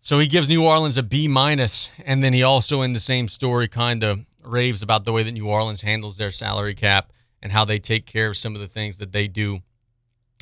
So 0.00 0.18
he 0.18 0.26
gives 0.26 0.48
New 0.48 0.66
Orleans 0.66 0.98
a 0.98 1.02
B 1.02 1.28
minus, 1.28 1.88
and 2.04 2.22
then 2.22 2.32
he 2.32 2.42
also, 2.42 2.82
in 2.82 2.92
the 2.92 3.00
same 3.00 3.26
story, 3.26 3.68
kind 3.68 4.02
of 4.02 4.20
raves 4.44 4.82
about 4.82 5.04
the 5.04 5.12
way 5.12 5.22
that 5.22 5.32
New 5.32 5.48
Orleans 5.48 5.80
handles 5.80 6.16
their 6.18 6.30
salary 6.30 6.74
cap 6.74 7.12
and 7.42 7.52
how 7.52 7.64
they 7.64 7.78
take 7.78 8.06
care 8.06 8.28
of 8.28 8.36
some 8.36 8.54
of 8.54 8.60
the 8.60 8.68
things 8.68 8.98
that 8.98 9.12
they 9.12 9.26
do 9.28 9.60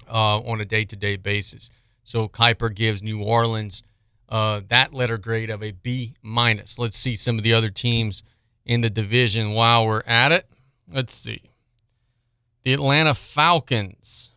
uh, 0.09 0.39
on 0.41 0.61
a 0.61 0.65
day 0.65 0.85
to 0.85 0.97
day 0.97 1.17
basis. 1.17 1.71
So 2.05 2.29
Kiper 2.29 2.75
gives 2.75 3.03
New 3.03 3.23
Orleans 3.23 3.83
uh, 4.29 4.61
that 4.69 4.95
letter 4.95 5.19
grade 5.19 5.51
of 5.51 5.63
a 5.63 5.73
B 5.73 6.15
minus. 6.23 6.79
Let's 6.79 6.97
see 6.97 7.17
some 7.17 7.37
of 7.37 7.43
the 7.43 7.55
other 7.55 7.71
teams 7.71 8.23
in 8.65 8.81
the 8.81 8.91
division 8.91 9.53
while 9.53 9.87
we're 9.87 10.03
at 10.07 10.33
it. 10.33 10.47
Let's 10.89 11.15
see. 11.15 11.43
The 12.63 12.73
Atlanta 12.73 13.15
Falcons 13.15 14.33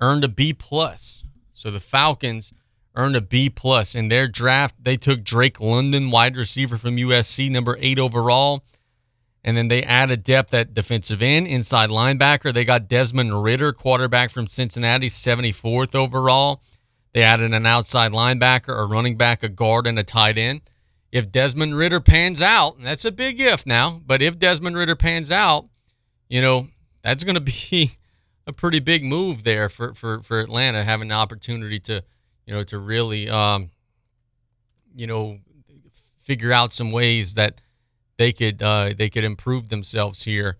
earned 0.00 0.24
a 0.24 0.28
B 0.28 0.52
plus. 0.52 1.24
So 1.52 1.70
the 1.70 1.80
Falcons 1.80 2.52
earned 2.94 3.16
a 3.16 3.20
B 3.20 3.50
plus 3.50 3.94
in 3.94 4.08
their 4.08 4.28
draft. 4.28 4.76
They 4.82 4.96
took 4.96 5.24
Drake 5.24 5.60
London, 5.60 6.10
wide 6.10 6.36
receiver 6.36 6.76
from 6.78 6.96
USC, 6.96 7.50
number 7.50 7.76
eight 7.80 7.98
overall. 7.98 8.64
And 9.48 9.56
then 9.56 9.68
they 9.68 9.82
added 9.82 10.24
depth 10.24 10.52
at 10.52 10.74
defensive 10.74 11.22
end, 11.22 11.46
inside 11.46 11.88
linebacker. 11.88 12.52
They 12.52 12.66
got 12.66 12.86
Desmond 12.86 13.42
Ridder, 13.42 13.72
quarterback 13.72 14.30
from 14.30 14.46
Cincinnati, 14.46 15.08
74th 15.08 15.94
overall. 15.94 16.62
They 17.14 17.22
added 17.22 17.54
an 17.54 17.64
outside 17.64 18.12
linebacker, 18.12 18.78
a 18.78 18.84
running 18.84 19.16
back, 19.16 19.42
a 19.42 19.48
guard, 19.48 19.86
and 19.86 19.98
a 19.98 20.04
tight 20.04 20.36
end. 20.36 20.60
If 21.10 21.32
Desmond 21.32 21.78
Ridder 21.78 22.00
pans 22.00 22.42
out, 22.42 22.76
and 22.76 22.86
that's 22.86 23.06
a 23.06 23.10
big 23.10 23.40
if 23.40 23.64
now, 23.64 24.02
but 24.04 24.20
if 24.20 24.38
Desmond 24.38 24.76
Ridder 24.76 24.96
pans 24.96 25.30
out, 25.30 25.66
you 26.28 26.42
know, 26.42 26.68
that's 27.00 27.24
going 27.24 27.34
to 27.34 27.40
be 27.40 27.92
a 28.46 28.52
pretty 28.52 28.80
big 28.80 29.02
move 29.02 29.44
there 29.44 29.70
for, 29.70 29.94
for, 29.94 30.22
for 30.22 30.40
Atlanta, 30.40 30.84
having 30.84 31.08
the 31.08 31.14
opportunity 31.14 31.80
to, 31.80 32.04
you 32.44 32.52
know, 32.52 32.64
to 32.64 32.78
really, 32.78 33.30
um, 33.30 33.70
you 34.94 35.06
know, 35.06 35.38
figure 36.18 36.52
out 36.52 36.74
some 36.74 36.90
ways 36.90 37.32
that 37.32 37.62
they 38.18 38.32
could 38.32 38.62
uh, 38.62 38.92
they 38.96 39.08
could 39.08 39.24
improve 39.24 39.70
themselves 39.70 40.24
here 40.24 40.58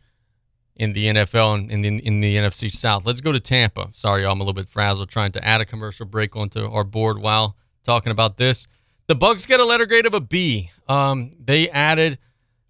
in 0.76 0.92
the 0.92 1.06
NFL 1.06 1.54
and 1.54 1.70
in 1.70 1.82
the, 1.82 2.06
in 2.06 2.20
the 2.20 2.36
NFC 2.36 2.70
South. 2.70 3.04
Let's 3.04 3.20
go 3.20 3.32
to 3.32 3.40
Tampa. 3.40 3.88
Sorry, 3.92 4.24
I'm 4.24 4.40
a 4.40 4.44
little 4.44 4.54
bit 4.54 4.68
frazzled 4.68 5.10
trying 5.10 5.32
to 5.32 5.44
add 5.44 5.60
a 5.60 5.64
commercial 5.64 6.06
break 6.06 6.36
onto 6.36 6.64
our 6.70 6.84
board 6.84 7.18
while 7.18 7.56
talking 7.84 8.12
about 8.12 8.36
this. 8.36 8.66
The 9.08 9.16
Bucks 9.16 9.44
get 9.44 9.58
a 9.58 9.64
letter 9.64 9.86
grade 9.86 10.06
of 10.06 10.14
a 10.14 10.20
B. 10.20 10.70
Um, 10.88 11.32
they 11.42 11.68
added 11.70 12.18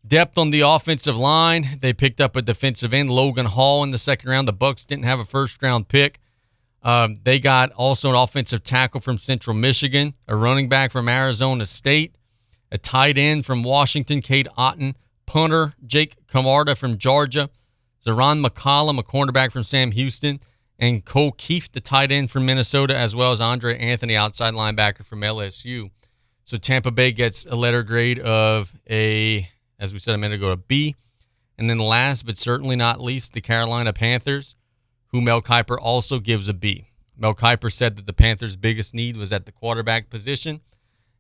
depth 0.07 0.39
on 0.39 0.51
the 0.51 0.63
offensive 0.63 1.17
line. 1.17 1.79
They 1.81 1.93
picked 1.93 2.21
up 2.21 2.35
a 2.35 2.43
defensive 2.43 2.95
end, 2.95 3.11
Logan 3.11 3.47
Hall, 3.47 3.85
in 3.85 3.91
the 3.91 3.99
second 3.99 4.31
round. 4.31 4.49
The 4.49 4.53
Bucks 4.53 4.87
didn't 4.87 5.05
have 5.05 5.21
a 5.21 5.25
first 5.25 5.63
round 5.63 5.89
pick. 5.89 6.21
Um, 6.83 7.17
they 7.25 7.41
got 7.41 7.73
also 7.73 8.09
an 8.11 8.17
offensive 8.17 8.63
tackle 8.63 9.01
from 9.01 9.19
Central 9.19 9.55
Michigan, 9.55 10.15
a 10.29 10.37
running 10.37 10.69
back 10.69 10.93
from 10.93 11.09
Arizona 11.09 11.67
State, 11.67 12.17
a 12.71 12.79
tight 12.79 13.19
end 13.19 13.47
from 13.47 13.63
Washington, 13.63 14.21
Cade 14.21 14.49
Otten, 14.57 14.97
punter 15.27 15.75
Jake 15.87 16.17
Camarda 16.27 16.75
from 16.75 16.99
Georgia, 16.99 17.51
Zyon 18.05 18.45
McCollum, 18.45 18.99
a 18.99 19.03
cornerback 19.03 19.53
from 19.53 19.63
Sam 19.63 19.91
Houston, 19.93 20.41
and 20.79 21.05
Cole 21.05 21.33
Kieft, 21.33 21.73
the 21.73 21.81
tight 21.81 22.13
end 22.13 22.31
from 22.31 22.47
Minnesota, 22.47 22.97
as 22.97 23.17
well 23.17 23.33
as 23.33 23.41
Andre 23.41 23.77
Anthony, 23.79 24.15
outside 24.17 24.55
linebacker 24.55 25.05
from 25.05 25.21
LSU. 25.21 25.91
So 26.45 26.57
Tampa 26.57 26.91
Bay 26.91 27.13
gets 27.13 27.47
a 27.47 27.57
letter 27.57 27.83
grade 27.83 28.21
of 28.21 28.73
a, 28.89 29.49
as 29.79 29.93
we 29.93 29.99
said 29.99 30.15
a 30.15 30.19
minute 30.19 30.37
ago, 30.37 30.51
a 30.51 30.57
B. 30.57 30.95
And 31.59 31.69
then 31.69 31.79
last 31.79 32.25
but 32.25 32.39
certainly 32.39 32.77
not 32.77 33.01
least, 33.01 33.33
the 33.33 33.41
Carolina 33.41 33.93
Panthers, 33.93 34.55
who 35.09 35.21
Mel 35.21 35.43
Kiper 35.43 35.77
also 35.79 36.21
gives 36.21 36.49
a 36.49 36.55
B. 36.55 36.87
Mel 37.17 37.35
Kiper 37.35 37.73
said 37.73 37.97
that 37.97 38.07
the 38.07 38.13
Panthers' 38.13 38.55
biggest 38.55 38.95
need 38.95 39.17
was 39.17 39.33
at 39.33 39.45
the 39.45 39.53
quarterback 39.53 40.09
position, 40.09 40.61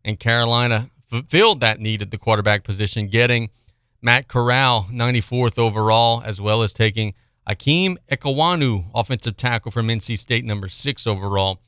and 0.04 0.20
Carolina 0.20 0.90
fulfilled 1.08 1.60
that 1.60 1.80
need 1.80 2.02
at 2.02 2.10
the 2.10 2.18
quarterback 2.18 2.64
position, 2.64 3.08
getting– 3.08 3.50
Matt 4.00 4.28
Corral, 4.28 4.86
94th 4.92 5.58
overall, 5.58 6.22
as 6.24 6.40
well 6.40 6.62
as 6.62 6.72
taking 6.72 7.14
Ikem 7.48 7.96
Ekwonu, 8.10 8.84
offensive 8.94 9.36
tackle 9.36 9.72
from 9.72 9.88
NC 9.88 10.18
State, 10.18 10.44
number 10.44 10.68
six 10.68 11.06
overall. 11.06 11.60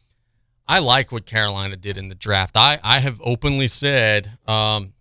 I 0.69 0.79
like 0.79 1.11
what 1.11 1.27
Carolina 1.27 1.77
did 1.77 1.97
in 1.97 2.09
the 2.09 2.15
draft. 2.15 2.57
I, 2.57 2.79
I 2.85 3.01
have 3.01 3.21
openly 3.25 3.67
said 3.67 4.39
um, 4.47 4.93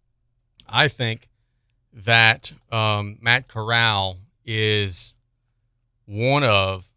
I 0.67 0.87
think 0.87 1.27
that 1.93 2.51
um, 2.71 3.17
Matt 3.21 3.47
Corral 3.47 4.17
is 4.43 5.13
one 6.05 6.43
of, 6.43 6.87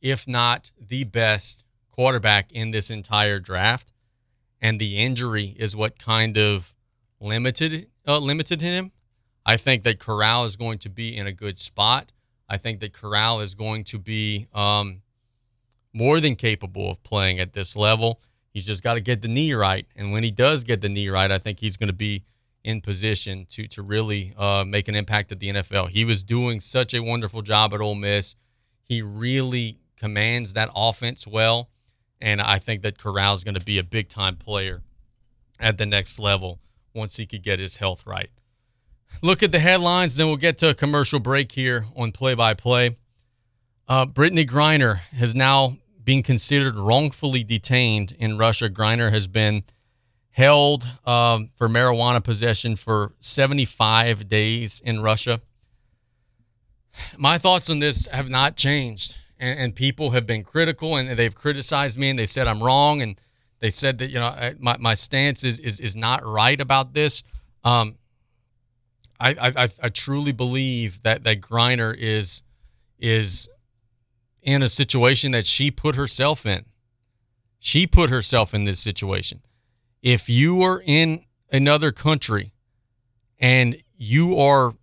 if 0.00 0.26
not 0.26 0.70
the 0.80 1.04
best 1.04 1.64
quarterback 1.90 2.50
in 2.52 2.70
this 2.70 2.90
entire 2.90 3.38
draft. 3.38 3.92
And 4.64 4.80
the 4.80 4.98
injury 4.98 5.54
is 5.58 5.76
what 5.76 5.98
kind 5.98 6.38
of 6.38 6.74
limited 7.20 7.88
uh, 8.08 8.18
limited 8.18 8.62
him. 8.62 8.92
I 9.44 9.58
think 9.58 9.82
that 9.82 9.98
Corral 9.98 10.46
is 10.46 10.56
going 10.56 10.78
to 10.78 10.88
be 10.88 11.14
in 11.14 11.26
a 11.26 11.32
good 11.32 11.58
spot. 11.58 12.12
I 12.48 12.56
think 12.56 12.80
that 12.80 12.94
Corral 12.94 13.42
is 13.42 13.54
going 13.54 13.84
to 13.84 13.98
be 13.98 14.46
um, 14.54 15.02
more 15.92 16.18
than 16.18 16.34
capable 16.34 16.90
of 16.90 17.02
playing 17.02 17.40
at 17.40 17.52
this 17.52 17.76
level. 17.76 18.22
He's 18.54 18.64
just 18.64 18.82
got 18.82 18.94
to 18.94 19.02
get 19.02 19.20
the 19.20 19.28
knee 19.28 19.52
right, 19.52 19.86
and 19.96 20.12
when 20.12 20.22
he 20.22 20.30
does 20.30 20.64
get 20.64 20.80
the 20.80 20.88
knee 20.88 21.10
right, 21.10 21.30
I 21.30 21.36
think 21.36 21.60
he's 21.60 21.76
going 21.76 21.88
to 21.88 21.92
be 21.92 22.24
in 22.62 22.80
position 22.80 23.44
to 23.50 23.66
to 23.66 23.82
really 23.82 24.32
uh, 24.38 24.64
make 24.66 24.88
an 24.88 24.94
impact 24.94 25.30
at 25.30 25.40
the 25.40 25.50
NFL. 25.50 25.90
He 25.90 26.06
was 26.06 26.24
doing 26.24 26.60
such 26.60 26.94
a 26.94 27.02
wonderful 27.02 27.42
job 27.42 27.74
at 27.74 27.82
Ole 27.82 27.96
Miss. 27.96 28.34
He 28.82 29.02
really 29.02 29.78
commands 29.98 30.54
that 30.54 30.70
offense 30.74 31.26
well, 31.26 31.68
and 32.20 32.40
I 32.40 32.58
think 32.58 32.82
that 32.82 32.98
Corral 32.98 33.34
is 33.34 33.44
going 33.44 33.54
to 33.54 33.64
be 33.64 33.78
a 33.78 33.84
big 33.84 34.08
time 34.08 34.36
player 34.36 34.82
at 35.60 35.78
the 35.78 35.86
next 35.86 36.18
level 36.18 36.60
once 36.94 37.16
he 37.16 37.26
could 37.26 37.42
get 37.42 37.58
his 37.58 37.78
health 37.78 38.06
right 38.06 38.30
look 39.22 39.42
at 39.42 39.52
the 39.52 39.58
headlines, 39.58 40.16
then 40.16 40.26
we'll 40.26 40.36
get 40.36 40.58
to 40.58 40.70
a 40.70 40.74
commercial 40.74 41.20
break 41.20 41.52
here 41.52 41.86
on 41.96 42.12
play 42.12 42.34
by 42.34 42.54
play. 42.54 42.96
Brittney 43.88 44.48
Griner 44.48 44.96
has 44.96 45.34
now 45.34 45.76
been 46.02 46.22
considered 46.22 46.76
wrongfully 46.76 47.44
detained 47.44 48.12
in 48.18 48.38
Russia. 48.38 48.68
Griner 48.68 49.10
has 49.10 49.26
been 49.26 49.62
held 50.30 50.86
um, 51.04 51.50
for 51.56 51.68
marijuana 51.68 52.22
possession 52.22 52.76
for 52.76 53.12
75 53.20 54.28
days 54.28 54.82
in 54.84 55.00
Russia. 55.00 55.40
My 57.16 57.38
thoughts 57.38 57.70
on 57.70 57.78
this 57.78 58.06
have 58.06 58.28
not 58.28 58.56
changed, 58.56 59.16
and, 59.38 59.58
and, 59.58 59.74
people 59.74 60.10
have 60.10 60.26
been 60.26 60.44
critical 60.44 60.96
and 60.96 61.18
they've 61.18 61.34
criticized 61.34 61.98
me 61.98 62.10
and 62.10 62.18
they 62.18 62.26
said 62.26 62.46
I'm 62.46 62.62
wrong 62.62 63.02
and 63.02 63.20
they 63.60 63.70
said 63.70 63.98
that 63.98 64.10
you 64.10 64.18
know 64.18 64.52
my, 64.58 64.76
my 64.78 64.94
stance 64.94 65.44
is, 65.44 65.58
is 65.60 65.80
is 65.80 65.96
not 65.96 66.24
right 66.24 66.60
about 66.60 66.94
this. 66.94 67.22
Um, 67.64 67.96
I, 69.18 69.52
I 69.56 69.68
I 69.82 69.88
truly 69.88 70.32
believe 70.32 71.02
that 71.02 71.24
that 71.24 71.40
Griner 71.40 71.94
is 71.96 72.42
is 72.98 73.48
in 74.42 74.62
a 74.62 74.68
situation 74.68 75.32
that 75.32 75.46
she 75.46 75.70
put 75.70 75.96
herself 75.96 76.44
in. 76.44 76.64
She 77.58 77.86
put 77.86 78.10
herself 78.10 78.52
in 78.52 78.64
this 78.64 78.78
situation. 78.78 79.40
If 80.02 80.28
you 80.28 80.62
are 80.62 80.82
in 80.84 81.24
another 81.50 81.92
country 81.92 82.52
and 83.38 83.76
you 83.96 84.38
are 84.38 84.74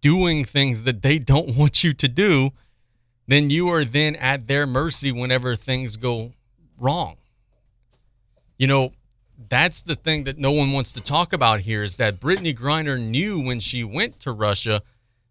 doing 0.00 0.44
things 0.44 0.84
that 0.84 1.02
they 1.02 1.18
don't 1.18 1.54
want 1.56 1.84
you 1.84 1.92
to 1.94 2.08
do, 2.08 2.50
then 3.30 3.50
you 3.50 3.68
are 3.68 3.84
then 3.84 4.16
at 4.16 4.46
their 4.46 4.66
mercy 4.66 5.12
whenever 5.12 5.56
things 5.56 5.96
go 5.96 6.32
wrong. 6.78 7.16
You 8.58 8.66
know, 8.66 8.92
that's 9.48 9.82
the 9.82 9.94
thing 9.94 10.24
that 10.24 10.38
no 10.38 10.52
one 10.52 10.72
wants 10.72 10.92
to 10.92 11.00
talk 11.00 11.32
about 11.32 11.60
here 11.60 11.82
is 11.82 11.96
that 11.96 12.20
Brittney 12.20 12.56
Griner 12.56 13.00
knew 13.00 13.40
when 13.40 13.60
she 13.60 13.84
went 13.84 14.20
to 14.20 14.32
Russia, 14.32 14.82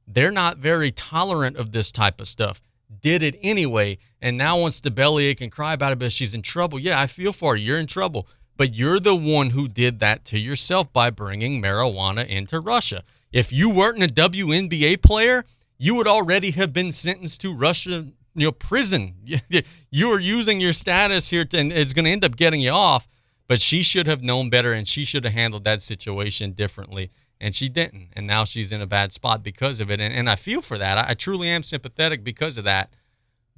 they're 0.08 0.32
not 0.32 0.58
very 0.58 0.92
tolerant 0.92 1.58
of 1.58 1.72
this 1.72 1.92
type 1.92 2.20
of 2.20 2.28
stuff. 2.28 2.62
Did 3.02 3.22
it 3.22 3.38
anyway, 3.42 4.00
and 4.22 4.38
now 4.38 4.60
wants 4.60 4.82
to 4.82 4.92
bellyache 4.92 5.42
and 5.42 5.52
cry 5.52 5.74
about 5.74 5.92
it 5.92 6.00
because 6.00 6.14
she's 6.14 6.34
in 6.34 6.42
trouble. 6.42 6.80
Yeah, 6.80 7.00
I 7.00 7.06
feel 7.06 7.32
for 7.32 7.54
her. 7.54 7.58
You're 7.58 7.80
in 7.80 7.88
trouble. 7.88 8.28
But 8.58 8.76
you're 8.76 9.00
the 9.00 9.16
one 9.16 9.52
who 9.52 9.68
did 9.68 10.00
that 10.00 10.26
to 10.26 10.40
yourself 10.40 10.92
by 10.92 11.12
bringing 11.12 11.62
marijuana 11.62 12.28
into 12.28 12.60
Russia. 12.60 13.04
If 13.32 13.54
you 13.54 13.70
weren't 13.70 14.04
a 14.04 14.08
WNBA 14.08 15.02
player, 15.02 15.46
you 15.80 15.96
would 15.96 16.08
already 16.08 16.52
have 16.52 16.74
been 16.74 16.92
sentenced 16.92 17.42
to 17.42 17.54
Russia 17.56 18.06
you 18.36 18.46
know 18.48 18.52
prison. 18.52 19.16
You 19.92 20.12
are 20.12 20.20
using 20.20 20.60
your 20.60 20.74
status 20.74 21.30
here, 21.30 21.46
to, 21.46 21.58
and 21.58 21.72
it's 21.72 21.94
going 21.94 22.06
to 22.06 22.12
end 22.12 22.24
up 22.24 22.36
getting 22.36 22.62
you 22.62 22.70
off. 22.72 23.08
But 23.48 23.60
she 23.60 23.82
should 23.82 24.06
have 24.06 24.22
known 24.22 24.52
better, 24.52 24.72
and 24.72 24.88
she 24.88 25.04
should 25.04 25.24
have 25.24 25.34
handled 25.34 25.64
that 25.64 25.82
situation 25.82 26.52
differently, 26.52 27.10
and 27.42 27.56
she 27.56 27.68
didn't. 27.68 28.10
And 28.14 28.28
now 28.28 28.44
she's 28.44 28.72
in 28.72 28.80
a 28.82 28.86
bad 28.86 29.12
spot 29.12 29.42
because 29.42 29.80
of 29.80 29.90
it. 29.90 30.00
And, 30.00 30.14
and 30.14 30.30
I 30.30 30.36
feel 30.36 30.62
for 30.62 30.78
that. 30.78 31.00
I, 31.00 31.12
I 31.12 31.14
truly 31.16 31.50
am 31.50 31.64
sympathetic 31.64 32.24
because 32.24 32.60
of 32.60 32.66
that. 32.66 32.94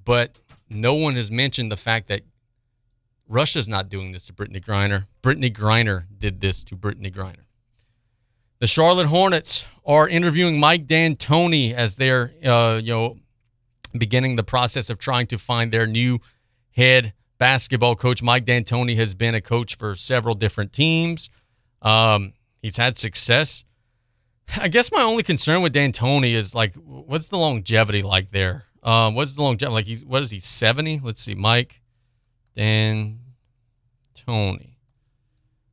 But 0.04 0.40
no 0.70 0.94
one 0.94 1.16
has 1.16 1.30
mentioned 1.30 1.70
the 1.72 1.78
fact 1.78 2.08
that 2.08 2.22
Russia's 3.28 3.68
not 3.68 3.90
doing 3.90 4.12
this 4.12 4.28
to 4.28 4.34
Brittney 4.34 4.64
Griner. 4.64 5.08
Brittney 5.22 5.54
Griner 5.54 6.06
did 6.18 6.40
this 6.40 6.64
to 6.66 6.78
Brittney 6.78 7.14
Griner. 7.14 7.46
The 8.62 8.68
Charlotte 8.68 9.08
Hornets 9.08 9.66
are 9.88 10.08
interviewing 10.08 10.60
Mike 10.60 10.86
D'Antoni 10.86 11.74
as 11.74 11.96
they're, 11.96 12.32
uh, 12.46 12.80
you 12.82 12.94
know, 12.94 13.18
beginning 13.98 14.36
the 14.36 14.44
process 14.44 14.92
of 14.92 15.00
trying 15.00 15.26
to 15.28 15.40
find 15.40 15.72
their 15.72 15.88
new 15.88 16.20
head 16.70 17.14
basketball 17.40 17.96
coach. 17.96 18.22
Mike 18.22 18.46
D'Antoni 18.46 18.96
has 18.98 19.16
been 19.16 19.34
a 19.34 19.42
coach 19.42 19.78
for 19.80 19.96
several 19.96 20.36
different 20.36 20.74
teams. 20.74 21.32
Um, 21.82 22.34
he's 22.62 22.78
had 22.78 23.00
success. 23.00 23.64
I 24.58 24.68
guess 24.68 24.92
my 24.92 25.02
only 25.02 25.24
concern 25.24 25.64
with 25.64 25.74
D'Antoni 25.74 26.34
is 26.36 26.54
like, 26.54 26.76
what's 26.76 27.30
the 27.30 27.40
longevity 27.40 28.04
like 28.04 28.30
there? 28.30 28.66
Um, 28.84 29.16
what's 29.16 29.34
the 29.34 29.42
longevity 29.42 29.74
like? 29.74 29.86
He's 29.88 30.06
what 30.06 30.22
is 30.22 30.30
he 30.30 30.40
seventy? 30.40 31.00
Let's 31.04 31.22
see, 31.22 31.34
Mike 31.34 31.82
D'Antoni. 32.56 33.16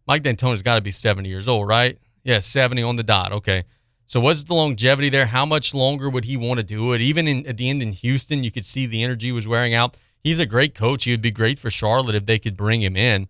Mike 0.06 0.23
D'Antoni's 0.23 0.62
got 0.62 0.77
to 0.77 0.81
be 0.81 0.90
seventy 0.90 1.28
years 1.28 1.48
old, 1.48 1.69
right? 1.69 1.98
Yeah, 2.24 2.39
seventy 2.40 2.82
on 2.82 2.97
the 2.97 3.03
dot. 3.03 3.32
Okay. 3.32 3.65
So 4.07 4.20
what's 4.20 4.45
the 4.45 4.55
longevity 4.55 5.11
there? 5.11 5.27
How 5.27 5.45
much 5.45 5.74
longer 5.74 6.09
would 6.09 6.24
he 6.24 6.39
want 6.39 6.59
to 6.59 6.65
do 6.65 6.95
it? 6.95 7.03
Even 7.03 7.28
in, 7.28 7.47
at 7.47 7.59
the 7.59 7.69
end 7.69 7.82
in 7.82 7.93
Houston, 7.93 8.43
you 8.43 8.51
could 8.51 8.65
see 8.65 8.86
the 8.86 9.05
energy 9.05 9.32
was 9.32 9.47
wearing 9.47 9.74
out. 9.74 9.99
He's 10.23 10.39
a 10.39 10.47
great 10.47 10.74
coach. 10.74 11.05
He 11.05 11.11
would 11.11 11.20
be 11.20 11.31
great 11.31 11.59
for 11.59 11.70
Charlotte 11.70 12.15
if 12.15 12.24
they 12.24 12.39
could 12.39 12.57
bring 12.57 12.81
him 12.81 12.97
in. 12.97 13.28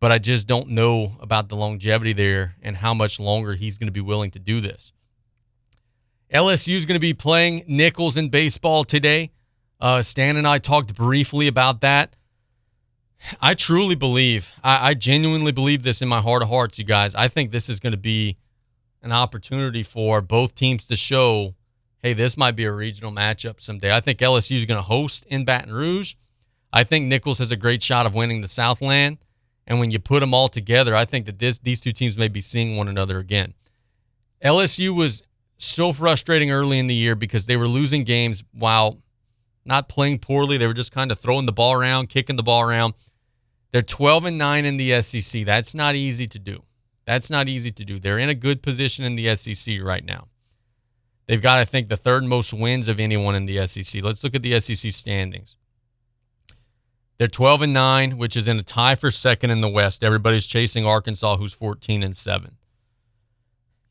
But 0.00 0.12
I 0.12 0.18
just 0.18 0.46
don't 0.46 0.70
know 0.70 1.12
about 1.20 1.50
the 1.50 1.56
longevity 1.56 2.14
there 2.14 2.56
and 2.62 2.76
how 2.76 2.94
much 2.94 3.20
longer 3.20 3.52
he's 3.52 3.76
going 3.76 3.88
to 3.88 3.92
be 3.92 4.00
willing 4.00 4.30
to 4.30 4.38
do 4.38 4.62
this. 4.62 4.92
LSU 6.32 6.74
is 6.74 6.86
going 6.86 6.96
to 6.96 7.00
be 7.00 7.14
playing 7.14 7.64
Nicholls 7.68 8.16
in 8.16 8.30
baseball 8.30 8.84
today. 8.84 9.30
Uh, 9.78 10.00
Stan 10.00 10.36
and 10.36 10.48
I 10.48 10.58
talked 10.58 10.94
briefly 10.94 11.48
about 11.48 11.82
that. 11.82 12.16
I 13.40 13.54
truly 13.54 13.94
believe, 13.94 14.52
I, 14.62 14.90
I, 14.90 14.94
genuinely 14.94 15.52
believe 15.52 15.82
this 15.82 16.02
in 16.02 16.08
my 16.08 16.20
heart 16.20 16.42
of 16.42 16.48
hearts, 16.48 16.78
you 16.78 16.84
guys. 16.84 17.14
I 17.14 17.28
think 17.28 17.50
this 17.50 17.68
is 17.68 17.80
going 17.80 17.92
to 17.92 17.98
be 17.98 18.36
an 19.02 19.12
opportunity 19.12 19.82
for 19.82 20.20
both 20.20 20.54
teams 20.54 20.84
to 20.86 20.96
show, 20.96 21.54
hey, 22.02 22.12
this 22.12 22.36
might 22.36 22.56
be 22.56 22.64
a 22.64 22.72
regional 22.72 23.12
matchup 23.12 23.60
someday. 23.60 23.94
I 23.94 24.00
think 24.00 24.18
LSU 24.18 24.56
is 24.56 24.66
going 24.66 24.78
to 24.78 24.82
host 24.82 25.24
in 25.26 25.44
Baton 25.44 25.72
Rouge. 25.72 26.14
I 26.72 26.84
think 26.84 27.06
Nicholls 27.06 27.38
has 27.38 27.50
a 27.50 27.56
great 27.56 27.82
shot 27.82 28.04
of 28.06 28.14
winning 28.14 28.40
the 28.40 28.48
Southland. 28.48 29.18
And 29.66 29.78
when 29.78 29.90
you 29.90 29.98
put 29.98 30.20
them 30.20 30.34
all 30.34 30.48
together, 30.48 30.94
I 30.94 31.04
think 31.04 31.26
that 31.26 31.38
this, 31.38 31.58
these 31.58 31.80
two 31.80 31.92
teams 31.92 32.18
may 32.18 32.28
be 32.28 32.40
seeing 32.40 32.76
one 32.76 32.88
another 32.88 33.18
again. 33.18 33.54
LSU 34.44 34.94
was 34.94 35.22
so 35.56 35.92
frustrating 35.92 36.50
early 36.50 36.78
in 36.78 36.86
the 36.86 36.94
year 36.94 37.14
because 37.14 37.46
they 37.46 37.56
were 37.56 37.68
losing 37.68 38.04
games 38.04 38.44
while 38.52 38.98
not 39.64 39.88
playing 39.88 40.18
poorly. 40.18 40.56
They 40.56 40.66
were 40.66 40.74
just 40.74 40.92
kind 40.92 41.10
of 41.10 41.18
throwing 41.18 41.46
the 41.46 41.52
ball 41.52 41.72
around, 41.72 42.08
kicking 42.08 42.36
the 42.36 42.42
ball 42.42 42.62
around. 42.62 42.94
They're 43.72 43.82
12 43.82 44.26
and 44.26 44.38
9 44.38 44.64
in 44.64 44.76
the 44.76 45.00
SEC. 45.02 45.44
That's 45.44 45.74
not 45.74 45.94
easy 45.94 46.26
to 46.28 46.38
do. 46.38 46.62
That's 47.06 47.30
not 47.30 47.48
easy 47.48 47.70
to 47.70 47.84
do. 47.84 47.98
They're 47.98 48.18
in 48.18 48.28
a 48.28 48.34
good 48.34 48.62
position 48.62 49.04
in 49.04 49.16
the 49.16 49.34
SEC 49.36 49.80
right 49.82 50.04
now. 50.04 50.28
They've 51.26 51.42
got, 51.42 51.58
I 51.58 51.64
think, 51.64 51.88
the 51.88 51.96
third 51.96 52.24
most 52.24 52.52
wins 52.52 52.88
of 52.88 53.00
anyone 53.00 53.34
in 53.34 53.46
the 53.46 53.66
SEC. 53.66 54.02
Let's 54.02 54.22
look 54.22 54.34
at 54.34 54.42
the 54.42 54.60
SEC 54.60 54.92
standings. 54.92 55.56
They're 57.18 57.28
12 57.28 57.62
and 57.62 57.72
9, 57.72 58.18
which 58.18 58.36
is 58.36 58.48
in 58.48 58.58
a 58.58 58.62
tie 58.62 58.96
for 58.96 59.10
second 59.10 59.50
in 59.50 59.60
the 59.60 59.68
West. 59.68 60.02
Everybody's 60.02 60.46
chasing 60.46 60.84
Arkansas, 60.84 61.36
who's 61.36 61.54
14 61.54 62.02
and 62.02 62.16
7. 62.16 62.56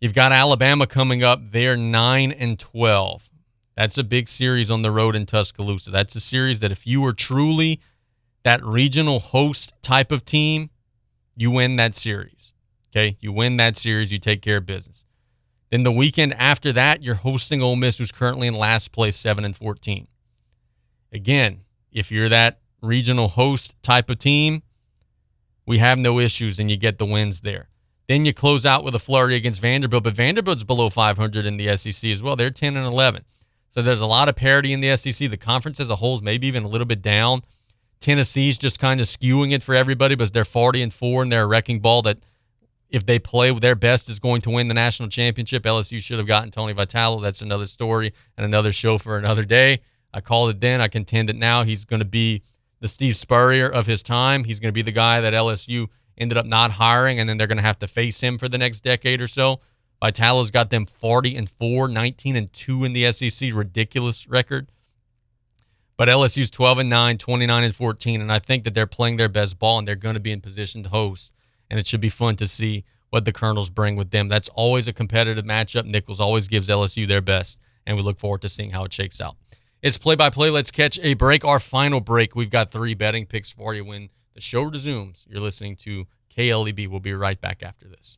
You've 0.02 0.14
got 0.14 0.34
Alabama 0.34 0.86
coming 0.86 1.24
up. 1.24 1.40
They're 1.52 1.78
9 1.78 2.32
and 2.34 2.60
12. 2.60 3.30
That's 3.76 3.98
a 3.98 4.04
big 4.04 4.30
series 4.30 4.70
on 4.70 4.82
the 4.82 4.92
road 4.92 5.16
in 5.16 5.26
Tuscaloosa. 5.26 5.92
That's 5.92 6.16
a 6.16 6.20
series 6.20 6.60
that 6.60 6.72
if 6.72 6.86
you 6.86 7.02
were 7.02 7.14
truly 7.14 7.80
that 8.44 8.64
regional 8.64 9.20
host 9.20 9.74
type 9.82 10.12
of 10.12 10.26
team, 10.26 10.70
you 11.36 11.50
win 11.50 11.78
that 11.78 11.96
series. 11.96 12.54
Okay? 12.92 13.18
You 13.20 13.32
win 13.32 13.58
that 13.58 13.76
series, 13.76 14.12
you 14.12 14.20
take 14.20 14.42
care 14.42 14.58
of 14.58 14.66
business. 14.66 15.06
Then 15.72 15.84
the 15.84 15.92
weekend 15.92 16.36
after 16.36 16.72
that, 16.74 17.02
you're 17.02 17.16
hosting 17.16 17.64
Ole 17.64 17.76
Miss, 17.76 17.98
who's 17.98 18.12
currently 18.12 18.48
in 18.48 18.54
last 18.54 18.92
place, 18.92 19.16
7 19.16 19.44
and 19.44 19.56
14. 19.56 20.08
Again, 21.12 21.62
if 21.92 22.12
you're 22.12 22.30
that 22.30 22.60
regional 22.82 23.28
host 23.28 23.76
type 23.82 24.10
of 24.10 24.20
team, 24.20 24.62
we 25.66 25.80
have 25.80 25.98
no 25.98 26.20
issues 26.20 26.60
and 26.60 26.70
you 26.70 26.78
get 26.78 27.00
the 27.00 27.06
wins 27.06 27.42
there. 27.42 27.70
Then 28.08 28.26
you 28.26 28.34
close 28.34 28.66
out 28.66 28.84
with 28.84 28.94
a 28.94 29.00
flurry 29.00 29.36
against 29.36 29.62
Vanderbilt, 29.62 30.04
but 30.04 30.16
Vanderbilt's 30.16 30.64
below 30.64 30.90
500 30.90 31.46
in 31.46 31.58
the 31.58 31.76
SEC 31.78 32.12
as 32.12 32.22
well. 32.22 32.36
They're 32.36 32.52
10 32.52 32.76
and 32.76 32.86
11. 32.86 33.24
So 33.74 33.82
there's 33.82 34.02
a 34.02 34.06
lot 34.06 34.30
of 34.30 34.36
parity 34.36 34.72
in 34.72 34.82
the 34.82 34.96
SEC. 34.96 35.32
The 35.32 35.38
conference 35.38 35.80
as 35.80 35.90
a 35.90 35.96
whole 35.96 36.16
is 36.16 36.22
maybe 36.22 36.46
even 36.46 36.64
a 36.64 36.68
little 36.68 36.86
bit 36.86 37.02
down. 37.02 37.42
Tennessee's 38.00 38.58
just 38.58 38.80
kind 38.80 39.00
of 39.00 39.08
skewing 39.08 39.52
it 39.52 39.64
for 39.64 39.74
everybody, 39.74 40.14
but 40.14 40.32
they're 40.32 40.46
40 40.46 40.84
and 40.84 40.94
4 40.94 41.24
and 41.24 41.32
they're 41.32 41.44
a 41.44 41.48
wrecking 41.48 41.80
ball 41.80 42.04
that 42.04 42.20
if 42.90 43.06
they 43.06 43.18
play 43.18 43.52
their 43.52 43.74
best 43.74 44.10
is 44.10 44.20
going 44.20 44.42
to 44.42 44.52
win 44.52 44.68
the 44.68 44.76
national 44.76 45.10
championship. 45.10 45.64
LSU 45.64 46.00
should 46.00 46.20
have 46.20 46.28
gotten 46.28 46.52
Tony 46.52 46.74
Vitello. 46.76 47.22
That's 47.22 47.42
another 47.42 47.66
story 47.66 48.14
and 48.38 48.46
another 48.46 48.72
show 48.72 49.00
for 49.00 49.18
another 49.18 49.44
day. 49.44 49.82
I 50.14 50.22
called 50.22 50.52
it 50.52 50.60
then. 50.60 50.80
I 50.80 50.88
contend 50.88 51.32
it 51.32 51.36
now. 51.36 51.64
He's 51.64 51.86
going 51.86 52.02
to 52.02 52.06
be 52.06 52.44
the 52.82 52.88
Steve 52.88 53.18
Spurrier 53.18 53.68
of 53.68 53.88
his 53.88 54.04
time. 54.04 54.44
He's 54.44 54.60
going 54.60 54.70
to 54.70 54.74
be 54.74 54.84
the 54.84 54.92
guy 54.92 55.22
that 55.22 55.34
LSU– 55.34 55.88
ended 56.18 56.38
up 56.38 56.46
not 56.46 56.72
hiring, 56.72 57.20
and 57.20 57.28
then 57.28 57.38
they're 57.38 57.48
going 57.48 57.58
to 57.58 57.64
have 57.64 57.80
to 57.80 57.88
face 57.88 58.22
him 58.22 58.38
for 58.38 58.48
the 58.48 58.58
next 58.58 58.82
decade 58.82 59.22
or 59.22 59.28
so. 59.28 59.60
Vitello's 60.04 60.52
got 60.52 60.70
them 60.70 60.86
40 60.86 61.38
and 61.38 61.50
4, 61.50 61.88
19 61.88 62.36
and 62.36 62.52
2 62.52 62.84
in 62.84 62.92
the 62.92 63.10
SEC, 63.14 63.54
ridiculous 63.54 64.28
record. 64.28 64.70
But 65.96 66.10
LSU's 66.10 66.52
12 66.52 66.80
and 66.80 66.90
9, 66.90 67.18
29 67.18 67.64
and 67.64 67.76
14, 67.76 68.22
and 68.22 68.32
I 68.32 68.40
think 68.40 68.66
that 68.66 68.74
they're 68.74 68.86
playing 68.86 69.16
their 69.16 69.30
best 69.30 69.60
ball 69.60 69.80
and 69.80 69.88
they're 69.88 69.96
going 69.96 70.16
to 70.16 70.20
be 70.20 70.32
in 70.32 70.42
position 70.42 70.84
to 70.84 70.90
host. 70.90 71.32
And 71.70 71.80
it 71.80 71.88
should 71.88 72.02
be 72.02 72.10
fun 72.10 72.36
to 72.38 72.48
see 72.48 72.84
what 73.12 73.24
the 73.24 73.32
Colonels 73.32 73.70
bring 73.70 73.96
with 73.96 74.12
them. 74.12 74.28
That's 74.28 74.50
always 74.50 74.88
a 74.88 74.94
competitive 74.94 75.46
matchup. 75.46 75.86
Nicholls 75.86 76.20
always 76.20 76.48
gives 76.48 76.68
LSU 76.68 77.08
their 77.08 77.22
best, 77.22 77.60
and 77.86 77.96
we 77.96 78.04
look 78.04 78.20
forward 78.20 78.42
to 78.42 78.50
seeing 78.50 78.72
how 78.72 78.84
it 78.84 78.92
shakes 78.92 79.22
out. 79.22 79.38
It's 79.82 79.98
play 79.98 80.16
by 80.16 80.30
play. 80.30 80.50
Let's 80.50 80.72
catch 80.72 81.00
a 81.02 81.14
break. 81.14 81.46
Our 81.46 81.60
final 81.60 82.02
break. 82.02 82.36
We've 82.36 82.50
got 82.50 82.72
three 82.72 82.94
betting 82.94 83.26
picks 83.26 83.52
for 83.52 83.74
you 83.74 83.86
when 83.86 84.10
the 84.34 84.42
show 84.42 84.64
resumes. 84.64 85.26
You're 85.30 85.42
listening 85.42 85.76
to 85.78 86.08
KLEB. 86.36 86.88
We'll 86.88 87.00
be 87.00 87.14
right 87.14 87.40
back 87.40 87.64
after 87.64 87.88
this. 87.88 88.18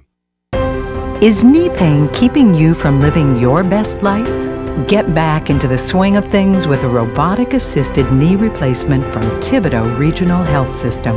Is 1.21 1.43
knee 1.43 1.69
pain 1.69 2.09
keeping 2.15 2.51
you 2.51 2.73
from 2.73 2.99
living 2.99 3.35
your 3.35 3.63
best 3.63 4.01
life? 4.01 4.25
Get 4.87 5.13
back 5.13 5.51
into 5.51 5.67
the 5.67 5.77
swing 5.77 6.17
of 6.17 6.25
things 6.25 6.65
with 6.65 6.81
a 6.81 6.87
robotic 6.87 7.53
assisted 7.53 8.11
knee 8.11 8.35
replacement 8.35 9.03
from 9.13 9.21
Thibodaux 9.39 9.99
Regional 9.99 10.43
Health 10.43 10.75
System. 10.75 11.15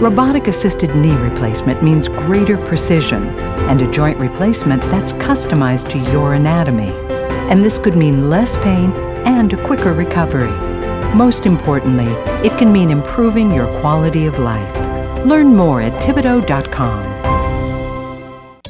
Robotic 0.00 0.48
assisted 0.48 0.96
knee 0.96 1.14
replacement 1.16 1.82
means 1.82 2.08
greater 2.08 2.56
precision 2.56 3.28
and 3.68 3.82
a 3.82 3.90
joint 3.90 4.16
replacement 4.16 4.80
that's 4.84 5.12
customized 5.12 5.90
to 5.90 5.98
your 6.10 6.32
anatomy. 6.32 6.92
And 7.50 7.62
this 7.62 7.78
could 7.78 7.94
mean 7.94 8.30
less 8.30 8.56
pain 8.56 8.90
and 9.26 9.52
a 9.52 9.66
quicker 9.66 9.92
recovery. 9.92 10.56
Most 11.14 11.44
importantly, 11.44 12.10
it 12.42 12.56
can 12.56 12.72
mean 12.72 12.90
improving 12.90 13.52
your 13.52 13.66
quality 13.82 14.24
of 14.24 14.38
life. 14.38 14.74
Learn 15.26 15.54
more 15.54 15.82
at 15.82 15.92
Thibodaux.com. 16.02 17.15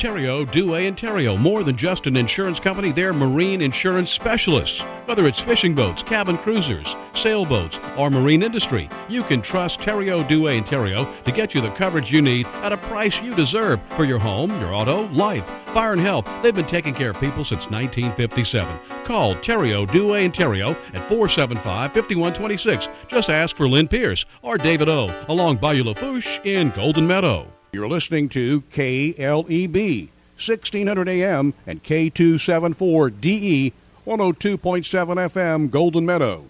Terrio, 0.00 0.50
Dewey, 0.50 0.86
Ontario. 0.86 1.36
More 1.36 1.62
than 1.62 1.76
just 1.76 2.06
an 2.06 2.16
insurance 2.16 2.58
company, 2.58 2.90
they're 2.90 3.12
marine 3.12 3.60
insurance 3.60 4.08
specialists. 4.10 4.80
Whether 5.04 5.26
it's 5.26 5.38
fishing 5.38 5.74
boats, 5.74 6.02
cabin 6.02 6.38
cruisers, 6.38 6.96
sailboats, 7.12 7.78
or 7.98 8.08
marine 8.08 8.42
industry, 8.42 8.88
you 9.10 9.22
can 9.22 9.42
trust 9.42 9.78
Terrio, 9.78 10.26
Dewey, 10.26 10.56
Ontario 10.56 11.06
to 11.24 11.30
get 11.30 11.54
you 11.54 11.60
the 11.60 11.68
coverage 11.72 12.10
you 12.10 12.22
need 12.22 12.46
at 12.62 12.72
a 12.72 12.78
price 12.78 13.20
you 13.20 13.34
deserve 13.34 13.78
for 13.94 14.06
your 14.06 14.18
home, 14.18 14.50
your 14.58 14.72
auto, 14.72 15.06
life, 15.08 15.44
fire, 15.74 15.92
and 15.92 16.00
health. 16.00 16.26
They've 16.42 16.54
been 16.54 16.64
taking 16.64 16.94
care 16.94 17.10
of 17.10 17.20
people 17.20 17.44
since 17.44 17.68
1957. 17.68 19.04
Call 19.04 19.34
Terrio, 19.34 19.86
Dewey, 19.92 20.24
Ontario 20.24 20.70
at 20.70 21.06
475 21.10 21.92
5126. 21.92 22.88
Just 23.06 23.28
ask 23.28 23.54
for 23.54 23.68
Lynn 23.68 23.86
Pierce 23.86 24.24
or 24.40 24.56
David 24.56 24.88
O. 24.88 25.14
along 25.28 25.58
Bayou 25.58 25.84
Lafourche 25.84 26.40
in 26.42 26.70
Golden 26.70 27.06
Meadow. 27.06 27.52
You're 27.72 27.88
listening 27.88 28.28
to 28.30 28.62
KLEB, 28.62 30.08
1600 30.34 31.08
AM 31.08 31.54
and 31.68 31.80
K274DE, 31.84 33.72
102.7 34.04 35.30
FM, 35.30 35.70
Golden 35.70 36.04
Meadow. 36.04 36.46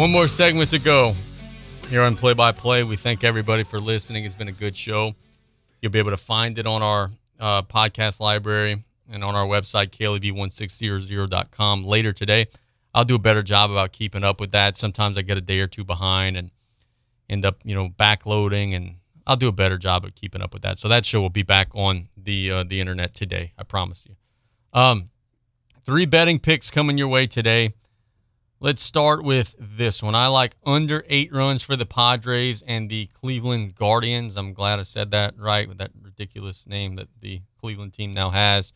One 0.00 0.12
more 0.12 0.28
segment 0.28 0.70
to 0.70 0.78
go 0.78 1.14
here 1.90 2.00
on 2.00 2.16
Play 2.16 2.32
by 2.32 2.52
Play. 2.52 2.84
We 2.84 2.96
thank 2.96 3.22
everybody 3.22 3.64
for 3.64 3.78
listening. 3.78 4.24
It's 4.24 4.34
been 4.34 4.48
a 4.48 4.52
good 4.52 4.74
show. 4.74 5.14
You'll 5.82 5.92
be 5.92 5.98
able 5.98 6.12
to 6.12 6.16
find 6.16 6.58
it 6.58 6.66
on 6.66 6.82
our 6.82 7.10
uh, 7.38 7.60
podcast 7.60 8.18
library 8.18 8.82
and 9.10 9.22
on 9.22 9.34
our 9.34 9.44
website, 9.44 9.90
kleb1600.com 9.90 11.82
later 11.82 12.14
today. 12.14 12.46
I'll 12.94 13.04
do 13.04 13.14
a 13.14 13.18
better 13.18 13.42
job 13.42 13.70
about 13.70 13.92
keeping 13.92 14.24
up 14.24 14.40
with 14.40 14.52
that. 14.52 14.78
Sometimes 14.78 15.18
I 15.18 15.20
get 15.20 15.36
a 15.36 15.42
day 15.42 15.60
or 15.60 15.66
two 15.66 15.84
behind 15.84 16.38
and 16.38 16.50
end 17.28 17.44
up, 17.44 17.58
you 17.62 17.74
know, 17.74 17.90
backloading, 17.90 18.74
and 18.74 18.94
I'll 19.26 19.36
do 19.36 19.48
a 19.48 19.52
better 19.52 19.76
job 19.76 20.06
of 20.06 20.14
keeping 20.14 20.40
up 20.40 20.54
with 20.54 20.62
that. 20.62 20.78
So 20.78 20.88
that 20.88 21.04
show 21.04 21.20
will 21.20 21.28
be 21.28 21.42
back 21.42 21.68
on 21.74 22.08
the 22.16 22.50
uh, 22.50 22.64
the 22.64 22.80
internet 22.80 23.12
today. 23.12 23.52
I 23.58 23.64
promise 23.64 24.06
you. 24.08 24.16
Um, 24.72 25.10
three 25.84 26.06
betting 26.06 26.38
picks 26.38 26.70
coming 26.70 26.96
your 26.96 27.08
way 27.08 27.26
today. 27.26 27.74
Let's 28.62 28.82
start 28.82 29.24
with 29.24 29.54
this 29.58 30.02
one. 30.02 30.14
I 30.14 30.26
like 30.26 30.54
under 30.66 31.02
eight 31.08 31.32
runs 31.32 31.62
for 31.62 31.76
the 31.76 31.86
Padres 31.86 32.60
and 32.60 32.90
the 32.90 33.06
Cleveland 33.06 33.74
Guardians. 33.74 34.36
I'm 34.36 34.52
glad 34.52 34.78
I 34.78 34.82
said 34.82 35.12
that 35.12 35.38
right 35.38 35.66
with 35.66 35.78
that 35.78 35.92
ridiculous 35.98 36.66
name 36.66 36.96
that 36.96 37.08
the 37.22 37.40
Cleveland 37.58 37.94
team 37.94 38.12
now 38.12 38.28
has. 38.28 38.74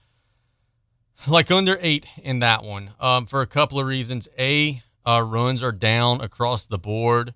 Like 1.27 1.51
under 1.51 1.77
eight 1.83 2.07
in 2.23 2.39
that 2.39 2.65
one 2.65 2.93
um, 2.99 3.27
for 3.27 3.43
a 3.43 3.47
couple 3.47 3.79
of 3.79 3.87
reasons. 3.87 4.27
A, 4.39 4.83
uh, 5.05 5.23
runs 5.23 5.63
are 5.63 5.71
down 5.71 6.23
across 6.23 6.65
the 6.65 6.79
board 6.79 7.35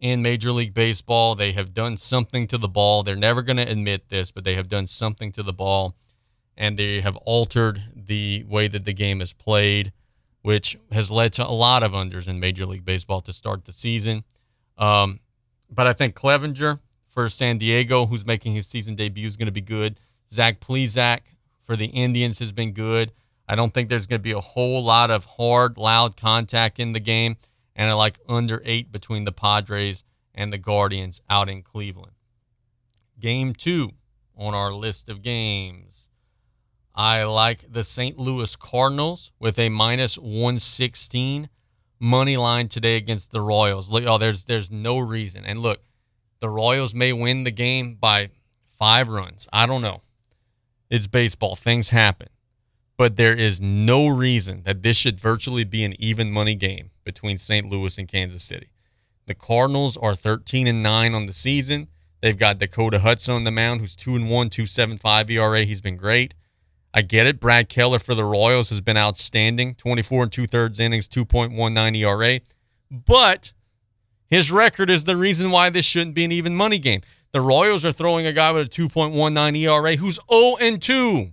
in 0.00 0.20
Major 0.20 0.50
League 0.50 0.74
Baseball. 0.74 1.36
They 1.36 1.52
have 1.52 1.72
done 1.72 1.96
something 1.96 2.48
to 2.48 2.58
the 2.58 2.68
ball. 2.68 3.04
They're 3.04 3.14
never 3.14 3.40
going 3.40 3.58
to 3.58 3.70
admit 3.70 4.08
this, 4.08 4.32
but 4.32 4.42
they 4.42 4.56
have 4.56 4.68
done 4.68 4.88
something 4.88 5.30
to 5.30 5.44
the 5.44 5.52
ball 5.52 5.94
and 6.56 6.76
they 6.76 7.02
have 7.02 7.16
altered 7.18 7.84
the 7.94 8.42
way 8.48 8.66
that 8.66 8.84
the 8.84 8.92
game 8.92 9.20
is 9.20 9.32
played, 9.32 9.92
which 10.42 10.76
has 10.90 11.10
led 11.10 11.32
to 11.34 11.46
a 11.46 11.50
lot 11.50 11.82
of 11.82 11.92
unders 11.92 12.28
in 12.28 12.38
Major 12.38 12.66
League 12.66 12.84
Baseball 12.84 13.20
to 13.22 13.32
start 13.32 13.64
the 13.64 13.72
season. 13.72 14.24
Um, 14.76 15.20
but 15.70 15.86
I 15.86 15.92
think 15.92 16.14
Clevinger 16.14 16.80
for 17.08 17.28
San 17.28 17.58
Diego, 17.58 18.06
who's 18.06 18.26
making 18.26 18.54
his 18.54 18.66
season 18.66 18.94
debut, 18.94 19.26
is 19.26 19.36
going 19.36 19.46
to 19.46 19.52
be 19.52 19.60
good. 19.60 19.98
Zach 20.30 20.60
Plesac 20.60 21.20
for 21.62 21.76
the 21.76 21.86
Indians 21.86 22.38
has 22.40 22.52
been 22.52 22.72
good. 22.72 23.12
I 23.48 23.54
don't 23.54 23.72
think 23.72 23.88
there's 23.88 24.06
going 24.06 24.20
to 24.20 24.22
be 24.22 24.32
a 24.32 24.40
whole 24.40 24.82
lot 24.82 25.10
of 25.10 25.24
hard, 25.24 25.76
loud 25.76 26.16
contact 26.16 26.78
in 26.80 26.92
the 26.92 27.00
game. 27.00 27.36
And 27.76 27.90
I 27.90 27.92
like 27.94 28.18
under 28.28 28.62
eight 28.64 28.92
between 28.92 29.24
the 29.24 29.32
Padres 29.32 30.04
and 30.34 30.52
the 30.52 30.58
Guardians 30.58 31.20
out 31.28 31.48
in 31.48 31.62
Cleveland. 31.62 32.12
Game 33.18 33.54
two 33.54 33.92
on 34.36 34.54
our 34.54 34.72
list 34.72 35.08
of 35.08 35.22
games. 35.22 36.08
I 36.94 37.24
like 37.24 37.72
the 37.72 37.84
St. 37.84 38.18
Louis 38.18 38.54
Cardinals 38.56 39.32
with 39.38 39.58
a 39.58 39.68
minus 39.68 40.18
116 40.18 41.48
money 41.98 42.36
line 42.36 42.68
today 42.68 42.96
against 42.96 43.30
the 43.30 43.40
Royals. 43.40 43.90
Look, 43.90 44.04
oh, 44.04 44.18
there's 44.18 44.44
there's 44.44 44.70
no 44.70 44.98
reason. 44.98 45.44
And 45.44 45.60
look, 45.60 45.80
the 46.40 46.50
Royals 46.50 46.94
may 46.94 47.12
win 47.12 47.44
the 47.44 47.50
game 47.50 47.94
by 47.94 48.30
five 48.64 49.08
runs. 49.08 49.48
I 49.52 49.64
don't 49.64 49.80
know. 49.80 50.02
It's 50.90 51.06
baseball. 51.06 51.56
Things 51.56 51.90
happen. 51.90 52.28
But 52.98 53.16
there 53.16 53.34
is 53.34 53.60
no 53.60 54.08
reason 54.08 54.62
that 54.64 54.82
this 54.82 54.96
should 54.96 55.18
virtually 55.18 55.64
be 55.64 55.84
an 55.84 55.94
even 55.98 56.30
money 56.30 56.54
game 56.54 56.90
between 57.04 57.38
St. 57.38 57.70
Louis 57.70 57.96
and 57.96 58.06
Kansas 58.06 58.42
City. 58.42 58.72
The 59.26 59.34
Cardinals 59.34 59.96
are 59.96 60.14
13 60.14 60.66
and 60.66 60.82
9 60.82 61.14
on 61.14 61.26
the 61.26 61.32
season. 61.32 61.88
They've 62.20 62.38
got 62.38 62.58
Dakota 62.58 62.98
Hudson 62.98 63.34
on 63.34 63.44
the 63.44 63.50
mound, 63.50 63.80
who's 63.80 63.96
2 63.96 64.14
and 64.14 64.28
1, 64.28 64.50
275 64.50 65.30
ERA. 65.30 65.62
He's 65.62 65.80
been 65.80 65.96
great. 65.96 66.34
I 66.94 67.02
get 67.02 67.26
it. 67.26 67.40
Brad 67.40 67.68
Keller 67.68 67.98
for 67.98 68.14
the 68.14 68.24
Royals 68.24 68.68
has 68.68 68.80
been 68.80 68.96
outstanding 68.96 69.74
24 69.76 70.24
and 70.24 70.32
two 70.32 70.46
thirds 70.46 70.78
innings, 70.78 71.08
2.19 71.08 71.96
ERA. 71.96 72.40
But 72.90 73.52
his 74.28 74.50
record 74.50 74.90
is 74.90 75.04
the 75.04 75.16
reason 75.16 75.50
why 75.50 75.70
this 75.70 75.86
shouldn't 75.86 76.14
be 76.14 76.24
an 76.24 76.32
even 76.32 76.54
money 76.54 76.78
game. 76.78 77.00
The 77.32 77.40
Royals 77.40 77.84
are 77.86 77.92
throwing 77.92 78.26
a 78.26 78.32
guy 78.32 78.52
with 78.52 78.66
a 78.66 78.70
2.19 78.70 79.56
ERA 79.56 79.96
who's 79.96 80.20
0 80.30 80.56
and 80.60 80.82
2. 80.82 81.32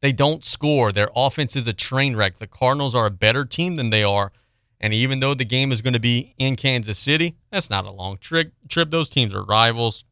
They 0.00 0.12
don't 0.12 0.44
score. 0.44 0.90
Their 0.90 1.10
offense 1.14 1.54
is 1.54 1.68
a 1.68 1.72
train 1.72 2.16
wreck. 2.16 2.38
The 2.38 2.46
Cardinals 2.48 2.94
are 2.94 3.06
a 3.06 3.10
better 3.10 3.44
team 3.44 3.76
than 3.76 3.90
they 3.90 4.02
are. 4.02 4.32
And 4.80 4.94
even 4.94 5.20
though 5.20 5.34
the 5.34 5.44
game 5.44 5.70
is 5.72 5.82
going 5.82 5.92
to 5.92 6.00
be 6.00 6.34
in 6.38 6.56
Kansas 6.56 6.98
City, 6.98 7.36
that's 7.52 7.70
not 7.70 7.84
a 7.84 7.92
long 7.92 8.16
trip. 8.18 8.52
Trip. 8.68 8.90
Those 8.90 9.10
teams 9.10 9.34
are 9.34 9.44
rivals. 9.44 10.04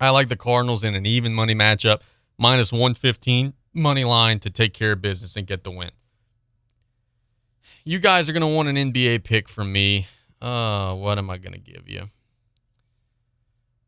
I 0.00 0.08
like 0.10 0.28
the 0.28 0.36
Cardinals 0.36 0.82
in 0.82 0.94
an 0.94 1.04
even 1.04 1.34
money 1.34 1.54
matchup, 1.54 2.00
minus 2.38 2.72
115 2.72 3.52
money 3.74 4.04
line 4.04 4.38
to 4.40 4.50
take 4.50 4.74
care 4.74 4.92
of 4.92 5.02
business 5.02 5.36
and 5.36 5.46
get 5.46 5.64
the 5.64 5.70
win. 5.70 5.90
You 7.84 7.98
guys 7.98 8.28
are 8.28 8.32
going 8.32 8.42
to 8.42 8.46
want 8.46 8.68
an 8.68 8.76
NBA 8.76 9.24
pick 9.24 9.48
from 9.48 9.72
me. 9.72 10.06
Uh, 10.40 10.94
what 10.94 11.18
am 11.18 11.30
I 11.30 11.38
going 11.38 11.52
to 11.52 11.58
give 11.58 11.88
you? 11.88 12.10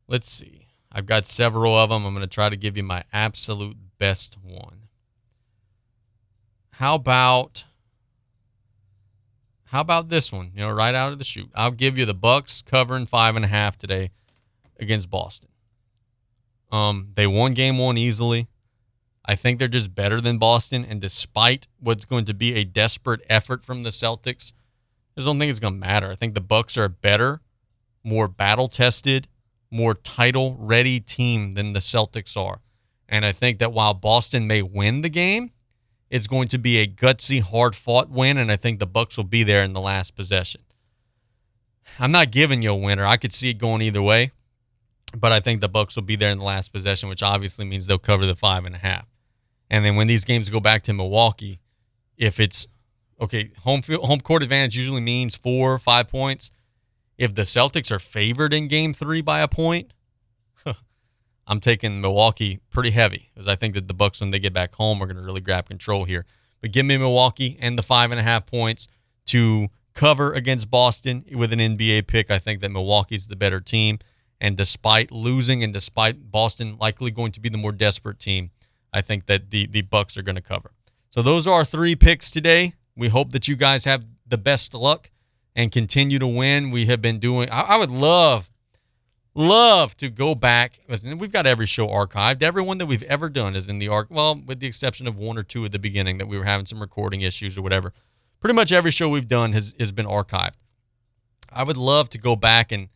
Let's 0.08 0.30
see. 0.30 0.66
I've 0.90 1.06
got 1.06 1.26
several 1.26 1.76
of 1.76 1.90
them. 1.90 2.04
I'm 2.04 2.14
going 2.14 2.26
to 2.26 2.32
try 2.32 2.48
to 2.48 2.56
give 2.56 2.76
you 2.76 2.82
my 2.82 3.04
absolute 3.12 3.76
best 3.98 4.36
one. 4.42 4.88
How 6.72 6.94
about 6.94 7.64
how 9.66 9.80
about 9.80 10.10
this 10.10 10.30
one? 10.30 10.52
You 10.54 10.60
know, 10.60 10.70
right 10.70 10.94
out 10.94 11.12
of 11.12 11.18
the 11.18 11.24
chute. 11.24 11.50
I'll 11.54 11.70
give 11.70 11.96
you 11.96 12.04
the 12.04 12.12
Bucks 12.12 12.60
covering 12.60 13.06
five 13.06 13.36
and 13.36 13.44
a 13.44 13.48
half 13.48 13.78
today 13.78 14.10
against 14.78 15.08
Boston. 15.08 15.48
Um, 16.70 17.08
they 17.14 17.26
won 17.26 17.54
game 17.54 17.78
one 17.78 17.96
easily. 17.96 18.48
I 19.24 19.36
think 19.36 19.58
they're 19.58 19.68
just 19.68 19.94
better 19.94 20.20
than 20.20 20.38
Boston, 20.38 20.84
and 20.84 21.00
despite 21.00 21.68
what's 21.78 22.04
going 22.04 22.24
to 22.24 22.34
be 22.34 22.54
a 22.54 22.64
desperate 22.64 23.22
effort 23.28 23.64
from 23.64 23.82
the 23.82 23.90
Celtics, 23.90 24.52
I 25.14 25.20
just 25.20 25.26
don't 25.26 25.38
think 25.38 25.50
it's 25.50 25.60
going 25.60 25.74
to 25.74 25.80
matter. 25.80 26.10
I 26.10 26.16
think 26.16 26.34
the 26.34 26.40
Bucks 26.40 26.76
are 26.76 26.84
a 26.84 26.88
better, 26.88 27.40
more 28.02 28.26
battle 28.26 28.68
tested, 28.68 29.28
more 29.70 29.94
title 29.94 30.56
ready 30.58 30.98
team 30.98 31.52
than 31.52 31.72
the 31.72 31.80
Celtics 31.80 32.36
are. 32.36 32.60
And 33.08 33.24
I 33.24 33.32
think 33.32 33.58
that 33.58 33.72
while 33.72 33.94
Boston 33.94 34.46
may 34.46 34.62
win 34.62 35.02
the 35.02 35.08
game, 35.08 35.52
it's 36.10 36.26
going 36.26 36.48
to 36.48 36.58
be 36.58 36.78
a 36.78 36.86
gutsy, 36.86 37.40
hard 37.40 37.74
fought 37.74 38.10
win, 38.10 38.36
and 38.38 38.50
I 38.50 38.56
think 38.56 38.78
the 38.78 38.86
Bucks 38.86 39.16
will 39.16 39.24
be 39.24 39.44
there 39.44 39.62
in 39.62 39.72
the 39.72 39.80
last 39.80 40.16
possession. 40.16 40.62
I'm 41.98 42.12
not 42.12 42.30
giving 42.30 42.62
you 42.62 42.70
a 42.70 42.76
winner. 42.76 43.06
I 43.06 43.16
could 43.16 43.32
see 43.32 43.50
it 43.50 43.58
going 43.58 43.82
either 43.82 44.02
way, 44.02 44.32
but 45.16 45.32
I 45.32 45.40
think 45.40 45.60
the 45.60 45.68
Bucks 45.68 45.94
will 45.94 46.02
be 46.02 46.16
there 46.16 46.30
in 46.30 46.38
the 46.38 46.44
last 46.44 46.72
possession, 46.72 47.08
which 47.08 47.22
obviously 47.22 47.64
means 47.64 47.86
they'll 47.86 47.98
cover 47.98 48.26
the 48.26 48.34
five 48.34 48.64
and 48.64 48.74
a 48.74 48.78
half. 48.78 49.11
And 49.72 49.86
then 49.86 49.96
when 49.96 50.06
these 50.06 50.26
games 50.26 50.50
go 50.50 50.60
back 50.60 50.82
to 50.82 50.92
Milwaukee, 50.92 51.58
if 52.18 52.38
it's 52.38 52.66
okay, 53.18 53.50
home 53.62 53.80
field, 53.80 54.04
home 54.04 54.20
court 54.20 54.42
advantage 54.42 54.76
usually 54.76 55.00
means 55.00 55.34
four 55.34 55.72
or 55.72 55.78
five 55.78 56.08
points. 56.08 56.50
If 57.16 57.34
the 57.34 57.42
Celtics 57.42 57.90
are 57.90 57.98
favored 57.98 58.52
in 58.52 58.68
Game 58.68 58.92
Three 58.92 59.22
by 59.22 59.40
a 59.40 59.48
point, 59.48 59.94
I'm 61.46 61.58
taking 61.58 62.02
Milwaukee 62.02 62.60
pretty 62.70 62.90
heavy 62.90 63.30
because 63.32 63.48
I 63.48 63.56
think 63.56 63.72
that 63.74 63.88
the 63.88 63.94
Bucks, 63.94 64.20
when 64.20 64.30
they 64.30 64.38
get 64.38 64.52
back 64.52 64.74
home, 64.74 65.02
are 65.02 65.06
going 65.06 65.16
to 65.16 65.22
really 65.22 65.40
grab 65.40 65.68
control 65.68 66.04
here. 66.04 66.26
But 66.60 66.72
give 66.72 66.84
me 66.84 66.98
Milwaukee 66.98 67.56
and 67.58 67.78
the 67.78 67.82
five 67.82 68.10
and 68.10 68.20
a 68.20 68.22
half 68.22 68.44
points 68.44 68.88
to 69.26 69.68
cover 69.94 70.34
against 70.34 70.70
Boston 70.70 71.24
with 71.32 71.50
an 71.50 71.60
NBA 71.60 72.06
pick. 72.08 72.30
I 72.30 72.38
think 72.38 72.60
that 72.60 72.70
Milwaukee's 72.70 73.26
the 73.26 73.36
better 73.36 73.60
team. 73.60 74.00
And 74.38 74.54
despite 74.54 75.10
losing 75.10 75.62
and 75.64 75.72
despite 75.72 76.30
Boston 76.30 76.76
likely 76.78 77.10
going 77.10 77.32
to 77.32 77.40
be 77.40 77.48
the 77.48 77.58
more 77.58 77.72
desperate 77.72 78.18
team, 78.18 78.50
I 78.92 79.00
think 79.00 79.26
that 79.26 79.50
the, 79.50 79.66
the 79.66 79.82
Bucks 79.82 80.16
are 80.16 80.22
going 80.22 80.36
to 80.36 80.42
cover. 80.42 80.72
So 81.10 81.22
those 81.22 81.46
are 81.46 81.54
our 81.54 81.64
three 81.64 81.96
picks 81.96 82.30
today. 82.30 82.74
We 82.96 83.08
hope 83.08 83.32
that 83.32 83.48
you 83.48 83.56
guys 83.56 83.84
have 83.84 84.04
the 84.26 84.38
best 84.38 84.74
luck 84.74 85.10
and 85.54 85.70
continue 85.70 86.18
to 86.18 86.26
win. 86.26 86.70
We 86.70 86.86
have 86.86 87.02
been 87.02 87.18
doing 87.18 87.50
I, 87.50 87.60
I 87.60 87.76
would 87.76 87.90
love, 87.90 88.50
love 89.34 89.96
to 89.98 90.10
go 90.10 90.34
back. 90.34 90.80
We've 90.88 91.32
got 91.32 91.46
every 91.46 91.66
show 91.66 91.88
archived. 91.88 92.42
Everyone 92.42 92.78
that 92.78 92.86
we've 92.86 93.02
ever 93.04 93.28
done 93.28 93.54
is 93.54 93.68
in 93.68 93.78
the 93.78 93.88
arc. 93.88 94.08
Well, 94.10 94.40
with 94.46 94.60
the 94.60 94.66
exception 94.66 95.06
of 95.06 95.18
one 95.18 95.38
or 95.38 95.42
two 95.42 95.64
at 95.64 95.72
the 95.72 95.78
beginning 95.78 96.18
that 96.18 96.28
we 96.28 96.38
were 96.38 96.44
having 96.44 96.66
some 96.66 96.80
recording 96.80 97.20
issues 97.20 97.56
or 97.56 97.62
whatever. 97.62 97.92
Pretty 98.40 98.54
much 98.54 98.72
every 98.72 98.90
show 98.90 99.08
we've 99.08 99.28
done 99.28 99.52
has, 99.52 99.74
has 99.78 99.92
been 99.92 100.06
archived. 100.06 100.54
I 101.52 101.62
would 101.62 101.76
love 101.76 102.08
to 102.10 102.18
go 102.18 102.34
back 102.34 102.72
and 102.72 102.88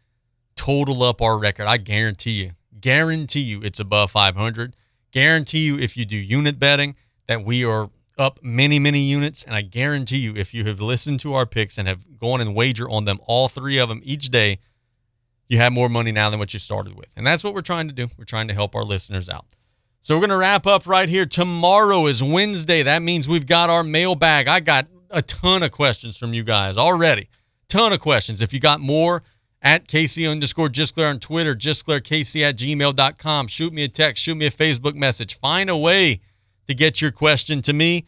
total 0.57 1.03
up 1.03 1.23
our 1.23 1.39
record. 1.39 1.67
I 1.67 1.77
guarantee 1.77 2.43
you, 2.43 2.53
guarantee 2.81 3.41
you 3.41 3.61
it's 3.63 3.79
above 3.79 4.11
500. 4.11 4.75
Guarantee 5.17 5.61
you 5.61 5.79
if 5.79 5.97
you 5.97 6.05
do 6.05 6.15
unit 6.15 6.59
betting 6.59 6.95
that 7.27 7.43
we 7.43 7.65
are 7.65 7.89
up 8.19 8.39
many, 8.43 8.79
many 8.79 9.01
units. 9.01 9.45
And 9.45 9.55
I 9.55 9.63
guarantee 9.63 10.19
you 10.19 10.35
if 10.37 10.53
you 10.53 10.67
have 10.67 10.79
listened 10.79 11.21
to 11.21 11.33
our 11.33 11.47
picks 11.47 11.79
and 11.79 11.89
have 11.89 12.19
gone 12.19 12.43
and 12.43 12.55
wager 12.55 12.87
on 12.91 13.07
them, 13.07 13.21
all 13.25 13.49
three 13.49 13.79
of 13.79 13.89
them 13.89 14.03
each 14.05 14.29
day, 14.29 14.59
you 15.49 15.57
have 15.57 15.73
more 15.73 15.89
money 15.89 16.13
now 16.13 16.29
than 16.29 16.39
what 16.39 16.53
you 16.53 16.61
started 16.61 16.95
with. 16.95 17.09
And 17.17 17.27
that's 17.27 17.43
what 17.43 17.55
we're 17.55 17.63
trying 17.63 17.89
to 17.89 17.95
do. 17.95 18.09
We're 18.19 18.27
trying 18.27 18.49
to 18.49 18.53
help 18.53 18.75
our 18.75 18.83
listeners 18.83 19.31
out. 19.31 19.47
So 20.03 20.15
we're 20.15 20.21
going 20.21 20.29
to 20.29 20.37
wrap 20.37 20.67
up 20.67 20.87
right 20.87 21.09
here. 21.09 21.25
Tomorrow 21.25 22.09
is 22.09 22.23
Wednesday. 22.23 22.83
That 22.83 23.01
means 23.01 23.27
we've 23.27 23.47
got 23.47 23.71
our 23.71 23.83
mailbag. 23.83 24.49
I 24.49 24.61
got 24.61 24.87
a 25.11 25.23
ton 25.23 25.63
of 25.63 25.73
questions 25.73 26.19
from 26.19 26.35
you 26.35 26.45
guys 26.45 26.77
already. 26.77 27.31
Ton 27.71 27.95
of 27.95 28.01
questions. 28.01 28.43
If 28.43 28.53
you 28.53 28.61
got 28.61 28.81
more, 28.81 29.23
at 29.67 29.89
Casey 29.89 30.25
underscore 30.25 30.69
Gisclair 30.69 31.11
on 31.11 31.19
Twitter, 31.19 31.53
GisclairKC 31.53 32.41
at 32.43 32.57
gmail.com. 32.57 33.49
Shoot 33.49 33.73
me 33.73 33.83
a 33.83 33.89
text, 33.89 34.23
shoot 34.23 34.37
me 34.37 34.47
a 34.47 34.51
Facebook 34.51 34.95
message. 34.95 35.41
Find 35.41 35.69
a 35.69 35.77
way 35.77 36.21
to 36.69 36.75
get 36.75 37.03
your 37.03 37.11
question 37.11 37.63
to 37.63 37.73
me. 37.73 38.07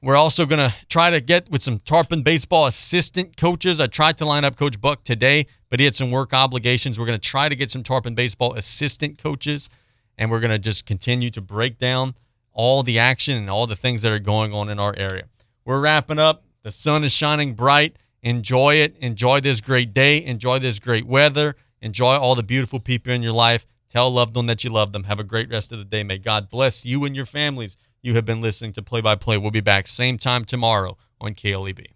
We're 0.00 0.14
also 0.14 0.46
going 0.46 0.70
to 0.70 0.72
try 0.88 1.10
to 1.10 1.20
get 1.20 1.50
with 1.50 1.64
some 1.64 1.80
Tarpon 1.80 2.22
baseball 2.22 2.66
assistant 2.66 3.36
coaches. 3.36 3.80
I 3.80 3.88
tried 3.88 4.16
to 4.18 4.26
line 4.26 4.44
up 4.44 4.54
Coach 4.54 4.80
Buck 4.80 5.02
today, 5.02 5.46
but 5.70 5.80
he 5.80 5.86
had 5.86 5.96
some 5.96 6.12
work 6.12 6.32
obligations. 6.32 7.00
We're 7.00 7.06
going 7.06 7.18
to 7.18 7.28
try 7.28 7.48
to 7.48 7.56
get 7.56 7.68
some 7.68 7.82
Tarpon 7.82 8.14
baseball 8.14 8.54
assistant 8.54 9.20
coaches, 9.20 9.68
and 10.16 10.30
we're 10.30 10.38
going 10.38 10.52
to 10.52 10.58
just 10.60 10.86
continue 10.86 11.30
to 11.30 11.40
break 11.40 11.78
down 11.78 12.14
all 12.52 12.84
the 12.84 13.00
action 13.00 13.36
and 13.36 13.50
all 13.50 13.66
the 13.66 13.74
things 13.74 14.02
that 14.02 14.12
are 14.12 14.20
going 14.20 14.54
on 14.54 14.68
in 14.68 14.78
our 14.78 14.94
area. 14.96 15.24
We're 15.64 15.80
wrapping 15.80 16.20
up. 16.20 16.44
The 16.62 16.70
sun 16.70 17.02
is 17.02 17.12
shining 17.12 17.54
bright. 17.54 17.96
Enjoy 18.26 18.74
it. 18.74 18.96
Enjoy 18.98 19.38
this 19.38 19.60
great 19.60 19.94
day. 19.94 20.24
Enjoy 20.24 20.58
this 20.58 20.80
great 20.80 21.06
weather. 21.06 21.54
Enjoy 21.80 22.16
all 22.16 22.34
the 22.34 22.42
beautiful 22.42 22.80
people 22.80 23.12
in 23.12 23.22
your 23.22 23.30
life. 23.30 23.64
Tell 23.88 24.10
loved 24.10 24.34
one 24.34 24.46
that 24.46 24.64
you 24.64 24.70
love 24.70 24.90
them. 24.90 25.04
Have 25.04 25.20
a 25.20 25.24
great 25.24 25.48
rest 25.48 25.70
of 25.70 25.78
the 25.78 25.84
day. 25.84 26.02
May 26.02 26.18
God 26.18 26.50
bless 26.50 26.84
you 26.84 27.04
and 27.04 27.14
your 27.14 27.24
families. 27.24 27.76
You 28.02 28.14
have 28.14 28.24
been 28.24 28.40
listening 28.40 28.72
to 28.72 28.82
Play 28.82 29.00
by 29.00 29.14
Play. 29.14 29.38
We'll 29.38 29.52
be 29.52 29.60
back 29.60 29.86
same 29.86 30.18
time 30.18 30.44
tomorrow 30.44 30.96
on 31.20 31.34
KLEB. 31.34 31.86